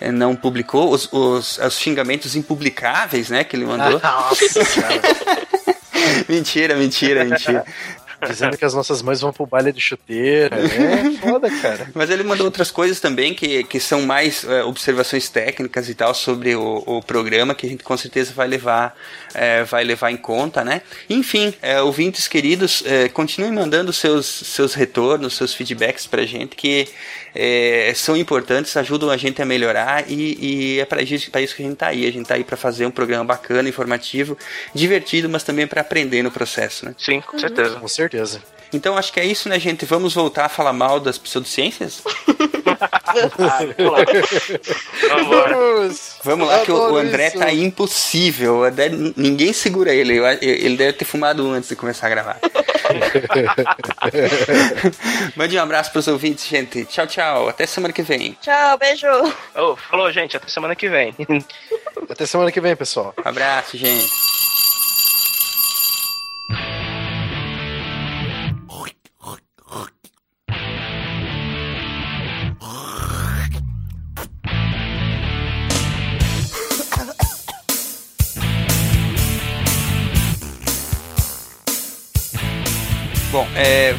eh, 0.01 0.13
não 0.13 0.37
publicou, 0.37 0.93
os, 0.93 1.09
os, 1.13 1.59
os 1.59 1.79
xingamentos 1.79 2.37
impublicáveis, 2.37 3.31
né? 3.31 3.45
Que 3.45 3.57
ele 3.57 3.65
mandou. 3.65 4.01
Nossa 4.01 4.65
senhora. 4.65 5.01
mentira, 6.29 6.77
mentira, 6.77 7.25
mentira. 7.25 7.65
Dizendo 8.29 8.57
que 8.57 8.65
as 8.65 8.75
nossas 8.75 9.03
mães 9.03 9.21
vão 9.21 9.33
pro 9.33 9.47
baile 9.47 9.73
de 9.73 9.81
chuteira. 9.81 10.57
É 10.57 11.11
foda, 11.21 11.51
cara. 11.61 11.91
Mas 11.95 12.11
ele 12.11 12.23
mandou 12.23 12.47
outras 12.47 12.71
coisas 12.71 13.01
também 13.01 13.35
que, 13.35 13.65
que 13.65 13.81
são 13.81 14.03
mais 14.03 14.45
é, 14.45 14.63
observações 14.65 15.29
técnicas 15.29 15.89
e 15.89 15.95
tal 15.95 16.15
sobre 16.15 16.55
o, 16.55 16.83
o 16.87 17.03
programa 17.03 17.55
que 17.55 17.67
a 17.67 17.69
gente 17.69 17.85
com 17.85 17.97
certeza 17.97 18.33
vai 18.33 18.47
levar 18.47 18.95
é, 19.35 19.65
vai 19.65 19.83
levar 19.85 20.11
em 20.11 20.17
conta, 20.17 20.65
né? 20.65 20.83
Enfim, 21.11 21.53
é, 21.61 21.81
ouvintes 21.81 22.29
queridos, 22.29 22.83
é, 22.87 23.09
continuem 23.09 23.53
mandando 23.53 23.93
seus, 23.93 24.27
seus 24.27 24.75
retornos, 24.75 25.37
seus 25.37 25.53
feedbacks 25.53 26.07
pra 26.07 26.25
gente 26.25 26.55
que 26.55 26.89
é, 27.35 27.93
são 27.95 28.17
importantes, 28.17 28.77
ajudam 28.77 29.11
a 29.11 29.17
gente 29.17 29.43
a 29.43 29.45
melhorar 29.45 30.09
e, 30.09 30.39
e 30.41 30.81
é 30.81 30.85
para 30.85 31.03
isso, 31.03 31.31
pra 31.31 31.41
isso 31.41 31.57
que 31.57 31.63
a 31.63 31.67
gente 31.67 31.77
tá 31.77 31.89
aí. 31.89 32.07
A 32.07 32.13
gente 32.13 32.27
tá 32.27 32.35
aí 32.35 32.45
para 32.45 32.57
fazer 32.57 32.87
um 32.87 32.91
programa 32.91 33.25
bacana, 33.25 33.69
informativo, 33.69 34.39
divertido, 34.75 35.29
mas 35.29 35.43
também 35.43 35.67
para 35.67 35.81
aprender 35.81 36.23
no 36.23 36.31
processo, 36.31 36.87
né? 36.87 36.95
Sim, 36.97 37.21
com 37.21 37.39
certeza. 37.39 37.81
Com 37.81 37.89
certeza. 37.89 38.43
Então 38.75 38.99
acho 38.99 39.13
que 39.13 39.21
é 39.21 39.25
isso, 39.25 39.49
né, 39.49 39.59
gente? 39.59 39.85
Vamos 39.85 40.15
voltar 40.15 40.47
a 40.47 40.49
falar 40.49 40.73
mal 40.73 40.99
das 40.99 41.17
pseudociências? 41.17 42.03
Vamos! 45.09 46.17
Vamos 46.25 46.49
lá, 46.49 46.65
que 46.65 46.73
o, 46.73 46.93
o 46.93 46.97
André 46.97 47.29
isso. 47.29 47.39
tá 47.39 47.53
impossível. 47.53 48.65
André, 48.65 48.91
ninguém 49.17 49.53
segura 49.53 49.95
ele. 49.95 50.19
Ele 50.41 50.77
deve 50.77 50.95
ter 50.95 51.05
fumado 51.05 51.49
antes 51.51 51.69
de 51.69 51.77
começar 51.77 52.09
a 52.09 52.11
gravar. 52.11 52.39
Mande 55.37 55.57
um 55.57 55.63
abraço 55.63 55.93
pros 55.93 56.09
ouvintes, 56.09 56.47
gente. 56.47 56.85
Tchau, 56.87 57.07
tchau. 57.07 57.49
Até 57.49 57.67
semana 57.67 57.93
que 57.93 58.03
vem. 58.03 58.37
Tchau, 58.41 58.77
beijo. 58.79 59.07
Ô, 59.55 59.77
falou, 59.77 60.11
gente. 60.11 60.37
Até 60.37 60.49
semana 60.49 60.75
que 60.75 60.89
vem. 60.89 61.15
Até 62.11 62.27
semana 62.27 62.51
que 62.51 62.61
vem, 62.61 62.75
pessoal. 62.75 63.15
Abraço, 63.25 63.77
gente. 63.77 64.34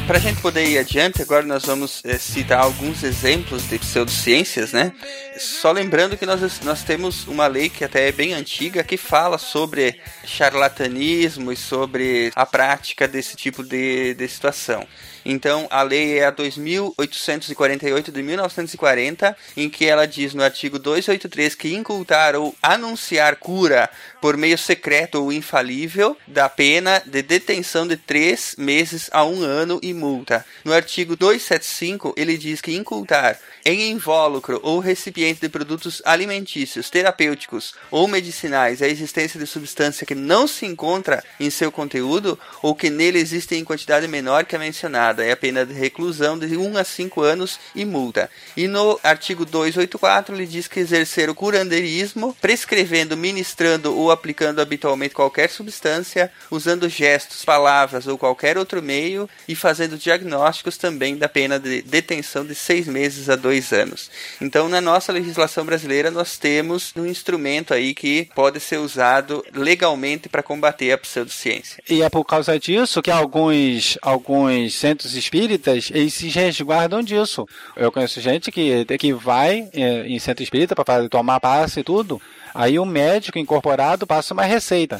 Para 0.06 0.18
a 0.18 0.20
gente 0.20 0.40
poder 0.40 0.64
ir 0.68 0.78
adiante, 0.78 1.20
agora 1.20 1.44
nós 1.44 1.64
vamos 1.64 2.00
é, 2.04 2.16
citar 2.16 2.60
alguns 2.60 3.02
exemplos 3.02 3.68
de 3.68 3.76
pseudociências, 3.76 4.72
né? 4.72 4.92
Só 5.36 5.72
lembrando 5.72 6.16
que 6.16 6.24
nós, 6.24 6.60
nós 6.60 6.84
temos 6.84 7.26
uma 7.26 7.48
lei 7.48 7.68
que 7.68 7.84
até 7.84 8.08
é 8.08 8.12
bem 8.12 8.32
antiga 8.32 8.84
que 8.84 8.96
fala 8.96 9.36
sobre 9.36 10.00
charlatanismo 10.24 11.50
e 11.50 11.56
sobre 11.56 12.30
a 12.36 12.46
prática 12.46 13.08
desse 13.08 13.36
tipo 13.36 13.64
de, 13.64 14.14
de 14.14 14.28
situação. 14.28 14.86
Então, 15.28 15.66
a 15.70 15.82
lei 15.82 16.20
é 16.20 16.26
a 16.26 16.30
2848 16.30 18.12
de 18.12 18.22
1940, 18.22 19.36
em 19.56 19.68
que 19.68 19.84
ela 19.84 20.06
diz 20.06 20.32
no 20.34 20.42
artigo 20.42 20.78
283 20.78 21.56
que 21.56 21.74
incultar 21.74 22.36
ou 22.36 22.54
anunciar 22.62 23.34
cura 23.34 23.90
por 24.20 24.36
meio 24.36 24.56
secreto 24.56 25.20
ou 25.20 25.32
infalível 25.32 26.16
da 26.28 26.48
pena 26.48 27.02
de 27.04 27.22
detenção 27.22 27.88
de 27.88 27.96
três 27.96 28.54
meses 28.56 29.10
a 29.12 29.24
um 29.24 29.42
ano 29.42 29.80
e 29.82 29.92
multa. 29.92 30.46
No 30.64 30.72
artigo 30.72 31.16
275, 31.16 32.14
ele 32.16 32.38
diz 32.38 32.60
que 32.60 32.76
incultar 32.76 33.36
em 33.64 33.90
invólucro 33.90 34.60
ou 34.62 34.78
recipiente 34.78 35.40
de 35.40 35.48
produtos 35.48 36.00
alimentícios, 36.04 36.88
terapêuticos 36.88 37.74
ou 37.90 38.06
medicinais 38.06 38.80
a 38.80 38.86
existência 38.86 39.40
de 39.40 39.46
substância 39.46 40.06
que 40.06 40.14
não 40.14 40.46
se 40.46 40.64
encontra 40.64 41.24
em 41.40 41.50
seu 41.50 41.72
conteúdo 41.72 42.38
ou 42.62 42.76
que 42.76 42.90
nele 42.90 43.18
existe 43.18 43.56
em 43.56 43.64
quantidade 43.64 44.06
menor 44.06 44.44
que 44.44 44.54
a 44.54 44.58
mencionada 44.58 45.15
é 45.22 45.32
a 45.32 45.36
pena 45.36 45.64
de 45.64 45.72
reclusão 45.72 46.38
de 46.38 46.56
1 46.56 46.76
a 46.76 46.84
5 46.84 47.22
anos 47.22 47.58
e 47.74 47.84
multa. 47.84 48.30
E 48.56 48.66
no 48.66 48.98
artigo 49.02 49.44
284 49.44 50.34
ele 50.34 50.46
diz 50.46 50.66
que 50.68 50.80
exercer 50.80 51.28
o 51.28 51.34
curandeirismo, 51.34 52.36
prescrevendo, 52.40 53.16
ministrando 53.16 53.96
ou 53.96 54.10
aplicando 54.10 54.60
habitualmente 54.60 55.14
qualquer 55.14 55.50
substância, 55.50 56.30
usando 56.50 56.88
gestos, 56.88 57.44
palavras 57.44 58.06
ou 58.06 58.18
qualquer 58.18 58.58
outro 58.58 58.82
meio 58.82 59.28
e 59.46 59.54
fazendo 59.54 59.98
diagnósticos 59.98 60.76
também 60.76 61.16
da 61.16 61.28
pena 61.28 61.58
de 61.58 61.82
detenção 61.82 62.44
de 62.44 62.54
seis 62.54 62.86
meses 62.86 63.28
a 63.28 63.36
dois 63.36 63.72
anos. 63.72 64.10
Então, 64.40 64.68
na 64.68 64.80
nossa 64.80 65.12
legislação 65.12 65.64
brasileira, 65.64 66.10
nós 66.10 66.36
temos 66.38 66.92
um 66.96 67.06
instrumento 67.06 67.72
aí 67.72 67.94
que 67.94 68.28
pode 68.34 68.60
ser 68.60 68.78
usado 68.78 69.44
legalmente 69.54 70.28
para 70.28 70.42
combater 70.42 70.92
a 70.92 70.98
pseudociência. 70.98 71.82
E 71.88 72.02
é 72.02 72.08
por 72.08 72.24
causa 72.24 72.58
disso 72.58 73.02
que 73.02 73.10
alguns, 73.10 73.98
alguns 74.02 74.74
centros 74.74 75.05
espíritas 75.14 75.90
eles 75.92 76.14
se 76.14 76.28
resguardam 76.28 77.02
disso. 77.02 77.46
Eu 77.76 77.92
conheço 77.92 78.20
gente 78.20 78.50
que, 78.50 78.84
que 78.98 79.12
vai 79.12 79.68
eh, 79.72 80.04
em 80.06 80.18
centro 80.18 80.42
espírita 80.42 80.74
para 80.74 81.08
tomar 81.08 81.40
passe 81.40 81.80
e 81.80 81.84
tudo. 81.84 82.20
Aí 82.54 82.78
o 82.78 82.86
médico 82.86 83.38
incorporado 83.38 84.06
passa 84.06 84.32
uma 84.32 84.44
receita. 84.44 84.96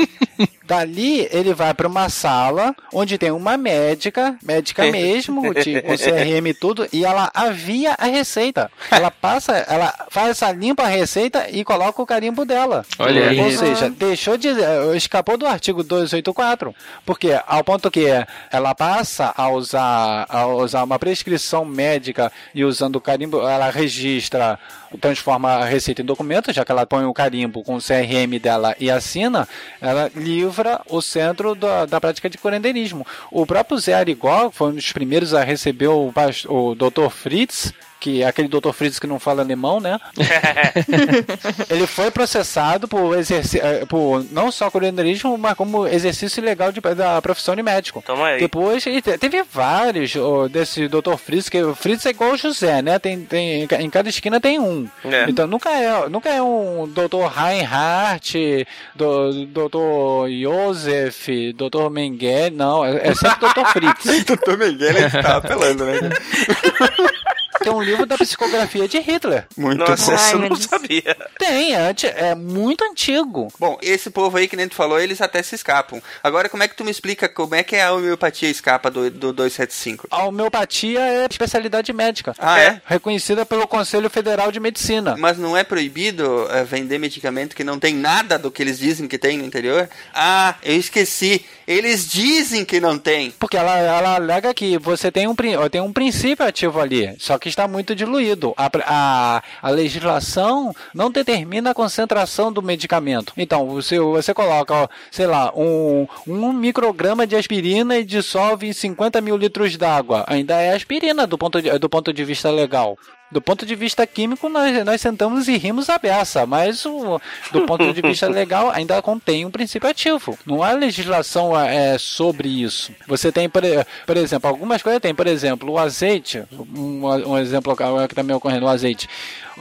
Dali 0.64 1.28
ele 1.30 1.54
vai 1.54 1.72
para 1.72 1.86
uma 1.86 2.08
sala 2.08 2.74
onde 2.92 3.16
tem 3.16 3.30
uma 3.30 3.56
médica, 3.56 4.36
médica 4.42 4.84
mesmo, 4.90 5.54
de- 5.54 5.80
com 5.82 5.94
CRM 5.96 6.46
e 6.48 6.54
tudo, 6.54 6.88
e 6.92 7.04
ela 7.04 7.30
avia 7.32 7.94
a 7.98 8.06
receita. 8.06 8.70
Ela 8.90 9.10
passa, 9.10 9.56
ela 9.68 9.94
faz 10.10 10.30
essa 10.30 10.50
limpa 10.50 10.82
a 10.82 10.88
receita 10.88 11.48
e 11.50 11.62
coloca 11.64 12.02
o 12.02 12.06
carimbo 12.06 12.44
dela. 12.44 12.84
Olha 12.98 13.28
aí. 13.30 13.40
Ou 13.40 13.50
seja, 13.52 13.88
deixou 13.90 14.36
de 14.36 14.48
escapou 14.96 15.36
do 15.36 15.46
artigo 15.46 15.82
284, 15.84 16.74
porque 17.04 17.38
ao 17.46 17.62
ponto 17.62 17.90
que 17.90 18.06
ela 18.50 18.74
passa 18.74 19.32
a 19.36 19.48
usar 19.50 20.26
a 20.28 20.46
usar 20.46 20.82
uma 20.82 20.98
prescrição 20.98 21.64
médica 21.64 22.32
e 22.54 22.64
usando 22.64 22.96
o 22.96 23.00
carimbo, 23.00 23.40
ela 23.46 23.70
registra, 23.70 24.58
transforma 25.00 25.50
a 25.52 25.64
receita 25.64 26.02
em 26.02 26.04
documento, 26.04 26.52
já 26.52 26.64
que 26.64 26.72
ela 26.72 26.86
põe 26.86 27.04
o 27.04 27.14
carimbo 27.14 27.62
com 27.62 27.76
o 27.76 27.80
CRM 27.80 28.38
dela 28.40 28.74
e 28.80 28.90
assina, 28.90 29.46
ela 29.80 30.10
livra 30.26 30.80
o 30.90 31.00
centro 31.00 31.54
da, 31.54 31.86
da 31.86 32.00
prática 32.00 32.28
de 32.28 32.36
curandeirismo. 32.36 33.06
O 33.30 33.46
próprio 33.46 33.78
Zé 33.78 33.94
Arigó 33.94 34.50
foi 34.50 34.70
um 34.70 34.74
dos 34.74 34.92
primeiros 34.92 35.32
a 35.32 35.44
receber 35.44 35.86
o, 35.88 36.12
o 36.48 36.74
Dr. 36.74 37.08
Fritz, 37.10 37.72
que 37.98 38.22
é 38.22 38.26
aquele 38.26 38.48
Dr. 38.48 38.70
Fritz 38.72 38.98
que 38.98 39.06
não 39.06 39.18
fala 39.18 39.42
alemão, 39.42 39.80
né? 39.80 39.98
Ele 41.70 41.86
foi 41.86 42.10
processado 42.10 42.86
por, 42.86 43.14
eh, 43.16 43.84
por 43.86 44.24
não 44.30 44.50
só 44.52 44.70
curandeirismo, 44.70 45.36
mas 45.38 45.54
como 45.54 45.86
exercício 45.86 46.40
ilegal 46.40 46.72
de- 46.72 46.80
da 46.80 47.20
profissão 47.22 47.54
de 47.56 47.62
médico. 47.62 48.02
Toma 48.06 48.26
aí. 48.28 48.40
Depois 48.40 48.86
ele 48.86 49.00
teve 49.02 49.42
vários 49.50 50.14
ó, 50.16 50.46
desse 50.48 50.88
Dr. 50.88 51.16
Fritz, 51.16 51.48
que 51.48 51.62
o 51.62 51.74
Fritz 51.74 52.04
é 52.06 52.10
igual 52.10 52.32
o 52.32 52.36
José, 52.36 52.82
né? 52.82 52.98
Tem, 52.98 53.20
tem, 53.24 53.62
em 53.62 53.66
ca- 53.66 53.80
em 53.80 53.90
cada 53.90 54.08
esquina 54.08 54.40
tem 54.40 54.58
um. 54.58 54.88
É. 55.04 55.24
Então 55.28 55.46
nunca 55.46 55.70
é, 55.70 56.08
nunca 56.08 56.28
é 56.28 56.40
um 56.42 56.86
Dr. 56.88 57.26
Reinhardt, 57.34 58.66
do, 58.94 59.46
Dr. 59.46 60.28
Joseph, 60.42 61.26
Dr. 61.54 61.90
Mengele, 61.90 62.54
não, 62.54 62.84
é, 62.84 63.08
é 63.08 63.14
sempre 63.14 63.48
Dr. 63.48 63.66
Fritz. 63.72 64.24
Dr. 64.26 64.56
Mengele 64.58 64.98
ele 64.98 65.10
tá 65.10 65.36
apelando, 65.38 65.84
né? 65.84 65.98
Tem 67.66 67.74
um 67.74 67.82
livro 67.82 68.06
da 68.06 68.16
psicografia 68.16 68.86
de 68.86 69.00
Hitler. 69.00 69.44
Muito 69.56 69.80
Nossa, 69.80 70.12
bom. 70.12 70.44
eu 70.44 70.50
não 70.50 70.54
sabia. 70.54 71.16
Tem, 71.36 71.74
é, 71.74 71.92
é 72.14 72.32
muito 72.36 72.84
antigo. 72.84 73.48
Bom, 73.58 73.76
esse 73.82 74.08
povo 74.08 74.36
aí 74.36 74.46
que 74.46 74.54
nem 74.54 74.68
tu 74.68 74.76
falou, 74.76 75.00
eles 75.00 75.20
até 75.20 75.42
se 75.42 75.56
escapam. 75.56 76.00
Agora, 76.22 76.48
como 76.48 76.62
é 76.62 76.68
que 76.68 76.76
tu 76.76 76.84
me 76.84 76.92
explica 76.92 77.28
como 77.28 77.56
é 77.56 77.64
que 77.64 77.74
a 77.74 77.92
homeopatia 77.92 78.48
escapa 78.48 78.88
do, 78.88 79.10
do 79.10 79.32
275? 79.32 80.06
A 80.12 80.26
homeopatia 80.26 81.00
é 81.00 81.26
especialidade 81.28 81.92
médica. 81.92 82.36
Ah, 82.38 82.60
é? 82.60 82.80
Reconhecida 82.86 83.44
pelo 83.44 83.66
Conselho 83.66 84.08
Federal 84.08 84.52
de 84.52 84.60
Medicina. 84.60 85.16
Mas 85.18 85.36
não 85.36 85.56
é 85.56 85.64
proibido 85.64 86.46
eh, 86.48 86.62
vender 86.62 86.98
medicamento 86.98 87.56
que 87.56 87.64
não 87.64 87.80
tem 87.80 87.96
nada 87.96 88.38
do 88.38 88.48
que 88.48 88.62
eles 88.62 88.78
dizem 88.78 89.08
que 89.08 89.18
tem 89.18 89.38
no 89.38 89.44
interior? 89.44 89.88
Ah, 90.14 90.54
eu 90.62 90.76
esqueci. 90.76 91.44
Eles 91.66 92.08
dizem 92.08 92.64
que 92.64 92.78
não 92.78 92.96
tem. 92.96 93.32
Porque 93.32 93.56
ela, 93.56 93.76
ela 93.76 94.14
alega 94.14 94.54
que 94.54 94.78
você 94.78 95.10
tem 95.10 95.26
um, 95.26 95.34
tem 95.68 95.80
um 95.80 95.92
princípio 95.92 96.46
ativo 96.46 96.80
ali, 96.80 97.12
só 97.18 97.36
que 97.36 97.55
está 97.56 97.66
muito 97.66 97.94
diluído. 97.94 98.54
A, 98.56 98.70
a, 98.84 99.42
a 99.62 99.70
legislação 99.70 100.74
não 100.94 101.10
determina 101.10 101.70
a 101.70 101.74
concentração 101.74 102.52
do 102.52 102.62
medicamento. 102.62 103.32
Então, 103.36 103.66
você, 103.66 103.98
você 103.98 104.34
coloca, 104.34 104.88
sei 105.10 105.26
lá, 105.26 105.50
um, 105.56 106.06
um 106.26 106.52
micrograma 106.52 107.26
de 107.26 107.34
aspirina 107.34 107.96
e 107.96 108.04
dissolve 108.04 108.68
em 108.68 108.72
50 108.72 109.20
mil 109.22 109.36
litros 109.36 109.76
d'água. 109.76 110.24
Ainda 110.28 110.60
é 110.60 110.74
aspirina 110.74 111.26
do 111.26 111.38
ponto 111.38 111.62
de, 111.62 111.78
do 111.78 111.88
ponto 111.88 112.12
de 112.12 112.24
vista 112.24 112.50
legal. 112.50 112.98
Do 113.30 113.40
ponto 113.40 113.66
de 113.66 113.74
vista 113.74 114.06
químico, 114.06 114.48
nós, 114.48 114.84
nós 114.84 115.00
sentamos 115.00 115.48
e 115.48 115.56
rimos 115.56 115.90
a 115.90 115.98
beça, 115.98 116.46
mas 116.46 116.86
o, 116.86 117.20
do 117.52 117.62
ponto 117.62 117.92
de 117.92 118.00
vista 118.00 118.28
legal 118.30 118.70
ainda 118.70 119.02
contém 119.02 119.44
um 119.44 119.50
princípio 119.50 119.88
ativo. 119.88 120.38
Não 120.46 120.62
há 120.62 120.70
legislação 120.72 121.58
é, 121.58 121.98
sobre 121.98 122.48
isso. 122.48 122.92
Você 123.08 123.32
tem, 123.32 123.48
por, 123.48 123.62
por 124.06 124.16
exemplo, 124.16 124.48
algumas 124.48 124.80
coisas 124.80 125.00
tem, 125.00 125.14
por 125.14 125.26
exemplo, 125.26 125.72
o 125.72 125.78
azeite, 125.78 126.44
um, 126.52 127.04
um 127.04 127.38
exemplo 127.38 127.76
que 127.76 127.82
está 127.82 128.22
me 128.22 128.32
ocorrendo, 128.32 128.66
o 128.66 128.68
azeite. 128.68 129.08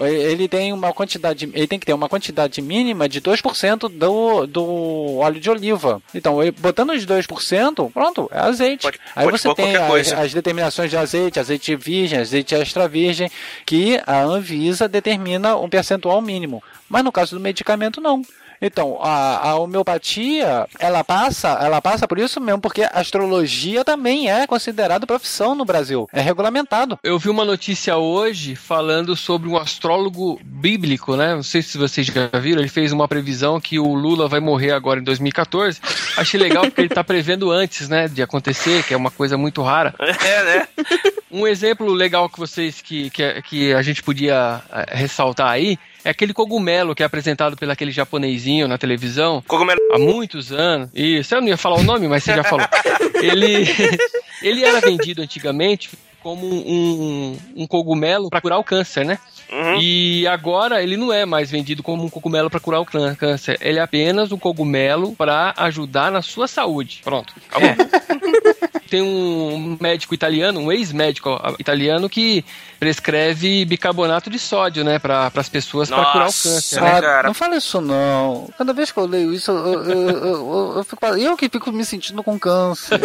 Ele 0.02 0.48
tem 0.48 0.74
uma 0.74 0.94
quantidade, 0.94 1.50
ele 1.54 1.68
tem 1.68 1.80
que 1.80 1.86
ter 1.86 1.94
uma 1.94 2.10
quantidade 2.10 2.62
mínima 2.62 3.08
de 3.08 3.22
2% 3.22 3.90
do, 3.90 4.46
do 4.46 5.18
óleo 5.18 5.40
de 5.40 5.50
oliva. 5.50 6.02
Então, 6.14 6.38
botando 6.60 6.92
os 6.92 7.06
2%, 7.06 7.92
pronto, 7.92 8.30
é 8.32 8.40
azeite. 8.40 8.88
Aí 9.16 9.26
pode 9.26 9.38
você 9.38 9.48
pôr 9.48 9.56
tem 9.56 9.76
as 9.76 10.34
determinações 10.34 10.90
de 10.90 10.98
azeite, 10.98 11.40
azeite 11.40 11.76
virgem, 11.76 12.20
azeite 12.20 12.54
extra 12.56 12.88
virgem, 12.88 13.32
que 13.66 14.02
a 14.06 14.22
Anvisa 14.22 14.88
determina 14.88 15.56
um 15.56 15.70
percentual 15.70 16.22
mínimo. 16.22 16.62
Mas 16.90 17.04
no 17.04 17.12
caso 17.12 17.36
do 17.36 17.42
medicamento, 17.42 18.02
não. 18.02 18.22
Então, 18.62 18.98
a, 19.02 19.50
a 19.50 19.56
homeopatia, 19.56 20.68
ela 20.80 21.04
passa, 21.04 21.50
ela 21.62 21.82
passa 21.82 22.08
por 22.08 22.18
isso 22.18 22.40
mesmo, 22.40 22.62
porque 22.62 22.84
a 22.84 22.90
astrologia 22.94 23.84
também 23.84 24.30
é 24.30 24.48
considerada 24.48 25.06
profissão 25.08 25.56
no 25.56 25.66
Brasil. 25.66 26.08
É 26.12 26.22
regulamentado. 26.22 26.98
Eu 27.04 27.20
vi 27.20 27.30
uma 27.30 27.46
notícia 27.46 27.98
hoje 27.98 28.56
falando 28.56 29.16
sobre 29.16 29.50
um 29.50 29.58
astrólogo 29.58 30.40
bíblico, 30.44 31.16
né? 31.16 31.36
Não 31.36 31.44
sei 31.44 31.62
se 31.62 31.78
vocês 31.78 32.08
já 32.08 32.28
viram, 32.40 32.62
ele 32.62 32.70
fez 32.70 32.92
uma 32.92 33.08
previsão 33.08 33.60
que 33.60 33.80
o 33.80 33.94
Lula 33.94 34.28
vai 34.28 34.40
morrer 34.40 34.72
agora 34.72 35.00
em 35.00 35.04
2014. 35.04 35.80
Achei 36.18 36.40
legal 36.40 36.64
porque 36.64 36.82
ele 36.82 36.90
tá 36.90 37.04
prevendo 37.04 37.52
antes, 37.52 37.90
né, 37.90 38.08
de 38.08 38.22
acontecer, 38.22 38.84
que 38.84 38.94
é 38.94 38.98
uma 38.98 39.12
coisa 39.12 39.38
muito 39.38 39.62
rara. 39.62 39.94
É, 40.00 40.44
né? 40.44 40.68
Um 41.32 41.46
exemplo 41.46 41.92
legal 41.92 42.30
que 42.30 42.40
vocês 42.40 42.82
que, 42.82 43.10
que, 43.10 43.42
que 43.44 43.74
a 43.74 43.82
gente 43.82 44.02
podia 44.02 44.62
eh, 44.72 44.86
ressaltar 44.96 45.50
aí 45.50 45.78
é 46.06 46.12
aquele 46.12 46.34
cogumelo 46.34 46.94
que 46.94 47.02
é 47.02 47.06
apresentado 47.06 47.58
pelo 47.58 47.72
aquele 47.72 47.92
japonesinho 47.92 48.68
na 48.68 48.78
televisão. 48.78 49.44
Cogumelo. 49.48 49.80
Há 49.92 49.98
muitos 49.98 50.52
anos. 50.52 50.92
Isso, 50.94 51.34
eu 51.34 51.42
não 51.42 51.48
ia 51.48 51.58
falar 51.58 51.78
o 51.78 51.84
nome, 51.84 52.08
mas 52.08 52.24
você 52.24 52.36
já 52.36 52.44
falou. 52.44 52.66
Ele, 53.22 53.66
ele 54.44 54.64
era 54.64 54.80
vendido 54.82 55.22
antigamente 55.22 55.90
como 56.22 56.46
um, 56.46 57.38
um 57.56 57.66
cogumelo 57.66 58.30
para 58.30 58.42
curar 58.42 58.60
o 58.60 58.64
câncer, 58.64 59.06
né? 59.06 59.18
E 59.80 60.28
agora 60.28 60.84
ele 60.84 60.98
não 60.98 61.14
é 61.14 61.26
mais 61.26 61.50
vendido 61.50 61.82
como 61.82 62.04
um 62.04 62.10
cogumelo 62.10 62.50
para 62.50 62.60
curar 62.60 62.82
o 62.82 62.86
câncer. 62.86 63.58
Ele 63.62 63.80
é 63.80 63.82
apenas 63.82 64.32
um 64.32 64.38
cogumelo 64.38 65.16
para 65.16 65.54
ajudar 65.58 66.12
na 66.12 66.22
sua 66.22 66.48
saúde. 66.48 67.02
Pronto. 67.04 67.34
É. 67.54 67.76
Tem 68.96 69.02
um 69.02 69.78
médico 69.82 70.14
italiano, 70.14 70.58
um 70.62 70.72
ex-médico 70.72 71.30
italiano 71.60 72.10
que 72.10 72.46
prescreve 72.80 73.66
bicarbonato 73.66 74.30
de 74.30 74.40
sódio, 74.40 74.86
né, 74.86 75.00
para 75.00 75.30
as 75.36 75.50
pessoas 75.50 75.90
para 75.90 76.06
curar 76.14 76.30
o 76.30 76.34
câncer. 76.34 76.82
né? 76.82 76.92
Ah, 77.04 77.24
não 77.24 77.34
fala 77.34 77.58
isso 77.58 77.82
não. 77.82 78.50
Cada 78.58 78.72
vez 78.72 78.92
que 78.94 78.98
eu 78.98 79.06
leio 79.06 79.34
isso, 79.34 79.52
eu, 79.52 79.84
eu, 79.84 79.84
eu, 79.84 80.10
eu- 80.10 80.74
eu 80.78 80.84
fico, 80.86 81.06
eu 81.08 81.36
que 81.36 81.50
fico 81.50 81.72
me 81.74 81.84
sentindo 81.84 82.24
com 82.24 82.40
câncer. 82.40 83.02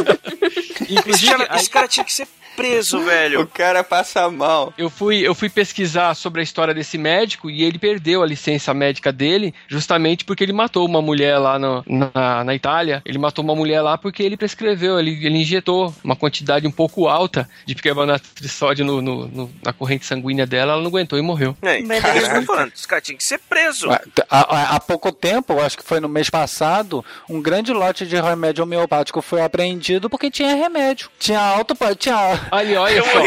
Esse 1.08 1.26
cara, 1.26 1.56
esse 1.56 1.70
cara 1.70 1.88
tinha 1.88 2.04
que 2.04 2.12
ser 2.12 2.28
preso, 2.68 3.00
velho. 3.00 3.40
O 3.42 3.46
cara 3.46 3.82
passa 3.84 4.28
mal. 4.30 4.72
Eu 4.76 4.88
fui, 4.90 5.18
eu 5.26 5.34
fui 5.34 5.48
pesquisar 5.48 6.14
sobre 6.14 6.40
a 6.40 6.44
história 6.44 6.74
desse 6.74 6.96
médico 6.98 7.48
e 7.50 7.62
ele 7.62 7.78
perdeu 7.78 8.22
a 8.22 8.26
licença 8.26 8.72
médica 8.74 9.12
dele 9.12 9.54
justamente 9.68 10.24
porque 10.24 10.44
ele 10.44 10.52
matou 10.52 10.86
uma 10.86 11.00
mulher 11.02 11.38
lá 11.38 11.58
no- 11.58 11.84
na, 11.86 12.44
na 12.44 12.54
Itália. 12.54 13.02
Ele 13.04 13.18
matou 13.18 13.44
uma 13.44 13.54
mulher 13.54 13.80
lá 13.82 13.96
porque 13.98 14.22
ele 14.22 14.36
prescreveu, 14.36 14.98
ele, 14.98 15.10
ele 15.24 15.38
injetou 15.38 15.94
uma 16.04 16.16
quantidade 16.16 16.66
um 16.66 16.70
pouco 16.70 17.08
alta 17.08 17.48
de 17.66 17.74
bicarbonato 17.74 18.24
de 18.40 18.48
sódio 18.48 18.84
no, 18.84 19.00
no- 19.02 19.26
no- 19.28 19.50
na 19.64 19.72
corrente 19.72 20.04
sanguínea 20.06 20.46
dela, 20.46 20.72
ela 20.72 20.80
não 20.82 20.88
aguentou 20.88 21.18
e 21.18 21.22
morreu. 21.22 21.56
É, 21.62 21.80
Mas 21.82 22.04
é 22.04 22.08
isso 22.16 22.20
que 22.20 22.26
eu 22.26 22.32
daí- 22.34 22.46
tô 22.46 22.52
falando. 22.54 22.72
Os 22.74 22.86
caras 22.86 23.04
tinham 23.04 23.16
que 23.18 23.24
ser 23.24 23.38
presos. 23.38 23.90
Há, 23.90 24.00
há- 24.30 24.76
há 24.76 24.80
pouco 24.80 25.10
tempo, 25.12 25.60
acho 25.60 25.76
que 25.78 25.84
foi 25.84 26.00
no 26.00 26.08
mês 26.08 26.28
passado, 26.30 27.04
um 27.28 27.40
grande 27.40 27.72
lote 27.72 28.06
de 28.06 28.16
remédio 28.20 28.64
homeopático 28.64 29.20
foi 29.22 29.42
apreendido 29.42 30.08
porque 30.10 30.30
tinha 30.30 30.54
remédio. 30.54 31.08
Tinha 31.18 31.40
alta. 31.40 31.74
Tinha, 31.98 32.14
Ali, 32.50 32.76
olha 32.76 32.98
É 32.98 33.02
só. 33.02 33.20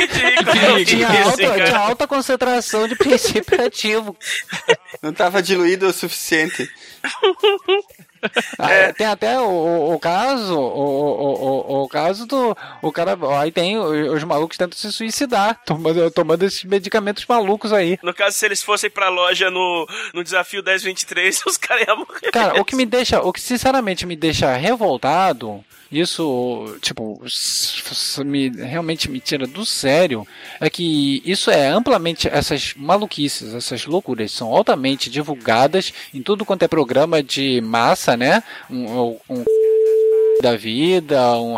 tinha, 0.86 1.08
isso, 1.22 1.30
alta, 1.30 1.48
cara. 1.48 1.66
tinha 1.66 1.78
alta 1.80 2.08
concentração 2.08 2.88
de 2.88 2.96
princípio 2.96 3.66
ativo. 3.66 4.16
Não 5.02 5.14
tava 5.14 5.42
diluído 5.42 5.88
o 5.88 5.94
suficiente. 5.94 6.70
Ah, 8.58 8.72
É. 8.72 8.94
Tem 8.94 9.06
até 9.08 9.38
o, 9.40 9.94
o- 9.94 10.00
caso, 10.00 10.58
o, 10.58 11.84
o, 11.84 11.90
caso 11.90 12.26
do. 12.26 12.56
O 12.82 12.92
cara. 12.92 13.18
Aí 13.40 13.52
tem 13.52 13.78
os, 13.78 14.14
os 14.14 14.24
malucos 14.24 14.58
tentam 14.58 14.78
se 14.78 14.92
suicidar, 14.92 15.60
tomando, 15.66 16.10
tomando 16.12 16.44
esses 16.44 16.64
medicamentos 16.64 17.26
malucos 17.28 17.74
aí. 17.74 18.00
No 18.02 18.14
caso, 18.14 18.38
se 18.38 18.46
eles 18.46 18.64
fossem 18.64 18.90
pra 18.90 19.10
loja 19.10 19.50
no, 19.52 19.86
no 20.14 20.24
desafio 20.24 20.64
1023, 20.64 21.44
os 21.46 21.58
caras 21.58 21.86
iam 21.86 21.98
morrer. 21.98 22.32
Cara, 22.32 22.62
o 22.62 22.66
que 22.66 22.76
me 22.76 22.86
deixa, 22.86 23.22
o 23.22 23.34
que 23.34 23.42
sinceramente 23.42 24.06
me 24.06 24.16
deixa 24.16 24.56
revoltado, 24.56 25.64
isso, 25.92 26.78
tipo, 26.82 27.22
me, 28.26 28.50
realmente 28.50 29.12
me 29.12 29.20
tira 29.20 29.46
do 29.46 29.66
sério, 29.66 30.26
é 30.60 30.70
que 30.70 31.22
isso 31.26 31.52
é 31.52 31.68
amplamente, 31.68 32.28
essas 32.28 32.74
maluquices, 32.76 33.54
essas 33.54 33.86
loucuras 33.86 34.32
são 34.32 34.48
altamente 34.56 35.10
divulgadas 35.10 35.94
em 36.14 36.22
tudo 36.24 36.46
quanto 36.46 36.64
é 36.64 36.68
programa 36.68 36.93
de 37.24 37.62
massa, 37.62 38.16
né? 38.16 38.44
Um, 38.70 39.18
um 39.30 39.44
da 40.42 40.56
vida, 40.56 41.38
um, 41.38 41.58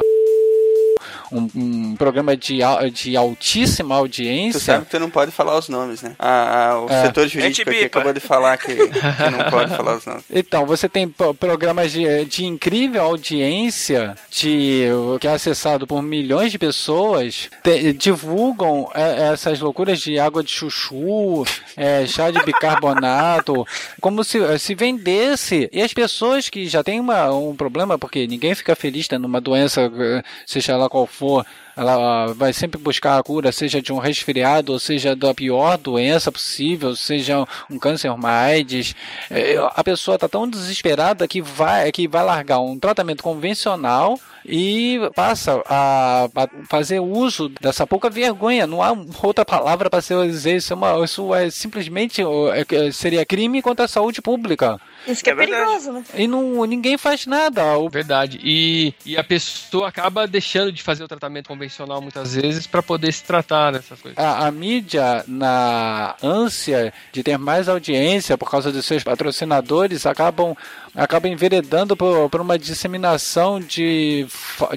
um, 1.36 1.50
um 1.56 1.96
programa 1.96 2.36
de, 2.38 2.60
de 2.94 3.16
altíssima 3.18 3.96
Tu 3.96 4.00
audiência. 4.00 4.60
sabe 4.60 4.86
que 4.86 4.92
tu 4.92 5.00
não 5.00 5.10
pode 5.10 5.32
falar 5.32 5.58
os 5.58 5.70
nomes, 5.70 6.02
né? 6.02 6.16
Ah, 6.18 6.70
ah, 6.72 6.82
o 6.82 6.90
É. 6.90 7.04
setor 7.04 7.28
jurídico 7.28 7.70
aqui 7.70 7.84
acabou 7.86 8.14
de 8.14 8.20
falar 8.20 8.58
que, 8.58 8.74
que 8.76 9.30
não 9.30 9.50
pode 9.52 9.76
falar 9.76 9.98
os 9.98 10.06
nomes. 10.06 10.24
Então, 10.32 10.66
você 10.66 10.88
tem 10.90 11.08
pro- 11.08 11.34
programas 11.34 11.92
de, 11.92 12.26
de 12.26 12.46
incrível 12.46 13.04
audiência, 13.04 14.16
de, 14.32 14.88
que 15.20 15.28
é 15.28 15.32
acessado 15.32 15.86
por 15.86 16.02
milhões 16.02 16.52
de 16.52 16.58
pessoas, 16.60 17.50
te- 17.64 17.94
divulgam 17.94 18.90
é, 18.94 19.32
essas 19.34 19.60
loucuras 19.60 20.00
de 20.00 20.18
água 20.20 20.44
de 20.44 20.52
chuchu, 20.52 21.46
é, 21.76 22.06
chá 22.08 22.32
de 22.32 22.42
bicarbonato, 22.44 23.66
como 24.02 24.24
se, 24.24 24.40
se 24.60 24.76
vendesse. 24.76 25.70
E 25.72 25.82
as 25.82 25.94
pessoas 25.94 26.50
que 26.50 26.68
já 26.68 26.84
têm 26.84 27.00
uma, 27.00 27.32
um 27.34 27.56
problema, 27.56 27.98
porque 27.98 28.28
ninguém 28.28 28.54
fica 28.56 28.76
feliz 28.76 29.08
tendo 29.08 29.26
uma 29.26 29.42
doença, 29.42 29.82
eh, 29.98 30.24
seja 30.46 30.78
lá 30.78 30.90
qual 30.90 31.06
for, 31.06 31.25
before 31.26 31.46
ela 31.76 32.28
vai 32.34 32.54
sempre 32.54 32.80
buscar 32.80 33.18
a 33.18 33.24
cura, 33.24 33.52
seja 33.52 33.82
de 33.82 33.92
um 33.92 33.98
resfriado, 33.98 34.72
ou 34.72 34.80
seja 34.80 35.16
da 35.16 35.34
pior 35.34 35.78
doença 35.78 36.32
possível, 36.32 36.96
seja 36.96 37.46
um 37.70 37.78
câncer, 37.78 38.10
uma 38.10 38.32
AIDS. 38.32 38.96
É, 39.30 39.58
A 39.76 39.84
pessoa 39.84 40.16
está 40.16 40.30
tão 40.30 40.48
desesperada 40.48 41.28
que 41.28 41.42
vai, 41.42 41.92
que 41.92 42.08
vai 42.08 42.24
largar 42.24 42.60
um 42.60 42.80
tratamento 42.80 43.22
convencional 43.22 44.20
e 44.48 45.00
passa 45.16 45.62
a, 45.68 46.30
a 46.36 46.48
fazer 46.70 47.00
uso 47.00 47.50
dessa 47.50 47.86
pouca 47.86 48.10
vergonha. 48.10 48.68
Não 48.68 48.82
há 48.82 48.96
outra 49.22 49.44
palavra 49.44 49.90
para 49.90 50.02
se 50.02 50.14
dizer 50.28 50.58
isso. 50.58 50.72
É, 50.72 50.76
uma, 50.76 51.04
isso 51.04 51.34
é 51.34 51.50
simplesmente 51.50 52.22
é, 52.22 52.92
seria 52.92 53.26
crime 53.26 53.62
contra 53.62 53.86
a 53.86 53.88
saúde 53.88 54.22
pública. 54.22 54.80
Isso 55.08 55.24
que 55.24 55.30
é, 55.30 55.34
É 55.34 55.36
perigoso, 55.36 55.92
né? 55.92 56.04
E 56.14 56.28
não, 56.28 56.64
ninguém 56.66 56.98
faz 56.98 57.26
nada. 57.26 57.64
Verdade. 57.90 58.40
E, 58.44 58.94
e 59.06 59.18
a 59.18 59.24
pessoa 59.24 59.90
acaba 59.90 60.28
deixando 60.28 60.72
de 60.72 60.82
fazer 60.82 61.04
o 61.04 61.08
tratamento 61.08 61.48
convencional 61.48 61.65
muitas 62.02 62.36
vezes 62.36 62.68
para 62.68 62.82
poder 62.82 63.12
se 63.12 63.24
tratar 63.24 63.72
dessas 63.72 64.00
coisas. 64.00 64.18
a, 64.18 64.48
a 64.48 64.52
mídia, 64.52 65.24
na 65.28 66.16
ânsia 66.22 66.94
de 67.12 67.24
ter 67.24 67.38
mais 67.38 67.68
audiência 67.70 68.38
por 68.38 68.50
causa 68.50 68.72
dos 68.72 68.86
seus 68.86 69.04
patrocinadores, 69.04 70.06
acabam, 70.06 70.56
acabam 70.96 71.32
enveredando 71.32 71.96
por, 71.96 72.30
por 72.30 72.42
uma 72.42 72.58
disseminação 72.58 73.60
de, 73.60 74.28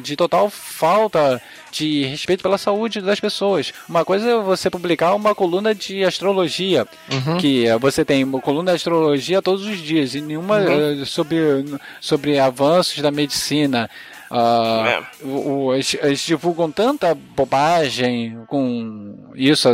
de 0.02 0.16
total 0.16 0.50
falta 0.50 1.40
de 1.70 2.04
respeito 2.04 2.42
pela 2.42 2.58
saúde 2.58 3.00
das 3.00 3.20
pessoas. 3.20 3.72
Uma 3.88 4.04
coisa 4.04 4.28
é 4.28 4.36
você 4.36 4.70
publicar 4.70 5.14
uma 5.14 5.34
coluna 5.34 5.74
de 5.74 6.04
astrologia, 6.04 6.86
que 7.40 7.66
eh, 7.66 7.78
você 7.78 8.04
tem 8.04 8.24
uma 8.24 8.40
coluna 8.40 8.72
de 8.72 8.76
astrologia 8.76 9.42
todos 9.42 9.64
os 9.64 9.78
dias, 9.78 10.14
e 10.14 10.20
nenhuma 10.20 10.60
eh, 10.60 11.04
sobre, 11.04 11.38
sobre 12.00 12.38
avanços 12.38 13.00
da 13.02 13.10
medicina. 13.10 13.88
Ah, 14.30 15.02
o- 15.22 15.66
o- 15.66 15.74
eles, 15.74 15.94
eles 16.02 16.20
divulgam 16.20 16.70
tanta 16.70 17.14
bobagem 17.14 18.38
com 18.46 19.14
isso 19.34 19.68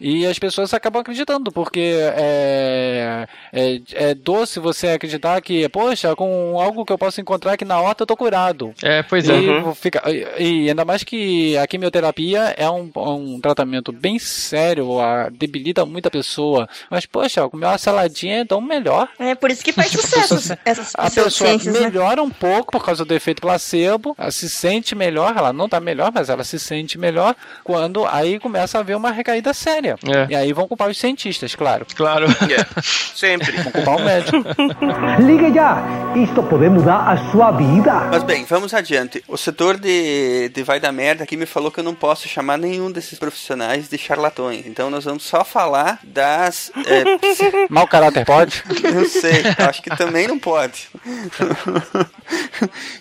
e 0.00 0.26
as 0.26 0.38
pessoas 0.38 0.72
acabam 0.74 1.00
acreditando 1.00 1.50
porque 1.50 1.80
é, 2.16 3.26
é, 3.52 3.80
é 3.94 4.14
doce 4.14 4.60
você 4.60 4.88
acreditar 4.88 5.40
que 5.40 5.68
poxa 5.68 6.14
com 6.14 6.60
algo 6.60 6.84
que 6.84 6.92
eu 6.92 6.98
posso 6.98 7.20
encontrar 7.20 7.52
aqui 7.52 7.64
na 7.64 7.80
horta 7.80 8.02
eu 8.02 8.06
tô 8.06 8.16
curado 8.16 8.72
É, 8.82 9.02
pois 9.02 9.28
é. 9.28 9.34
e, 9.38 9.74
fica, 9.74 10.02
e, 10.10 10.64
e 10.64 10.68
ainda 10.68 10.84
mais 10.84 11.02
que 11.02 11.56
a 11.56 11.66
quimioterapia 11.66 12.54
é 12.56 12.68
um, 12.70 12.90
um 12.96 13.40
tratamento 13.40 13.92
bem 13.92 14.18
sério, 14.18 15.00
a, 15.00 15.28
debilita 15.30 15.84
muita 15.86 16.10
pessoa. 16.10 16.68
Mas, 16.90 17.06
poxa, 17.06 17.48
comer 17.48 17.66
uma 17.66 17.78
saladinha 17.78 18.40
é 18.40 18.44
tão 18.44 18.60
melhor. 18.60 19.08
É 19.18 19.34
por 19.34 19.50
isso 19.50 19.64
que 19.64 19.72
faz 19.72 19.90
sucesso 19.92 20.34
essas 20.64 20.92
A 20.94 21.04
pessoa 21.04 21.26
pseudociências, 21.28 21.74
né? 21.74 21.80
melhora 21.80 22.22
um 22.22 22.30
pouco 22.30 22.72
por 22.72 22.84
causa 22.84 23.04
do 23.04 23.14
efeito 23.14 23.40
placebo, 23.42 23.87
ela 24.18 24.30
se 24.30 24.48
sente 24.48 24.94
melhor, 24.94 25.34
ela 25.36 25.52
não 25.52 25.68
tá 25.68 25.80
melhor, 25.80 26.10
mas 26.14 26.28
ela 26.28 26.44
se 26.44 26.58
sente 26.58 26.98
melhor 26.98 27.34
quando 27.64 28.06
aí 28.06 28.38
começa 28.38 28.78
a 28.78 28.80
haver 28.80 28.96
uma 28.96 29.10
recaída 29.10 29.52
séria. 29.54 29.96
É. 30.06 30.26
E 30.30 30.36
aí 30.36 30.52
vão 30.52 30.66
culpar 30.68 30.88
os 30.88 30.98
cientistas, 30.98 31.54
claro. 31.54 31.86
Claro. 31.94 32.26
É, 32.26 32.80
sempre. 33.14 33.52
Vão 33.62 33.72
culpar 33.72 33.96
o 33.96 34.04
médico. 34.04 34.38
Ligue 35.24 35.52
já! 35.54 35.82
Isto 36.16 36.42
pode 36.42 36.68
mudar 36.68 37.08
a 37.08 37.30
sua 37.30 37.50
vida. 37.52 37.92
Mas 38.10 38.22
bem, 38.22 38.44
vamos 38.44 38.72
adiante. 38.74 39.22
O 39.28 39.36
setor 39.36 39.76
de, 39.78 40.48
de 40.48 40.62
vai 40.62 40.80
da 40.80 40.90
merda 40.90 41.24
aqui 41.24 41.36
me 41.36 41.46
falou 41.46 41.70
que 41.70 41.80
eu 41.80 41.84
não 41.84 41.94
posso 41.94 42.28
chamar 42.28 42.56
nenhum 42.58 42.90
desses 42.90 43.18
profissionais 43.18 43.88
de 43.88 43.96
charlatões. 43.98 44.66
Então 44.66 44.90
nós 44.90 45.04
vamos 45.04 45.22
só 45.24 45.44
falar 45.44 45.98
das. 46.02 46.70
é, 46.86 47.18
psi- 47.18 47.66
Mau 47.70 47.86
caráter 47.86 48.24
pode? 48.24 48.62
Eu 48.82 49.04
sei, 49.08 49.42
acho 49.68 49.82
que 49.82 49.90
também 49.96 50.26
não 50.26 50.38
pode. 50.38 50.88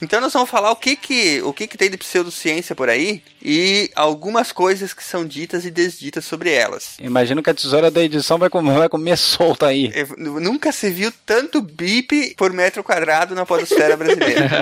então 0.01 0.21
nós 0.21 0.33
vamos 0.33 0.49
falar 0.49 0.71
o 0.71 0.75
que 0.77 0.95
que, 0.95 1.41
o 1.41 1.51
que 1.53 1.67
que 1.67 1.77
tem 1.77 1.89
de 1.89 1.97
pseudociência 1.97 2.75
por 2.75 2.89
aí 2.89 3.21
e 3.41 3.89
algumas 3.95 4.51
coisas 4.51 4.93
que 4.93 5.03
são 5.03 5.25
ditas 5.25 5.65
e 5.65 5.71
desditas 5.71 6.25
sobre 6.25 6.51
elas. 6.51 6.95
Imagino 6.99 7.41
que 7.43 7.49
a 7.49 7.53
tesoura 7.53 7.89
da 7.91 8.03
edição 8.03 8.37
vai 8.37 8.49
comer, 8.49 8.77
vai 8.77 8.89
comer 8.89 9.17
solta 9.17 9.67
aí. 9.67 9.91
Eu- 9.93 10.07
Nunca 10.17 10.71
se 10.71 10.89
viu 10.89 11.11
tanto 11.25 11.61
bip 11.61 12.33
por 12.37 12.51
metro 12.53 12.83
quadrado 12.83 13.33
na 13.35 13.45
podosfera 13.45 13.95
brasileira. 13.97 14.47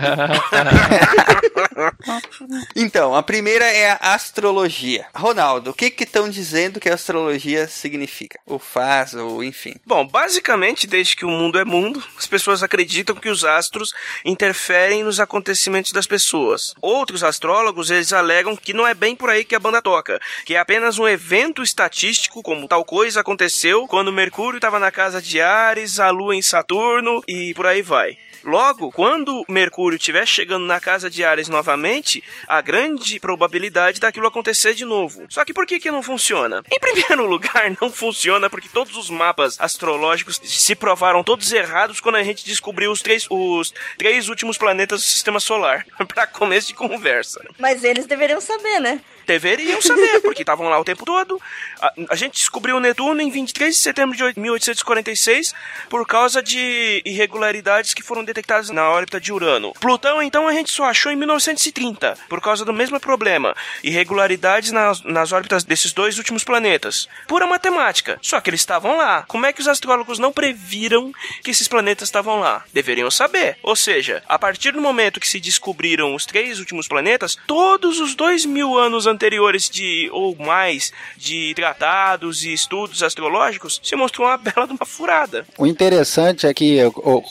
Então, 2.76 3.16
a 3.16 3.24
primeira 3.24 3.66
é 3.66 3.92
a 3.92 4.14
astrologia. 4.14 5.06
Ronaldo, 5.14 5.72
o 5.72 5.74
que 5.74 5.90
que 5.90 6.04
estão 6.04 6.30
dizendo 6.30 6.80
que 6.80 6.90
a 6.90 6.94
astrologia 6.94 7.68
significa? 7.68 8.40
Ou 8.46 8.60
faz, 8.60 9.14
ou 9.14 9.44
enfim. 9.44 9.74
Bom, 9.86 10.06
basicamente, 10.08 10.88
desde 10.88 11.16
que 11.16 11.26
o 11.26 11.30
mundo 11.30 11.58
é 11.60 11.66
mundo, 11.66 12.04
as 12.18 12.28
pessoas 12.28 12.62
acreditam 12.64 13.16
que 13.16 13.30
os 13.30 13.44
astros 13.44 13.94
interferem 14.24 15.04
nos 15.04 15.20
acontecimentos 15.20 15.92
das 16.06 16.08
pessoas. 16.08 16.74
Outros 16.82 17.24
astrólogos, 17.24 17.90
eles 17.90 18.14
alegam 18.14 18.56
que 18.56 18.74
não 18.74 18.88
é 18.88 18.94
bem 18.94 19.16
por 19.16 19.30
aí 19.30 19.44
que 19.44 19.56
a 19.56 19.60
banda 19.60 19.82
toca, 19.82 20.20
que 20.46 20.56
é 20.56 20.60
apenas 20.60 21.00
um 21.00 21.08
evento 21.08 21.64
estatístico, 21.64 22.44
como 22.44 22.68
tal 22.68 22.86
coisa 22.86 23.22
aconteceu 23.22 23.88
quando 23.88 24.14
Mercúrio 24.14 24.58
estava 24.58 24.80
na 24.80 24.92
casa 24.92 25.22
de 25.22 25.42
Ares, 25.42 26.00
a 26.00 26.10
Lua 26.12 26.36
em 26.36 26.42
Saturno 26.42 27.24
e 27.28 27.54
por 27.56 27.66
aí 27.66 27.82
vai. 27.82 28.18
Logo, 28.46 28.92
quando 28.92 29.44
Mercúrio 29.50 29.98
estiver 29.98 30.26
chegando 30.28 30.68
na 30.68 30.80
casa 30.80 31.10
de 31.10 31.24
Ares 31.24 31.50
novamente, 31.50 32.24
há 32.48 32.62
grande 32.62 33.20
probabilidade 33.20 34.00
daquilo 34.00 34.28
acontecer 34.28 34.76
de 34.76 34.86
novo. 34.86 35.26
Só 35.30 35.44
que 35.44 35.52
por 35.52 35.66
que 35.66 35.80
que 35.80 35.90
não 35.90 36.04
funciona? 36.04 36.62
Em 36.72 36.80
primeiro 36.80 37.26
lugar, 37.28 37.76
não 37.82 37.90
funciona 37.90 38.48
porque 38.48 38.70
todos 38.70 38.96
os 38.96 39.10
mapas 39.10 39.60
astrológicos 39.60 40.40
se 40.44 40.76
provaram 40.76 41.24
todos 41.24 41.52
errados 41.52 42.00
quando 42.00 42.18
a 42.18 42.24
gente 42.24 42.46
descobriu 42.46 42.92
os 42.92 43.02
três, 43.02 43.26
os 43.32 43.74
três 43.98 44.30
últimos 44.30 44.60
planetas 44.60 45.02
do 45.02 45.08
Sistema 45.08 45.40
Solar. 45.40 45.84
Para 46.08 46.28
começo 46.28 46.68
de 46.68 46.76
conversa. 46.76 47.44
Mas 47.58 47.84
eles 47.84 48.06
deveriam 48.06 48.40
saber, 48.40 48.80
né? 48.80 49.02
Deveriam 49.26 49.82
saber, 49.82 50.20
porque 50.22 50.44
estavam 50.44 50.70
lá 50.70 50.80
o 50.80 50.86
tempo 50.86 51.04
todo. 51.04 51.42
A, 51.82 51.92
a 52.12 52.16
gente 52.16 52.34
descobriu 52.34 52.78
o 52.78 52.80
Netuno 52.80 53.22
em 53.22 53.32
23 53.32 53.76
de 53.76 53.82
setembro 53.82 54.16
de 54.16 54.40
1846 54.40 55.52
por 55.90 56.06
causa 56.06 56.44
de 56.44 57.02
irregularidades 57.04 57.96
que 57.96 58.04
foram 58.04 58.24
detectadas 58.36 58.70
na 58.70 58.90
órbita 58.90 59.20
de 59.20 59.32
Urano. 59.32 59.74
Plutão, 59.80 60.22
então, 60.22 60.48
a 60.48 60.54
gente 60.54 60.70
só 60.70 60.84
achou 60.84 61.12
em 61.12 61.16
1930, 61.16 62.18
por 62.28 62.42
causa 62.42 62.66
do 62.66 62.74
mesmo 62.74 63.00
problema, 63.00 63.56
irregularidades 63.82 64.72
nas, 64.72 65.02
nas 65.04 65.32
órbitas 65.32 65.64
desses 65.64 65.94
dois 65.94 66.18
últimos 66.18 66.44
planetas. 66.44 67.08
Pura 67.28 67.48
matemática. 67.48 68.20
Só 68.22 68.42
que 68.42 68.50
eles 68.50 68.60
estavam 68.60 68.98
lá. 68.98 69.24
Como 69.28 69.46
é 69.46 69.54
que 69.54 69.62
os 69.62 69.68
astrólogos 69.68 70.20
não 70.20 70.34
previram 70.34 71.14
que 71.44 71.52
esses 71.52 71.68
planetas 71.68 72.10
estavam 72.10 72.40
lá? 72.40 72.64
Deveriam 72.74 73.10
saber. 73.10 73.58
Ou 73.64 73.76
seja, 73.76 74.22
a 74.28 74.38
partir 74.38 74.74
do 74.74 74.82
momento 74.82 75.20
que 75.20 75.30
se 75.30 75.40
descobriram 75.40 76.14
os 76.14 76.26
três 76.26 76.60
últimos 76.60 76.88
planetas, 76.88 77.38
todos 77.48 78.00
os 78.00 78.16
dois 78.16 78.46
mil 78.46 78.78
anos 78.78 79.08
anteriores 79.08 79.70
de 79.70 80.10
ou 80.12 80.36
mais 80.36 80.92
de 81.16 81.54
tratados 81.56 82.44
e 82.44 82.52
estudos 82.52 83.02
astrológicos 83.02 83.80
se 83.82 83.96
mostrou 83.96 84.28
uma 84.28 84.38
bela 84.38 84.68
de 84.68 84.74
uma 84.74 84.86
furada. 84.86 85.46
O 85.58 85.66
interessante 85.66 86.46
é 86.46 86.54
que, 86.54 86.80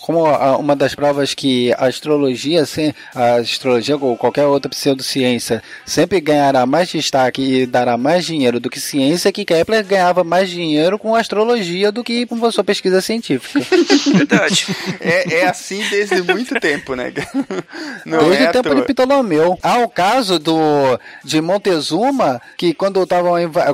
como 0.00 0.24
uma 0.58 0.74
das 0.74 0.93
provas 0.94 1.34
que 1.34 1.72
a 1.74 1.86
astrologia, 1.86 2.64
a 3.14 3.34
astrologia 3.36 3.96
ou 3.96 4.16
qualquer 4.16 4.46
outra 4.46 4.68
pseudociência 4.68 5.62
sempre 5.84 6.20
ganhará 6.20 6.64
mais 6.66 6.88
destaque 6.88 7.42
e 7.42 7.66
dará 7.66 7.96
mais 7.96 8.24
dinheiro 8.24 8.58
do 8.60 8.70
que 8.70 8.80
ciência, 8.80 9.32
que 9.32 9.44
Kepler 9.44 9.84
ganhava 9.84 10.24
mais 10.24 10.48
dinheiro 10.50 10.98
com 10.98 11.14
astrologia 11.14 11.90
do 11.90 12.02
que 12.04 12.26
com 12.26 12.44
a 12.44 12.52
sua 12.52 12.64
pesquisa 12.64 13.00
científica. 13.00 13.60
Verdade. 14.14 14.66
É, 15.00 15.40
é 15.40 15.46
assim 15.46 15.82
desde 15.90 16.22
muito 16.22 16.58
tempo, 16.60 16.94
né? 16.94 17.12
Não 18.04 18.18
Desde 18.28 18.44
é 18.44 18.48
o 18.50 18.52
tempo 18.52 18.74
de 18.74 18.82
Ptolomeu. 18.82 19.58
Há 19.62 19.78
o 19.78 19.88
caso 19.88 20.38
do, 20.38 20.98
de 21.24 21.40
Montezuma, 21.40 22.40
que 22.56 22.74
quando, 22.74 23.06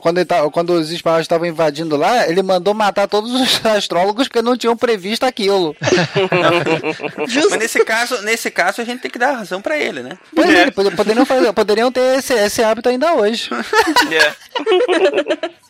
quando, 0.01 0.25
tava- 0.25 0.51
quando 0.51 0.71
os 0.75 0.91
espanhóis 0.91 1.23
estavam 1.23 1.47
invadindo 1.47 1.97
lá, 1.97 2.29
ele 2.29 2.43
mandou 2.43 2.75
matar 2.75 3.09
todos 3.09 3.33
os 3.33 3.65
astrólogos 3.67 4.29
porque 4.29 4.43
não 4.43 4.57
tinham 4.57 4.77
previsto 4.77 5.25
aquilo. 5.25 5.75
Mas 7.51 7.59
nesse 7.59 7.85
caso, 7.85 8.23
nesse 8.23 8.51
caso 8.51 8.81
a 8.81 8.85
gente 8.85 9.01
tem 9.01 9.11
que 9.11 9.19
dar 9.19 9.33
razão 9.33 9.61
pra 9.63 9.77
ele, 9.79 10.03
né? 10.03 10.19
Pois 10.35 10.49
é, 10.51 10.71
pod- 10.71 10.95
poderiam, 10.97 11.27
fazer, 11.27 11.53
poderiam 11.53 11.93
ter 11.93 12.19
esse, 12.19 12.33
esse 12.35 12.63
hábito 12.63 12.89
ainda 12.89 13.15
hoje. 13.15 13.49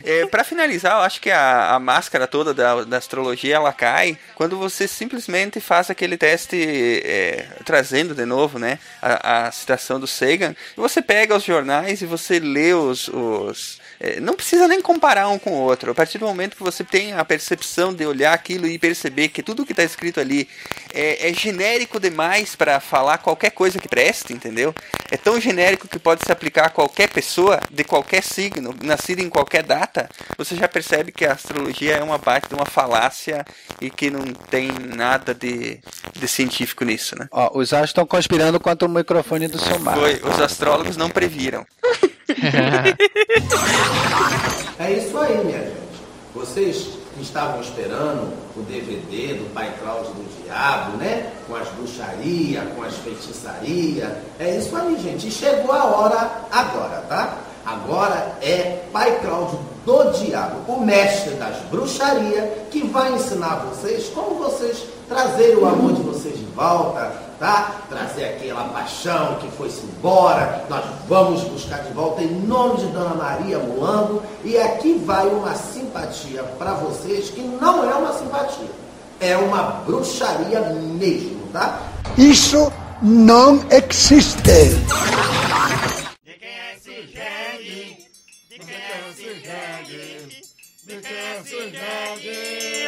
É, 0.02 0.24
para 0.26 0.42
finalizar, 0.42 0.92
eu 0.92 1.00
acho 1.00 1.20
que 1.20 1.30
a, 1.30 1.74
a 1.74 1.78
máscara 1.78 2.26
toda 2.26 2.54
da, 2.54 2.84
da 2.84 2.96
astrologia 2.96 3.56
ela 3.56 3.70
cai 3.72 4.16
quando 4.34 4.56
você 4.56 4.88
simplesmente 4.88 5.60
faz 5.60 5.90
aquele 5.90 6.16
teste 6.16 6.56
é, 7.04 7.46
trazendo 7.66 8.14
de 8.14 8.24
novo, 8.24 8.58
né, 8.58 8.78
a, 9.02 9.46
a 9.48 9.52
citação 9.52 10.00
do 10.00 10.06
Sagan. 10.06 10.56
E 10.76 10.80
você 10.80 11.02
pega 11.02 11.36
os 11.36 11.44
jornais 11.44 12.00
e 12.00 12.06
você 12.06 12.38
lê 12.40 12.72
os, 12.72 13.08
os 13.08 13.78
é, 13.78 13.79
não 14.20 14.34
precisa 14.34 14.66
nem 14.66 14.80
comparar 14.80 15.28
um 15.28 15.38
com 15.38 15.50
o 15.50 15.60
outro. 15.60 15.90
A 15.90 15.94
partir 15.94 16.16
do 16.16 16.26
momento 16.26 16.56
que 16.56 16.62
você 16.62 16.82
tem 16.82 17.12
a 17.12 17.24
percepção 17.24 17.92
de 17.92 18.06
olhar 18.06 18.32
aquilo 18.32 18.66
e 18.66 18.78
perceber 18.78 19.28
que 19.28 19.42
tudo 19.42 19.66
que 19.66 19.72
está 19.72 19.84
escrito 19.84 20.18
ali 20.18 20.48
é, 20.94 21.28
é 21.28 21.34
genérico 21.34 22.00
demais 22.00 22.56
para 22.56 22.80
falar 22.80 23.18
qualquer 23.18 23.50
coisa 23.50 23.78
que 23.78 23.88
preste, 23.88 24.32
entendeu? 24.32 24.74
É 25.10 25.16
tão 25.16 25.38
genérico 25.38 25.86
que 25.86 25.98
pode 25.98 26.24
se 26.24 26.32
aplicar 26.32 26.66
a 26.66 26.70
qualquer 26.70 27.10
pessoa 27.10 27.60
de 27.70 27.84
qualquer 27.84 28.22
signo, 28.22 28.74
nascida 28.82 29.20
em 29.20 29.28
qualquer 29.28 29.62
data. 29.62 30.08
Você 30.38 30.56
já 30.56 30.66
percebe 30.66 31.12
que 31.12 31.26
a 31.26 31.32
astrologia 31.32 31.96
é 31.96 32.02
uma 32.02 32.18
parte 32.18 32.48
de 32.48 32.54
uma 32.54 32.66
falácia 32.66 33.44
e 33.80 33.90
que 33.90 34.10
não 34.10 34.22
tem 34.24 34.70
nada 34.96 35.34
de, 35.34 35.78
de 36.18 36.28
científico 36.28 36.84
nisso, 36.84 37.18
né? 37.18 37.28
Ó, 37.30 37.58
os 37.58 37.72
astros 37.72 37.90
estão 37.90 38.06
conspirando 38.06 38.58
contra 38.58 38.88
o 38.88 38.90
microfone 38.90 39.46
do 39.46 39.58
seu 39.58 39.78
mar. 39.78 39.96
Foi, 39.96 40.14
os 40.24 40.40
astrólogos 40.40 40.96
não 40.96 41.10
previram. 41.10 41.66
É 44.80 44.92
isso 44.92 45.16
aí, 45.18 45.44
minha 45.44 45.58
gente. 45.58 46.00
Vocês 46.34 46.88
estavam 47.20 47.60
esperando 47.60 48.32
o 48.56 48.62
DVD 48.62 49.34
do 49.34 49.52
Pai 49.52 49.74
Cláudio 49.78 50.14
do 50.14 50.42
Diabo, 50.42 50.96
né? 50.96 51.32
Com 51.46 51.54
as 51.54 51.68
bruxarias, 51.68 52.64
com 52.74 52.82
as 52.82 52.94
feitiçarias. 52.96 54.10
É 54.38 54.56
isso 54.56 54.74
aí, 54.74 54.98
gente. 54.98 55.28
E 55.28 55.30
chegou 55.30 55.72
a 55.72 55.84
hora 55.84 56.30
agora, 56.50 57.04
tá? 57.08 57.38
Agora 57.66 58.38
é 58.40 58.84
Pai 58.90 59.20
Cláudio 59.20 59.58
do 59.84 60.12
Diabo, 60.12 60.72
o 60.72 60.80
mestre 60.80 61.34
das 61.34 61.58
bruxarias, 61.70 62.48
que 62.70 62.86
vai 62.86 63.12
ensinar 63.12 63.66
vocês 63.66 64.08
como 64.14 64.36
vocês 64.36 64.84
trazerem 65.08 65.56
o 65.56 65.68
amor 65.68 65.92
de 65.92 66.02
vocês 66.02 66.38
de 66.38 66.44
volta, 66.46 67.12
tá? 67.40 67.80
Trazer 67.88 68.24
aquela 68.24 68.64
paixão 68.64 69.36
que 69.36 69.50
foi-se 69.56 69.80
embora. 69.86 70.64
Nós 70.68 70.84
vamos 71.08 71.42
buscar 71.44 71.82
de 71.82 71.92
volta 71.92 72.22
em 72.22 72.30
nome 72.42 72.76
de 72.76 72.86
Dona 72.92 73.14
Maria 73.14 73.58
Mulambo. 73.58 74.22
E 74.44 74.56
aqui 74.56 75.02
vai 75.04 75.26
uma 75.26 75.54
simpatia 75.54 76.44
para 76.58 76.74
vocês 76.74 77.30
que 77.30 77.40
não 77.40 77.90
é 77.90 77.94
uma 77.94 78.12
simpatia, 78.12 78.70
é 79.18 79.36
uma 79.36 79.62
bruxaria 79.84 80.60
mesmo, 80.60 81.48
tá? 81.52 81.80
Isso 82.16 82.70
não 83.02 83.64
existe. 83.70 84.80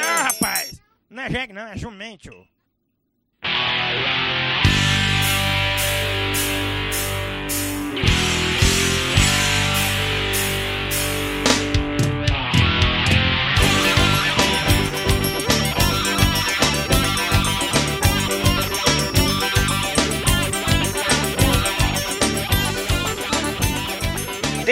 Ah, 0.04 0.22
rapaz! 0.24 0.80
Não 1.08 1.22
é 1.22 1.30
jegue 1.30 1.52
não, 1.52 1.62
é 1.62 1.76
jumento. 1.76 2.30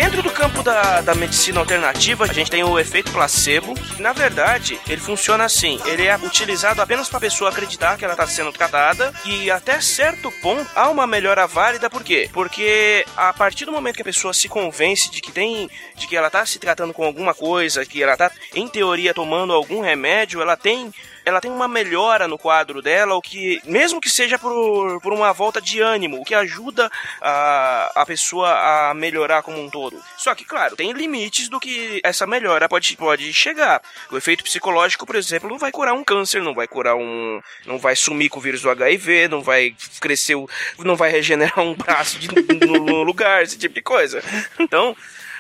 Dentro 0.01 0.23
do 0.23 0.31
campo 0.31 0.63
da, 0.63 1.03
da 1.03 1.15
medicina 1.15 1.61
alternativa, 1.61 2.25
a 2.25 2.33
gente 2.33 2.51
tem 2.51 2.65
o 2.65 2.79
efeito 2.79 3.13
placebo. 3.13 3.75
que, 3.75 4.01
Na 4.01 4.15
verdade, 4.15 4.81
ele 4.89 4.99
funciona 4.99 5.45
assim: 5.45 5.79
ele 5.85 6.07
é 6.07 6.17
utilizado 6.17 6.81
apenas 6.81 7.07
para 7.07 7.19
a 7.19 7.21
pessoa 7.21 7.51
acreditar 7.51 7.99
que 7.99 8.05
ela 8.07 8.15
está 8.15 8.27
sendo 8.27 8.51
tratada 8.51 9.13
e 9.27 9.51
até 9.51 9.79
certo 9.83 10.33
ponto 10.41 10.67
há 10.75 10.89
uma 10.89 11.07
melhora 11.07 11.47
válida. 11.47 11.91
Por 11.91 12.03
quê? 12.03 12.31
Porque 12.33 13.05
a 13.15 13.31
partir 13.35 13.67
do 13.67 13.73
momento 13.73 13.97
que 13.97 14.01
a 14.01 14.07
pessoa 14.07 14.33
se 14.33 14.49
convence 14.49 15.11
de 15.11 15.21
que 15.21 15.31
tem, 15.31 15.69
de 15.95 16.07
que 16.07 16.17
ela 16.17 16.29
está 16.29 16.47
se 16.47 16.59
tratando 16.59 16.95
com 16.95 17.05
alguma 17.05 17.35
coisa, 17.35 17.85
que 17.85 18.03
ela 18.03 18.15
está 18.15 18.31
em 18.55 18.67
teoria 18.67 19.13
tomando 19.13 19.53
algum 19.53 19.83
remédio, 19.83 20.41
ela 20.41 20.57
tem 20.57 20.91
ela 21.25 21.41
tem 21.41 21.51
uma 21.51 21.69
melhora 21.69 22.27
no 22.27 22.39
quadro 22.39 22.81
dela, 22.81 23.15
o 23.15 23.21
que, 23.23 23.61
mesmo 23.65 24.01
que 24.01 24.09
seja 24.11 24.39
por, 24.39 25.01
por 25.01 25.13
uma 25.13 25.33
volta 25.33 25.61
de 25.61 25.81
ânimo, 25.81 26.21
o 26.21 26.25
que 26.25 26.35
ajuda 26.35 26.91
a, 27.21 27.93
a 28.03 28.07
pessoa 28.07 28.51
a 28.91 28.95
melhorar 28.95 29.43
como 29.43 29.61
um 29.61 29.69
todo. 29.71 30.03
Só 30.17 30.35
que, 30.35 30.45
claro, 30.45 30.77
tem 30.77 30.93
limites 30.93 31.49
do 31.49 31.61
que 31.61 32.01
essa 32.03 32.27
melhora 32.27 32.69
pode, 32.69 32.97
pode 32.97 33.33
chegar. 33.33 33.83
O 34.11 34.17
efeito 34.17 34.45
psicológico, 34.45 35.07
por 35.07 35.17
exemplo, 35.17 35.49
não 35.49 35.59
vai 35.59 35.71
curar 35.71 35.95
um 35.95 36.05
câncer, 36.05 36.43
não 36.43 36.55
vai 36.55 36.67
curar 36.67 36.97
um. 36.97 37.41
não 37.67 37.79
vai 37.79 37.95
sumir 37.97 38.29
com 38.29 38.39
o 38.39 38.43
vírus 38.43 38.63
do 38.63 38.71
HIV, 38.71 39.29
não 39.29 39.43
vai 39.43 39.75
crescer, 40.01 40.37
não 40.79 40.97
vai 40.97 41.11
regenerar 41.11 41.61
um 41.61 41.75
braço 41.75 42.19
de- 42.19 42.29
no, 42.67 42.79
no 42.85 43.03
lugar, 43.03 43.43
esse 43.43 43.59
tipo 43.59 43.75
de 43.75 43.83
coisa. 43.83 44.23
Então, 44.59 44.97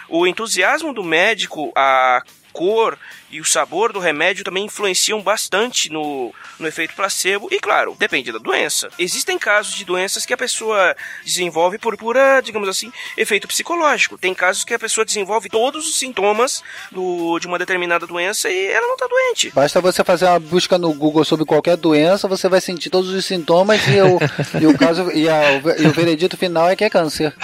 o 0.09 0.27
entusiasmo 0.27 0.93
do 0.93 1.05
médico, 1.05 1.73
a 1.77 2.23
cor 2.52 2.98
e 3.31 3.40
o 3.40 3.44
sabor 3.44 3.93
do 3.93 3.98
remédio 4.01 4.44
também 4.44 4.65
influenciam 4.65 5.20
bastante 5.23 5.90
no, 5.90 6.35
no 6.59 6.66
efeito 6.66 6.94
placebo. 6.94 7.48
E 7.51 7.59
claro, 7.61 7.97
depende 7.98 8.32
da 8.32 8.39
doença. 8.39 8.90
Existem 8.98 9.39
casos 9.39 9.74
de 9.74 9.85
doenças 9.85 10.27
que 10.27 10.32
a 10.35 10.36
pessoa 10.36 10.97
desenvolve 11.24 11.78
por 11.78 11.97
pura, 11.97 12.40
digamos 12.40 12.69
assim, 12.69 12.93
efeito 13.16 13.47
psicológico. 13.48 14.19
Tem 14.19 14.35
casos 14.35 14.65
que 14.65 14.74
a 14.74 14.78
pessoa 14.78 15.05
desenvolve 15.05 15.48
todos 15.48 15.86
os 15.89 15.98
sintomas 15.98 16.62
do, 16.90 17.39
de 17.39 17.47
uma 17.47 17.59
determinada 17.59 18.07
doença 18.07 18.51
e 18.51 18.66
ela 18.66 18.86
não 18.86 18.97
tá 18.97 19.07
doente. 19.07 19.51
Basta 19.51 19.81
você 19.81 20.02
fazer 20.02 20.27
uma 20.27 20.40
busca 20.40 20.77
no 20.78 20.93
Google 20.93 21.24
sobre 21.24 21.44
qualquer 21.44 21.77
doença, 21.77 22.27
você 22.28 22.48
vai 22.48 22.61
sentir 22.61 22.90
todos 22.90 23.11
os 23.11 23.24
sintomas 23.24 23.81
e 23.86 24.01
o, 24.01 24.19
e 24.61 24.66
o 24.66 24.77
caso 24.77 25.11
e, 25.12 25.28
a- 25.28 25.52
e 25.78 25.86
o 25.86 25.93
veredito 25.93 26.36
final 26.36 26.69
é 26.69 26.77
que 26.77 26.85
é 26.85 26.90
câncer. 26.90 27.35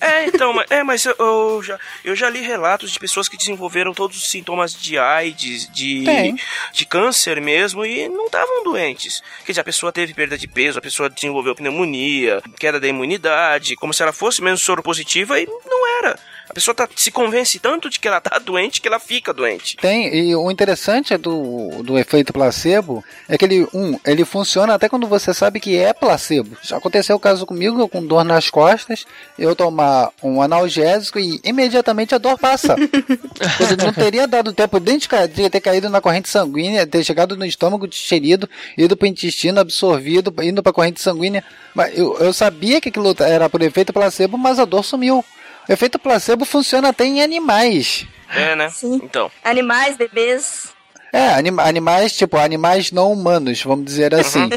É, 0.00 0.26
então, 0.26 0.54
é, 0.70 0.82
mas 0.82 1.04
eu, 1.04 1.14
eu 1.18 1.62
já, 1.62 1.78
eu 2.04 2.16
já 2.16 2.30
li 2.30 2.40
relatos 2.40 2.90
de 2.90 2.98
pessoas 2.98 3.28
que 3.28 3.36
desenvolveram 3.36 3.92
todos 3.92 4.16
os 4.16 4.30
sintomas 4.30 4.74
de 4.74 4.98
AIDS, 5.18 5.68
de, 5.72 6.04
Tem. 6.04 6.36
de 6.72 6.86
câncer 6.86 7.40
mesmo, 7.40 7.84
e 7.84 8.08
não 8.08 8.26
estavam 8.26 8.64
doentes. 8.64 9.22
Quer 9.44 9.52
dizer, 9.52 9.60
a 9.60 9.64
pessoa 9.64 9.92
teve 9.92 10.14
perda 10.14 10.36
de 10.36 10.48
peso, 10.48 10.78
a 10.78 10.82
pessoa 10.82 11.10
desenvolveu 11.10 11.54
pneumonia, 11.54 12.42
queda 12.58 12.80
da 12.80 12.88
imunidade, 12.88 13.76
como 13.76 13.92
se 13.92 14.02
ela 14.02 14.12
fosse 14.12 14.42
mesmo 14.42 14.58
soro 14.58 14.82
positiva, 14.82 15.38
e 15.40 15.46
não 15.46 15.78
recupera. 15.98 16.18
A 16.48 16.54
pessoa 16.54 16.74
tá, 16.74 16.88
se 16.94 17.10
convence 17.10 17.58
tanto 17.58 17.90
de 17.90 17.98
que 17.98 18.08
ela 18.08 18.20
tá 18.20 18.38
doente 18.44 18.80
que 18.80 18.88
ela 18.88 18.98
fica 18.98 19.32
doente. 19.32 19.76
Tem, 19.76 20.14
e 20.14 20.34
o 20.34 20.50
interessante 20.50 21.16
do, 21.16 21.82
do 21.82 21.98
efeito 21.98 22.32
placebo 22.32 23.04
é 23.28 23.36
que 23.36 23.44
ele, 23.44 23.66
um, 23.74 23.98
ele 24.04 24.24
funciona 24.24 24.74
até 24.74 24.88
quando 24.88 25.06
você 25.06 25.32
sabe 25.34 25.60
que 25.60 25.76
é 25.76 25.92
placebo. 25.92 26.56
Já 26.62 26.76
aconteceu 26.76 27.16
o 27.16 27.20
caso 27.20 27.46
comigo, 27.46 27.80
eu 27.80 27.88
com 27.88 28.04
dor 28.04 28.24
nas 28.24 28.50
costas, 28.50 29.04
eu 29.38 29.54
tomar 29.54 30.10
um 30.22 30.42
analgésico 30.42 31.18
e 31.18 31.40
imediatamente 31.44 32.14
a 32.14 32.18
dor 32.18 32.38
passa. 32.38 32.76
Quando 32.76 33.76
não 33.84 33.92
teria 33.92 34.26
dado 34.26 34.52
tempo 34.52 34.78
de 34.80 34.98
de 34.98 35.48
ter 35.48 35.60
caído 35.60 35.88
na 35.88 36.00
corrente 36.00 36.28
sanguínea, 36.28 36.86
ter 36.86 37.04
chegado 37.04 37.36
no 37.36 37.44
estômago 37.44 37.86
digerido, 37.86 38.48
ido 38.76 38.96
pro 38.96 39.06
intestino 39.06 39.60
absorvido, 39.60 40.34
indo 40.42 40.62
pra 40.62 40.72
corrente 40.72 41.00
sanguínea. 41.00 41.44
Mas 41.74 41.96
eu, 41.96 42.16
eu 42.18 42.32
sabia 42.32 42.80
que 42.80 42.88
aquilo 42.88 43.14
era 43.20 43.48
por 43.48 43.62
efeito 43.62 43.92
placebo, 43.92 44.36
mas 44.36 44.58
a 44.58 44.64
dor 44.64 44.84
sumiu. 44.84 45.24
O 45.68 45.72
efeito 45.72 45.98
placebo 45.98 46.44
funciona 46.44 46.88
até 46.88 47.04
em 47.04 47.22
animais. 47.22 48.06
É, 48.34 48.56
né? 48.56 48.70
Sim. 48.70 49.00
Então. 49.02 49.30
Animais, 49.44 49.96
bebês. 49.96 50.72
É, 51.12 51.28
anima 51.30 51.62
animais, 51.62 52.12
tipo, 52.16 52.36
animais 52.36 52.92
não 52.92 53.12
humanos, 53.12 53.62
vamos 53.62 53.84
dizer 53.86 54.14
assim. 54.14 54.48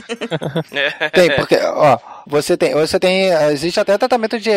Tem, 1.14 1.34
porque, 1.36 1.56
ó, 1.58 1.98
você 2.28 2.56
tem, 2.58 2.74
você 2.74 3.00
tem, 3.00 3.28
existe 3.52 3.80
até 3.80 3.98
tratamento 3.98 4.40
de, 4.40 4.50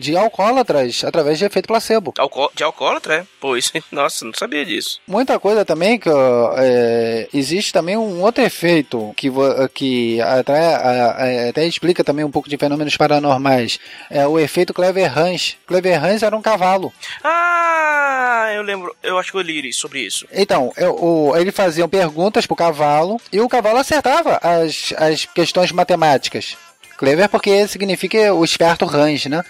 de 0.00 0.16
alcoólatras 0.16 1.02
através 1.04 1.38
de 1.38 1.44
efeito 1.44 1.66
placebo. 1.66 2.12
Alco 2.18 2.50
de 2.54 2.62
alcoólatra, 2.62 3.14
é? 3.16 3.24
Pô, 3.40 3.56
isso, 3.56 3.72
nossa, 3.92 4.24
não 4.24 4.32
sabia 4.34 4.64
disso. 4.64 5.00
Muita 5.06 5.38
coisa 5.38 5.64
também 5.64 5.98
que 5.98 6.08
é, 6.56 7.28
existe 7.32 7.72
também 7.72 7.96
um 7.96 8.22
outro 8.22 8.42
efeito 8.44 9.12
que, 9.16 9.30
que 9.74 10.20
até, 10.20 11.48
até 11.48 11.66
explica 11.66 12.02
também 12.04 12.24
um 12.24 12.30
pouco 12.30 12.48
de 12.48 12.56
fenômenos 12.56 12.96
paranormais. 12.96 13.78
É 14.10 14.26
o 14.26 14.38
efeito 14.38 14.74
Clever 14.74 15.16
Hans. 15.18 15.56
Clever 15.66 16.02
Hans 16.04 16.22
era 16.22 16.36
um 16.36 16.42
cavalo. 16.42 16.92
Ah, 17.22 18.50
eu 18.54 18.62
lembro, 18.62 18.94
eu 19.02 19.18
acho 19.18 19.30
que 19.32 19.38
eu 19.38 19.42
li 19.42 19.72
sobre 19.72 20.00
isso. 20.00 20.26
Então, 20.32 20.72
eu- 20.76 20.94
o, 20.94 21.36
ele 21.36 21.50
faziam 21.52 21.88
perguntas 21.88 22.46
pro 22.46 22.56
cavalo 22.56 23.20
e 23.32 23.40
o 23.40 23.48
cavalo 23.48 23.78
acertava 23.78 24.38
as, 24.42 24.92
as 24.96 25.24
questões 25.24 25.72
matemáticas. 25.72 26.27
Clever 26.96 27.28
porque 27.28 27.66
significa 27.68 28.34
o 28.34 28.44
esperto 28.44 28.84
range, 28.84 29.28
né? 29.28 29.44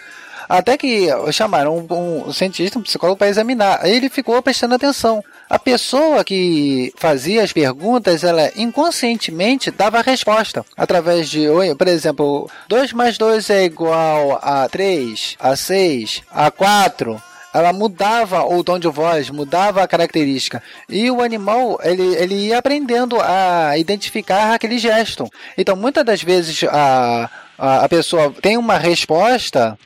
Até 0.48 0.78
que 0.78 1.08
chamaram 1.30 1.76
um, 1.90 2.28
um 2.28 2.32
cientista, 2.32 2.78
um 2.78 2.82
psicólogo 2.82 3.18
para 3.18 3.28
examinar. 3.28 3.86
Ele 3.86 4.08
ficou 4.08 4.40
prestando 4.40 4.74
atenção. 4.74 5.22
A 5.48 5.58
pessoa 5.58 6.24
que 6.24 6.92
fazia 6.96 7.42
as 7.42 7.52
perguntas, 7.52 8.24
ela 8.24 8.50
inconscientemente 8.56 9.70
dava 9.70 9.98
a 9.98 10.02
resposta. 10.02 10.64
Através 10.76 11.28
de, 11.28 11.46
por 11.76 11.88
exemplo, 11.88 12.50
2 12.66 12.92
mais 12.94 13.18
2 13.18 13.50
é 13.50 13.64
igual 13.64 14.38
a 14.42 14.66
3, 14.68 15.36
a 15.38 15.54
6, 15.54 16.22
a 16.30 16.50
4 16.50 17.22
ela 17.52 17.72
mudava 17.72 18.44
o 18.44 18.62
tom 18.62 18.78
de 18.78 18.88
voz, 18.88 19.30
mudava 19.30 19.82
a 19.82 19.88
característica. 19.88 20.62
E 20.88 21.10
o 21.10 21.22
animal, 21.22 21.78
ele, 21.82 22.14
ele 22.16 22.34
ia 22.34 22.58
aprendendo 22.58 23.18
a 23.20 23.76
identificar 23.78 24.54
aquele 24.54 24.78
gesto. 24.78 25.28
Então, 25.56 25.74
muitas 25.74 26.04
das 26.04 26.22
vezes, 26.22 26.64
a, 26.64 27.30
a, 27.58 27.84
a 27.84 27.88
pessoa 27.88 28.32
tem 28.40 28.56
uma 28.56 28.78
resposta 28.78 29.78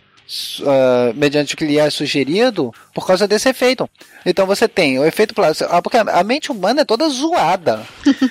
ah, 0.67 1.13
mediante 1.15 1.55
o 1.55 1.57
que 1.57 1.65
lhe 1.65 1.79
é 1.79 1.89
sugerido 1.91 2.73
por 2.95 3.07
causa 3.07 3.27
desse 3.27 3.49
efeito. 3.49 3.89
Então 4.25 4.47
você 4.47 4.69
tem 4.69 4.99
o 4.99 5.05
efeito 5.05 5.35
placebo, 5.35 5.71
ah, 5.73 5.83
porque 5.83 5.97
a 5.97 6.23
mente 6.25 6.53
humana 6.53 6.83
é 6.83 6.85
toda 6.85 7.09
zoada. 7.09 7.83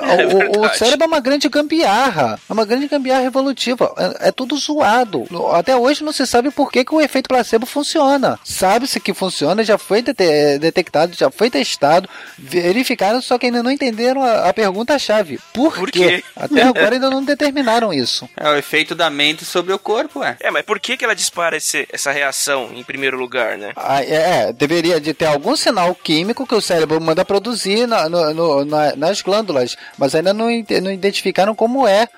O- 0.00 0.06
o, 0.08 0.36
o 0.38 0.40
verdade. 0.62 0.78
cérebro 0.78 1.04
é 1.04 1.06
uma 1.06 1.20
grande 1.20 1.48
gambiarra, 1.48 2.38
é 2.48 2.52
uma 2.52 2.64
grande 2.64 2.88
gambiarra 2.88 3.24
evolutiva, 3.24 3.92
é, 4.20 4.28
é 4.28 4.32
tudo 4.32 4.56
zoado. 4.56 5.24
Até 5.52 5.76
hoje 5.76 6.02
não 6.02 6.12
se 6.12 6.26
sabe 6.26 6.50
por 6.50 6.70
que, 6.72 6.84
que 6.84 6.94
o 6.94 7.00
efeito 7.00 7.28
placebo 7.28 7.66
funciona. 7.66 8.38
Sabe-se 8.44 9.00
que 9.00 9.12
funciona, 9.14 9.62
já 9.64 9.76
foi 9.78 10.02
dete- 10.02 10.58
detectado, 10.58 11.14
já 11.16 11.30
foi 11.30 11.50
testado, 11.50 12.08
verificaram, 12.38 13.20
só 13.20 13.38
que 13.38 13.46
ainda 13.46 13.62
não 13.62 13.70
entenderam 13.70 14.22
a, 14.22 14.48
a 14.48 14.52
pergunta-chave. 14.54 15.38
Por, 15.52 15.74
Por 15.74 15.90
quê? 15.90 16.22
quê? 16.22 16.24
Até 16.34 16.62
agora 16.62 16.94
ainda 16.96 17.10
não 17.10 17.22
determinaram 17.24 17.92
isso. 17.92 18.28
É 18.36 18.48
o 18.48 18.56
efeito 18.56 18.94
da 18.94 19.10
mente 19.10 19.44
sobre 19.44 19.72
o 19.72 19.78
corpo, 19.78 20.22
é. 20.24 20.36
É, 20.40 20.50
mas 20.50 20.64
por 20.64 20.80
que, 20.80 20.96
que 20.96 21.04
ela 21.08 21.14
dispara 21.14 21.56
esse- 21.56 21.88
essa 21.92 22.12
reação 22.12 22.70
em 22.74 22.84
primeiro 22.84 23.16
lugar, 23.18 23.56
né? 23.58 23.72
Ah, 23.76 24.02
é, 24.02 24.48
é, 24.48 24.52
deveria 24.52 25.00
de 25.00 25.12
ter 25.14 25.26
algum 25.26 25.56
sinal 25.56 25.94
químico 25.94 26.46
que 26.46 26.54
o 26.54 26.60
cérebro 26.60 27.00
manda 27.00 27.24
produzir 27.24 27.86
na- 27.86 28.08
no- 28.08 28.34
no- 28.34 28.64
na- 28.64 28.94
nas 28.94 29.22
glândulas, 29.22 29.76
mas 29.96 30.14
ainda 30.14 30.32
não, 30.32 30.46
não 30.82 30.92
identificaram 30.92 31.54
como 31.54 31.86
é. 31.86 32.08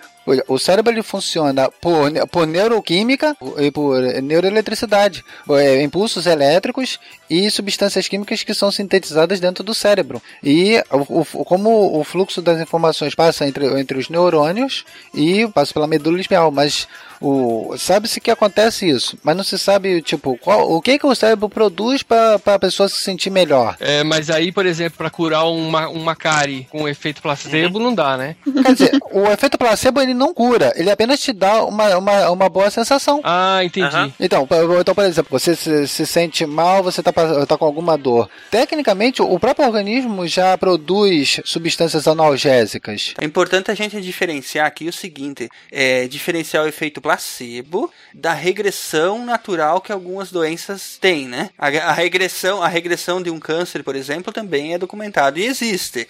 O- 0.47 0.59
cérebro 0.59 0.93
ele 0.93 1.03
funciona 1.03 1.69
por, 1.81 2.13
por 2.29 2.47
neuroquímica 2.47 3.35
e 3.59 3.71
por 3.71 3.99
neuroeletricidade, 4.55 5.25
é, 5.51 5.83
impulsos 5.83 6.27
elétricos 6.27 7.01
e 7.29 7.51
substâncias 7.51 8.07
químicas 8.07 8.43
que 8.45 8.55
são 8.55 8.71
sintetizadas 8.71 9.41
dentro 9.41 9.65
do 9.65 9.75
cérebro. 9.75 10.23
E 10.43 10.77
o, 10.91 11.21
o- 11.23 11.45
como 11.45 11.99
o 11.99 12.05
fluxo 12.05 12.43
das 12.43 12.61
informações 12.61 13.15
passa 13.15 13.47
entre, 13.47 13.67
entre 13.81 13.99
os 13.99 14.09
neurônios 14.09 14.85
e 15.15 15.49
passa 15.49 15.73
pela 15.73 15.87
medula 15.87 16.21
espinhal, 16.21 16.51
mas 16.51 16.87
o 17.21 17.75
sabe-se 17.77 18.21
que 18.21 18.31
acontece 18.31 18.89
isso, 18.89 19.19
mas 19.23 19.37
não 19.37 19.45
se 19.45 19.59
sabe 19.59 20.01
tipo 20.03 20.39
qual, 20.39 20.71
o 20.73 20.81
que 20.81 20.99
que 20.99 21.07
o 21.07 21.15
cérebro 21.15 21.49
produz 21.49 22.03
para 22.03 22.41
a 22.47 22.59
pessoa 22.59 22.89
se 22.89 22.97
sentir 23.01 23.31
melhor. 23.31 23.77
É, 23.79 24.03
mas 24.03 24.31
aí, 24.31 24.51
por 24.51 24.65
exemplo, 24.67 24.97
pra 24.99 25.11
curar 25.11 25.45
uma, 25.47 25.89
uma 25.89 26.17
cárie 26.17 26.67
com 26.71 26.89
efeito 26.89 27.21
placebo, 27.21 27.79
não 27.79 27.95
dá, 27.95 28.17
né? 28.17 28.37
Quer 28.63 28.73
dizer, 28.73 28.99
o 29.13 29.27
efeito 29.27 29.59
placebo 29.59 30.01
ele 30.01 30.15
não 30.15 30.33
cura, 30.33 30.73
ele 30.77 30.91
apenas 30.91 31.21
te 31.21 31.33
dá 31.33 31.63
uma, 31.65 31.97
uma, 31.99 32.31
uma 32.31 32.49
boa 32.49 32.71
sensação. 32.71 33.21
Ah, 33.23 33.61
entendi. 33.63 34.13
Então, 34.19 34.47
por- 34.47 34.81
então, 34.81 34.95
por 34.95 35.05
exemplo, 35.05 35.29
você 35.39 35.55
se, 35.55 35.87
se 35.87 36.07
sente 36.07 36.47
mal, 36.47 36.83
você 36.83 37.03
tá, 37.03 37.13
pa- 37.13 37.45
tá 37.47 37.57
com 37.59 37.65
alguma 37.65 37.99
dor. 37.99 38.29
Tecnicamente, 38.51 39.21
o 39.23 39.39
próprio 39.39 39.67
organismo 39.67 40.27
já 40.27 40.57
produz 40.57 41.41
substâncias 41.45 42.09
analgésicas. 42.09 43.15
É 43.21 43.25
importante 43.25 43.71
a 43.71 43.75
gente 43.75 44.01
diferenciar 44.01 44.67
aqui 44.67 44.89
o 44.89 44.93
seguinte: 44.93 45.49
é, 45.71 46.09
diferenciar 46.09 46.65
o 46.65 46.67
efeito 46.69 47.01
placebo 47.01 47.10
da 48.15 48.33
regressão 48.33 49.25
natural 49.25 49.81
que 49.81 49.93
algumas 49.93 50.31
doenças 50.31 50.99
têm, 51.01 51.27
né? 51.27 51.51
A, 51.59 51.69
a 51.69 51.93
regressão, 51.93 52.63
a 52.63 52.69
regressão 52.69 53.23
de 53.23 53.31
um 53.31 53.41
câncer, 53.41 53.83
por 53.83 53.97
exemplo, 53.97 54.33
também 54.33 54.75
é 54.75 54.79
documentado 54.79 55.39
e 55.39 55.45
existe. 55.45 56.09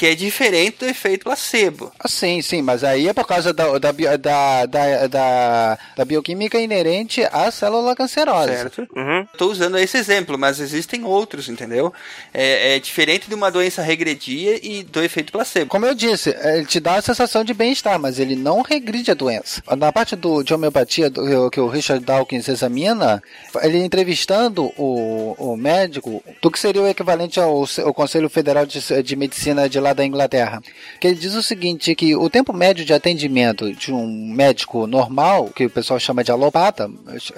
Que 0.00 0.06
é 0.06 0.14
diferente 0.14 0.78
do 0.78 0.86
efeito 0.86 1.24
placebo. 1.24 1.92
Ah, 1.98 2.08
sim, 2.08 2.40
sim, 2.40 2.62
mas 2.62 2.82
aí 2.82 3.06
é 3.06 3.12
por 3.12 3.26
causa 3.26 3.52
da, 3.52 3.78
da, 3.78 3.92
da, 3.92 4.64
da, 4.64 5.06
da, 5.06 5.78
da 5.94 6.04
bioquímica 6.06 6.58
inerente 6.58 7.22
à 7.30 7.50
célula 7.50 7.94
cancerosa. 7.94 8.46
Certo? 8.46 8.88
Estou 9.30 9.50
usando 9.50 9.76
esse 9.76 9.98
exemplo, 9.98 10.38
mas 10.38 10.58
existem 10.58 11.04
outros, 11.04 11.50
entendeu? 11.50 11.92
É, 12.32 12.76
é 12.76 12.80
diferente 12.80 13.28
de 13.28 13.34
uma 13.34 13.50
doença 13.50 13.82
regredia 13.82 14.58
e 14.62 14.82
do 14.82 15.02
efeito 15.02 15.32
placebo. 15.32 15.68
Como 15.68 15.84
eu 15.84 15.94
disse, 15.94 16.34
ele 16.44 16.64
te 16.64 16.80
dá 16.80 16.94
a 16.94 17.02
sensação 17.02 17.44
de 17.44 17.52
bem-estar, 17.52 18.00
mas 18.00 18.18
ele 18.18 18.36
não 18.36 18.62
regride 18.62 19.10
a 19.10 19.14
doença. 19.14 19.62
Na 19.76 19.92
parte 19.92 20.16
do, 20.16 20.42
de 20.42 20.54
homeopatia 20.54 21.10
do, 21.10 21.50
que 21.50 21.60
o 21.60 21.68
Richard 21.68 22.02
Dawkins 22.02 22.48
examina, 22.48 23.22
ele 23.60 23.84
entrevistando 23.84 24.72
o, 24.78 25.34
o 25.36 25.56
médico 25.58 26.24
do 26.40 26.50
que 26.50 26.58
seria 26.58 26.80
o 26.80 26.88
equivalente 26.88 27.38
ao, 27.38 27.66
ao 27.84 27.92
Conselho 27.92 28.30
Federal 28.30 28.64
de, 28.64 29.02
de 29.02 29.14
Medicina 29.14 29.68
de 29.68 29.78
lá 29.78 29.89
da 29.94 30.04
Inglaterra, 30.04 30.62
que 31.00 31.06
ele 31.08 31.16
diz 31.16 31.34
o 31.34 31.42
seguinte, 31.42 31.94
que 31.94 32.14
o 32.16 32.28
tempo 32.30 32.52
médio 32.52 32.84
de 32.84 32.92
atendimento 32.92 33.72
de 33.72 33.92
um 33.92 34.06
médico 34.34 34.86
normal, 34.86 35.50
que 35.54 35.66
o 35.66 35.70
pessoal 35.70 35.98
chama 36.00 36.24
de 36.24 36.30
alopata, 36.30 36.90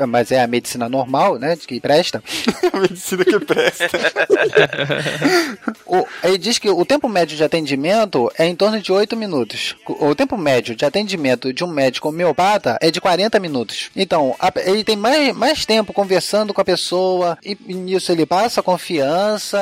mas 0.08 0.30
é 0.32 0.42
a 0.42 0.46
medicina 0.46 0.88
normal, 0.88 1.38
né, 1.38 1.56
que 1.56 1.80
presta, 1.80 2.22
medicina 2.74 3.24
que 3.24 3.38
presta. 3.40 3.88
O- 5.86 6.06
ele 6.24 6.38
diz 6.38 6.58
que 6.58 6.70
o 6.70 6.84
tempo 6.84 7.08
médio 7.08 7.36
de 7.36 7.44
atendimento 7.44 8.30
é 8.38 8.46
em 8.46 8.54
torno 8.56 8.80
de 8.80 8.90
8 8.90 9.16
minutos. 9.16 9.76
O 9.86 10.14
tempo 10.14 10.36
médio 10.38 10.74
de 10.74 10.84
atendimento 10.84 11.52
de 11.52 11.62
um 11.64 11.66
médico 11.66 12.08
homeopata 12.08 12.78
é 12.80 12.90
de 12.90 13.00
40 13.00 13.38
minutos. 13.38 13.90
Então, 13.94 14.34
a- 14.40 14.52
ele 14.64 14.84
tem 14.84 14.96
mais, 14.96 15.34
mais 15.36 15.66
tempo 15.66 15.92
conversando 15.92 16.54
com 16.54 16.60
a 16.60 16.64
pessoa, 16.64 17.36
e 17.44 17.56
nisso 17.74 18.10
ele 18.10 18.24
passa 18.24 18.62
confiança, 18.62 19.58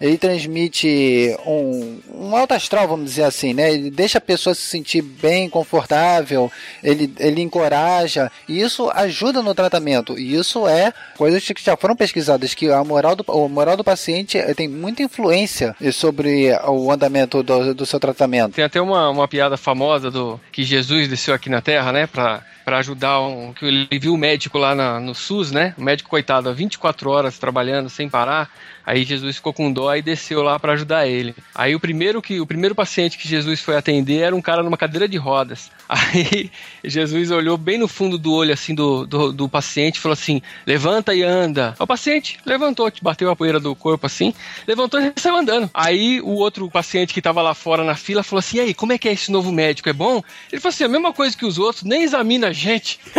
ele 0.00 0.18
transmite 0.18 1.36
um, 1.46 1.98
um 2.18 2.36
alto 2.36 2.52
astral, 2.54 2.88
vamos 2.88 3.06
dizer 3.06 3.24
assim, 3.24 3.54
né? 3.54 3.72
Ele 3.72 3.90
deixa 3.90 4.18
a 4.18 4.20
pessoa 4.20 4.54
se 4.54 4.62
sentir 4.62 5.02
bem, 5.02 5.48
confortável, 5.48 6.50
ele, 6.82 7.12
ele 7.18 7.40
encoraja, 7.42 8.30
e 8.48 8.60
isso 8.60 8.90
ajuda 8.94 9.42
no 9.42 9.54
tratamento. 9.54 10.18
E 10.18 10.34
isso 10.34 10.66
é 10.66 10.92
coisas 11.16 11.44
que 11.44 11.62
já 11.62 11.76
foram 11.76 11.94
pesquisadas, 11.96 12.54
que 12.54 12.70
a 12.70 12.82
moral 12.84 13.14
do, 13.16 13.24
o 13.28 13.48
moral 13.48 13.76
do 13.76 13.84
paciente 13.84 14.36
eh, 14.38 14.54
tem 14.54 14.68
muita 14.68 15.02
influência 15.02 15.74
sobre 15.92 16.50
o 16.66 16.90
andamento 16.90 17.42
do, 17.42 17.74
do 17.74 17.86
seu 17.86 18.00
tratamento. 18.00 18.54
Tem 18.54 18.64
até 18.64 18.80
uma, 18.80 19.08
uma 19.10 19.28
piada 19.28 19.56
famosa 19.56 20.10
do 20.10 20.40
que 20.52 20.64
Jesus 20.64 21.08
desceu 21.08 21.34
aqui 21.34 21.48
na 21.48 21.60
Terra, 21.60 21.92
né? 21.92 22.06
Pra 22.06 22.42
pra 22.68 22.80
ajudar 22.80 23.22
um, 23.22 23.54
que 23.54 23.64
ele 23.64 23.88
viu 23.98 24.12
o 24.12 24.18
médico 24.18 24.58
lá 24.58 24.74
na- 24.74 25.00
no 25.00 25.14
SUS, 25.14 25.50
né? 25.50 25.72
O 25.78 25.82
médico 25.82 26.10
coitado, 26.10 26.50
há 26.50 26.52
24 26.52 27.08
horas 27.08 27.38
trabalhando 27.38 27.88
sem 27.88 28.10
parar. 28.10 28.50
Aí 28.88 29.04
Jesus 29.04 29.36
ficou 29.36 29.52
com 29.52 29.70
dó 29.70 29.94
e 29.94 30.00
desceu 30.00 30.42
lá 30.42 30.58
pra 30.58 30.72
ajudar 30.72 31.06
ele. 31.06 31.34
Aí 31.54 31.74
o 31.74 31.80
primeiro 31.80 32.22
que 32.22 32.40
o 32.40 32.46
primeiro 32.46 32.74
paciente 32.74 33.18
que 33.18 33.28
Jesus 33.28 33.60
foi 33.60 33.76
atender 33.76 34.22
era 34.22 34.34
um 34.34 34.40
cara 34.40 34.62
numa 34.62 34.78
cadeira 34.78 35.06
de 35.06 35.18
rodas. 35.18 35.70
Aí 35.86 36.50
Jesus 36.82 37.30
olhou 37.30 37.58
bem 37.58 37.76
no 37.76 37.86
fundo 37.86 38.16
do 38.16 38.32
olho 38.32 38.50
assim 38.50 38.74
do, 38.74 39.04
do, 39.04 39.30
do 39.30 39.46
paciente 39.46 39.96
e 39.96 40.00
falou 40.00 40.14
assim: 40.14 40.40
"Levanta 40.66 41.14
e 41.14 41.22
anda". 41.22 41.74
O 41.78 41.86
paciente 41.86 42.38
levantou, 42.46 42.90
bateu 43.02 43.30
a 43.30 43.36
poeira 43.36 43.60
do 43.60 43.76
corpo 43.76 44.06
assim, 44.06 44.32
levantou 44.66 44.98
e 44.98 45.12
saiu 45.20 45.36
andando. 45.36 45.68
Aí 45.74 46.22
o 46.22 46.36
outro 46.36 46.70
paciente 46.70 47.12
que 47.12 47.20
tava 47.20 47.42
lá 47.42 47.52
fora 47.52 47.84
na 47.84 47.94
fila 47.94 48.22
falou 48.22 48.38
assim: 48.38 48.56
"E 48.56 48.60
aí, 48.60 48.72
como 48.72 48.94
é 48.94 48.98
que 48.98 49.06
é 49.06 49.12
esse 49.12 49.30
novo 49.30 49.52
médico? 49.52 49.90
É 49.90 49.92
bom?" 49.92 50.22
Ele 50.50 50.62
falou 50.62 50.72
assim: 50.72 50.84
"A 50.84 50.88
mesma 50.88 51.12
coisa 51.12 51.36
que 51.36 51.44
os 51.44 51.58
outros, 51.58 51.84
nem 51.84 52.04
examina 52.04 52.48
a 52.48 52.52
gente". 52.54 52.98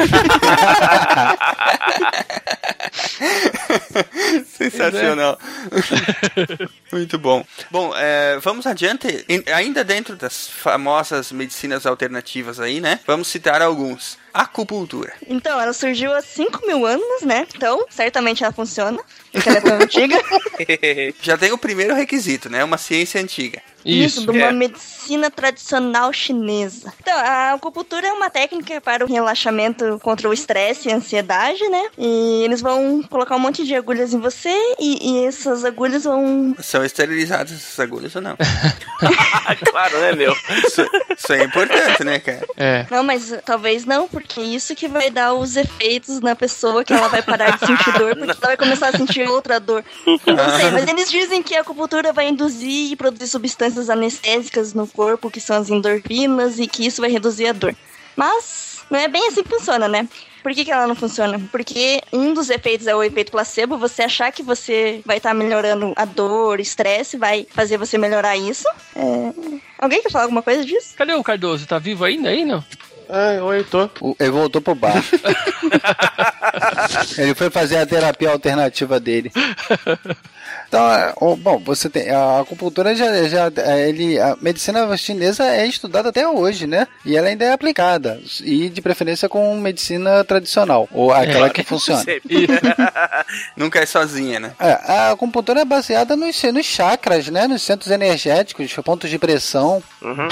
Sensacional. 4.46 5.38
Muito 6.92 7.18
bom. 7.18 7.46
Bom, 7.70 7.94
é, 7.96 8.38
vamos 8.40 8.66
adiante. 8.66 9.26
Ainda 9.54 9.84
dentro 9.84 10.16
das 10.16 10.48
famosas 10.48 11.32
medicinas 11.32 11.86
alternativas 11.86 12.60
aí, 12.60 12.80
né? 12.80 13.00
Vamos 13.06 13.28
citar 13.28 13.62
alguns. 13.62 14.18
Acupuntura. 14.34 15.14
Então, 15.28 15.60
ela 15.60 15.74
surgiu 15.74 16.14
há 16.14 16.22
5 16.22 16.66
mil 16.66 16.86
anos, 16.86 17.24
né? 17.24 17.48
Então, 17.56 17.86
certamente 17.90 18.44
ela 18.44 18.54
funciona, 18.54 19.00
é 19.34 19.62
tão 19.62 19.78
antiga. 19.82 20.18
Já 21.22 21.38
tem 21.38 21.52
o 21.52 21.58
primeiro 21.58 21.94
requisito, 21.94 22.50
né? 22.50 22.64
Uma 22.64 22.78
ciência 22.78 23.22
antiga. 23.22 23.62
Isso, 23.86 24.30
de 24.30 24.38
uma 24.38 24.52
medicina 24.52 25.32
tradicional 25.32 26.12
chinesa. 26.12 26.94
Então, 27.00 27.18
a 27.18 27.54
acupuntura 27.54 28.08
é 28.08 28.12
uma 28.12 28.30
técnica 28.30 28.82
para 28.82 29.06
o 29.06 29.08
relaxamento 29.08 30.00
contra 30.04 30.28
o 30.28 30.34
estresse 30.34 30.90
e 30.90 30.92
a 30.92 30.98
ansiedade, 30.98 31.66
né? 31.70 31.88
E 31.98 32.44
eles 32.44 32.62
vão 32.62 33.02
colocar 33.04 33.36
um 33.36 33.40
monte 33.40 33.66
de 33.66 33.74
agulhas 33.76 34.14
em 34.14 34.20
você 34.20 34.54
e, 34.80 35.00
e 35.12 35.26
essas 35.26 35.64
agulhas 35.64 36.04
vão. 36.04 36.56
São 36.60 36.84
esterilizadas 36.84 37.54
essas 37.54 37.80
agulhas 37.80 38.16
ou 38.16 38.22
não? 38.22 38.36
claro, 39.72 40.00
né, 40.00 40.12
meu? 40.12 40.34
Isso, 40.68 40.86
isso 41.18 41.34
é 41.34 41.44
importante, 41.44 42.04
né, 42.04 42.20
cara? 42.20 42.46
É. 42.58 42.86
Não, 42.92 43.04
mas 43.04 43.32
uh, 43.32 43.42
talvez 43.46 43.86
não, 43.86 44.08
porque 44.08 44.42
isso 44.42 44.76
que 44.76 44.88
vai 44.88 45.10
dar 45.10 45.34
os 45.34 45.56
efeitos 45.56 46.20
na 46.20 46.36
pessoa 46.36 46.84
que 46.84 46.92
ela 46.92 47.08
vai 47.08 47.22
parar 47.22 47.58
de 47.58 47.66
sentir 47.66 47.94
dor, 47.94 48.16
porque 48.16 48.32
ela 48.32 48.40
vai 48.42 48.58
começar 48.58 48.90
a 48.90 48.98
sentir 48.98 49.19
outra 49.28 49.60
dor. 49.60 49.84
Não 50.06 50.18
sei, 50.58 50.72
mas 50.72 50.88
eles 50.88 51.10
dizem 51.10 51.42
que 51.44 51.56
a 51.56 51.62
acupuntura 51.62 52.14
vai 52.14 52.30
induzir 52.30 52.92
e 52.92 52.96
produzir 52.96 53.28
substâncias 53.28 53.90
anestésicas 53.90 54.74
no 54.74 54.88
corpo, 54.88 55.30
que 55.30 55.42
são 55.42 55.58
as 55.58 55.70
endorfinas, 55.70 56.60
e 56.60 56.68
que 56.68 56.86
isso 56.86 57.02
vai 57.02 57.10
reduzir 57.10 57.48
a 57.48 57.54
dor. 57.54 57.76
Mas 58.16 58.80
não 58.90 59.00
é 59.00 59.08
bem 59.08 59.28
assim 59.28 59.44
que 59.44 59.50
funciona, 59.50 59.88
né? 59.88 60.08
Por 60.42 60.54
que, 60.54 60.64
que 60.64 60.72
ela 60.72 60.88
não 60.88 60.96
funciona? 60.96 61.40
Porque 61.52 62.02
um 62.14 62.34
dos 62.34 62.50
efeitos 62.50 62.88
é 62.88 62.96
o 62.96 63.04
efeito 63.04 63.32
placebo, 63.32 63.78
você 63.78 64.04
achar 64.04 64.32
que 64.32 64.42
você 64.42 65.02
vai 65.06 65.18
estar 65.18 65.34
melhorando 65.34 65.94
a 65.96 66.06
dor, 66.06 66.60
estresse, 66.60 67.18
vai 67.18 67.46
fazer 67.50 67.78
você 67.78 67.98
melhorar 67.98 68.38
isso. 68.38 68.64
É, 68.96 69.60
Alguém 69.80 70.02
quer 70.02 70.12
falar 70.12 70.26
alguma 70.26 70.42
coisa 70.42 70.64
disso? 70.66 70.94
Cadê 70.98 71.14
o 71.14 71.24
Cardoso? 71.24 71.66
Tá 71.66 71.80
vivo 71.80 72.04
ainda 72.04 72.30
aí, 72.30 72.44
não? 72.44 72.64
Ah, 73.12 73.44
oi, 73.44 73.64
tô. 73.64 73.90
Ele 74.20 74.30
voltou 74.30 74.62
pro 74.62 74.76
bar. 74.76 75.02
Ele 77.18 77.34
foi 77.34 77.50
fazer 77.50 77.78
a 77.78 77.86
terapia 77.86 78.30
alternativa 78.30 79.00
dele. 79.00 79.32
Então, 80.70 80.94
é, 80.94 81.14
bom, 81.38 81.58
você 81.66 81.90
tem 81.90 82.12
a 82.12 82.40
acupuntura 82.42 82.96
já, 82.96 83.28
já 83.28 83.52
é, 83.58 83.90
ele, 83.90 84.20
a 84.20 84.38
medicina 84.40 84.96
chinesa 84.96 85.44
é 85.44 85.66
estudada 85.66 86.10
até 86.10 86.28
hoje, 86.28 86.68
né? 86.68 86.88
E 87.04 87.18
ela 87.18 87.28
ainda 87.28 87.44
é 87.44 87.52
aplicada 87.52 88.22
e 88.44 88.70
de 88.70 88.80
preferência 88.80 89.28
com 89.28 89.60
medicina 89.60 90.24
tradicional 90.24 90.88
ou 90.92 91.12
aquela 91.12 91.48
É. 91.48 91.50
que 91.50 91.64
funciona. 91.64 92.04
Nunca 93.58 93.80
é 93.80 93.86
sozinha, 93.86 94.40
né? 94.40 94.52
É, 94.60 94.72
a 94.72 95.12
acupuntura 95.12 95.62
é 95.62 95.66
baseada 95.66 96.16
nos, 96.16 96.42
nos 96.44 96.66
chakras, 96.66 97.28
né? 97.30 97.48
Nos 97.48 97.64
centros 97.64 97.92
energéticos, 97.92 98.72
pontos 98.86 99.10
de 99.10 99.18
pressão. 99.18 99.82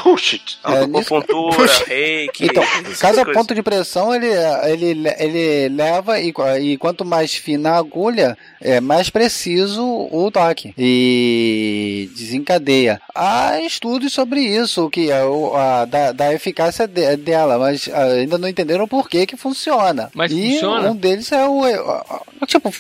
Puxa, 0.04 0.38
É, 0.66 0.86
nisso- 0.86 1.16
Acupuntura, 1.16 1.72
reiki. 1.88 2.46
Então, 2.46 2.64
essas 2.64 3.00
cada 3.00 3.16
coisas. 3.26 3.34
ponto 3.34 3.56
de 3.56 3.64
pressão 3.64 4.14
ele, 4.14 4.28
ele, 4.66 5.10
ele 5.18 5.70
leva 5.76 6.20
e, 6.20 6.32
e 6.62 6.78
quanto 6.78 7.04
mais 7.04 7.34
fina 7.34 7.72
a 7.72 7.78
agulha, 7.78 8.38
é 8.62 8.80
mais 8.80 9.10
preciso 9.10 9.84
o 9.84 10.27
toque 10.32 10.74
e 10.78 12.10
desencadeia. 12.16 13.02
Há 13.14 13.60
estudos 13.62 14.14
sobre 14.14 14.42
isso, 14.42 14.90
que 14.90 15.12
é 15.12 15.24
o, 15.24 15.56
a, 15.56 15.86
da, 15.86 16.12
da 16.12 16.34
eficácia 16.34 16.88
de- 16.88 17.18
dela, 17.18 17.58
mas 17.58 17.90
ah, 17.94 18.04
ainda 18.14 18.38
não 18.38 18.48
entenderam 18.48 18.88
por 18.88 19.10
que 19.10 19.26
que 19.26 19.38
funciona. 19.38 20.10
Mas 20.14 20.32
e 20.32 20.54
funciona? 20.54 20.92
um 20.92 20.96
deles 20.96 21.32
o, 21.32 21.66
é, 21.66 21.80
o- 21.82 22.46
tipo 22.46 22.74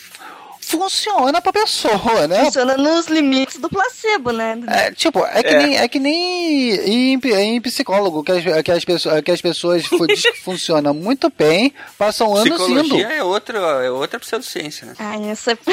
funciona 0.72 1.40
pra 1.42 1.54
pessoa, 1.54 2.28
né? 2.28 2.46
Funciona 2.46 2.76
nos 2.76 3.08
limites 3.08 3.58
do 3.58 3.70
placebo, 3.70 4.32
né? 4.32 4.58
É, 4.68 4.92
tipo, 4.92 5.24
é 5.26 5.42
que 5.44 5.54
É. 5.54 5.58
nem, 5.60 5.78
é 5.78 5.88
que 5.88 6.00
nem 6.00 7.14
em, 7.14 7.20
em 7.24 7.62
psicólogo, 7.62 8.24
que 8.24 8.32
as, 8.32 8.44
que 8.64 8.72
as, 8.72 8.84
pessoas, 8.86 9.22
que 9.22 9.32
as 9.32 9.42
pessoas 9.42 9.86
fu- 9.86 10.08
diz 10.08 10.22
que 10.22 10.34
funciona 10.44 10.92
muito 10.94 11.32
bem, 11.38 11.74
passam 11.98 12.36
anos 12.36 12.48
indo. 12.48 12.56
Psicologia 12.84 13.08
é, 13.14 13.24
outro, 13.24 13.58
é 13.58 13.90
outra 13.92 14.20
pseudociência, 14.20 14.88
né? 14.88 14.94
Ai, 15.00 15.30
essa. 15.30 15.58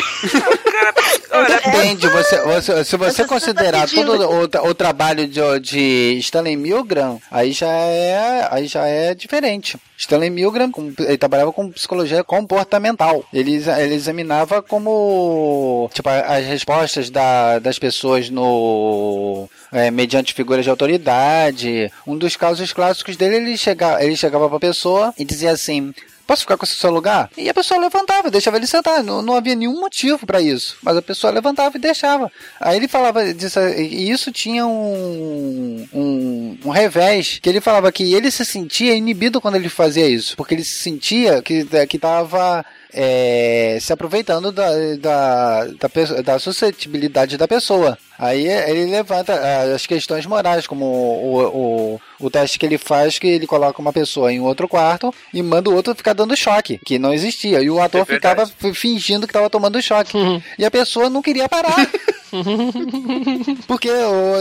Depende, 1.65 2.09
você, 2.09 2.41
você, 2.43 2.85
se 2.85 2.97
você 2.97 3.23
Essa 3.23 3.25
considerar 3.29 3.89
você 3.89 3.97
tá 3.97 4.05
todo 4.05 4.29
o, 4.31 4.69
o 4.71 4.75
trabalho 4.75 5.27
de, 5.27 5.41
de 5.61 6.17
Stanley 6.21 6.57
Milgram, 6.57 7.21
aí 7.31 7.53
já 7.53 7.69
é, 7.71 8.49
aí 8.51 8.67
já 8.67 8.87
é 8.87 9.15
diferente. 9.15 9.77
Stanley 9.97 10.29
Milgram, 10.31 10.71
ele 10.99 11.17
trabalhava 11.19 11.53
com 11.53 11.71
psicologia 11.71 12.25
comportamental. 12.25 13.25
Ele, 13.33 13.55
ele 13.55 13.95
examinava 13.95 14.61
como 14.61 15.89
tipo, 15.95 16.09
a- 16.09 16.37
as 16.37 16.45
respostas 16.47 17.11
da- 17.11 17.59
das 17.59 17.79
pessoas 17.79 18.29
no 18.31 19.49
é, 19.73 19.91
mediante 19.91 20.35
figuras 20.35 20.65
de 20.65 20.71
autoridade. 20.71 21.91
Um 22.07 22.17
dos 22.17 22.37
casos 22.37 22.73
clássicos 22.73 23.17
dele, 23.17 23.37
ele, 23.37 23.57
chega, 23.57 24.03
ele 24.05 24.17
chegava 24.17 24.49
pra 24.49 24.61
pessoa 24.61 25.13
e 25.19 25.25
dizia 25.25 25.51
assim. 25.53 25.93
Posso 26.27 26.43
ficar 26.43 26.57
com 26.57 26.65
esse 26.65 26.75
seu 26.75 26.91
lugar? 26.91 27.31
E 27.37 27.49
a 27.49 27.55
pessoa 27.55 27.81
levantava, 27.81 28.31
deixava 28.31 28.57
ele 28.57 28.67
sentar. 28.67 29.03
Não, 29.03 29.21
não 29.21 29.37
havia 29.37 29.55
nenhum 29.55 29.81
motivo 29.81 30.27
para 30.27 30.41
isso. 30.41 30.77
Mas 30.83 30.97
a 30.97 31.03
pessoa 31.03 31.33
levantava 31.33 31.77
e 31.77 31.81
deixava. 31.81 32.33
Aí 32.61 32.77
ele 32.77 32.89
falava 32.89 33.35
disso, 33.35 33.61
e 33.61 34.11
isso 34.11 34.33
tinha 34.33 34.67
um, 34.67 35.87
um, 35.93 36.59
um 36.65 36.71
revés, 36.71 37.39
que 37.43 37.49
ele 37.49 37.61
falava 37.61 37.93
que 37.93 38.15
ele 38.15 38.31
se 38.31 38.45
sentia 38.45 38.95
inibido 38.95 39.41
quando 39.41 39.57
ele 39.57 39.69
fazia 39.69 40.07
isso. 40.07 40.37
Porque 40.37 40.55
ele 40.55 40.65
se 40.65 40.79
sentia 40.79 41.43
que 41.43 41.65
que 41.87 41.97
estava 41.97 42.65
é, 42.93 43.77
se 43.81 43.93
aproveitando 43.93 44.53
da, 44.53 44.71
da, 45.01 45.65
da, 45.67 46.23
da 46.23 46.39
suscetibilidade 46.39 47.37
da 47.37 47.49
pessoa. 47.49 47.99
Aí 48.17 48.47
ele 48.47 48.87
levanta 48.87 49.35
ah, 49.35 49.75
as 49.75 49.87
questões 49.87 50.25
morais, 50.25 50.67
como 50.67 50.85
o, 50.85 51.41
o, 51.43 52.01
o 52.21 52.31
teste 52.31 52.59
que 52.59 52.67
ele 52.67 52.79
faz, 52.79 53.19
que 53.19 53.27
ele 53.27 53.47
coloca 53.47 53.81
uma 53.81 53.93
pessoa 53.93 54.33
em 54.33 54.41
outro 54.41 54.69
quarto 54.69 55.15
e 55.33 55.43
manda 55.43 55.71
o 55.71 55.75
outro 55.75 55.95
ficar 55.95 56.13
dando 56.13 56.37
choque, 56.37 56.81
que 56.85 56.99
não 56.99 57.13
existia. 57.13 57.61
E 57.61 57.71
o 57.71 57.81
ator 57.81 58.03
É 58.03 58.05
ficava 58.05 58.47
fingindo 58.75 59.27
que 59.27 59.31
estava 59.31 59.51
tomando 59.51 59.81
choque. 59.83 60.17
E 60.59 60.65
a 60.65 60.71
pessoa 60.71 61.11
não 61.11 61.23
queria 61.23 61.49
parar. 61.49 61.89
Porque, 63.67 63.89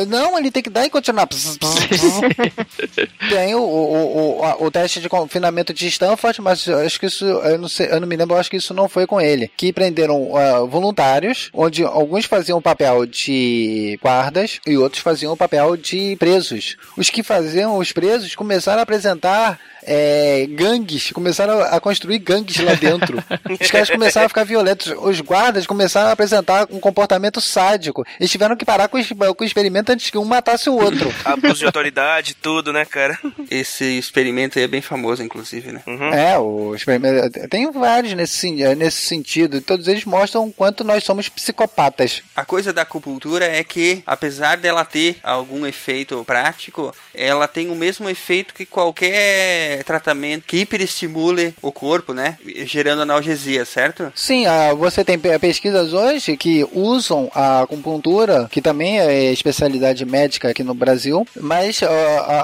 não, 0.07 0.37
ele 0.37 0.51
tem 0.51 0.63
que 0.63 0.69
dar 0.69 0.85
e 0.85 0.89
continuar. 0.89 1.27
Tem 3.29 3.55
o, 3.55 3.59
o, 3.61 4.41
o, 4.41 4.65
o 4.65 4.71
teste 4.71 4.99
de 4.99 5.07
confinamento 5.07 5.73
de 5.73 5.87
Stanford, 5.87 6.41
mas 6.41 6.67
eu 6.67 6.79
acho 6.79 6.99
que 6.99 7.05
isso, 7.05 7.25
eu 7.25 7.57
não 7.57 7.69
sei, 7.69 7.87
eu 7.91 7.99
não 7.99 8.07
me 8.07 8.15
lembro, 8.15 8.35
eu 8.35 8.39
acho 8.39 8.49
que 8.49 8.57
isso 8.57 8.73
não 8.73 8.89
foi 8.89 9.05
com 9.05 9.21
ele. 9.21 9.49
Que 9.55 9.71
prenderam 9.71 10.35
ah, 10.35 10.65
voluntários, 10.65 11.49
onde 11.53 11.83
alguns 11.83 12.25
faziam 12.25 12.57
o 12.57 12.61
papel 12.61 13.05
de 13.05 13.97
guardas 14.01 14.59
e 14.65 14.77
outros 14.77 15.01
faziam 15.01 15.33
o 15.33 15.37
papel 15.37 15.77
de 15.77 16.15
presos. 16.17 16.77
Os 16.97 17.09
que 17.09 17.23
faziam 17.23 17.72
os 17.77 17.91
presos 17.91 18.35
começaram 18.35 18.79
a 18.79 18.83
apresentar 18.83 19.59
é, 19.85 20.45
gangues, 20.49 21.11
começaram 21.11 21.59
a 21.61 21.79
construir 21.79 22.19
gangues 22.19 22.57
lá 22.57 22.73
dentro. 22.75 23.17
Os 23.61 23.69
caras 23.71 23.89
começaram 23.89 24.25
a 24.25 24.29
ficar 24.29 24.43
violentos. 24.43 24.93
Os 25.01 25.19
guardas 25.21 25.65
começaram 25.67 26.09
a 26.09 26.11
apresentar 26.13 26.67
um 26.71 26.79
comportamento 26.79 27.39
sádico. 27.41 28.05
Eles 28.19 28.31
tiveram 28.31 28.55
que 28.55 28.65
parar 28.65 28.87
com 28.87 28.97
o, 28.97 28.99
es- 28.99 29.09
com 29.09 29.43
o 29.43 29.47
experimento 29.47 29.91
antes 29.91 30.09
que 30.09 30.17
um 30.17 30.25
matasse 30.25 30.69
o 30.69 30.75
outro. 30.75 31.13
Abuso 31.25 31.55
de 31.59 31.65
autoridade, 31.65 32.35
tudo, 32.35 32.71
né, 32.73 32.85
cara? 32.85 33.17
Esse 33.49 33.83
experimento 33.97 34.57
aí 34.57 34.65
é 34.65 34.67
bem 34.67 34.81
famoso, 34.81 35.21
inclusive, 35.23 35.71
né? 35.71 35.81
É, 36.13 36.37
o 36.37 36.73
experimento, 36.75 37.47
tem 37.49 37.71
vários 37.71 38.13
nesse, 38.13 38.37
sen- 38.37 38.75
nesse 38.75 39.01
sentido. 39.01 39.61
Todos 39.61 39.87
eles 39.87 40.05
mostram 40.05 40.45
o 40.47 40.53
quanto 40.53 40.83
nós 40.83 41.03
somos 41.03 41.29
psicopatas. 41.29 42.21
A 42.35 42.45
coisa 42.45 42.71
da 42.73 42.81
acupuntura 42.83 43.45
é 43.45 43.63
que, 43.63 44.03
apesar 44.05 44.57
dela 44.57 44.83
ter 44.85 45.17
algum 45.23 45.65
efeito 45.65 46.23
prático, 46.25 46.93
ela 47.13 47.47
tem 47.47 47.69
o 47.69 47.75
mesmo 47.75 48.09
efeito 48.09 48.53
que 48.53 48.65
qualquer 48.65 49.72
qualquer 49.73 49.83
tratamento 49.83 50.43
que 50.45 50.57
hiperestimule 50.57 51.53
o 51.61 51.71
corpo, 51.71 52.13
né? 52.13 52.37
Gerando 52.65 53.01
analgesia, 53.01 53.65
certo? 53.65 54.11
Sim, 54.15 54.45
ah, 54.45 54.73
você 54.73 55.03
tem 55.03 55.17
pe- 55.17 55.37
pesquisas 55.39 55.93
hoje 55.93 56.37
que 56.37 56.65
usam 56.73 57.29
a 57.33 57.61
acupuntura, 57.61 58.47
que 58.51 58.61
também 58.61 58.99
é 58.99 59.31
especialidade 59.31 60.05
médica 60.05 60.49
aqui 60.49 60.63
no 60.63 60.73
Brasil, 60.73 61.25
mas 61.39 61.81
a, 61.83 61.89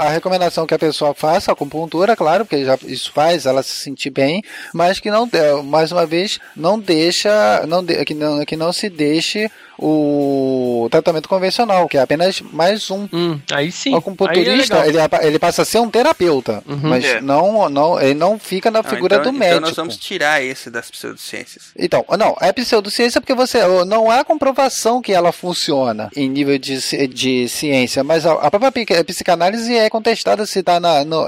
a 0.06 0.10
recomendação 0.10 0.66
que 0.66 0.74
a 0.74 0.80
pessoa 0.80 1.14
faça 1.14 1.52
a 1.52 1.54
acupuntura, 1.54 2.16
claro, 2.16 2.46
porque 2.46 2.66
já 2.66 2.78
isso 2.86 3.12
faz 3.12 3.46
ela 3.46 3.64
se 3.64 3.72
sentir 3.74 4.10
bem, 4.10 4.44
mas 4.74 5.00
que 5.00 5.12
não, 5.12 5.28
de- 5.28 5.62
mais 5.64 5.92
uma 5.92 6.06
vez, 6.06 6.40
não 6.56 6.80
deixa, 6.80 7.66
não 7.68 7.84
de- 7.84 8.04
que, 8.06 8.14
não, 8.14 8.44
que 8.46 8.56
não 8.56 8.72
se 8.74 8.90
deixe 8.90 9.50
o 9.82 10.88
tratamento 10.90 11.28
convencional, 11.30 11.88
que 11.88 11.98
é 11.98 12.02
apenas 12.02 12.42
mais 12.42 12.90
um. 12.92 13.08
aí 13.52 13.72
sim. 13.72 13.94
O 13.94 13.98
acupunturista, 13.98 14.82
aí 14.82 14.88
é 14.88 14.90
ele, 14.90 15.28
ele 15.28 15.40
passa 15.40 15.62
a 15.62 15.66
ser 15.66 15.80
um 15.80 15.90
terapeuta, 15.90 16.64
mas 16.66 17.04
É. 17.06 17.22
não, 17.22 17.70
não, 17.70 18.00
ele 18.00 18.14
não 18.14 18.38
fica 18.38 18.70
na 18.70 18.82
Não, 18.84 18.90
figura 18.90 19.16
então, 19.18 19.32
do 19.32 19.36
então 19.36 19.40
médico. 19.48 19.62
nós 19.68 19.76
vamos 19.76 19.98
tirar 19.98 20.42
esse 20.44 20.70
das 20.70 20.90
pseudociências. 20.92 21.66
Então, 21.78 22.06
não, 22.18 22.36
é 22.42 22.52
pseudociência 22.52 23.20
porque 23.22 23.34
você 23.34 23.60
não 23.86 24.10
há 24.12 24.24
comprovação 24.24 25.02
que 25.02 25.14
ela 25.14 25.32
funciona 25.32 26.10
em 26.16 26.30
nível 26.30 26.58
de, 26.58 27.08
de 27.08 27.48
ciência, 27.50 28.04
mas 28.04 28.26
a, 28.26 28.34
a 28.34 28.52
própria 28.52 29.04
psicanálise 29.04 29.76
é 29.76 29.90
contestada 29.90 30.46
se 30.46 30.60
está 30.60 30.80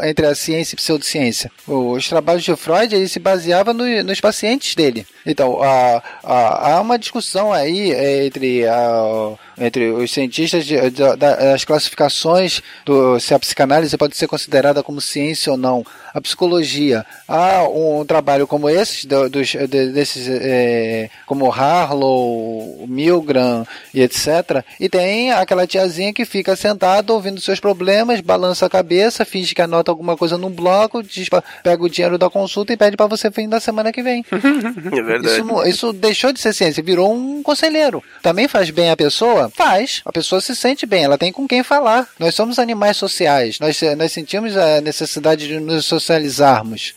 entre 0.04 0.26
a 0.26 0.36
ciência 0.36 0.76
e 0.76 0.78
pseudociência. 0.78 1.52
Os 1.68 2.08
trabalhos 2.08 2.44
de 2.44 2.56
Freud 2.56 2.94
ele 2.96 3.08
se 3.08 3.20
baseava 3.20 3.74
no- 3.74 4.04
nos 4.04 4.20
pacientes 4.20 4.76
dele. 4.76 5.06
Então, 5.26 5.62
há, 5.62 6.02
há, 6.24 6.74
há 6.76 6.82
uma 6.82 6.98
discussão 6.98 7.52
aí 7.54 7.92
é, 7.92 8.26
entre 8.26 8.41
a 8.44 9.38
entre 9.58 9.90
os 9.92 10.12
cientistas 10.12 10.66
de- 10.66 10.90
de- 10.90 11.16
das 11.18 11.64
classificações 11.66 12.62
do 12.86 13.20
se 13.20 13.34
a 13.34 13.40
psicanálise 13.40 13.98
pode 13.98 14.16
ser 14.18 14.28
considerada 14.28 14.82
como 14.84 15.00
ciência 15.02 15.52
ou 15.52 15.58
não. 15.58 15.86
A 16.14 16.20
psicologia. 16.20 17.06
Há 17.26 17.64
um 17.70 18.04
trabalho 18.06 18.46
como 18.46 18.70
esse, 18.70 19.08
do- 19.08 19.30
dos, 19.30 19.48
de- 19.50 19.92
desses, 19.94 20.28
é, 20.30 21.10
como 21.26 21.50
Harlow, 21.50 22.86
Milgram 22.88 23.66
e 23.94 24.02
etc. 24.02 24.64
E 24.80 24.90
tem 24.90 25.32
aquela 25.32 25.66
tiazinha 25.66 26.14
que 26.14 26.26
fica 26.26 26.54
sentada 26.56 27.14
ouvindo 27.14 27.40
seus 27.40 27.60
problemas, 27.62 28.20
balança 28.20 28.66
a 28.66 28.70
cabeça, 28.70 29.24
finge 29.24 29.56
que 29.56 29.62
anota 29.62 29.90
alguma 29.90 30.18
coisa 30.18 30.38
num 30.38 30.50
bloco, 30.50 31.02
diz 31.02 31.30
pega 31.64 31.82
o 31.84 31.90
dinheiro 31.90 32.18
da 32.18 32.30
consulta 32.30 32.74
e 32.74 32.78
pede 32.78 32.98
para 32.98 33.08
você 33.08 33.30
vir 33.30 33.48
na 33.48 33.60
semana 33.62 33.92
que 33.92 34.04
vem. 34.04 34.26
É 34.92 35.02
verdade. 35.02 35.40
Isso, 35.40 35.64
isso 35.68 35.94
deixou 35.94 36.34
de 36.34 36.40
ser 36.40 36.54
ciência, 36.54 36.84
virou 36.84 37.14
um 37.14 37.42
conselheiro. 37.42 38.04
Também 38.22 38.48
faz 38.48 38.70
bem 38.70 38.90
a 38.92 38.98
pessoa? 38.98 39.41
Faz. 39.50 40.02
A 40.06 40.12
pessoa 40.12 40.40
se 40.42 40.56
sente 40.56 40.86
bem, 40.86 41.04
ela 41.04 41.18
tem 41.18 41.32
com 41.32 41.48
quem 41.48 41.64
falar. 41.64 42.08
Nós 42.20 42.36
somos 42.36 42.60
animais 42.60 42.98
sociais, 42.98 43.58
nós, 43.60 43.80
nós 43.98 44.12
sentimos 44.12 44.56
a 44.58 44.82
necessidade 44.82 45.48
de 45.48 45.60
nos 45.60 45.86
socializarmos. 45.86 46.94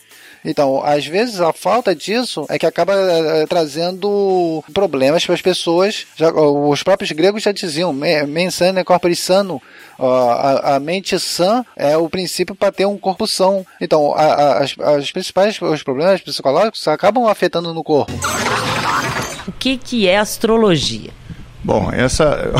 Então, 0.46 0.82
às 0.84 1.06
vezes 1.06 1.40
a 1.40 1.54
falta 1.54 1.94
disso 1.94 2.44
é 2.50 2.58
que 2.58 2.66
acaba 2.66 2.92
eh, 2.94 3.46
trazendo 3.48 4.62
problemas 4.74 5.24
para 5.24 5.34
as 5.34 5.40
pessoas. 5.40 6.06
Já, 6.16 6.30
os 6.30 6.82
próprios 6.82 7.10
gregos 7.12 7.42
já 7.42 7.50
diziam, 7.50 7.94
"Me- 7.94 8.24
mens 8.26 8.54
sana 8.54 8.84
corpore 8.84 9.16
sano. 9.16 9.62
Ó, 9.98 10.28
a, 10.30 10.74
a 10.76 10.80
mente 10.80 11.18
sã 11.18 11.64
é 11.74 11.96
o 11.96 12.10
princípio 12.10 12.54
para 12.54 12.70
ter 12.70 12.84
um 12.84 12.98
corpo 12.98 13.26
são. 13.26 13.64
Então, 13.80 14.12
a- 14.14 14.22
a- 14.34 14.58
as, 14.64 14.74
as 14.78 15.10
principais 15.10 15.58
os 15.62 15.82
problemas 15.82 16.20
psicológicos 16.20 16.86
acabam 16.88 17.26
afetando 17.26 17.72
no 17.72 17.82
corpo. 17.82 18.12
O 19.48 19.52
que, 19.52 19.78
que 19.78 20.06
é 20.06 20.18
astrologia? 20.18 21.10
Bom, 21.64 21.90
essa 21.90 22.52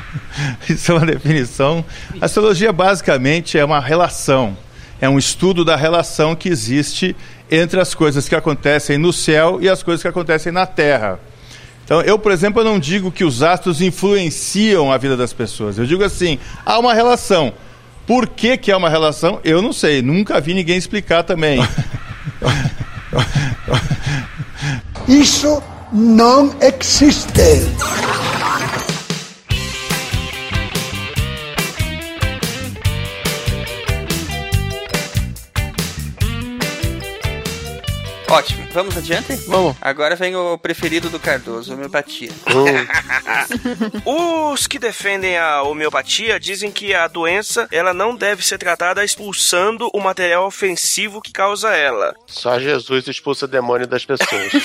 isso 0.68 0.90
é 0.90 0.94
uma 0.94 1.06
definição. 1.06 1.84
Astrologia 2.20 2.72
basicamente 2.72 3.58
é 3.58 3.64
uma 3.64 3.80
relação, 3.80 4.56
é 4.98 5.08
um 5.08 5.18
estudo 5.18 5.64
da 5.64 5.76
relação 5.76 6.34
que 6.34 6.48
existe 6.48 7.14
entre 7.50 7.78
as 7.78 7.94
coisas 7.94 8.28
que 8.28 8.34
acontecem 8.34 8.96
no 8.96 9.12
céu 9.12 9.58
e 9.60 9.68
as 9.68 9.82
coisas 9.82 10.00
que 10.00 10.08
acontecem 10.08 10.50
na 10.50 10.64
Terra. 10.64 11.20
Então, 11.84 12.00
eu, 12.00 12.18
por 12.18 12.32
exemplo, 12.32 12.62
eu 12.62 12.64
não 12.64 12.80
digo 12.80 13.12
que 13.12 13.24
os 13.24 13.42
astros 13.42 13.80
influenciam 13.80 14.90
a 14.90 14.96
vida 14.96 15.16
das 15.16 15.34
pessoas. 15.34 15.78
Eu 15.78 15.86
digo 15.86 16.02
assim, 16.02 16.38
há 16.64 16.78
uma 16.78 16.94
relação. 16.94 17.52
Por 18.06 18.26
que, 18.26 18.56
que 18.56 18.72
há 18.72 18.76
uma 18.76 18.88
relação? 18.88 19.38
Eu 19.44 19.62
não 19.62 19.72
sei, 19.72 20.02
nunca 20.02 20.40
vi 20.40 20.54
ninguém 20.54 20.76
explicar 20.76 21.22
também. 21.22 21.60
Isso 25.06 25.62
não 25.92 26.52
existe. 26.60 27.66
Ótimo, 38.28 38.66
vamos 38.72 38.96
adiante? 38.96 39.36
Vamos. 39.46 39.76
Agora 39.80 40.16
vem 40.16 40.34
o 40.34 40.58
preferido 40.58 41.08
do 41.08 41.18
Cardoso, 41.20 41.72
homeopatia. 41.74 42.28
Os 44.04 44.66
que 44.66 44.80
defendem 44.80 45.38
a 45.38 45.62
homeopatia 45.62 46.38
dizem 46.40 46.72
que 46.72 46.92
a 46.92 47.06
doença 47.06 47.68
ela 47.70 47.94
não 47.94 48.16
deve 48.16 48.44
ser 48.44 48.58
tratada 48.58 49.04
expulsando 49.04 49.88
o 49.94 50.00
material 50.00 50.44
ofensivo 50.44 51.22
que 51.22 51.30
causa 51.30 51.74
ela. 51.76 52.14
Só 52.26 52.58
Jesus 52.58 53.06
expulsa 53.06 53.44
o 53.44 53.48
demônio 53.48 53.86
das 53.86 54.04
pessoas. 54.04 54.52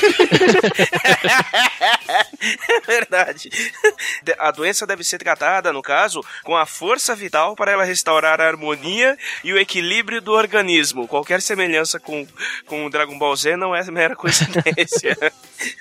É 2.68 2.80
verdade. 2.88 3.50
De- 4.24 4.36
A 4.40 4.50
doença 4.52 4.86
deve 4.88 5.04
ser 5.04 5.18
tratada, 5.20 5.72
no 5.72 5.82
caso, 5.82 6.22
com 6.44 6.58
a 6.58 6.66
força 6.66 7.16
vital 7.16 7.56
para 7.56 7.72
ela 7.72 7.84
restaurar 7.84 8.42
a 8.42 8.48
harmonia 8.48 9.16
e 9.44 9.54
o 9.54 9.60
equilíbrio 9.60 10.20
do 10.22 10.32
organismo. 10.34 11.08
Qualquer 11.08 11.42
semelhança 11.42 12.00
com, 12.00 12.28
com 12.66 12.86
o 12.86 12.90
Dragon 12.90 13.18
Ball 13.18 13.36
Z 13.36 13.51
não 13.56 13.76
é 13.76 13.84
mera 13.92 14.16
coincidência. 14.16 15.18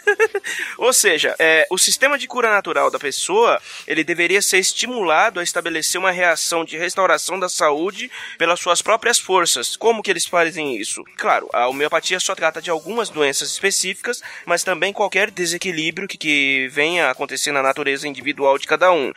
Ou 0.78 0.92
seja, 0.92 1.34
é, 1.38 1.66
o 1.70 1.78
sistema 1.78 2.18
de 2.18 2.26
cura 2.26 2.50
natural 2.50 2.90
da 2.90 2.98
pessoa 2.98 3.60
ele 3.86 4.04
deveria 4.04 4.42
ser 4.42 4.58
estimulado 4.58 5.40
a 5.40 5.42
estabelecer 5.42 5.98
uma 5.98 6.10
reação 6.10 6.64
de 6.64 6.76
restauração 6.76 7.38
da 7.38 7.48
saúde 7.48 8.10
pelas 8.38 8.60
suas 8.60 8.82
próprias 8.82 9.18
forças. 9.18 9.76
Como 9.76 10.02
que 10.02 10.10
eles 10.10 10.26
fazem 10.26 10.76
isso? 10.76 11.04
Claro, 11.16 11.48
a 11.52 11.68
homeopatia 11.68 12.20
só 12.20 12.34
trata 12.34 12.60
de 12.60 12.70
algumas 12.70 13.08
doenças 13.08 13.50
específicas, 13.50 14.22
mas 14.44 14.64
também 14.64 14.92
qualquer 14.92 15.30
desequilíbrio 15.30 16.08
que, 16.08 16.18
que 16.18 16.68
venha 16.68 17.06
a 17.06 17.10
acontecer 17.10 17.52
na 17.52 17.62
natureza 17.62 18.08
individual 18.08 18.58
de 18.58 18.66
cada 18.66 18.92
um. 18.92 19.12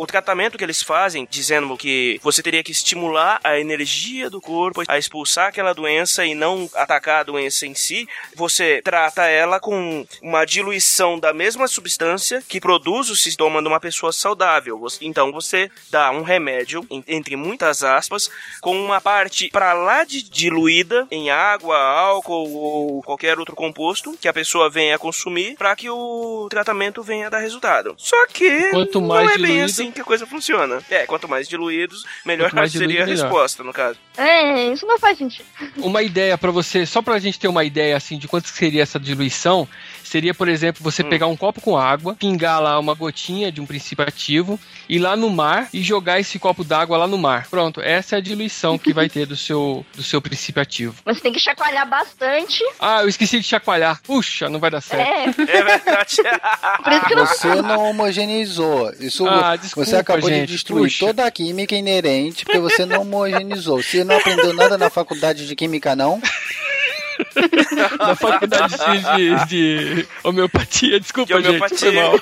O 0.00 0.06
tratamento 0.06 0.56
que 0.56 0.64
eles 0.64 0.82
fazem, 0.82 1.26
dizendo 1.30 1.76
que 1.76 2.18
você 2.22 2.42
teria 2.42 2.62
que 2.62 2.72
estimular 2.72 3.38
a 3.44 3.58
energia 3.58 4.30
do 4.30 4.40
corpo 4.40 4.82
a 4.88 4.96
expulsar 4.98 5.48
aquela 5.48 5.72
doença 5.74 6.24
e 6.24 6.34
não 6.34 6.68
atacar 6.74 7.20
a 7.20 7.24
doença 7.24 7.66
em 7.66 7.74
si, 7.74 8.08
você 8.34 8.80
trata 8.82 9.26
ela 9.26 9.60
com 9.60 10.06
uma 10.22 10.44
diluição 10.44 11.18
da 11.18 11.32
mesma 11.34 11.68
substância 11.68 12.42
que 12.48 12.60
produz 12.60 13.10
o 13.10 13.16
sintoma 13.16 13.60
de 13.60 13.68
uma 13.68 13.78
pessoa 13.78 14.10
saudável. 14.12 14.80
Então 15.02 15.30
você 15.32 15.70
dá 15.90 16.10
um 16.10 16.22
remédio, 16.22 16.84
en- 16.90 17.04
entre 17.06 17.36
muitas 17.36 17.82
aspas, 17.84 18.30
com 18.62 18.74
uma 18.82 19.00
parte 19.00 19.50
para 19.50 19.72
lá 19.74 20.04
de 20.04 20.22
diluída 20.22 21.06
em 21.10 21.30
água, 21.30 21.76
álcool 21.76 22.50
ou 22.54 23.02
qualquer 23.02 23.38
outro 23.38 23.54
composto 23.54 24.16
que 24.20 24.28
a 24.28 24.32
pessoa 24.32 24.70
venha 24.70 24.98
consumir 24.98 25.56
para 25.56 25.76
que 25.76 25.90
o 25.90 26.46
tratamento 26.50 27.02
venha 27.02 27.26
a 27.26 27.30
dar 27.30 27.40
resultado. 27.40 27.94
Só 27.98 28.26
que 28.28 28.70
Quanto 28.70 29.00
não 29.00 29.08
mais 29.08 29.30
é 29.32 29.38
bem 29.38 29.46
diluído- 29.66 29.89
assim 29.90 29.92
que 29.92 30.00
a 30.00 30.04
coisa 30.04 30.26
funciona. 30.26 30.80
É, 30.88 31.04
quanto 31.06 31.28
mais 31.28 31.48
diluídos, 31.48 32.04
melhor 32.24 32.52
mais 32.52 32.72
seria 32.72 32.86
diluído, 32.88 33.02
a 33.02 33.06
melhor. 33.14 33.24
resposta, 33.24 33.62
no 33.62 33.72
caso. 33.72 33.98
É, 34.16 34.72
isso 34.72 34.86
não 34.86 34.98
faz 34.98 35.18
sentido. 35.18 35.44
Uma 35.76 36.02
ideia 36.02 36.38
pra 36.38 36.50
você, 36.50 36.86
só 36.86 37.02
pra 37.02 37.18
gente 37.18 37.38
ter 37.38 37.48
uma 37.48 37.64
ideia 37.64 37.96
assim 37.96 38.18
de 38.18 38.28
quanto 38.28 38.48
seria 38.48 38.82
essa 38.82 38.98
diluição, 38.98 39.68
seria, 40.10 40.34
por 40.34 40.48
exemplo, 40.48 40.82
você 40.82 41.04
pegar 41.04 41.28
um 41.28 41.36
copo 41.36 41.60
com 41.60 41.76
água, 41.76 42.16
pingar 42.18 42.60
lá 42.60 42.78
uma 42.80 42.94
gotinha 42.94 43.52
de 43.52 43.60
um 43.60 43.66
princípio 43.66 44.04
ativo, 44.04 44.58
ir 44.88 44.98
lá 44.98 45.16
no 45.16 45.30
mar 45.30 45.68
e 45.72 45.80
jogar 45.82 46.18
esse 46.18 46.36
copo 46.38 46.64
d'água 46.64 46.98
lá 46.98 47.06
no 47.06 47.16
mar. 47.16 47.46
Pronto, 47.48 47.80
essa 47.80 48.16
é 48.16 48.18
a 48.18 48.20
diluição 48.20 48.76
que 48.76 48.92
vai 48.92 49.08
ter 49.08 49.24
do 49.24 49.36
seu, 49.36 49.86
do 49.94 50.02
seu 50.02 50.20
princípio 50.20 50.60
ativo. 50.60 50.96
Você 51.04 51.20
tem 51.20 51.32
que 51.32 51.38
chacoalhar 51.38 51.88
bastante. 51.88 52.58
Ah, 52.80 53.02
eu 53.02 53.08
esqueci 53.08 53.38
de 53.38 53.46
chacoalhar. 53.46 54.00
Puxa, 54.02 54.48
não 54.48 54.58
vai 54.58 54.70
dar 54.70 54.80
certo. 54.80 55.40
É. 55.42 55.58
É 55.60 55.62
verdade. 55.62 56.16
Por 56.82 56.92
isso 56.92 57.04
que 57.06 57.14
não 57.14 57.26
Você 57.26 57.62
não 57.62 57.90
homogeneizou. 57.90 58.92
Isso 58.98 59.26
Ah, 59.28 59.54
desculpa, 59.54 59.88
você 59.88 59.96
acabou 59.96 60.28
gente, 60.28 60.46
de 60.46 60.52
destruir 60.54 60.82
puxa. 60.84 61.06
toda 61.06 61.24
a 61.24 61.30
química 61.30 61.76
inerente 61.76 62.44
porque 62.44 62.58
você 62.58 62.84
não 62.84 63.02
homogeneizou. 63.02 63.80
Você 63.82 64.02
não 64.02 64.16
aprendeu 64.16 64.52
nada 64.54 64.76
na 64.76 64.90
faculdade 64.90 65.46
de 65.46 65.54
química, 65.54 65.94
não? 65.94 66.20
Na 67.98 68.14
faculdade 68.14 68.76
de, 69.16 69.44
de 69.46 70.08
homeopatia, 70.22 71.00
desculpa, 71.00 71.26
De 71.26 71.34
homeopatia. 71.34 71.78
gente, 71.78 71.92
foi 71.92 71.92
mal. 71.92 72.14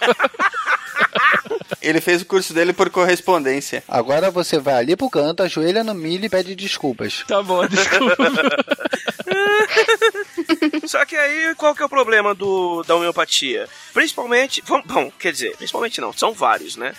Ele 1.80 2.00
fez 2.00 2.22
o 2.22 2.26
curso 2.26 2.52
dele 2.52 2.72
por 2.72 2.90
correspondência. 2.90 3.84
Agora 3.86 4.30
você 4.30 4.58
vai 4.58 4.74
ali 4.74 4.96
pro 4.96 5.08
canto, 5.08 5.42
ajoelha 5.42 5.84
no 5.84 5.94
milho 5.94 6.24
e 6.24 6.28
pede 6.28 6.54
desculpas. 6.54 7.24
Tá 7.26 7.42
bom, 7.42 7.66
desculpa. 7.66 8.16
Só 10.86 11.04
que 11.04 11.16
aí, 11.16 11.54
qual 11.56 11.74
que 11.74 11.82
é 11.82 11.86
o 11.86 11.88
problema 11.88 12.34
do, 12.34 12.82
da 12.84 12.96
homeopatia? 12.96 13.68
Principalmente, 13.92 14.62
bom, 14.66 14.82
bom, 14.84 15.12
quer 15.18 15.32
dizer, 15.32 15.56
principalmente 15.56 16.00
não, 16.00 16.12
são 16.12 16.32
vários, 16.32 16.76
né? 16.76 16.92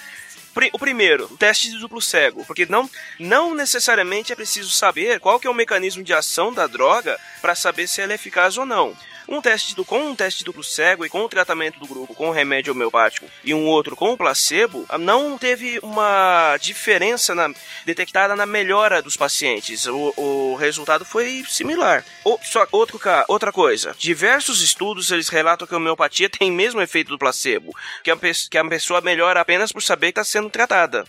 O 0.73 0.79
primeiro, 0.79 1.25
o 1.25 1.37
teste 1.37 1.69
de 1.69 1.77
duplo 1.77 2.01
cego, 2.01 2.43
porque 2.45 2.65
não, 2.65 2.89
não 3.19 3.53
necessariamente 3.53 4.33
é 4.33 4.35
preciso 4.35 4.69
saber 4.71 5.19
qual 5.19 5.39
que 5.39 5.47
é 5.47 5.49
o 5.49 5.53
mecanismo 5.53 6.03
de 6.03 6.13
ação 6.13 6.51
da 6.51 6.67
droga 6.67 7.19
para 7.41 7.55
saber 7.55 7.87
se 7.87 8.01
ela 8.01 8.11
é 8.11 8.15
eficaz 8.15 8.57
ou 8.57 8.65
não. 8.65 8.95
Um 9.31 9.41
teste 9.41 9.75
do, 9.75 9.85
com 9.85 9.99
um 9.99 10.15
teste 10.15 10.43
duplo 10.43 10.63
cego 10.63 11.05
e 11.05 11.09
com 11.09 11.21
o 11.21 11.29
tratamento 11.29 11.79
do 11.79 11.85
grupo 11.85 12.15
com 12.15 12.31
remédio 12.31 12.73
homeopático 12.73 13.27
e 13.43 13.53
um 13.53 13.65
outro 13.67 13.95
com 13.95 14.17
placebo, 14.17 14.85
não 14.99 15.37
teve 15.37 15.79
uma 15.83 16.57
diferença 16.59 17.35
na- 17.35 17.53
detectada 17.85 18.35
na 18.35 18.45
melhora 18.45 19.01
dos 19.01 19.15
pacientes. 19.15 19.85
O, 19.85 20.13
o 20.17 20.55
resultado 20.55 21.05
foi 21.05 21.45
similar. 21.47 22.03
O- 22.25 22.39
só 22.43 22.65
outro, 22.71 22.99
outra 23.27 23.51
coisa, 23.51 23.95
diversos 23.99 24.61
estudos 24.61 25.11
eles 25.11 25.29
relatam 25.29 25.67
que 25.67 25.73
a 25.73 25.77
homeopatia 25.77 26.27
tem 26.29 26.51
mesmo 26.51 26.81
efeito 26.81 27.09
do 27.09 27.19
placebo, 27.19 27.71
que 28.03 28.09
a, 28.09 28.17
que 28.17 28.57
a 28.57 28.65
pessoa 28.65 28.99
melhora 29.01 29.39
apenas 29.41 29.71
por 29.71 29.83
saber 29.83 30.07
que 30.11 30.19
está 30.19 30.23
sendo 30.23 30.49
tratada. 30.49 31.05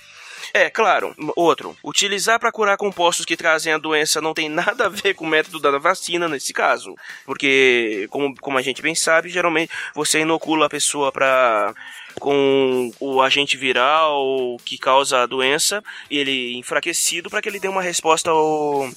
É, 0.52 0.68
claro. 0.68 1.14
Outro. 1.36 1.76
Utilizar 1.84 2.38
para 2.40 2.50
curar 2.52 2.76
compostos 2.76 3.24
que 3.24 3.36
trazem 3.36 3.72
a 3.72 3.78
doença 3.78 4.20
não 4.20 4.34
tem 4.34 4.48
nada 4.48 4.86
a 4.86 4.88
ver 4.88 5.14
com 5.14 5.24
o 5.24 5.28
método 5.28 5.58
da 5.60 5.78
vacina 5.78 6.28
nesse 6.28 6.52
caso. 6.52 6.94
Porque, 7.24 8.06
como, 8.10 8.34
como 8.40 8.58
a 8.58 8.62
gente 8.62 8.82
bem 8.82 8.94
sabe, 8.94 9.28
geralmente 9.28 9.72
você 9.94 10.20
inocula 10.20 10.66
a 10.66 10.70
pessoa 10.70 11.12
para 11.12 11.74
com 12.18 12.90
o 12.98 13.22
agente 13.22 13.56
viral 13.56 14.56
que 14.64 14.76
causa 14.76 15.22
a 15.22 15.26
doença 15.26 15.82
ele 16.10 16.56
enfraquecido 16.56 17.30
para 17.30 17.40
que 17.40 17.48
ele 17.48 17.60
dê 17.60 17.68
uma 17.68 17.80
resposta 17.80 18.30
ao- 18.30 18.90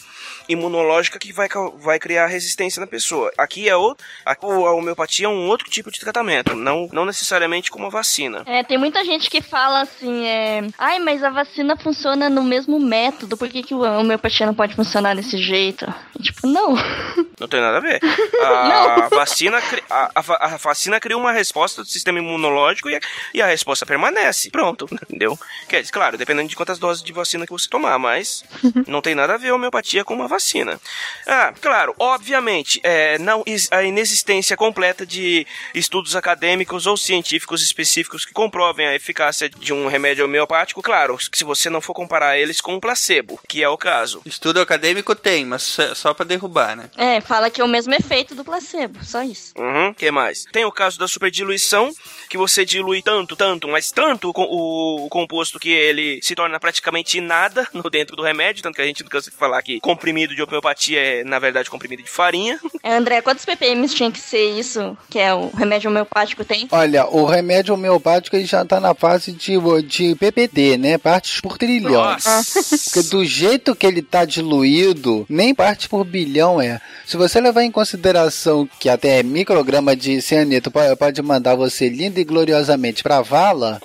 imunológica 0.47 1.19
que 1.19 1.31
vai, 1.31 1.47
vai 1.77 1.99
criar 1.99 2.27
resistência 2.27 2.79
na 2.79 2.87
pessoa. 2.87 3.31
Aqui 3.37 3.67
é 3.67 3.75
o, 3.75 3.95
a, 4.25 4.35
a 4.41 4.73
homeopatia 4.73 5.25
é 5.25 5.29
um 5.29 5.47
outro 5.47 5.69
tipo 5.69 5.91
de 5.91 5.99
tratamento, 5.99 6.55
não, 6.55 6.89
não 6.91 7.05
necessariamente 7.05 7.71
como 7.71 7.87
a 7.87 7.89
vacina. 7.89 8.43
É, 8.45 8.63
tem 8.63 8.77
muita 8.77 9.03
gente 9.03 9.29
que 9.29 9.41
fala 9.41 9.81
assim, 9.81 10.25
é... 10.25 10.61
Ai, 10.77 10.99
mas 10.99 11.23
a 11.23 11.29
vacina 11.29 11.77
funciona 11.77 12.29
no 12.29 12.43
mesmo 12.43 12.79
método, 12.79 13.37
por 13.37 13.49
que, 13.49 13.63
que 13.63 13.73
a 13.73 13.99
homeopatia 13.99 14.45
não 14.45 14.53
pode 14.53 14.75
funcionar 14.75 15.15
desse 15.15 15.37
jeito? 15.37 15.85
E, 16.19 16.23
tipo, 16.23 16.47
não. 16.47 16.75
Não 17.39 17.47
tem 17.47 17.59
nada 17.59 17.77
a 17.77 17.81
ver. 17.81 17.99
A 18.41 19.09
vacina, 19.13 19.57
a, 19.89 20.11
a 20.15 20.53
a 20.53 20.57
vacina 20.57 20.99
cria 20.99 21.17
uma 21.17 21.31
resposta 21.31 21.81
do 21.81 21.87
sistema 21.87 22.19
imunológico 22.19 22.89
e 22.89 22.95
a, 22.95 22.99
e 23.33 23.41
a 23.41 23.47
resposta 23.47 23.85
permanece. 23.85 24.49
Pronto, 24.49 24.87
entendeu? 24.91 25.37
Quer 25.67 25.81
dizer, 25.81 25.91
claro, 25.91 26.17
dependendo 26.17 26.49
de 26.49 26.55
quantas 26.55 26.77
doses 26.77 27.03
de 27.03 27.11
vacina 27.11 27.45
que 27.45 27.51
você 27.51 27.67
tomar, 27.69 27.97
mas 27.97 28.43
não 28.87 29.01
tem 29.01 29.15
nada 29.15 29.33
a 29.33 29.37
ver 29.37 29.49
a 29.49 29.55
homeopatia 29.55 30.03
com 30.03 30.13
uma 30.13 30.27
vacina. 30.33 30.79
Ah, 31.27 31.53
claro, 31.61 31.95
obviamente, 31.99 32.79
é, 32.83 33.17
não, 33.19 33.43
a 33.71 33.83
inexistência 33.83 34.57
completa 34.57 35.05
de 35.05 35.45
estudos 35.73 36.15
acadêmicos 36.15 36.85
ou 36.85 36.97
científicos 36.97 37.61
específicos 37.63 38.25
que 38.25 38.33
comprovem 38.33 38.85
a 38.87 38.95
eficácia 38.95 39.49
de 39.49 39.71
um 39.73 39.87
remédio 39.87 40.25
homeopático, 40.25 40.81
claro, 40.81 41.17
se 41.33 41.43
você 41.43 41.69
não 41.69 41.81
for 41.81 41.93
comparar 41.93 42.37
eles 42.37 42.59
com 42.61 42.73
um 42.75 42.79
placebo, 42.79 43.39
que 43.47 43.63
é 43.63 43.69
o 43.69 43.77
caso. 43.77 44.21
Estudo 44.25 44.59
acadêmico 44.59 45.15
tem, 45.15 45.45
mas 45.45 45.77
só, 45.95 46.13
pra 46.13 46.25
derrubar, 46.25 46.75
né? 46.75 46.89
É, 46.97 47.21
fala 47.21 47.49
que 47.49 47.61
é 47.61 47.63
o 47.63 47.67
mesmo 47.67 47.93
efeito 47.93 48.35
do 48.35 48.43
placebo, 48.43 49.03
só 49.05 49.21
isso. 49.23 49.53
Uhum, 49.57 49.93
que 49.93 50.09
mais? 50.11 50.45
Tem 50.51 50.65
o 50.65 50.71
caso 50.71 50.97
da 50.99 51.07
superdiluição, 51.07 51.91
que 52.29 52.37
você 52.37 52.65
dilui 52.65 53.01
tanto, 53.01 53.35
tanto, 53.35 53.67
mas 53.67 53.91
tanto 53.91 54.29
o, 54.29 54.33
o- 54.35 55.05
o 55.05 55.09
composto 55.09 55.59
que 55.59 55.69
ele 55.69 56.19
se 56.21 56.35
torna 56.35 56.59
praticamente 56.59 57.19
nada 57.21 57.67
no 57.73 57.89
dentro 57.89 58.15
do 58.15 58.23
remédio, 58.23 58.63
tanto 58.63 58.75
que 58.75 58.81
a 58.81 58.85
gente 58.85 59.03
não 59.03 59.09
cansa 59.09 59.29
de 59.31 59.37
falar 59.37 59.61
que 59.61 59.79
comprimido 60.23 60.35
de 60.35 60.41
homeopatia 60.43 60.99
é, 60.99 61.23
na 61.23 61.39
verdade, 61.39 61.69
comprimido 61.69 62.03
de 62.03 62.09
farinha. 62.09 62.59
É, 62.81 62.93
André, 62.93 63.21
quantos 63.21 63.45
ppm 63.45 63.87
tinha 63.87 64.11
que 64.11 64.19
ser 64.19 64.43
isso 64.57 64.97
que 65.09 65.19
é 65.19 65.33
o 65.33 65.49
remédio 65.49 65.89
homeopático 65.89 66.43
tem? 66.45 66.67
Olha, 66.71 67.05
o 67.07 67.25
remédio 67.25 67.73
homeopático 67.73 68.35
ele 68.35 68.45
já 68.45 68.63
tá 68.65 68.79
na 68.79 68.93
fase 68.93 69.31
de, 69.31 69.53
de 69.87 70.15
PPD, 70.15 70.77
né? 70.77 70.97
Partes 70.97 71.41
por 71.41 71.57
trilhão. 71.57 71.91
Nossa. 71.91 72.41
Porque 72.85 73.09
do 73.09 73.23
jeito 73.25 73.75
que 73.75 73.85
ele 73.85 74.01
tá 74.01 74.25
diluído, 74.25 75.25
nem 75.29 75.53
parte 75.53 75.89
por 75.89 76.03
bilhão 76.03 76.61
é. 76.61 76.79
Se 77.05 77.17
você 77.17 77.39
levar 77.41 77.63
em 77.63 77.71
consideração 77.71 78.67
que 78.79 78.89
até 78.89 79.21
micrograma 79.23 79.95
de 79.95 80.21
cianeto 80.21 80.71
po- 80.71 80.79
pode 80.97 81.21
mandar 81.21 81.55
você 81.55 81.89
linda 81.89 82.19
e 82.19 82.23
gloriosamente 82.23 83.03
pra 83.03 83.21
vala, 83.21 83.81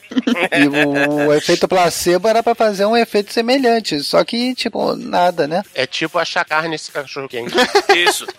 e 0.57 0.69
o, 0.69 1.27
o 1.29 1.33
efeito 1.35 1.67
placebo 1.69 2.29
era 2.29 2.43
pra 2.43 2.55
fazer 2.55 2.85
um 2.87 2.97
efeito 2.97 3.33
semelhante. 3.33 4.03
Só 4.03 4.25
que, 4.25 4.55
tipo, 4.55 4.95
nada, 4.97 5.47
né? 5.47 5.63
É 5.75 5.87
tipo 5.87 6.19
achar 6.29 6.45
carne 6.45 6.69
nesse 6.69 6.93
cachorro 6.93 7.29
quente. 7.29 7.55
Isso. 7.97 8.27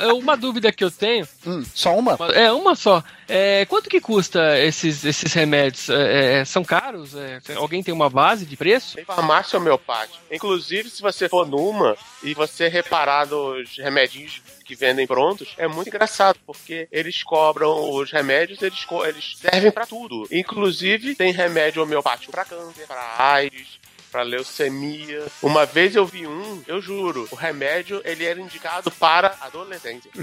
É 0.00 0.12
uma 0.12 0.36
dúvida 0.36 0.72
que 0.72 0.84
eu 0.84 0.90
tenho. 0.90 1.26
só 1.74 1.96
uma? 1.96 2.16
É, 2.34 2.50
uma 2.52 2.74
só. 2.74 3.02
É, 3.28 3.64
quanto 3.66 3.88
que 3.88 4.00
custa 4.00 4.58
esses, 4.58 5.04
esses 5.04 5.32
remédios? 5.32 5.88
É, 5.88 6.40
é, 6.40 6.44
são 6.44 6.64
caros? 6.64 7.14
É, 7.14 7.40
alguém 7.56 7.82
tem 7.82 7.92
uma 7.92 8.08
base 8.08 8.46
de 8.46 8.56
preço? 8.56 8.96
Tem 8.96 9.04
farmácia 9.04 9.58
homeopática. 9.58 10.18
Inclusive, 10.30 10.90
se 10.90 11.02
você 11.02 11.28
for 11.28 11.46
numa 11.46 11.96
e 12.22 12.34
você 12.34 12.68
reparar 12.68 13.26
nos 13.26 13.76
remedinhos 13.76 14.42
que 14.64 14.74
vendem 14.74 15.06
prontos, 15.06 15.54
é 15.56 15.66
muito 15.66 15.88
engraçado, 15.88 16.38
porque 16.46 16.88
eles 16.92 17.22
cobram 17.22 17.90
os 17.94 18.10
remédios, 18.10 18.60
eles, 18.62 18.86
eles 19.06 19.36
servem 19.38 19.70
pra 19.70 19.86
tudo. 19.86 20.26
Inclusive, 20.30 21.14
tem 21.14 21.32
remédio 21.32 21.82
homeopático 21.82 22.30
pra 22.30 22.44
câncer, 22.44 22.86
pra 22.86 23.14
AIDS, 23.18 23.78
pra 24.10 24.22
leucemia. 24.22 25.26
Uma 25.42 25.66
vez 25.66 25.94
eu 25.94 26.06
vi 26.06 26.26
um, 26.26 26.62
eu 26.66 26.80
juro, 26.80 27.28
o 27.30 27.34
remédio 27.34 28.00
ele 28.04 28.24
era 28.24 28.40
indicado 28.40 28.90
para 28.90 29.34
adolescente. 29.40 30.10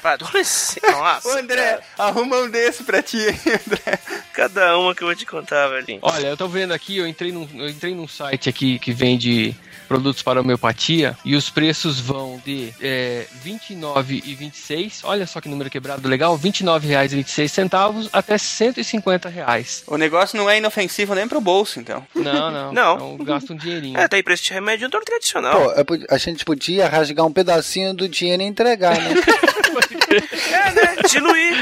Pra 0.00 0.12
adolescente. 0.12 0.90
Nossa. 0.90 1.28
Ô, 1.28 1.32
André, 1.32 1.78
arruma 1.98 2.38
um 2.38 2.48
desse 2.50 2.84
pra 2.84 3.02
ti, 3.02 3.18
André. 3.18 3.98
Cada 4.32 4.78
uma 4.78 4.94
que 4.94 5.02
eu 5.02 5.08
vou 5.08 5.14
te 5.14 5.26
contar, 5.26 5.68
velho. 5.68 5.98
Olha, 6.00 6.28
eu 6.28 6.36
tô 6.38 6.48
vendo 6.48 6.72
aqui, 6.72 6.96
eu 6.96 7.06
entrei 7.06 7.30
num, 7.30 7.46
eu 7.54 7.68
entrei 7.68 7.94
num 7.94 8.08
site 8.08 8.48
aqui 8.48 8.78
que 8.78 8.92
vende 8.92 9.54
produtos 9.90 10.22
para 10.22 10.40
homeopatia 10.40 11.18
e 11.24 11.34
os 11.34 11.50
preços 11.50 11.98
vão 11.98 12.40
de 12.46 12.72
é, 12.80 13.26
29 13.42 14.22
e 14.24 14.36
26, 14.36 15.00
olha 15.02 15.26
só 15.26 15.40
que 15.40 15.48
número 15.48 15.68
quebrado 15.68 16.06
legal, 16.06 16.36
R$ 16.36 16.48
29,26 16.48 18.08
até 18.12 18.38
150 18.38 19.28
reais. 19.28 19.82
O 19.88 19.96
negócio 19.96 20.38
não 20.38 20.48
é 20.48 20.58
inofensivo 20.58 21.12
nem 21.12 21.26
pro 21.26 21.40
bolso, 21.40 21.80
então. 21.80 22.06
Não, 22.14 22.52
não. 22.52 22.70
Não. 22.80 22.94
Então 22.94 23.24
gasta 23.24 23.52
um 23.52 23.56
dinheirinho. 23.56 23.98
É, 23.98 24.06
tem 24.06 24.22
preço 24.22 24.44
de 24.44 24.52
remédio 24.52 24.88
tradicional. 24.88 25.74
Pô, 25.84 25.98
a 26.08 26.18
gente 26.18 26.44
podia 26.44 26.88
rasgar 26.88 27.26
um 27.26 27.32
pedacinho 27.32 27.92
do 27.92 28.08
dinheiro 28.08 28.42
e 28.42 28.46
entregar, 28.46 28.96
né? 28.96 29.14
É, 30.10 30.72
né? 30.72 30.96
Diluir. 31.08 31.54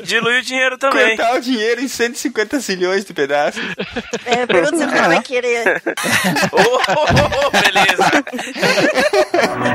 Diluir 0.00 0.40
o 0.40 0.42
dinheiro 0.42 0.78
também. 0.78 1.16
Cortar 1.16 1.36
o 1.36 1.40
dinheiro 1.40 1.80
em 1.80 1.88
150 1.88 2.58
zilhões 2.58 3.04
de 3.04 3.14
pedaços. 3.14 3.62
É, 4.26 4.44
pergunta 4.46 4.76
se 4.76 4.84
você 4.84 5.00
vai 5.00 5.22
querer. 5.22 5.82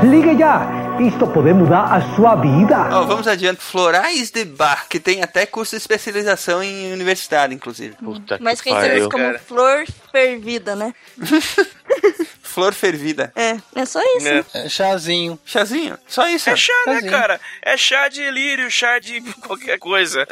Ligue 0.04 0.38
já! 0.38 0.86
Isto 1.00 1.26
pode 1.26 1.52
mudar 1.52 1.84
a 1.92 2.16
sua 2.16 2.36
vida. 2.36 2.88
Ó, 2.90 3.04
vamos 3.04 3.26
adiante. 3.26 3.60
Florais 3.60 4.30
de 4.30 4.44
Bar, 4.44 4.86
que 4.88 4.98
tem 4.98 5.22
até 5.22 5.44
curso 5.44 5.72
de 5.72 5.82
especialização 5.82 6.62
em 6.62 6.92
universidade, 6.92 7.54
inclusive. 7.54 7.94
Puta 7.96 8.38
Mais 8.40 8.60
conhecidas 8.60 9.06
como 9.08 9.38
flor 9.40 9.84
fervida, 10.10 10.74
né? 10.74 10.94
Flor 12.56 12.72
fervida. 12.72 13.30
É, 13.36 13.58
é 13.74 13.84
só 13.84 14.00
isso. 14.16 14.26
É. 14.28 14.42
É 14.54 14.68
chazinho. 14.70 15.38
Chazinho. 15.44 15.98
Só 16.08 16.26
isso. 16.26 16.48
É 16.48 16.56
chá, 16.56 16.72
né, 16.86 16.94
Chazinho. 16.94 17.12
cara? 17.12 17.38
É 17.60 17.76
chá 17.76 18.08
de 18.08 18.30
lírio, 18.30 18.70
chá 18.70 18.98
de 18.98 19.20
qualquer 19.46 19.78
coisa. 19.78 20.26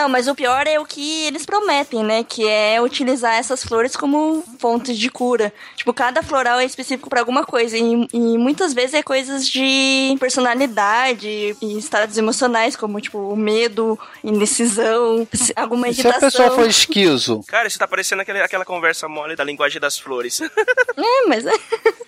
Não, 0.00 0.08
mas 0.08 0.28
o 0.28 0.34
pior 0.34 0.66
é 0.66 0.80
o 0.80 0.86
que 0.86 1.26
eles 1.26 1.44
prometem, 1.44 2.02
né? 2.02 2.24
Que 2.24 2.48
é 2.48 2.80
utilizar 2.80 3.34
essas 3.34 3.62
flores 3.62 3.94
como 3.94 4.42
fontes 4.58 4.98
de 4.98 5.10
cura. 5.10 5.52
Tipo, 5.76 5.92
cada 5.92 6.22
floral 6.22 6.58
é 6.58 6.64
específico 6.64 7.10
pra 7.10 7.20
alguma 7.20 7.44
coisa. 7.44 7.76
E, 7.76 8.08
e 8.10 8.38
muitas 8.38 8.72
vezes 8.72 8.94
é 8.94 9.02
coisas 9.02 9.46
de 9.46 10.16
personalidade 10.18 11.28
e 11.60 11.78
estados 11.78 12.16
emocionais, 12.16 12.76
como, 12.76 12.98
tipo, 12.98 13.18
o 13.18 13.36
medo, 13.36 13.98
indecisão, 14.24 15.28
alguma 15.54 15.88
E 15.90 15.94
se 15.94 16.08
a 16.08 16.18
pessoa 16.18 16.50
for 16.52 16.66
esquizo? 16.66 17.44
Cara, 17.46 17.68
isso 17.68 17.78
tá 17.78 17.86
parecendo 17.86 18.22
aquele, 18.22 18.40
aquela 18.40 18.64
conversa 18.64 19.06
mole 19.06 19.36
da 19.36 19.44
linguagem 19.44 19.78
das 19.78 19.98
flores. 19.98 20.40
É, 20.96 21.26
mas 21.26 21.46
é. 21.46 21.52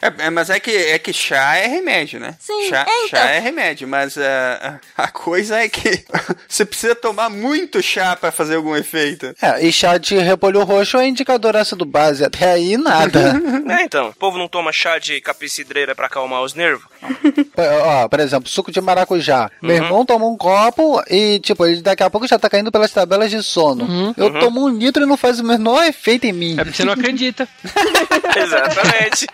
É, 0.03 0.27
é, 0.27 0.31
mas 0.31 0.51
é 0.51 0.61
que, 0.61 0.71
é 0.71 0.99
que 0.99 1.13
chá 1.13 1.57
é 1.57 1.67
remédio, 1.67 2.21
né? 2.21 2.37
Sim, 2.39 2.69
chá, 2.69 2.85
é, 2.87 3.07
então. 3.07 3.09
chá 3.09 3.31
é 3.31 3.39
remédio, 3.39 3.89
mas 3.89 4.19
ah, 4.19 4.81
a 4.97 5.09
coisa 5.09 5.59
é 5.59 5.69
que 5.69 6.05
você 6.47 6.65
precisa 6.65 6.95
tomar 6.95 7.31
muito 7.31 7.82
chá 7.83 8.17
pra 8.17 8.31
fazer 8.33 8.57
algum 8.57 8.75
efeito. 8.77 9.35
É, 9.43 9.65
e 9.67 9.73
chá 9.73 9.99
de 9.99 10.17
repolho 10.19 10.63
roxo 10.65 10.97
é 10.99 11.07
indicador 11.07 11.57
ácido 11.57 11.85
base. 11.85 12.25
Até 12.25 12.53
aí, 12.53 12.77
nada. 12.77 13.35
é, 13.69 13.83
então. 13.85 14.09
O 14.09 14.15
povo 14.15 14.39
não 14.39 14.49
toma 14.49 14.73
chá 14.73 14.99
de 14.99 15.21
capicidreira 15.21 15.95
pra 15.95 16.07
acalmar 16.07 16.43
os 16.43 16.55
nervos? 16.55 16.85
Ó, 17.57 18.09
por 18.09 18.21
exemplo, 18.21 18.49
suco 18.49 18.71
de 18.73 18.81
maracujá. 18.81 19.51
Meu 19.61 19.77
Uhum. 19.77 19.85
irmão 19.85 20.07
toma 20.07 20.27
um 20.27 20.37
copo 20.37 21.03
e, 21.11 21.41
tipo, 21.41 21.67
ele 21.67 21.83
daqui 21.83 22.03
a 22.03 22.11
pouco 22.11 22.27
já 22.27 22.39
tá 22.39 22.49
caindo 22.49 22.71
pelas 22.71 22.91
tabelas 22.93 23.31
de 23.31 23.43
sono. 23.43 24.15
Eu 24.17 24.27
Uhum. 24.27 24.41
tomo 24.41 24.65
um 24.65 24.69
litro 24.69 25.03
e 25.03 25.07
não 25.07 25.17
faz 25.17 25.41
o 25.41 25.45
menor 25.45 25.85
efeito 25.85 26.25
em 26.27 26.33
mim. 26.33 26.53
É 26.59 26.65
porque 26.65 26.77
você 26.77 26.85
não 26.85 26.93
acredita. 26.93 27.49
Exatamente. 28.37 29.27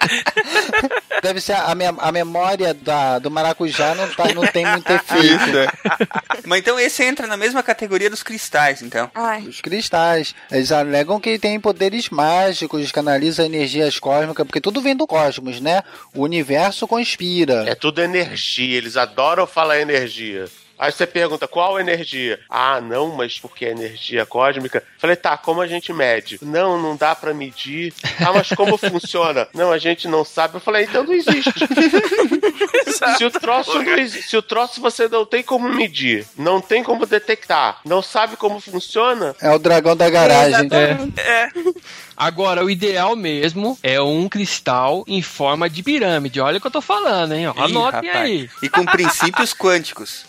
Deve 1.22 1.40
ser 1.40 1.54
a, 1.54 1.74
mem- 1.74 1.94
a 1.98 2.12
memória 2.12 2.72
da, 2.74 3.18
do 3.18 3.30
maracujá 3.30 3.94
não, 3.94 4.08
tá, 4.08 4.32
não 4.34 4.46
tem 4.46 4.64
muito 4.66 4.90
efeito. 4.90 5.24
Isso. 5.24 6.42
Mas 6.46 6.60
então 6.60 6.78
esse 6.78 7.02
entra 7.02 7.26
na 7.26 7.36
mesma 7.36 7.62
categoria 7.62 8.08
dos 8.08 8.22
cristais, 8.28 8.82
então. 8.82 9.10
Os 9.48 9.62
cristais. 9.62 10.34
Eles 10.50 10.70
alegam 10.70 11.18
que 11.18 11.38
tem 11.38 11.58
poderes 11.58 12.10
mágicos, 12.10 12.92
canaliza 12.92 13.46
energias 13.46 13.98
cósmicas, 13.98 14.46
porque 14.46 14.60
tudo 14.60 14.82
vem 14.82 14.94
do 14.94 15.06
cosmos, 15.06 15.62
né? 15.62 15.82
O 16.14 16.22
universo 16.22 16.86
conspira. 16.86 17.64
É 17.66 17.74
tudo 17.74 18.02
energia, 18.02 18.76
eles 18.76 18.98
adoram 18.98 19.46
falar 19.46 19.80
energia. 19.80 20.44
Aí 20.78 20.92
você 20.92 21.06
pergunta, 21.06 21.48
qual 21.48 21.80
energia? 21.80 22.38
Ah, 22.48 22.80
não, 22.80 23.08
mas 23.08 23.38
porque 23.38 23.66
é 23.66 23.70
energia 23.70 24.24
cósmica. 24.24 24.82
Falei, 24.98 25.16
tá, 25.16 25.36
como 25.36 25.60
a 25.60 25.66
gente 25.66 25.92
mede? 25.92 26.38
Não, 26.40 26.80
não 26.80 26.96
dá 26.96 27.14
pra 27.14 27.34
medir. 27.34 27.92
Ah, 28.20 28.32
mas 28.32 28.50
como 28.50 28.76
funciona? 28.78 29.48
Não, 29.52 29.72
a 29.72 29.78
gente 29.78 30.06
não 30.06 30.24
sabe. 30.24 30.56
Eu 30.56 30.60
falei, 30.60 30.84
então 30.84 31.02
não 31.02 31.12
existe. 31.12 31.52
se, 33.16 33.24
o 33.24 33.30
troço 33.30 33.82
não 33.82 34.08
se 34.08 34.36
o 34.36 34.42
troço 34.42 34.80
você 34.80 35.08
não 35.08 35.24
tem 35.24 35.42
como 35.42 35.68
medir, 35.68 36.26
não 36.36 36.60
tem 36.60 36.82
como 36.82 37.06
detectar, 37.06 37.80
não 37.84 38.02
sabe 38.02 38.36
como 38.36 38.60
funciona, 38.60 39.34
É 39.40 39.50
o 39.50 39.58
dragão 39.58 39.96
da 39.96 40.08
garagem. 40.08 40.68
É. 40.72 41.48
Agora, 42.18 42.64
o 42.64 42.68
ideal 42.68 43.14
mesmo 43.14 43.78
é 43.80 44.00
um 44.00 44.28
cristal 44.28 45.04
em 45.06 45.22
forma 45.22 45.70
de 45.70 45.84
pirâmide. 45.84 46.40
Olha 46.40 46.58
o 46.58 46.60
que 46.60 46.66
eu 46.66 46.70
tô 46.70 46.80
falando, 46.80 47.32
hein? 47.32 47.46
Ó, 47.46 47.52
Ih, 47.52 47.60
Anotem 47.70 48.08
rapaz. 48.10 48.24
aí. 48.24 48.50
E 48.60 48.68
com 48.68 48.84
princípios 48.84 49.54
quânticos. 49.54 50.24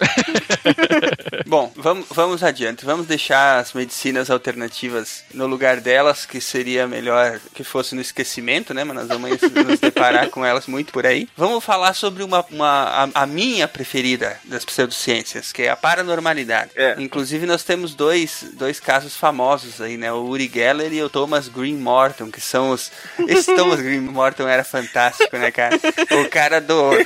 Bom, 1.47 1.71
vamos, 1.75 2.05
vamos 2.11 2.43
adiante. 2.43 2.85
Vamos 2.85 3.07
deixar 3.07 3.57
as 3.59 3.73
medicinas 3.73 4.29
alternativas 4.29 5.23
no 5.33 5.47
lugar 5.47 5.81
delas, 5.81 6.27
que 6.27 6.39
seria 6.39 6.87
melhor 6.87 7.39
que 7.55 7.63
fosse 7.63 7.95
no 7.95 8.01
esquecimento, 8.01 8.71
né? 8.71 8.83
Mas 8.83 8.95
nós 8.95 9.07
vamos 9.07 9.41
nos 9.41 9.79
deparar 9.79 10.29
com 10.29 10.45
elas 10.45 10.67
muito 10.67 10.93
por 10.93 11.07
aí. 11.07 11.27
Vamos 11.35 11.63
falar 11.63 11.93
sobre 11.93 12.21
uma, 12.21 12.45
uma 12.51 13.09
a, 13.15 13.23
a 13.23 13.25
minha 13.25 13.67
preferida 13.67 14.37
das 14.45 14.63
pseudociências, 14.63 15.51
que 15.51 15.63
é 15.63 15.69
a 15.69 15.75
paranormalidade. 15.75 16.71
Inclusive, 16.99 17.47
nós 17.47 17.63
temos 17.63 17.95
dois, 17.95 18.45
dois 18.53 18.79
casos 18.79 19.15
famosos 19.15 19.81
aí, 19.81 19.97
né? 19.97 20.13
O 20.13 20.25
Uri 20.25 20.49
Geller 20.53 20.93
e 20.93 21.01
o 21.01 21.09
Thomas 21.09 21.47
Green 21.47 21.78
Morton, 21.79 22.29
que 22.29 22.39
são 22.41 22.71
os. 22.71 22.91
Esse 23.27 23.55
Thomas 23.55 23.79
Green 23.81 24.01
Morton 24.01 24.47
era 24.47 24.63
fantástico, 24.63 25.37
né, 25.37 25.49
cara? 25.51 25.75
O 26.23 26.29
cara 26.29 26.61
do. 26.61 26.91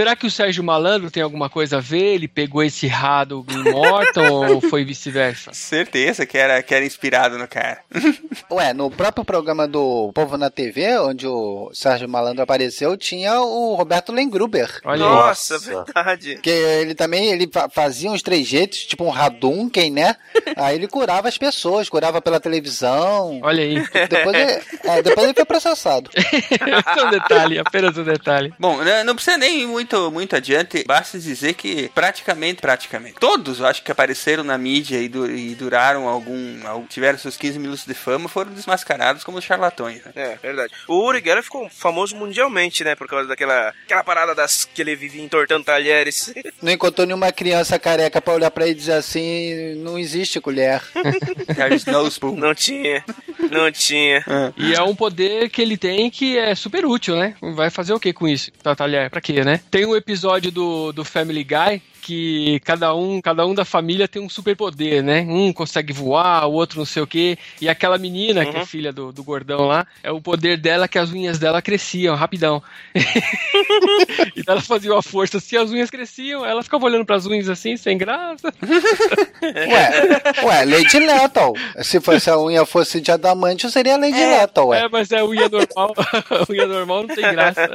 Será 0.00 0.16
que 0.16 0.26
o 0.26 0.30
Sérgio 0.30 0.64
Malandro 0.64 1.10
tem 1.10 1.22
alguma 1.22 1.50
coisa 1.50 1.76
a 1.76 1.80
ver? 1.80 2.14
Ele 2.14 2.26
pegou 2.26 2.62
esse 2.62 2.86
rá 2.86 3.22
do 3.22 3.42
Green 3.42 3.64
Morton 3.64 4.48
ou 4.48 4.58
foi 4.62 4.82
vice-versa? 4.82 5.52
Certeza 5.52 6.24
que 6.24 6.38
era, 6.38 6.62
que 6.62 6.74
era 6.74 6.86
inspirado 6.86 7.36
no 7.36 7.46
cara. 7.46 7.80
Ué, 8.50 8.72
no 8.72 8.90
próprio 8.90 9.26
programa 9.26 9.68
do 9.68 10.10
Povo 10.14 10.38
na 10.38 10.48
TV, 10.48 10.98
onde 11.00 11.26
o 11.26 11.70
Sérgio 11.74 12.08
Malandro 12.08 12.42
apareceu, 12.42 12.96
tinha 12.96 13.42
o 13.42 13.74
Roberto 13.74 14.10
Lengruber. 14.10 14.80
Olha 14.86 15.00
Nossa, 15.04 15.58
verdade. 15.58 16.38
Que 16.42 16.48
ele 16.48 16.94
também 16.94 17.30
ele 17.30 17.46
fa- 17.52 17.68
fazia 17.68 18.10
uns 18.10 18.22
trejeitos, 18.22 18.86
tipo 18.86 19.04
um 19.04 19.14
Hadouken, 19.14 19.90
né? 19.90 20.16
Aí 20.56 20.76
ele 20.76 20.88
curava 20.88 21.28
as 21.28 21.36
pessoas, 21.36 21.90
curava 21.90 22.22
pela 22.22 22.40
televisão. 22.40 23.38
Olha 23.42 23.62
aí. 23.62 23.74
Depois 24.08 24.34
ele, 24.34 24.62
é, 24.84 25.02
depois 25.02 25.24
ele 25.26 25.34
foi 25.34 25.44
processado. 25.44 26.10
é 26.16 27.04
um 27.04 27.10
detalhe, 27.10 27.58
apenas 27.58 27.98
um 27.98 28.04
detalhe. 28.04 28.54
Bom, 28.58 28.78
né, 28.78 29.04
não 29.04 29.14
precisa 29.14 29.36
nem 29.36 29.60
ir 29.60 29.66
muito, 29.90 30.10
muito 30.12 30.36
adiante, 30.36 30.84
basta 30.86 31.18
dizer 31.18 31.54
que 31.54 31.88
praticamente, 31.94 32.60
praticamente, 32.60 33.16
todos 33.18 33.58
eu 33.60 33.66
acho 33.66 33.82
que 33.82 33.90
apareceram 33.90 34.44
na 34.44 34.56
mídia 34.56 34.98
e, 34.98 35.08
du- 35.08 35.30
e 35.30 35.54
duraram 35.54 36.06
algum, 36.08 36.66
al- 36.66 36.84
tiveram 36.88 37.18
seus 37.18 37.36
15 37.36 37.58
minutos 37.58 37.84
de 37.84 37.94
fama, 37.94 38.28
foram 38.28 38.52
desmascarados 38.52 39.24
como 39.24 39.40
charlatões. 39.42 40.02
Né? 40.04 40.12
É, 40.14 40.36
verdade. 40.40 40.72
O 40.86 41.04
Uri 41.06 41.20
Geller 41.24 41.42
ficou 41.42 41.68
famoso 41.68 42.14
mundialmente, 42.16 42.84
né? 42.84 42.94
Por 42.94 43.08
causa 43.08 43.26
daquela 43.26 43.74
aquela 43.84 44.04
parada 44.04 44.34
das 44.34 44.64
que 44.64 44.80
ele 44.80 44.94
vivia 44.94 45.22
entortando 45.24 45.64
talheres. 45.64 46.32
Não 46.62 46.70
encontrou 46.72 47.06
nenhuma 47.06 47.32
criança 47.32 47.78
careca 47.78 48.20
pra 48.20 48.34
olhar 48.34 48.50
pra 48.50 48.64
ele 48.64 48.72
e 48.72 48.76
dizer 48.76 48.92
assim: 48.92 49.74
não 49.76 49.98
existe 49.98 50.40
colher. 50.40 50.82
There's 51.56 51.84
no 51.86 52.06
spoon. 52.08 52.36
Não 52.36 52.54
tinha. 52.54 53.04
Não 53.50 53.70
tinha. 53.72 54.24
E 54.56 54.74
é 54.74 54.82
um 54.82 54.94
poder 54.94 55.48
que 55.48 55.62
ele 55.62 55.76
tem 55.76 56.10
que 56.10 56.36
é 56.36 56.54
super 56.54 56.84
útil, 56.84 57.16
né? 57.16 57.34
Vai 57.54 57.70
fazer 57.70 57.92
o 57.92 58.00
que 58.00 58.12
com 58.12 58.28
isso? 58.28 58.50
Tá, 58.62 58.74
talher, 58.74 59.08
pra 59.10 59.20
quê, 59.20 59.42
né? 59.44 59.60
Tem 59.70 59.86
um 59.86 59.94
episódio 59.94 60.50
do, 60.50 60.90
do 60.90 61.04
Family 61.04 61.44
Guy 61.44 61.80
que 62.10 62.58
cada 62.64 62.92
um, 62.92 63.20
cada 63.20 63.46
um 63.46 63.54
da 63.54 63.64
família 63.64 64.08
tem 64.08 64.20
um 64.20 64.28
superpoder, 64.28 65.00
né? 65.00 65.20
Um 65.20 65.52
consegue 65.52 65.92
voar, 65.92 66.44
o 66.48 66.54
outro 66.54 66.80
não 66.80 66.84
sei 66.84 67.00
o 67.00 67.06
quê. 67.06 67.38
E 67.60 67.68
aquela 67.68 67.98
menina, 67.98 68.44
que 68.44 68.56
é 68.56 68.66
filha 68.66 68.92
do, 68.92 69.12
do 69.12 69.22
gordão 69.22 69.68
lá, 69.68 69.86
é 70.02 70.10
o 70.10 70.20
poder 70.20 70.56
dela 70.56 70.88
que 70.88 70.98
as 70.98 71.12
unhas 71.12 71.38
dela 71.38 71.62
cresciam 71.62 72.16
rapidão. 72.16 72.60
então 74.36 74.54
ela 74.54 74.60
fazia 74.60 74.92
uma 74.92 75.02
força 75.02 75.36
assim, 75.36 75.56
as 75.56 75.70
unhas 75.70 75.88
cresciam, 75.88 76.44
ela 76.44 76.64
ficava 76.64 76.84
olhando 76.84 77.04
pras 77.04 77.26
unhas 77.26 77.48
assim, 77.48 77.76
sem 77.76 77.96
graça. 77.96 78.52
Ué, 79.40 80.44
ué, 80.44 80.64
Lady 80.64 80.98
Lethal. 80.98 81.54
Se 81.82 82.00
fosse 82.00 82.28
a 82.28 82.38
unha 82.38 82.66
fosse 82.66 83.00
de 83.00 83.12
adamante, 83.12 83.70
seria 83.70 83.96
Lady 83.96 84.18
Lethal, 84.18 84.68
ué. 84.68 84.80
É, 84.80 84.88
mas 84.88 85.12
é 85.12 85.22
unha 85.22 85.48
normal. 85.48 85.94
a 85.96 86.44
unha 86.50 86.66
normal 86.66 87.06
não 87.06 87.14
tem 87.14 87.30
graça. 87.30 87.70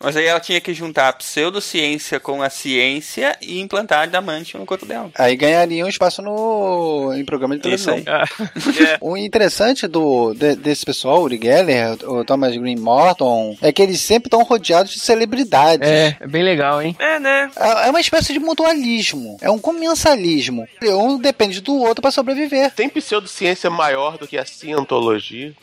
Mas 0.00 0.16
aí 0.16 0.24
ela 0.24 0.40
tinha 0.40 0.60
que 0.60 0.72
juntar 0.72 1.08
a 1.08 1.12
pseudociência 1.12 2.18
com 2.18 2.42
a 2.42 2.48
ciência 2.48 3.36
e 3.42 3.60
implantar 3.74 4.02
adamante 4.04 4.56
no 4.56 4.64
corpo 4.64 4.86
dela. 4.86 5.10
Aí 5.16 5.34
ganharia 5.36 5.84
um 5.84 5.88
espaço 5.88 6.22
no, 6.22 7.12
em 7.14 7.24
programa 7.24 7.56
de 7.58 7.68
Isso 7.74 7.86
televisão. 7.86 8.14
aí. 8.16 8.98
O 9.00 9.16
interessante 9.16 9.86
do, 9.86 10.32
de- 10.34 10.56
desse 10.56 10.84
pessoal, 10.84 11.18
o 11.20 11.22
Uri 11.24 11.38
Geller, 11.42 11.96
o 12.04 12.24
Thomas 12.24 12.56
Green 12.56 12.76
Morton, 12.76 13.56
é 13.60 13.72
que 13.72 13.82
eles 13.82 14.00
sempre 14.00 14.28
estão 14.28 14.42
rodeados 14.42 14.92
de 14.92 15.00
celebridades. 15.00 15.88
É, 15.88 16.16
é 16.20 16.26
bem 16.26 16.42
legal, 16.42 16.80
hein? 16.80 16.94
É, 16.98 17.18
né? 17.18 17.50
É 17.56 17.86
é 17.86 17.90
uma 17.90 18.00
espécie 18.00 18.32
de 18.32 18.38
mutualismo. 18.38 19.36
É 19.40 19.50
um 19.50 19.58
comensalismo. 19.58 20.66
Um 20.82 21.18
depende 21.18 21.60
do 21.60 21.74
outro 21.76 22.00
pra 22.02 22.10
sobreviver. 22.10 22.70
tem 22.72 22.88
pseudociência 22.88 23.68
maior 23.70 24.16
do 24.18 24.26
que 24.28 24.38
a 24.38 24.44
cientologia. 24.44 25.52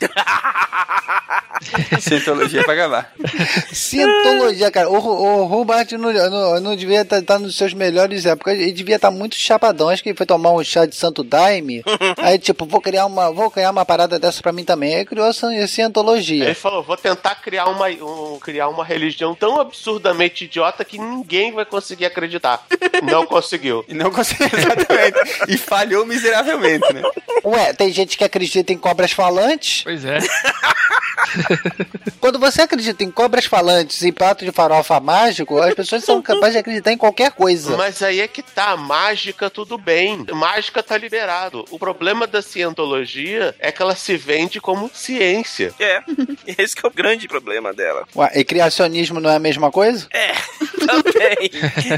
Cientologia 2.00 2.64
pra 2.64 2.74
acabar. 2.74 3.12
Cientologia, 3.72 4.70
cara. 4.70 4.88
O, 4.90 4.96
o 4.96 5.60
Hubert 5.60 5.92
não, 5.92 6.12
não, 6.12 6.60
não 6.60 6.76
devia 6.76 7.02
estar 7.02 7.38
nos 7.38 7.56
seus 7.56 7.72
melhores 7.72 8.01
épocas. 8.26 8.58
Ele 8.58 8.72
devia 8.72 8.96
estar 8.96 9.10
muito 9.10 9.36
chapadão. 9.36 9.88
Acho 9.88 10.02
que 10.02 10.10
ele 10.10 10.16
foi 10.16 10.26
tomar 10.26 10.52
um 10.52 10.62
chá 10.64 10.86
de 10.86 10.94
santo 10.94 11.22
daime. 11.22 11.82
aí, 12.18 12.38
tipo, 12.38 12.66
vou 12.66 12.80
criar 12.80 13.06
uma, 13.06 13.30
vou 13.30 13.50
criar 13.50 13.70
uma 13.70 13.84
parada 13.84 14.18
dessa 14.18 14.42
pra 14.42 14.52
mim 14.52 14.64
também. 14.64 14.94
Aí 14.96 15.04
criou 15.04 15.26
a 15.26 15.32
ci- 15.32 15.68
cientologia. 15.68 16.44
Ele 16.44 16.54
falou: 16.54 16.82
vou 16.82 16.96
tentar 16.96 17.34
criar 17.36 17.66
uma, 17.66 17.86
um- 17.88 18.38
criar 18.40 18.68
uma 18.68 18.84
religião 18.84 19.34
tão 19.34 19.60
absurdamente 19.60 20.44
idiota 20.44 20.84
que 20.84 20.98
ninguém 20.98 21.52
vai 21.52 21.64
conseguir 21.64 22.06
acreditar. 22.06 22.64
Não 23.02 23.26
conseguiu. 23.26 23.84
E 23.88 23.94
não 23.94 24.10
conseguiu, 24.10 24.48
exatamente. 24.52 25.18
E 25.48 25.56
falhou 25.58 26.06
miseravelmente, 26.06 26.92
né? 26.92 27.02
Ué, 27.44 27.72
tem 27.72 27.92
gente 27.92 28.16
que 28.16 28.24
acredita 28.24 28.72
em 28.72 28.78
cobras 28.78 29.12
falantes. 29.12 29.82
Pois 29.84 30.04
é. 30.04 30.18
Quando 32.20 32.38
você 32.38 32.62
acredita 32.62 33.02
em 33.02 33.10
cobras 33.10 33.46
falantes 33.46 34.02
e 34.02 34.12
prato 34.12 34.44
de 34.44 34.52
farofa 34.52 35.00
mágico, 35.00 35.58
as 35.60 35.74
pessoas 35.74 36.04
são 36.04 36.20
capazes 36.22 36.52
de 36.54 36.58
acreditar 36.58 36.92
em 36.92 36.96
qualquer 36.98 37.32
coisa. 37.32 37.76
Mas 37.82 38.00
aí 38.00 38.20
é 38.20 38.28
que 38.28 38.42
tá, 38.42 38.76
mágica 38.76 39.50
tudo 39.50 39.76
bem. 39.76 40.24
Mágica 40.32 40.84
tá 40.84 40.96
liberado. 40.96 41.64
O 41.68 41.80
problema 41.80 42.28
da 42.28 42.40
cientologia 42.40 43.56
é 43.58 43.72
que 43.72 43.82
ela 43.82 43.96
se 43.96 44.16
vende 44.16 44.60
como 44.60 44.88
ciência. 44.94 45.74
É. 45.80 46.00
Esse 46.62 46.76
que 46.76 46.86
é 46.86 46.88
o 46.88 46.92
grande 46.92 47.26
problema 47.26 47.72
dela. 47.74 48.06
Ué, 48.14 48.30
e 48.36 48.44
criacionismo 48.44 49.18
não 49.18 49.28
é 49.28 49.34
a 49.34 49.40
mesma 49.40 49.72
coisa? 49.72 50.06
É, 50.12 50.30
também. 50.86 51.50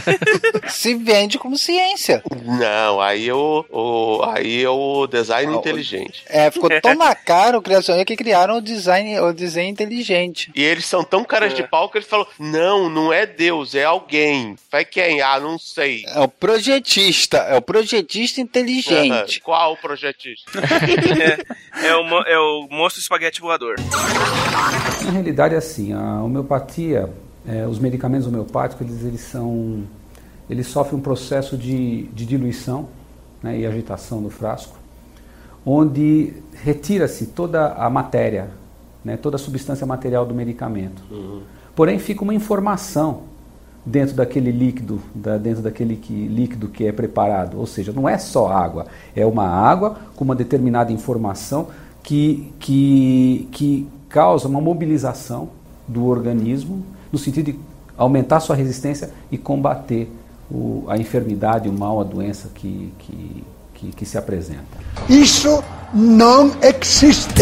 Se 0.69 0.95
vende 0.95 1.39
como 1.39 1.59
ciência. 1.59 2.23
Não, 2.45 2.99
aí 3.01 3.29
é 3.29 3.35
o, 3.35 3.65
o- 3.71 4.23
aí 4.25 4.63
é 4.65 4.69
o 4.71 5.07
design 5.07 5.55
inteligente. 5.55 6.23
É, 6.27 6.51
ficou 6.51 6.71
tão 6.81 6.95
na 6.95 7.15
cara 7.15 7.59
o 7.59 7.63
criacionismo 7.63 8.07
que 8.07 8.17
criaram 8.17 8.57
o 8.57 8.63
design, 8.63 9.21
o 9.21 9.33
design 9.35 9.71
inteligente. 9.71 10.51
E 10.55 10.63
eles 10.63 10.87
são 10.87 11.05
tão 11.05 11.25
caras 11.25 11.53
de 11.53 11.63
pau 11.63 11.91
que 11.91 11.99
eles 11.99 12.09
falam: 12.09 12.27
não, 12.39 12.89
não 12.89 13.13
é 13.13 13.27
Deus, 13.27 13.75
é 13.75 13.85
alguém. 13.85 14.57
Vai 14.73 14.85
quem? 14.85 15.21
Ah, 15.21 15.39
não 15.39 15.59
sei. 15.59 15.74
É 16.07 16.21
o 16.21 16.29
projetista, 16.29 17.39
é 17.39 17.57
o 17.57 17.63
projetista 17.63 18.41
inteligente. 18.41 19.41
Qual 19.41 19.77
projetista? 19.77 20.53
é, 21.83 21.89
é 21.89 21.97
o, 21.97 22.23
é 22.23 22.39
o 22.39 22.69
monstro 22.71 23.01
espaguete 23.01 23.41
voador. 23.41 23.75
Na 25.05 25.11
realidade 25.11 25.55
é 25.55 25.59
assim, 25.59 25.93
a 25.93 26.23
homeopatia, 26.23 27.11
eh, 27.45 27.67
os 27.67 27.81
medicamentos 27.81 28.27
homeopáticos, 28.27 28.87
eles, 28.87 29.05
eles 29.05 29.21
são, 29.23 29.83
eles 30.49 30.69
sofrem 30.69 30.99
um 30.99 31.03
processo 31.03 31.57
de, 31.57 32.05
de 32.05 32.25
diluição 32.25 32.89
né, 33.43 33.59
e 33.59 33.67
agitação 33.67 34.23
do 34.23 34.31
frasco, 34.31 34.79
onde 35.67 36.35
retira-se 36.63 37.27
toda 37.27 37.73
a 37.73 37.91
matéria, 37.91 38.49
né, 39.05 39.17
toda 39.17 39.35
a 39.35 39.39
substância 39.41 39.85
material 39.85 40.25
do 40.25 40.35
medicamento. 40.35 41.03
Porém, 41.75 41.99
fica 41.99 42.23
uma 42.23 42.33
informação 42.33 43.34
dentro 43.87 44.15
daquele 44.15 44.51
líquido, 44.51 45.01
da- 45.15 45.37
dentro 45.37 45.63
daquele 45.63 45.97
que- 45.97 46.27
líquido 46.29 46.69
que 46.69 46.87
é 46.87 46.93
preparado. 46.93 47.59
Ou 47.59 47.67
seja, 47.67 47.93
não 47.93 48.09
é 48.09 48.17
só 48.19 48.49
água, 48.51 48.87
é 49.15 49.25
uma 49.27 49.47
água 49.47 49.97
com 50.17 50.25
uma 50.25 50.35
determinada 50.35 50.93
informação 50.93 51.69
que, 52.03 52.53
que, 52.59 53.49
que 53.53 53.89
causa 54.09 54.49
uma 54.49 54.61
mobilização 54.61 55.49
do 55.87 56.07
organismo 56.07 56.83
no 57.13 57.19
sentido 57.19 57.53
de 57.53 57.59
aumentar 57.97 58.41
sua 58.41 58.57
resistência 58.57 59.11
e 59.31 59.37
combater 59.39 60.11
o, 60.51 60.85
a 60.89 60.97
enfermidade, 60.99 61.69
o 61.69 61.73
mal, 61.73 62.01
a 62.01 62.05
doença 62.05 62.49
que, 62.55 62.93
que, 62.99 63.45
que, 63.75 63.87
que 63.93 64.07
se 64.07 64.17
apresenta. 64.19 64.63
Isso 65.09 65.63
não 65.93 66.51
existe. 66.63 67.33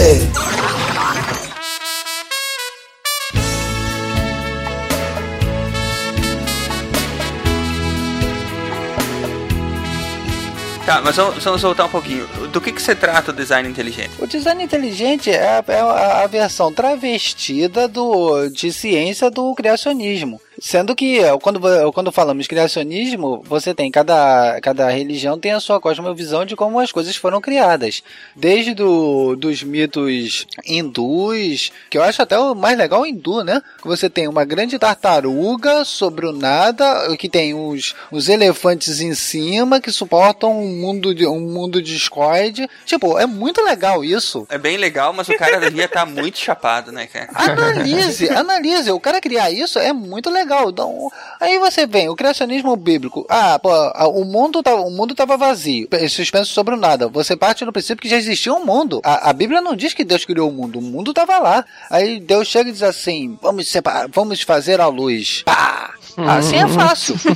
Tá, 10.84 11.00
mas 11.00 11.14
vamos, 11.14 11.44
vamos 11.44 11.62
voltar 11.62 11.84
um 11.84 11.88
pouquinho. 11.88 12.26
Do 12.48 12.60
que, 12.60 12.72
que 12.72 12.82
se 12.82 12.94
trata 12.96 13.30
o 13.30 13.34
design 13.34 13.68
inteligente? 13.68 14.10
O 14.18 14.26
design 14.26 14.64
inteligente 14.64 15.30
é 15.30 15.38
a, 15.58 15.64
é 15.68 15.80
a- 15.80 16.26
versão 16.26 16.72
travestida 16.72 17.86
do, 17.86 18.48
de 18.48 18.72
ciência 18.72 19.30
do 19.30 19.54
criacionismo. 19.54 20.40
Sendo 20.62 20.94
que 20.94 21.18
é, 21.18 21.36
quando, 21.40 21.60
quando 21.92 22.12
falamos 22.12 22.46
criacionismo, 22.46 23.42
você 23.44 23.74
tem 23.74 23.90
cada, 23.90 24.60
cada 24.60 24.88
religião 24.90 25.36
tem 25.36 25.50
a 25.50 25.58
sua 25.58 25.80
cosmovisão 25.80 26.44
de 26.44 26.54
como 26.54 26.78
as 26.78 26.92
coisas 26.92 27.16
foram 27.16 27.40
criadas. 27.40 28.00
Desde 28.36 28.72
do, 28.72 29.34
dos 29.34 29.64
mitos 29.64 30.46
hindus, 30.64 31.72
que 31.90 31.98
eu 31.98 32.02
acho 32.04 32.22
até 32.22 32.38
o 32.38 32.54
mais 32.54 32.78
legal 32.78 33.00
o 33.00 33.06
hindu, 33.06 33.42
né? 33.42 33.60
Que 33.80 33.88
você 33.88 34.08
tem 34.08 34.28
uma 34.28 34.44
grande 34.44 34.78
tartaruga 34.78 35.84
sobre 35.84 36.26
o 36.26 36.32
nada, 36.32 37.16
que 37.16 37.28
tem 37.28 37.54
os, 37.54 37.96
os 38.12 38.28
elefantes 38.28 39.00
em 39.00 39.16
cima 39.16 39.80
que 39.80 39.90
suportam 39.90 40.62
um 40.62 40.76
mundo 40.76 41.12
de 41.12 41.26
um 41.26 41.40
mundo 41.40 41.82
discoide. 41.82 42.70
Tipo, 42.86 43.18
é 43.18 43.26
muito 43.26 43.60
legal 43.64 44.04
isso. 44.04 44.46
É 44.48 44.58
bem 44.58 44.76
legal, 44.76 45.12
mas 45.12 45.28
o 45.28 45.36
cara 45.36 45.58
devia 45.58 45.86
estar 45.86 46.06
muito 46.06 46.38
chapado, 46.38 46.92
né, 46.92 47.08
cara? 47.08 47.30
Analise, 47.34 48.30
analise. 48.30 48.92
O 48.92 49.00
cara 49.00 49.20
criar 49.20 49.50
isso 49.50 49.80
é 49.80 49.92
muito 49.92 50.30
legal. 50.30 50.51
Então, 50.68 51.10
aí 51.40 51.58
você 51.58 51.86
vem, 51.86 52.08
o 52.08 52.16
criacionismo 52.16 52.76
bíblico. 52.76 53.26
Ah, 53.28 53.58
pô, 53.58 53.70
o 54.08 54.24
mundo 54.24 54.62
tava, 54.62 54.82
o 54.82 54.90
mundo 54.90 55.14
tava 55.14 55.36
vazio. 55.36 55.88
Suspenso 56.08 56.52
sobre 56.52 56.74
o 56.74 56.78
nada. 56.78 57.08
Você 57.08 57.36
parte 57.36 57.64
do 57.64 57.72
princípio 57.72 58.02
que 58.02 58.08
já 58.08 58.16
existia 58.16 58.52
um 58.52 58.64
mundo. 58.64 59.00
A, 59.04 59.30
a 59.30 59.32
Bíblia 59.32 59.60
não 59.60 59.76
diz 59.76 59.94
que 59.94 60.04
Deus 60.04 60.24
criou 60.24 60.50
o 60.50 60.52
mundo. 60.52 60.78
O 60.78 60.82
mundo 60.82 61.14
tava 61.14 61.38
lá. 61.38 61.64
Aí 61.90 62.20
Deus 62.20 62.48
chega 62.48 62.70
e 62.70 62.72
diz 62.72 62.82
assim: 62.82 63.38
vamos 63.40 63.68
separar, 63.68 64.08
vamos 64.08 64.42
fazer 64.42 64.80
a 64.80 64.86
luz. 64.86 65.42
Pá! 65.44 65.94
Assim 66.16 66.56
é 66.56 66.68
fácil. 66.68 67.16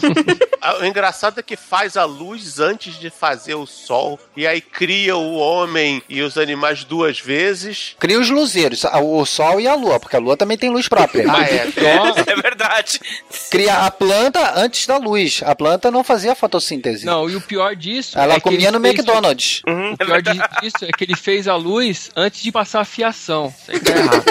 Ah, 0.58 0.78
O 0.80 0.84
engraçado 0.84 1.38
é 1.38 1.42
que 1.44 1.54
faz 1.56 1.96
a 1.96 2.04
luz 2.04 2.58
antes 2.58 2.98
de 2.98 3.08
fazer 3.08 3.54
o 3.54 3.66
sol. 3.66 4.18
E 4.36 4.44
aí 4.48 4.60
cria 4.60 5.14
o 5.16 5.36
homem 5.36 6.02
e 6.08 6.22
os 6.22 6.36
animais 6.36 6.82
duas 6.82 7.20
vezes. 7.20 7.94
Cria 8.00 8.18
os 8.18 8.28
luzeiros, 8.30 8.82
o 8.84 9.24
sol 9.24 9.60
e 9.60 9.68
a 9.68 9.74
lua, 9.76 10.00
porque 10.00 10.16
a 10.16 10.18
lua 10.18 10.36
também 10.36 10.58
tem 10.58 10.68
luz 10.70 10.88
própria. 10.88 11.24
Ah, 11.30 11.42
é. 11.42 11.66
É 12.26 12.34
verdade. 12.42 13.00
Cria 13.50 13.84
a 13.84 13.90
planta 13.92 14.54
antes 14.58 14.86
da 14.88 14.96
luz. 14.96 15.40
A 15.44 15.54
planta 15.54 15.88
não 15.90 16.02
fazia 16.02 16.34
fotossíntese. 16.34 17.04
Não, 17.06 17.30
e 17.30 17.36
o 17.36 17.40
pior 17.40 17.76
disso. 17.76 18.18
Ela 18.18 18.32
é 18.34 18.36
que 18.36 18.42
comia 18.42 18.68
ele 18.68 18.78
no 18.78 18.84
McDonald's. 18.84 19.62
O 19.92 19.96
pior 19.96 20.20
disso 20.22 20.84
é 20.84 20.90
que 20.90 21.04
ele 21.04 21.14
fez 21.14 21.46
a 21.46 21.54
luz 21.54 22.10
antes 22.16 22.42
de 22.42 22.50
passar 22.50 22.80
a 22.80 22.84
fiação. 22.84 23.54
Isso 23.62 23.70
aí 23.70 23.78
tá 23.80 23.92
errado. 23.92 24.24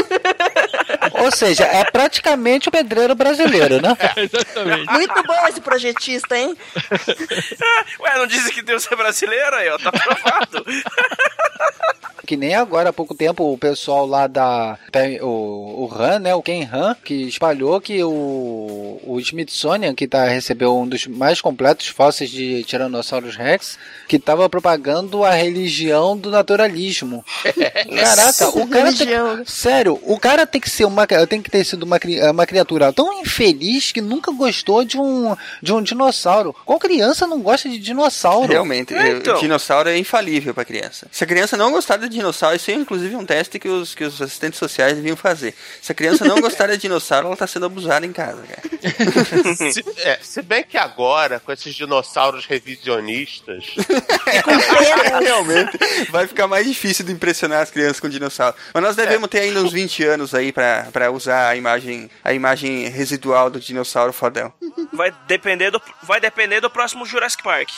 Ou 1.13 1.31
seja, 1.31 1.63
é 1.65 1.83
praticamente 1.85 2.69
o 2.69 2.71
pedreiro 2.71 3.15
brasileiro, 3.15 3.81
né? 3.81 3.95
Exatamente. 4.15 4.91
Muito 4.91 5.23
bom 5.23 5.47
esse 5.47 5.61
projetista, 5.61 6.37
hein? 6.37 6.55
Ué, 7.99 8.17
não 8.17 8.27
dizem 8.27 8.53
que 8.53 8.61
Deus 8.61 8.87
é 8.91 8.95
brasileiro 8.95 9.55
aí, 9.55 9.69
ó, 9.69 9.77
tá 9.77 9.91
provado. 9.91 10.65
Que 12.25 12.35
nem 12.35 12.55
agora, 12.55 12.89
há 12.89 12.93
pouco 12.93 13.13
tempo, 13.13 13.53
o 13.53 13.57
pessoal 13.57 14.05
lá 14.05 14.25
da. 14.25 14.79
O, 15.21 15.85
o 15.85 15.91
Han, 15.93 16.19
né? 16.19 16.33
O 16.33 16.41
Ken 16.41 16.67
Han, 16.71 16.95
que 17.03 17.13
espalhou 17.27 17.79
que 17.79 18.03
o, 18.03 18.99
o 19.03 19.19
Smithsonian, 19.19 19.93
que 19.93 20.07
tá, 20.07 20.25
recebeu 20.25 20.75
um 20.75 20.87
dos 20.87 21.05
mais 21.05 21.39
completos 21.39 21.87
fósseis 21.87 22.31
de 22.31 22.65
Tyrannosaurus 22.67 23.35
Rex, 23.35 23.77
que 24.07 24.17
tava 24.17 24.49
propagando 24.49 25.23
a 25.23 25.31
religião 25.31 26.17
do 26.17 26.31
naturalismo. 26.31 27.23
Caraca, 27.95 28.49
o 28.49 28.67
cara 28.67 28.93
tem, 28.93 29.45
Sério, 29.45 29.99
o 30.01 30.19
cara 30.19 30.47
tem 30.47 30.59
que 30.59 30.69
ser 30.69 30.85
uma. 30.95 31.05
Tem 31.27 31.41
que 31.41 31.49
ter 31.51 31.63
sido 31.63 31.83
uma, 31.83 31.99
cri- 31.99 32.19
uma 32.21 32.45
criatura 32.45 32.91
tão 32.91 33.21
infeliz 33.21 33.91
que 33.91 34.01
nunca 34.01 34.31
gostou 34.31 34.83
de 34.83 34.97
um, 34.97 35.35
de 35.61 35.73
um 35.73 35.81
dinossauro. 35.81 36.55
Qual 36.65 36.79
criança 36.79 37.27
não 37.27 37.39
gosta 37.41 37.69
de 37.69 37.77
dinossauro? 37.77 38.47
Realmente, 38.51 38.93
É, 38.93 39.13
o 39.13 39.17
então. 39.17 39.39
dinossauro 39.39 39.89
é 39.89 39.97
infalível 39.97 40.53
pra 40.53 40.65
criança. 40.65 41.07
Se 41.11 41.23
a 41.23 41.27
criança 41.27 41.55
não 41.57 41.71
gostar 41.71 41.97
de 41.97 42.09
dinossauro, 42.09 42.55
isso 42.55 42.71
é 42.71 42.73
inclusive 42.73 43.15
um 43.15 43.25
teste 43.25 43.59
que 43.59 43.67
os, 43.67 43.93
que 43.93 44.03
os 44.03 44.21
assistentes 44.21 44.57
sociais 44.57 44.95
deviam 44.95 45.15
fazer. 45.15 45.53
Se 45.81 45.91
a 45.91 45.95
criança 45.95 46.25
não 46.25 46.39
gostar 46.41 46.67
de 46.67 46.77
dinossauro, 46.77 47.27
ela 47.27 47.35
tá 47.37 47.45
sendo 47.47 47.65
abusada 47.65 48.05
em 48.05 48.13
casa, 48.13 48.41
cara. 48.43 49.55
se, 49.71 49.83
é, 49.97 50.19
se 50.21 50.41
bem 50.41 50.63
que 50.63 50.77
agora, 50.77 51.39
com 51.39 51.51
esses 51.51 51.73
dinossauros 51.75 52.45
revisionistas. 52.45 53.65
Realmente, 55.21 55.77
vai 56.09 56.27
ficar 56.27 56.47
mais 56.47 56.65
difícil 56.65 57.05
de 57.05 57.11
impressionar 57.11 57.61
as 57.61 57.71
crianças 57.71 57.99
com 57.99 58.09
dinossauro. 58.09 58.55
Mas 58.73 58.83
nós 58.83 58.95
devemos 58.95 59.29
ter 59.29 59.39
ainda 59.39 59.61
uns 59.61 59.71
20 59.71 60.03
anos 60.03 60.33
aí 60.33 60.51
pra, 60.51 60.84
pra 60.91 61.11
usar 61.11 61.49
a 61.49 61.55
imagem, 61.55 62.09
a 62.23 62.33
imagem 62.33 62.87
residual 62.89 63.49
do 63.49 63.59
dinossauro 63.59 64.13
fodão. 64.13 64.51
Vai 64.93 65.13
depender 65.27 65.71
do, 65.71 65.81
vai 66.03 66.19
depender 66.19 66.61
do 66.61 66.69
próximo 66.69 67.05
Jurassic 67.05 67.43
Park. 67.43 67.69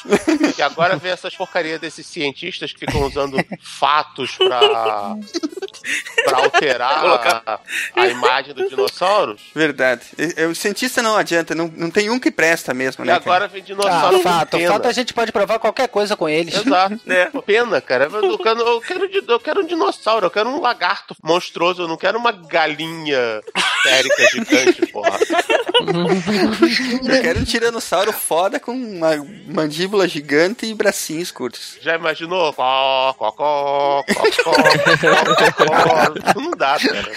E 0.58 0.62
agora 0.62 0.96
vem 0.98 1.12
essas 1.12 1.36
porcarias 1.36 1.80
desses 1.80 2.06
cientistas 2.06 2.72
que 2.72 2.80
ficam 2.80 3.02
usando 3.04 3.38
fatos 3.62 4.36
pra, 4.38 5.16
pra 6.26 6.38
alterar 6.38 7.06
a, 7.46 7.60
a 7.96 8.08
imagem 8.08 8.54
dos 8.54 8.70
dinossauros. 8.70 9.42
Verdade. 9.54 10.02
E- 10.18 10.42
e- 10.42 10.46
O 10.46 10.56
cientista 10.56 11.02
não 11.02 11.16
adianta, 11.16 11.54
não, 11.56 11.72
não 11.76 11.90
tem 11.90 12.10
um 12.10 12.20
que 12.20 12.32
presta 12.32 12.74
mesmo, 12.74 13.04
E 13.04 13.08
né? 13.08 13.14
agora 13.14 13.40
cara? 13.42 13.48
vem 13.48 13.62
Ah, 13.62 13.66
dinossauro 13.66 14.18
com 14.18 14.24
fato, 14.24 14.58
pena. 14.58 14.72
fato 14.74 14.88
a 14.88 14.92
gente 14.92 15.14
pode 15.14 15.32
provar 15.32 15.60
qualquer 15.60 15.88
coisa 15.88 16.16
com 16.16 16.28
eles. 16.30 16.56
Exato. 16.56 17.00
Pena, 17.46 17.80
cara. 17.82 18.06
Eu 18.12 18.38
quero, 18.38 18.60
eu, 18.62 18.82
quero, 18.82 19.08
di- 19.10 19.24
eu 19.28 19.40
quero 19.40 19.62
um 19.62 19.66
dinossauro, 19.66 20.26
eu 20.26 20.32
quero 20.32 20.50
um 20.50 20.60
lagarto 20.62 21.16
monstruoso, 21.24 21.84
eu 21.84 21.88
não 21.88 21.98
quero 21.98 22.18
uma 22.18 22.32
galinha 22.32 22.87
histérica 23.08 24.28
gigante, 24.32 24.86
porra. 24.88 25.20
Eu 27.04 27.22
quero 27.22 27.40
um 27.40 27.44
tiranossauro 27.44 28.12
foda 28.12 28.60
com 28.60 28.72
uma 28.72 29.12
mandíbula 29.48 30.08
gigante 30.08 30.66
e 30.66 30.74
bracinhos 30.74 31.32
curtos. 31.32 31.78
Já 31.82 31.96
imaginou? 31.96 32.54
Có, 32.54 33.14
có, 33.18 33.32
có, 33.32 34.04
não 36.36 36.52
dá, 36.58 36.78
cara. 36.80 37.12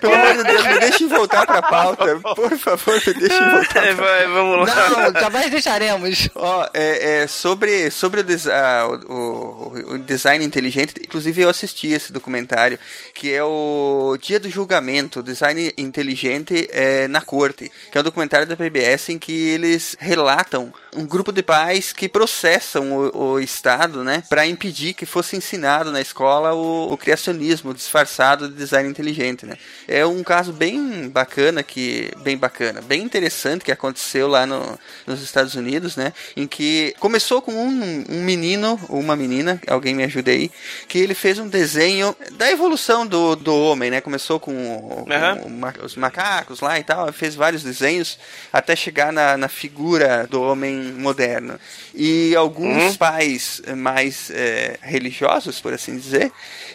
Pelo 0.00 0.14
amor 0.14 0.36
de 0.36 0.44
Deus, 0.44 0.64
me 0.66 0.78
deixem 0.80 1.08
voltar 1.08 1.46
pra 1.46 1.62
pauta. 1.62 2.16
Por 2.34 2.56
favor, 2.58 3.00
me 3.06 3.14
deixem 3.14 3.50
voltar. 3.50 3.86
É, 3.86 3.94
vai, 3.94 4.26
vamos 4.26 4.68
lá. 4.68 4.88
Não, 5.12 5.20
jamais 5.20 5.50
deixaremos. 5.50 6.28
Ó, 6.34 6.66
é, 6.74 7.22
é, 7.22 7.26
sobre, 7.26 7.90
sobre 7.90 8.20
o, 8.20 8.24
des- 8.24 8.46
ah, 8.46 8.86
o- 9.08 9.12
o- 9.12 9.94
o 9.94 9.98
design 9.98 10.44
inteligente, 10.44 10.94
inclusive 11.02 11.42
eu 11.42 11.48
assisti 11.48 11.75
esse 11.84 12.12
documentário, 12.12 12.78
que 13.12 13.32
é 13.32 13.42
o 13.42 14.16
Dia 14.20 14.38
do 14.38 14.48
Julgamento, 14.48 15.22
Design 15.22 15.72
Inteligente 15.76 16.68
é, 16.70 17.08
na 17.08 17.20
Corte, 17.20 17.70
que 17.90 17.98
é 17.98 18.00
um 18.00 18.04
documentário 18.04 18.46
da 18.46 18.56
PBS 18.56 19.10
em 19.10 19.18
que 19.18 19.32
eles 19.32 19.96
relatam 19.98 20.72
um 20.96 21.06
grupo 21.06 21.30
de 21.32 21.42
pais 21.42 21.92
que 21.92 22.08
processam 22.08 22.92
o, 22.92 23.32
o 23.34 23.40
Estado, 23.40 24.02
né, 24.02 24.22
para 24.28 24.46
impedir 24.46 24.94
que 24.94 25.04
fosse 25.06 25.36
ensinado 25.36 25.92
na 25.92 26.00
escola 26.00 26.54
o, 26.54 26.92
o 26.92 26.96
criacionismo 26.96 27.74
disfarçado 27.74 28.48
de 28.48 28.54
design 28.54 28.88
inteligente, 28.88 29.44
né. 29.46 29.56
É 29.86 30.04
um 30.06 30.22
caso 30.22 30.52
bem 30.52 31.08
bacana 31.08 31.62
que, 31.62 32.10
bem 32.22 32.36
bacana, 32.36 32.80
bem 32.80 33.02
interessante 33.02 33.64
que 33.64 33.72
aconteceu 33.72 34.26
lá 34.28 34.46
no, 34.46 34.78
nos 35.06 35.22
Estados 35.22 35.54
Unidos, 35.54 35.96
né, 35.96 36.12
em 36.36 36.46
que 36.46 36.94
começou 36.98 37.42
com 37.42 37.52
um, 37.52 38.04
um 38.08 38.22
menino, 38.24 38.80
ou 38.88 38.98
uma 39.00 39.14
menina, 39.16 39.60
alguém 39.66 39.94
me 39.94 40.04
ajude 40.04 40.30
aí, 40.30 40.50
que 40.88 40.98
ele 40.98 41.14
fez 41.14 41.38
um 41.38 41.48
desenho 41.48 42.16
da 42.32 42.50
evolução 42.50 43.06
do, 43.06 43.36
do 43.36 43.54
homem, 43.54 43.90
né, 43.90 44.00
começou 44.00 44.40
com, 44.40 45.04
ma- 45.50 45.74
os 45.82 45.94
macacos 45.96 46.60
lá 46.60 46.78
e 46.78 46.84
tal, 46.84 47.12
fez 47.12 47.34
vários 47.34 47.62
desenhos 47.62 48.18
até 48.52 48.74
chegar 48.74 49.12
na, 49.12 49.36
na 49.36 49.48
figura 49.48 50.26
do 50.28 50.40
homem 50.42 50.85
moderno. 50.92 51.58
E 51.94 52.34
alguns 52.36 52.82
Uhum. 52.84 52.94
pais 52.96 53.62
eh, 53.66 53.74
mais 53.74 54.30
eh, 54.30 54.78
religiosos, 54.82 55.60
por 55.60 55.72
assim 55.72 55.96
dizer, 55.96 56.30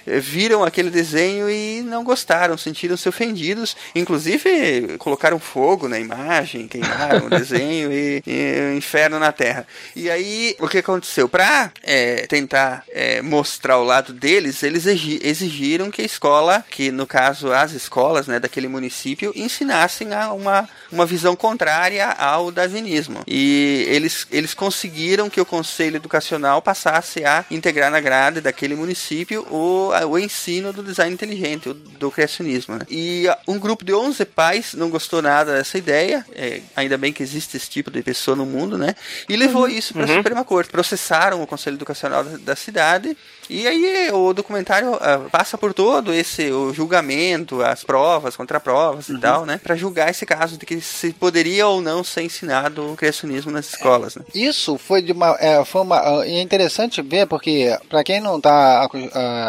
eh, 0.08 0.20
viram 0.20 0.64
aquele 0.64 0.90
desenho 0.90 1.50
e 1.50 1.82
não 1.82 2.04
gostaram, 2.04 2.58
sentiram-se 2.58 3.08
ofendidos, 3.08 3.76
inclusive 3.96 4.98
colocaram 4.98 5.40
fogo 5.40 5.88
na 5.88 6.00
imagem, 6.00 6.68
queimaram 6.68 7.26
o 7.28 7.30
desenho 7.32 7.92
e, 7.92 8.22
e 8.26 8.74
o 8.74 8.78
inferno 8.78 9.20
na 9.20 9.32
terra. 9.32 9.66
E 9.96 10.10
aí, 10.10 10.56
o 10.60 10.68
que 10.68 10.80
aconteceu? 10.80 11.30
Para 11.30 11.72
tentar 12.28 12.84
eh, 12.90 13.22
mostrar 13.22 13.78
o 13.78 13.84
lado 13.84 14.14
deles, 14.14 14.64
eles 14.64 14.86
exi- 14.86 15.20
exigiram 15.24 15.90
que 15.92 16.02
a 16.02 16.06
escola, 16.06 16.64
que 16.70 16.92
no 16.92 17.06
caso 17.06 17.52
as 17.52 17.72
escolas 17.74 18.28
né, 18.28 18.40
daquele 18.40 18.68
município, 18.68 19.32
ensinassem 19.36 20.14
a 20.14 20.32
uma, 20.34 20.68
uma 20.92 21.06
visão 21.06 21.36
contrária 21.36 22.08
ao 22.12 22.52
darwinismo. 22.52 23.22
E 23.28 23.86
eles, 24.02 24.28
eles 24.32 24.54
conseguiram 24.54 25.30
que 25.30 25.42
o 25.42 25.46
Conselho 25.46 25.96
Educacional 25.96 26.62
passasse 26.62 27.24
a 27.26 27.44
integrar 27.50 27.90
na 27.90 28.00
grade 28.00 28.40
daquele 28.42 28.76
município 28.76 29.46
o, 29.50 29.90
o 30.10 30.20
ensino 30.20 30.72
do 30.72 30.84
design 30.84 31.14
inteligente, 31.14 31.72
do 31.74 32.12
criacionismo. 32.12 32.76
né? 32.76 32.86
E 32.90 33.28
ah, 33.28 33.38
um 33.48 33.58
grupo 33.58 33.84
de 33.84 33.94
11 33.94 34.12
11 34.12 34.26
pais 34.26 34.74
não 34.74 34.90
gostou 34.90 35.22
nada 35.22 35.54
dessa 35.54 35.78
ideia, 35.78 36.26
é, 36.34 36.60
ainda 36.76 36.98
bem 36.98 37.14
que 37.14 37.24
existe 37.24 37.56
esse 37.56 37.70
tipo 37.70 37.90
de 37.90 38.04
pessoa 38.04 38.36
no 38.36 38.46
mundo, 38.46 38.78
né? 38.78 38.94
E 39.30 39.38
levou 39.38 39.70
isso 39.70 39.94
para 39.94 40.04
a 40.04 40.08
Uhum. 40.08 40.16
Suprema 40.18 40.44
Corte. 40.44 40.70
Processaram 40.70 41.42
o 41.42 41.48
Conselho 41.48 41.76
Educacional 41.76 42.24
da, 42.24 42.38
da 42.38 42.56
cidade 42.56 43.16
e 43.52 43.68
aí 43.68 44.12
o 44.12 44.34
documentário 44.34 44.96
ah, 44.96 45.20
passa 45.32 45.58
por 45.58 45.74
todo 45.74 46.14
esse 46.14 46.52
o 46.52 46.74
julgamento, 46.74 47.62
as 47.62 47.84
provas, 47.84 48.36
contraprovas 48.36 49.10
Uhum. 49.10 49.18
e 49.18 49.20
tal, 49.20 49.46
né? 49.46 49.60
Para 49.62 49.76
julgar 49.76 50.10
esse 50.10 50.26
caso 50.26 50.58
de 50.58 50.66
que 50.66 50.80
se 50.80 51.12
poderia 51.14 51.68
ou 51.68 51.82
não 51.82 52.04
ser 52.04 52.24
ensinado 52.24 52.92
o 52.92 52.96
criacionismo 52.96 53.52
nas 53.52 53.70
escolas, 53.74 54.16
né? 54.16 54.24
Isso 54.34 54.78
foi 54.78 55.02
de 55.02 55.12
uma. 55.12 55.36
É, 55.40 55.64
foi 55.66 55.82
uma 55.82 55.98
ah, 56.00 56.28
é 56.28 56.42
interessante 56.42 57.02
ver, 57.02 57.28
porque, 57.28 57.78
para 57.90 58.04
quem 58.04 58.20
não 58.22 58.38
está 58.38 58.88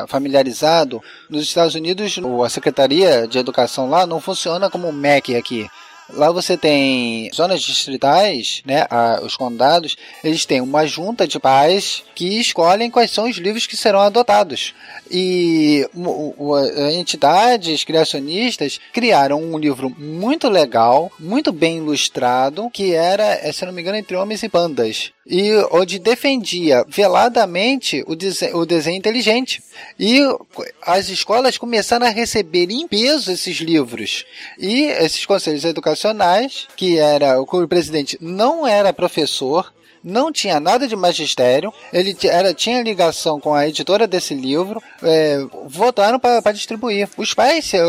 familiarizado, 0.08 1.02
nos 1.28 1.42
Estados 1.42 1.74
Unidos, 1.74 2.18
a 2.44 2.48
Secretaria 2.48 3.26
de 3.28 3.38
Educação 3.38 3.88
lá 3.88 4.06
não 4.06 4.20
funciona 4.20 4.70
como 4.70 4.88
o 4.88 4.92
MEC 4.92 5.36
aqui. 5.36 5.68
Lá 6.10 6.30
você 6.30 6.56
tem 6.56 7.30
zonas 7.34 7.62
distritais, 7.62 8.62
né, 8.66 8.86
a- 8.90 9.20
os 9.22 9.36
condados, 9.36 9.96
eles 10.22 10.44
têm 10.44 10.60
uma 10.60 10.86
junta 10.86 11.26
de 11.26 11.38
pais 11.38 12.02
que 12.14 12.38
escolhem 12.40 12.90
quais 12.90 13.10
são 13.10 13.28
os 13.28 13.36
livros 13.36 13.66
que 13.66 13.76
serão 13.76 14.00
adotados. 14.00 14.74
E 15.10 15.88
o- 15.94 16.34
o- 16.36 16.90
entidades 16.90 17.84
criacionistas 17.84 18.78
criaram 18.92 19.42
um 19.42 19.58
livro 19.58 19.88
muito 19.98 20.48
legal, 20.48 21.10
muito 21.18 21.50
bem 21.52 21.78
ilustrado, 21.78 22.68
que 22.70 22.94
era, 22.94 23.24
eh, 23.42 23.52
se 23.52 23.64
não 23.64 23.72
me 23.72 23.80
engano, 23.80 23.96
entre 23.96 24.16
homens 24.16 24.42
e 24.42 24.48
pandas. 24.48 25.10
E 25.26 25.52
onde 25.70 25.98
defendia 25.98 26.84
veladamente 26.88 28.02
o, 28.06 28.16
dese- 28.16 28.52
o 28.54 28.66
desenho 28.66 28.96
inteligente. 28.96 29.62
E 29.98 30.20
as 30.82 31.08
escolas 31.08 31.56
começaram 31.56 32.06
a 32.06 32.10
receber 32.10 32.70
em 32.70 32.88
peso 32.88 33.30
esses 33.30 33.56
livros. 33.58 34.24
E 34.58 34.82
esses 34.84 35.24
conselhos 35.24 35.64
educacionais, 35.64 36.66
que 36.76 36.98
era 36.98 37.40
o 37.40 37.68
presidente 37.68 38.18
não 38.20 38.66
era 38.66 38.92
professor, 38.92 39.72
não 40.04 40.32
tinha 40.32 40.58
nada 40.58 40.88
de 40.88 40.96
magistério, 40.96 41.72
ele 41.92 42.16
era, 42.24 42.52
tinha 42.52 42.82
ligação 42.82 43.38
com 43.38 43.54
a 43.54 43.68
editora 43.68 44.06
desse 44.06 44.34
livro, 44.34 44.82
é, 45.00 45.38
votaram 45.66 46.18
para 46.18 46.50
distribuir. 46.50 47.08
Os 47.16 47.32
pais, 47.32 47.72
eh, 47.72 47.80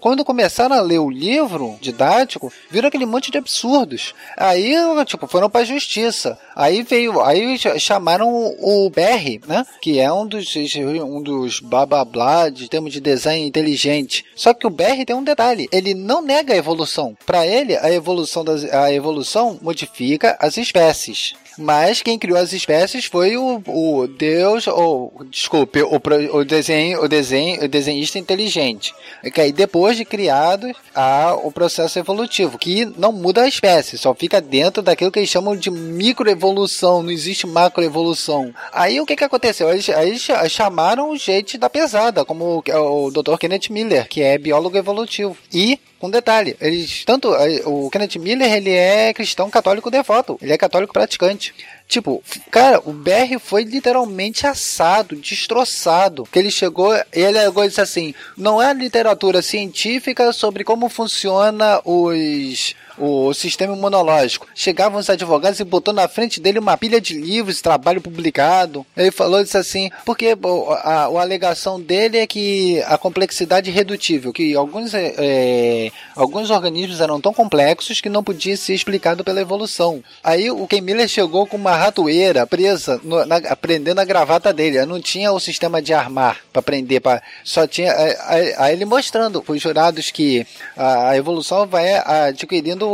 quando 0.00 0.24
começaram 0.24 0.76
a 0.76 0.80
ler 0.80 1.00
o 1.00 1.10
livro 1.10 1.76
didático, 1.80 2.52
viram 2.70 2.86
aquele 2.86 3.06
monte 3.06 3.32
de 3.32 3.38
absurdos. 3.38 4.14
Aí, 4.36 4.72
tipo, 5.04 5.26
foram 5.26 5.50
para 5.50 5.62
a 5.62 5.64
justiça. 5.64 6.38
Aí 6.58 6.82
veio, 6.82 7.20
aí 7.22 7.56
ch- 7.56 7.78
chamaram 7.78 8.28
o 8.28 8.86
o 8.86 8.90
BR, 8.90 9.46
né? 9.46 9.64
Que 9.80 10.00
é 10.00 10.12
um 10.12 10.26
dos, 10.26 10.52
um 10.56 11.22
dos 11.22 11.60
blá 11.60 11.86
blá 11.86 12.04
blá 12.04 12.48
de 12.48 12.68
termos 12.68 12.92
de 12.92 13.00
design 13.00 13.46
inteligente. 13.46 14.24
Só 14.34 14.52
que 14.52 14.66
o 14.66 14.70
BR 14.70 15.04
tem 15.06 15.14
um 15.14 15.22
detalhe, 15.22 15.68
ele 15.70 15.94
não 15.94 16.20
nega 16.20 16.52
a 16.52 16.56
evolução. 16.56 17.16
Para 17.24 17.46
ele, 17.46 17.76
a 17.76 17.90
evolução 17.92 18.44
das, 18.44 18.64
a 18.64 18.92
evolução 18.92 19.56
modifica 19.62 20.36
as 20.40 20.56
espécies. 20.56 21.34
Mas 21.58 22.02
quem 22.02 22.18
criou 22.18 22.38
as 22.38 22.52
espécies 22.52 23.06
foi 23.06 23.36
o, 23.36 23.60
o 23.66 24.06
Deus, 24.06 24.66
ou 24.68 25.12
desculpe, 25.28 25.82
o, 25.82 26.00
o 26.32 26.44
desenho, 26.44 27.02
o 27.02 27.08
desenho, 27.08 27.64
o 27.64 27.68
desenhista 27.68 28.18
inteligente. 28.18 28.94
Que 29.34 29.40
aí 29.40 29.52
depois 29.52 29.96
de 29.96 30.04
criado 30.04 30.70
há 30.94 31.34
o 31.42 31.50
processo 31.50 31.98
evolutivo, 31.98 32.56
que 32.58 32.84
não 32.96 33.10
muda 33.12 33.42
a 33.42 33.48
espécie, 33.48 33.98
só 33.98 34.14
fica 34.14 34.40
dentro 34.40 34.82
daquilo 34.82 35.10
que 35.10 35.18
eles 35.18 35.28
chamam 35.28 35.56
de 35.56 35.70
microevolução, 35.70 37.02
não 37.02 37.10
existe 37.10 37.46
macroevolução. 37.46 38.54
Aí 38.72 39.00
o 39.00 39.06
que 39.06 39.16
que 39.16 39.24
aconteceu? 39.24 39.68
Eles, 39.70 39.86
cha- 40.20 40.48
chamaram 40.48 41.10
o 41.10 41.16
gente 41.16 41.58
da 41.58 41.68
pesada, 41.70 42.24
como 42.24 42.62
o, 42.66 43.06
o 43.06 43.10
Dr. 43.10 43.36
Kenneth 43.38 43.70
Miller, 43.70 44.08
que 44.08 44.22
é 44.22 44.38
biólogo 44.38 44.76
evolutivo. 44.76 45.36
E 45.52 45.78
com 45.98 46.10
detalhe, 46.10 46.56
eles 46.60 47.04
tanto 47.04 47.34
eh, 47.34 47.62
o 47.64 47.90
Kenneth 47.90 48.18
Miller 48.18 48.52
ele 48.52 48.70
é 48.70 49.12
cristão 49.12 49.50
católico 49.50 49.90
devoto, 49.90 50.38
ele 50.40 50.52
é 50.52 50.58
católico 50.58 50.92
praticante. 50.92 51.54
Tipo, 51.88 52.22
cara, 52.50 52.80
o 52.84 52.92
BR 52.92 53.38
foi 53.40 53.64
literalmente 53.64 54.46
assado, 54.46 55.16
destroçado. 55.16 56.24
Que 56.30 56.38
ele 56.38 56.50
chegou, 56.50 56.94
ele 57.12 57.38
e 57.38 57.68
disse 57.68 57.80
assim: 57.80 58.14
não 58.36 58.62
é 58.62 58.72
literatura 58.74 59.40
científica 59.40 60.32
sobre 60.32 60.64
como 60.64 60.88
funciona 60.90 61.80
os 61.84 62.76
o 62.98 63.32
sistema 63.34 63.74
imunológico. 63.74 64.46
Chegavam 64.54 64.98
os 64.98 65.08
advogados 65.08 65.60
e 65.60 65.64
botou 65.64 65.94
na 65.94 66.08
frente 66.08 66.40
dele 66.40 66.58
uma 66.58 66.76
pilha 66.76 67.00
de 67.00 67.14
livros, 67.14 67.60
trabalho 67.60 68.00
publicado. 68.00 68.84
Ele 68.96 69.10
falou 69.10 69.40
isso 69.40 69.56
assim, 69.56 69.90
porque 70.04 70.34
pô, 70.34 70.72
a, 70.72 71.04
a 71.04 71.20
alegação 71.20 71.80
dele 71.80 72.18
é 72.18 72.26
que 72.26 72.82
a 72.86 72.98
complexidade 72.98 73.70
irredutível, 73.70 74.32
que 74.32 74.54
alguns, 74.54 74.94
é, 74.94 75.14
é, 75.16 75.92
alguns 76.16 76.50
organismos 76.50 77.00
eram 77.00 77.20
tão 77.20 77.32
complexos 77.32 78.00
que 78.00 78.08
não 78.08 78.24
podia 78.24 78.56
ser 78.56 78.74
explicado 78.74 79.24
pela 79.24 79.40
evolução. 79.40 80.02
Aí 80.22 80.50
o 80.50 80.66
Ken 80.66 80.80
Miller 80.80 81.08
chegou 81.08 81.46
com 81.46 81.56
uma 81.56 81.76
ratoeira 81.76 82.46
presa, 82.46 83.00
no, 83.02 83.24
na, 83.24 83.40
prendendo 83.56 84.00
a 84.00 84.04
gravata 84.04 84.52
dele. 84.52 84.84
Não 84.86 85.00
tinha 85.00 85.32
o 85.32 85.40
sistema 85.40 85.80
de 85.80 85.92
armar 85.92 86.38
para 86.52 86.62
prender, 86.62 87.00
pra, 87.00 87.22
só 87.44 87.66
tinha. 87.66 87.90
é, 87.92 88.54
aí 88.58 88.72
ele 88.72 88.84
mostrando 88.84 89.42
para 89.42 89.54
os 89.54 89.62
jurados 89.62 90.10
que 90.10 90.46
a, 90.76 91.10
a 91.10 91.16
evolução 91.16 91.66
vai 91.66 91.94
adquirindo 91.94 92.87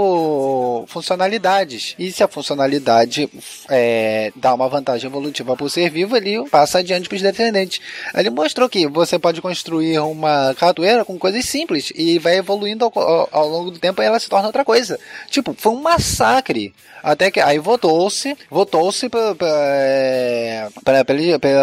funcionalidades. 0.88 1.94
E 1.98 2.10
se 2.12 2.22
a 2.22 2.28
funcionalidade 2.28 3.28
é, 3.68 4.32
dá 4.36 4.54
uma 4.54 4.68
vantagem 4.68 5.08
evolutiva 5.08 5.56
para 5.56 5.64
o 5.66 5.70
ser 5.70 5.90
vivo, 5.90 6.16
ele 6.16 6.48
passa 6.48 6.78
adiante 6.78 7.08
para 7.08 7.16
os 7.16 7.22
descendentes. 7.22 7.80
Ele 8.14 8.30
mostrou 8.30 8.68
que 8.68 8.86
você 8.86 9.18
pode 9.18 9.40
construir 9.40 9.98
uma 10.00 10.54
ratoeira 10.58 11.04
com 11.04 11.18
coisas 11.18 11.44
simples 11.44 11.92
e 11.94 12.18
vai 12.18 12.36
evoluindo 12.38 12.84
ao, 12.84 12.92
ao- 12.98 13.28
ao 13.32 13.48
longo 13.48 13.70
do 13.70 13.78
tempo 13.78 14.02
e 14.02 14.04
ela 14.06 14.18
se 14.20 14.28
torna 14.28 14.46
outra 14.48 14.64
coisa. 14.64 14.98
Tipo, 15.30 15.54
foi 15.56 15.72
um 15.72 15.80
massacre. 15.82 16.74
Até 17.02 17.30
que 17.30 17.38
aí 17.38 17.58
votou-se, 17.58 18.34
votou-se 18.50 19.10
é, 19.42 20.68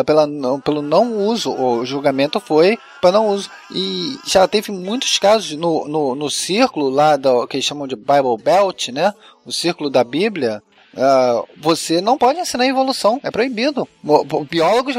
pela- 0.05 0.27
pelo 0.63 0.81
não 0.81 1.17
uso, 1.17 1.51
o 1.51 1.83
julgamento 1.85 2.39
foi 2.39 2.77
para 3.01 3.13
não 3.13 3.27
uso. 3.27 3.49
E 3.71 4.17
já 4.25 4.47
teve 4.47 4.71
muitos 4.71 5.17
casos 5.17 5.51
no, 5.53 5.87
no, 5.87 6.15
no 6.15 6.29
círculo 6.29 6.89
lá 6.89 7.17
do 7.17 7.47
que 7.47 7.57
eles 7.57 7.65
chamam 7.65 7.87
de 7.87 7.95
Bible 7.95 8.37
Belt, 8.41 8.89
né? 8.89 9.13
O 9.45 9.51
círculo 9.51 9.89
da 9.89 10.03
Bíblia. 10.03 10.61
Ah, 10.95 11.43
você 11.57 12.01
não 12.01 12.18
pode 12.18 12.39
ensinar 12.39 12.68
evolução, 12.68 13.19
é 13.23 13.31
proibido. 13.31 13.88
Biólogos, 14.49 14.95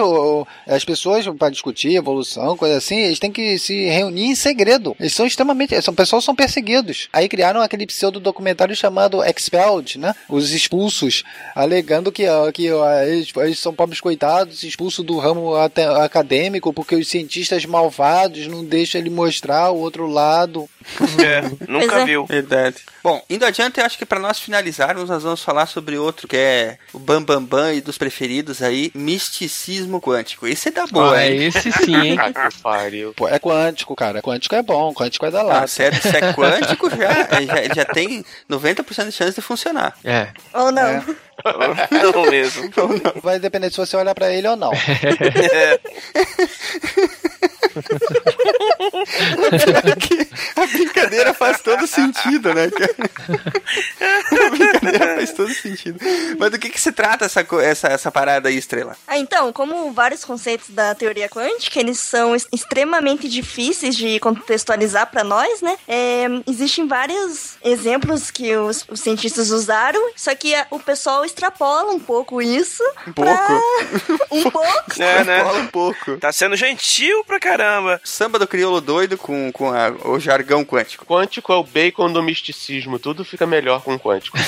as 0.67 0.85
pessoas 0.85 1.27
para 1.39 1.51
discutir 1.51 1.95
evolução, 1.95 2.57
coisa 2.57 2.77
assim, 2.77 2.97
eles 2.97 3.19
têm 3.19 3.31
que 3.31 3.59
se 3.59 3.87
reunir 3.89 4.27
em 4.27 4.35
segredo. 4.35 4.97
Eles 4.99 5.15
são 5.15 5.27
extremamente, 5.27 5.81
são 5.83 5.95
pessoas 5.95 6.25
são 6.25 6.35
perseguidos. 6.35 7.09
Aí 7.13 7.29
criaram 7.29 7.61
aquele 7.61 7.87
pseudo 7.87 8.21
documentário 8.21 8.75
chamado 8.75 9.23
Expelled, 9.25 9.99
né? 9.99 10.15
Os 10.29 10.53
expulsos, 10.53 11.25
alegando 11.55 12.13
que, 12.13 12.25
que 12.55 12.67
eles, 12.67 13.33
eles 13.37 13.59
são 13.59 13.75
pobres 13.75 14.01
coitados, 14.01 14.63
expulsos 14.63 15.05
do 15.05 15.19
ramo 15.19 15.55
acadêmico 16.03 16.73
porque 16.73 16.95
os 16.95 17.09
cientistas 17.09 17.65
malvados 17.67 18.47
não 18.47 18.65
deixam 18.65 19.01
ele 19.01 19.11
mostrar 19.11 19.71
o 19.71 19.79
outro 19.79 20.07
lado. 20.07 20.69
É, 21.25 21.43
nunca 21.71 22.05
viu. 22.05 22.27
Verdade. 22.27 22.77
Bom, 23.03 23.23
indo 23.29 23.45
adiante, 23.45 23.81
eu 23.81 23.87
acho 23.87 23.99
que 23.99 24.07
para 24.07 24.21
nós 24.21 24.39
finalizarmos, 24.39 25.09
nós 25.09 25.23
vamos 25.23 25.43
falar 25.43 25.67
sobre 25.67 25.99
outro 25.99 26.29
que 26.29 26.37
é 26.37 26.79
o 26.93 26.99
Bam 26.99 27.23
Bam 27.23 27.43
Bam 27.43 27.73
e 27.75 27.81
dos 27.81 27.99
preferidos 27.99 28.63
aí, 28.63 28.91
misticismo 28.95 30.01
quântico. 30.01 30.47
Esse 30.47 30.69
é 30.69 30.73
da 30.73 30.87
boa, 30.87 31.17
Ah, 31.17 31.27
hein? 31.27 31.47
esse 31.47 31.73
sim, 31.73 31.95
hein? 31.97 32.19
Ah. 32.35 32.51
Pô, 33.17 33.29
é 33.29 33.39
quântico, 33.39 33.95
cara. 33.95 34.23
Quântico 34.23 34.55
é 34.55 34.63
bom, 34.63 34.93
quântico 34.95 35.27
é 35.27 35.31
da 35.31 35.43
lata. 35.43 35.65
Ah, 35.65 35.67
sério, 35.67 36.01
se 36.01 36.09
é 36.17 36.33
quântico, 36.35 36.89
já, 36.91 37.41
já, 37.41 37.75
já 37.75 37.85
tem 37.85 38.25
90% 38.51 39.07
de 39.07 39.13
chance 39.13 39.35
de 39.35 39.41
funcionar. 39.41 39.97
É. 40.05 40.29
Ou 40.55 40.71
não. 40.71 40.83
É. 40.83 41.05
Não 42.13 42.31
mesmo. 42.31 42.71
Vai 43.23 43.39
depender 43.39 43.71
se 43.71 43.77
você 43.77 43.97
olhar 43.97 44.15
pra 44.15 44.31
ele 44.33 44.49
ou 44.49 44.57
não. 44.57 44.73
A 50.57 50.67
brincadeira 50.67 51.33
faz 51.35 51.61
todo 51.61 51.87
sentido, 51.87 52.53
né, 52.55 52.69
cara? 52.71 52.95
A 54.47 54.51
brincadeira 54.51 55.15
faz 55.17 55.33
todo 55.33 55.53
sentido. 55.53 55.99
Mas 56.39 56.51
do 56.51 56.59
que 56.59 56.69
que 56.71 56.81
se 56.81 56.93
trata 56.93 57.25
essa, 57.25 57.45
essa, 57.63 57.89
essa 57.89 58.11
parada 58.11 58.49
aí, 58.49 58.57
Estrela? 58.57 58.97
Ah, 59.07 59.19
então, 59.19 59.53
como 59.53 59.93
vários 59.93 60.25
conceitos 60.25 60.71
da 60.71 60.95
teoria 60.95 61.29
quântica, 61.29 61.79
eles 61.81 61.99
são 61.99 62.35
extremamente 62.53 63.29
difíceis 63.29 63.97
de 63.97 64.19
contextualizar 64.21 65.11
para 65.11 65.25
nós, 65.25 65.61
né? 65.63 65.77
É, 65.89 66.27
existem 66.47 66.87
vários 66.87 67.55
exemplos 67.65 68.31
que 68.31 68.55
os, 68.57 68.85
os 68.89 69.01
cientistas 69.01 69.51
usaram, 69.51 70.01
só 70.17 70.35
que 70.35 70.55
a- 70.55 70.67
o 70.71 70.79
pessoal 70.79 71.25
extrapola 71.33 71.93
um 71.93 71.99
pouco 72.01 72.41
isso. 72.43 72.83
Um 73.07 73.13
pouco? 73.13 73.33
Um 74.33 74.51
pouco? 74.51 75.03
É, 75.03 75.25
né? 75.25 75.45
Fala 75.45 75.59
um 75.59 75.67
pouco. 75.67 76.17
Tá 76.19 76.33
sendo 76.33 76.57
gentil 76.57 77.23
pra 77.25 77.39
caramba. 77.39 78.01
Samba 78.05 78.39
do 78.39 78.47
crioulo 78.47 78.81
doido 78.81 79.19
com, 79.19 79.51
com 79.53 79.71
a- 79.71 79.91
o 80.05 80.19
jargão 80.19 80.65
quântico. 80.65 81.05
Quântico 81.05 81.53
é 81.53 81.57
o 81.57 81.63
bacon 81.65 82.11
do 82.11 82.23
misticismo. 82.23 82.99
Tudo 82.99 83.25
fica 83.25 83.47
melhor 83.47 83.83
com 83.83 83.99
quântico. 83.99 84.39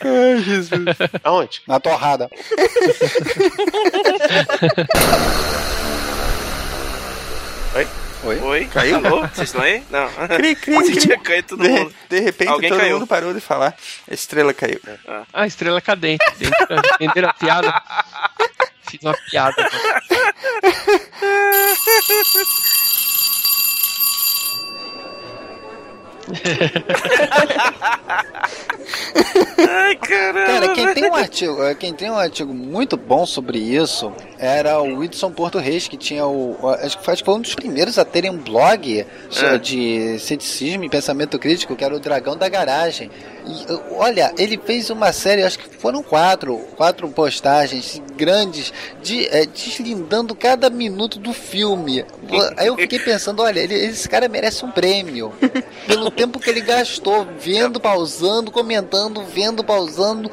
Ai, 0.00 0.42
Jesus. 0.42 0.70
Aonde? 1.24 1.62
Na 1.66 1.80
torrada. 1.80 2.28
Oi? 7.74 7.86
Oi? 8.24 8.38
Oi? 8.40 8.64
Caiu? 8.66 8.96
Alô? 8.96 9.20
Vocês 9.28 9.48
estão 9.48 9.62
aí? 9.62 9.82
Não. 9.90 10.08
Cri, 10.36 10.56
cri, 10.56 10.76
cri. 10.82 10.96
tinha 10.96 11.18
caído 11.18 11.48
todo 11.48 11.62
de, 11.62 11.68
mundo. 11.68 11.94
de 12.08 12.20
repente 12.20 12.48
Alguém 12.50 12.70
todo 12.70 12.80
caiu. 12.80 12.94
mundo 12.98 13.06
parou 13.06 13.32
de 13.32 13.40
falar. 13.40 13.76
A 14.10 14.14
estrela 14.14 14.52
caiu. 14.52 14.80
Ah, 15.32 15.46
estrela 15.46 15.80
cadente. 15.80 16.24
Entenderam- 16.40 16.82
Entenderam 17.00 17.28
a 17.28 17.32
piada? 17.34 17.82
Fiz 18.90 19.00
uma 19.02 19.14
piada. 19.30 19.54
Ai, 29.68 29.96
caramba. 29.96 30.46
Cara, 30.46 30.74
quem 30.74 30.94
tem 30.94 31.10
um 31.10 31.14
artigo, 31.14 31.62
eh, 31.62 31.74
quem 31.74 31.92
tem 31.92 32.10
um 32.10 32.16
artigo 32.16 32.54
muito 32.54 32.96
bom 32.96 33.26
sobre 33.26 33.58
isso 33.58 34.12
era 34.38 34.80
o 34.80 34.98
Whitson 34.98 35.30
Porto 35.30 35.58
Reis, 35.58 35.88
que 35.88 35.96
tinha 35.96 36.26
o. 36.26 36.56
Acho 36.80 36.98
que 36.98 37.04
foi, 37.24 37.34
um 37.34 37.40
dos 37.40 37.54
primeiros 37.54 37.98
a 37.98 38.04
terem 38.04 38.30
um 38.30 38.38
blog 38.38 39.04
É. 39.42 39.58
de 39.58 40.18
ceticismo 40.18 40.84
e 40.84 40.88
pensamento 40.88 41.38
crítico, 41.38 41.74
que 41.76 41.84
era 41.84 41.94
o 41.94 42.00
Dragão 42.00 42.36
da 42.36 42.48
Garagem. 42.48 43.10
Olha, 43.92 44.32
ele 44.38 44.58
fez 44.64 44.90
uma 44.90 45.12
série, 45.12 45.42
acho 45.42 45.58
que 45.58 45.68
foram 45.78 46.02
quatro, 46.02 46.56
quatro 46.76 47.08
postagens 47.08 48.00
grandes, 48.16 48.72
de, 49.02 49.26
eh, 49.26 49.46
deslindando 49.46 50.34
cada 50.34 50.68
minuto 50.68 51.18
do 51.18 51.32
filme. 51.32 52.04
Aí 52.56 52.66
eu 52.66 52.76
fiquei 52.76 52.98
pensando, 52.98 53.42
olha, 53.42 53.60
ele- 53.60 53.74
esse 53.74 54.08
cara 54.08 54.28
merece 54.28 54.64
um 54.64 54.70
prêmio 54.70 55.32
pelo 55.86 56.10
tempo 56.10 56.38
que 56.40 56.50
ele 56.50 56.60
gastou 56.60 57.26
vendo, 57.38 57.78
pausando, 57.80 58.50
comentando, 58.50 59.22
vendo, 59.24 59.62
pausando. 59.64 60.30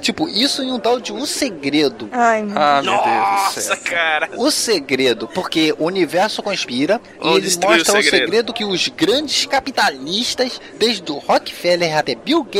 tipo, 0.00 0.28
isso 0.28 0.62
em 0.62 0.72
um 0.72 0.78
tal 0.78 1.00
de 1.00 1.12
O 1.12 1.26
Segredo. 1.26 2.08
Ai, 2.12 2.42
meu 2.42 2.58
Ah, 2.58 2.82
meu 2.82 2.92
Deus 2.92 3.04
do 3.04 3.08
Nossa, 3.08 3.60
céu. 3.60 3.76
cara. 3.84 4.28
O 4.36 4.50
segredo, 4.50 5.28
porque 5.28 5.74
o 5.78 5.84
universo 5.84 6.42
conspira 6.42 7.00
e 7.22 7.28
ele 7.28 7.48
o 7.48 7.60
mostra 7.60 7.98
o 7.98 8.02
segredo. 8.02 8.10
segredo. 8.10 8.52
que 8.52 8.64
os 8.64 8.88
grandes 8.88 9.46
capitalistas, 9.46 10.60
desde 10.78 11.10
o 11.12 11.18
Rockefeller 11.18 11.96
até 11.96 12.14
Bill 12.14 12.42
Gates, 12.44 12.57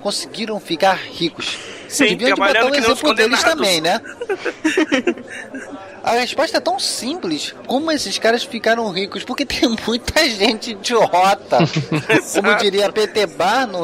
conseguiram 0.00 0.58
ficar 0.60 0.94
ricos. 0.94 1.58
Sim, 1.88 2.16
Deviam 2.16 2.34
de 2.34 2.40
botar 2.40 2.70
os 2.70 2.76
exemplo 2.76 3.14
deles 3.14 3.42
também, 3.42 3.80
né? 3.80 4.00
A 6.08 6.12
resposta 6.12 6.56
é 6.56 6.60
tão 6.60 6.78
simples. 6.78 7.54
Como 7.66 7.92
esses 7.92 8.18
caras 8.18 8.42
ficaram 8.42 8.90
ricos? 8.90 9.24
Porque 9.24 9.44
tem 9.44 9.68
muita 9.86 10.26
gente 10.28 10.70
idiota. 10.70 11.58
Como 12.34 12.56
diria 12.56 12.90
PT 12.90 13.26
Barno, 13.26 13.80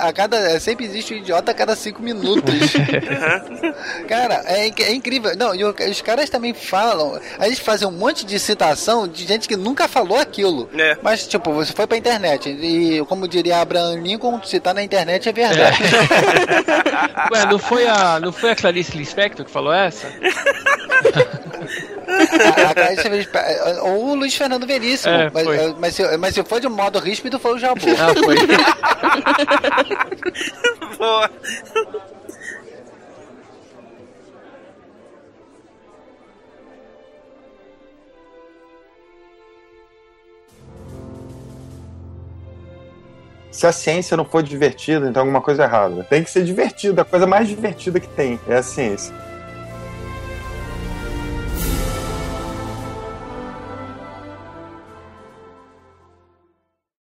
a 0.00 0.12
cada, 0.12 0.60
sempre 0.60 0.84
existe 0.84 1.14
um 1.14 1.16
idiota 1.16 1.50
a 1.50 1.54
cada 1.54 1.74
cinco 1.74 2.00
minutos. 2.00 2.54
Cara, 4.08 4.42
é, 4.46 4.68
é 4.68 4.92
incrível. 4.94 5.36
Não, 5.36 5.52
e 5.52 5.64
os 5.64 6.00
caras 6.00 6.30
também 6.30 6.54
falam. 6.54 7.18
A 7.38 7.48
gente 7.48 7.60
fazem 7.60 7.88
um 7.88 7.92
monte 7.92 8.24
de 8.24 8.38
citação 8.38 9.08
de 9.08 9.26
gente 9.26 9.48
que 9.48 9.56
nunca 9.56 9.88
falou 9.88 10.18
aquilo. 10.18 10.70
É. 10.78 10.96
Mas, 11.02 11.26
tipo, 11.26 11.52
você 11.52 11.72
foi 11.72 11.88
pra 11.88 11.96
internet. 11.96 12.50
E, 12.50 13.04
como 13.06 13.26
diria 13.26 13.60
Abraham 13.60 14.00
Lincoln, 14.00 14.40
citar 14.44 14.74
na 14.74 14.82
internet 14.82 15.28
é 15.28 15.32
verdade. 15.32 15.78
Ué, 17.32 17.46
não 17.46 17.58
foi 17.58 17.86
a, 17.88 18.20
não 18.20 18.32
foi 18.32 18.50
a 18.50 18.56
Clarice 18.56 18.96
Lispector 18.96 19.44
que 19.44 19.50
falou 19.50 19.72
essa? 19.72 20.06
A- 21.66 22.70
a 22.70 22.74
Clarice 22.74 23.02
Feliz- 23.02 23.28
Ou 23.82 24.10
o 24.10 24.14
Luiz 24.14 24.34
Fernando 24.34 24.66
Veríssimo. 24.66 25.14
É, 25.14 25.30
mas, 25.32 25.44
foi. 25.44 25.74
mas, 25.78 25.94
se, 25.94 26.16
mas 26.18 26.34
se 26.34 26.44
for 26.44 26.60
de 26.60 26.68
modo 26.68 26.98
ríspido, 26.98 27.38
foi 27.38 27.54
o 27.54 27.58
Jabu. 27.58 27.80
Ah, 27.98 28.14
foi. 28.14 28.36
Boa. 30.98 31.30
Se 43.50 43.66
a 43.68 43.72
ciência 43.72 44.16
não 44.16 44.24
for 44.24 44.42
divertida, 44.42 45.08
então 45.08 45.22
alguma 45.22 45.40
coisa 45.40 45.62
é 45.62 45.66
errada. 45.66 46.02
Tem 46.04 46.24
que 46.24 46.30
ser 46.30 46.44
divertida, 46.44 47.02
a 47.02 47.04
coisa 47.04 47.26
mais 47.26 47.46
divertida 47.46 48.00
que 48.00 48.08
tem 48.08 48.38
é 48.48 48.56
a 48.56 48.62
ciência. 48.62 49.14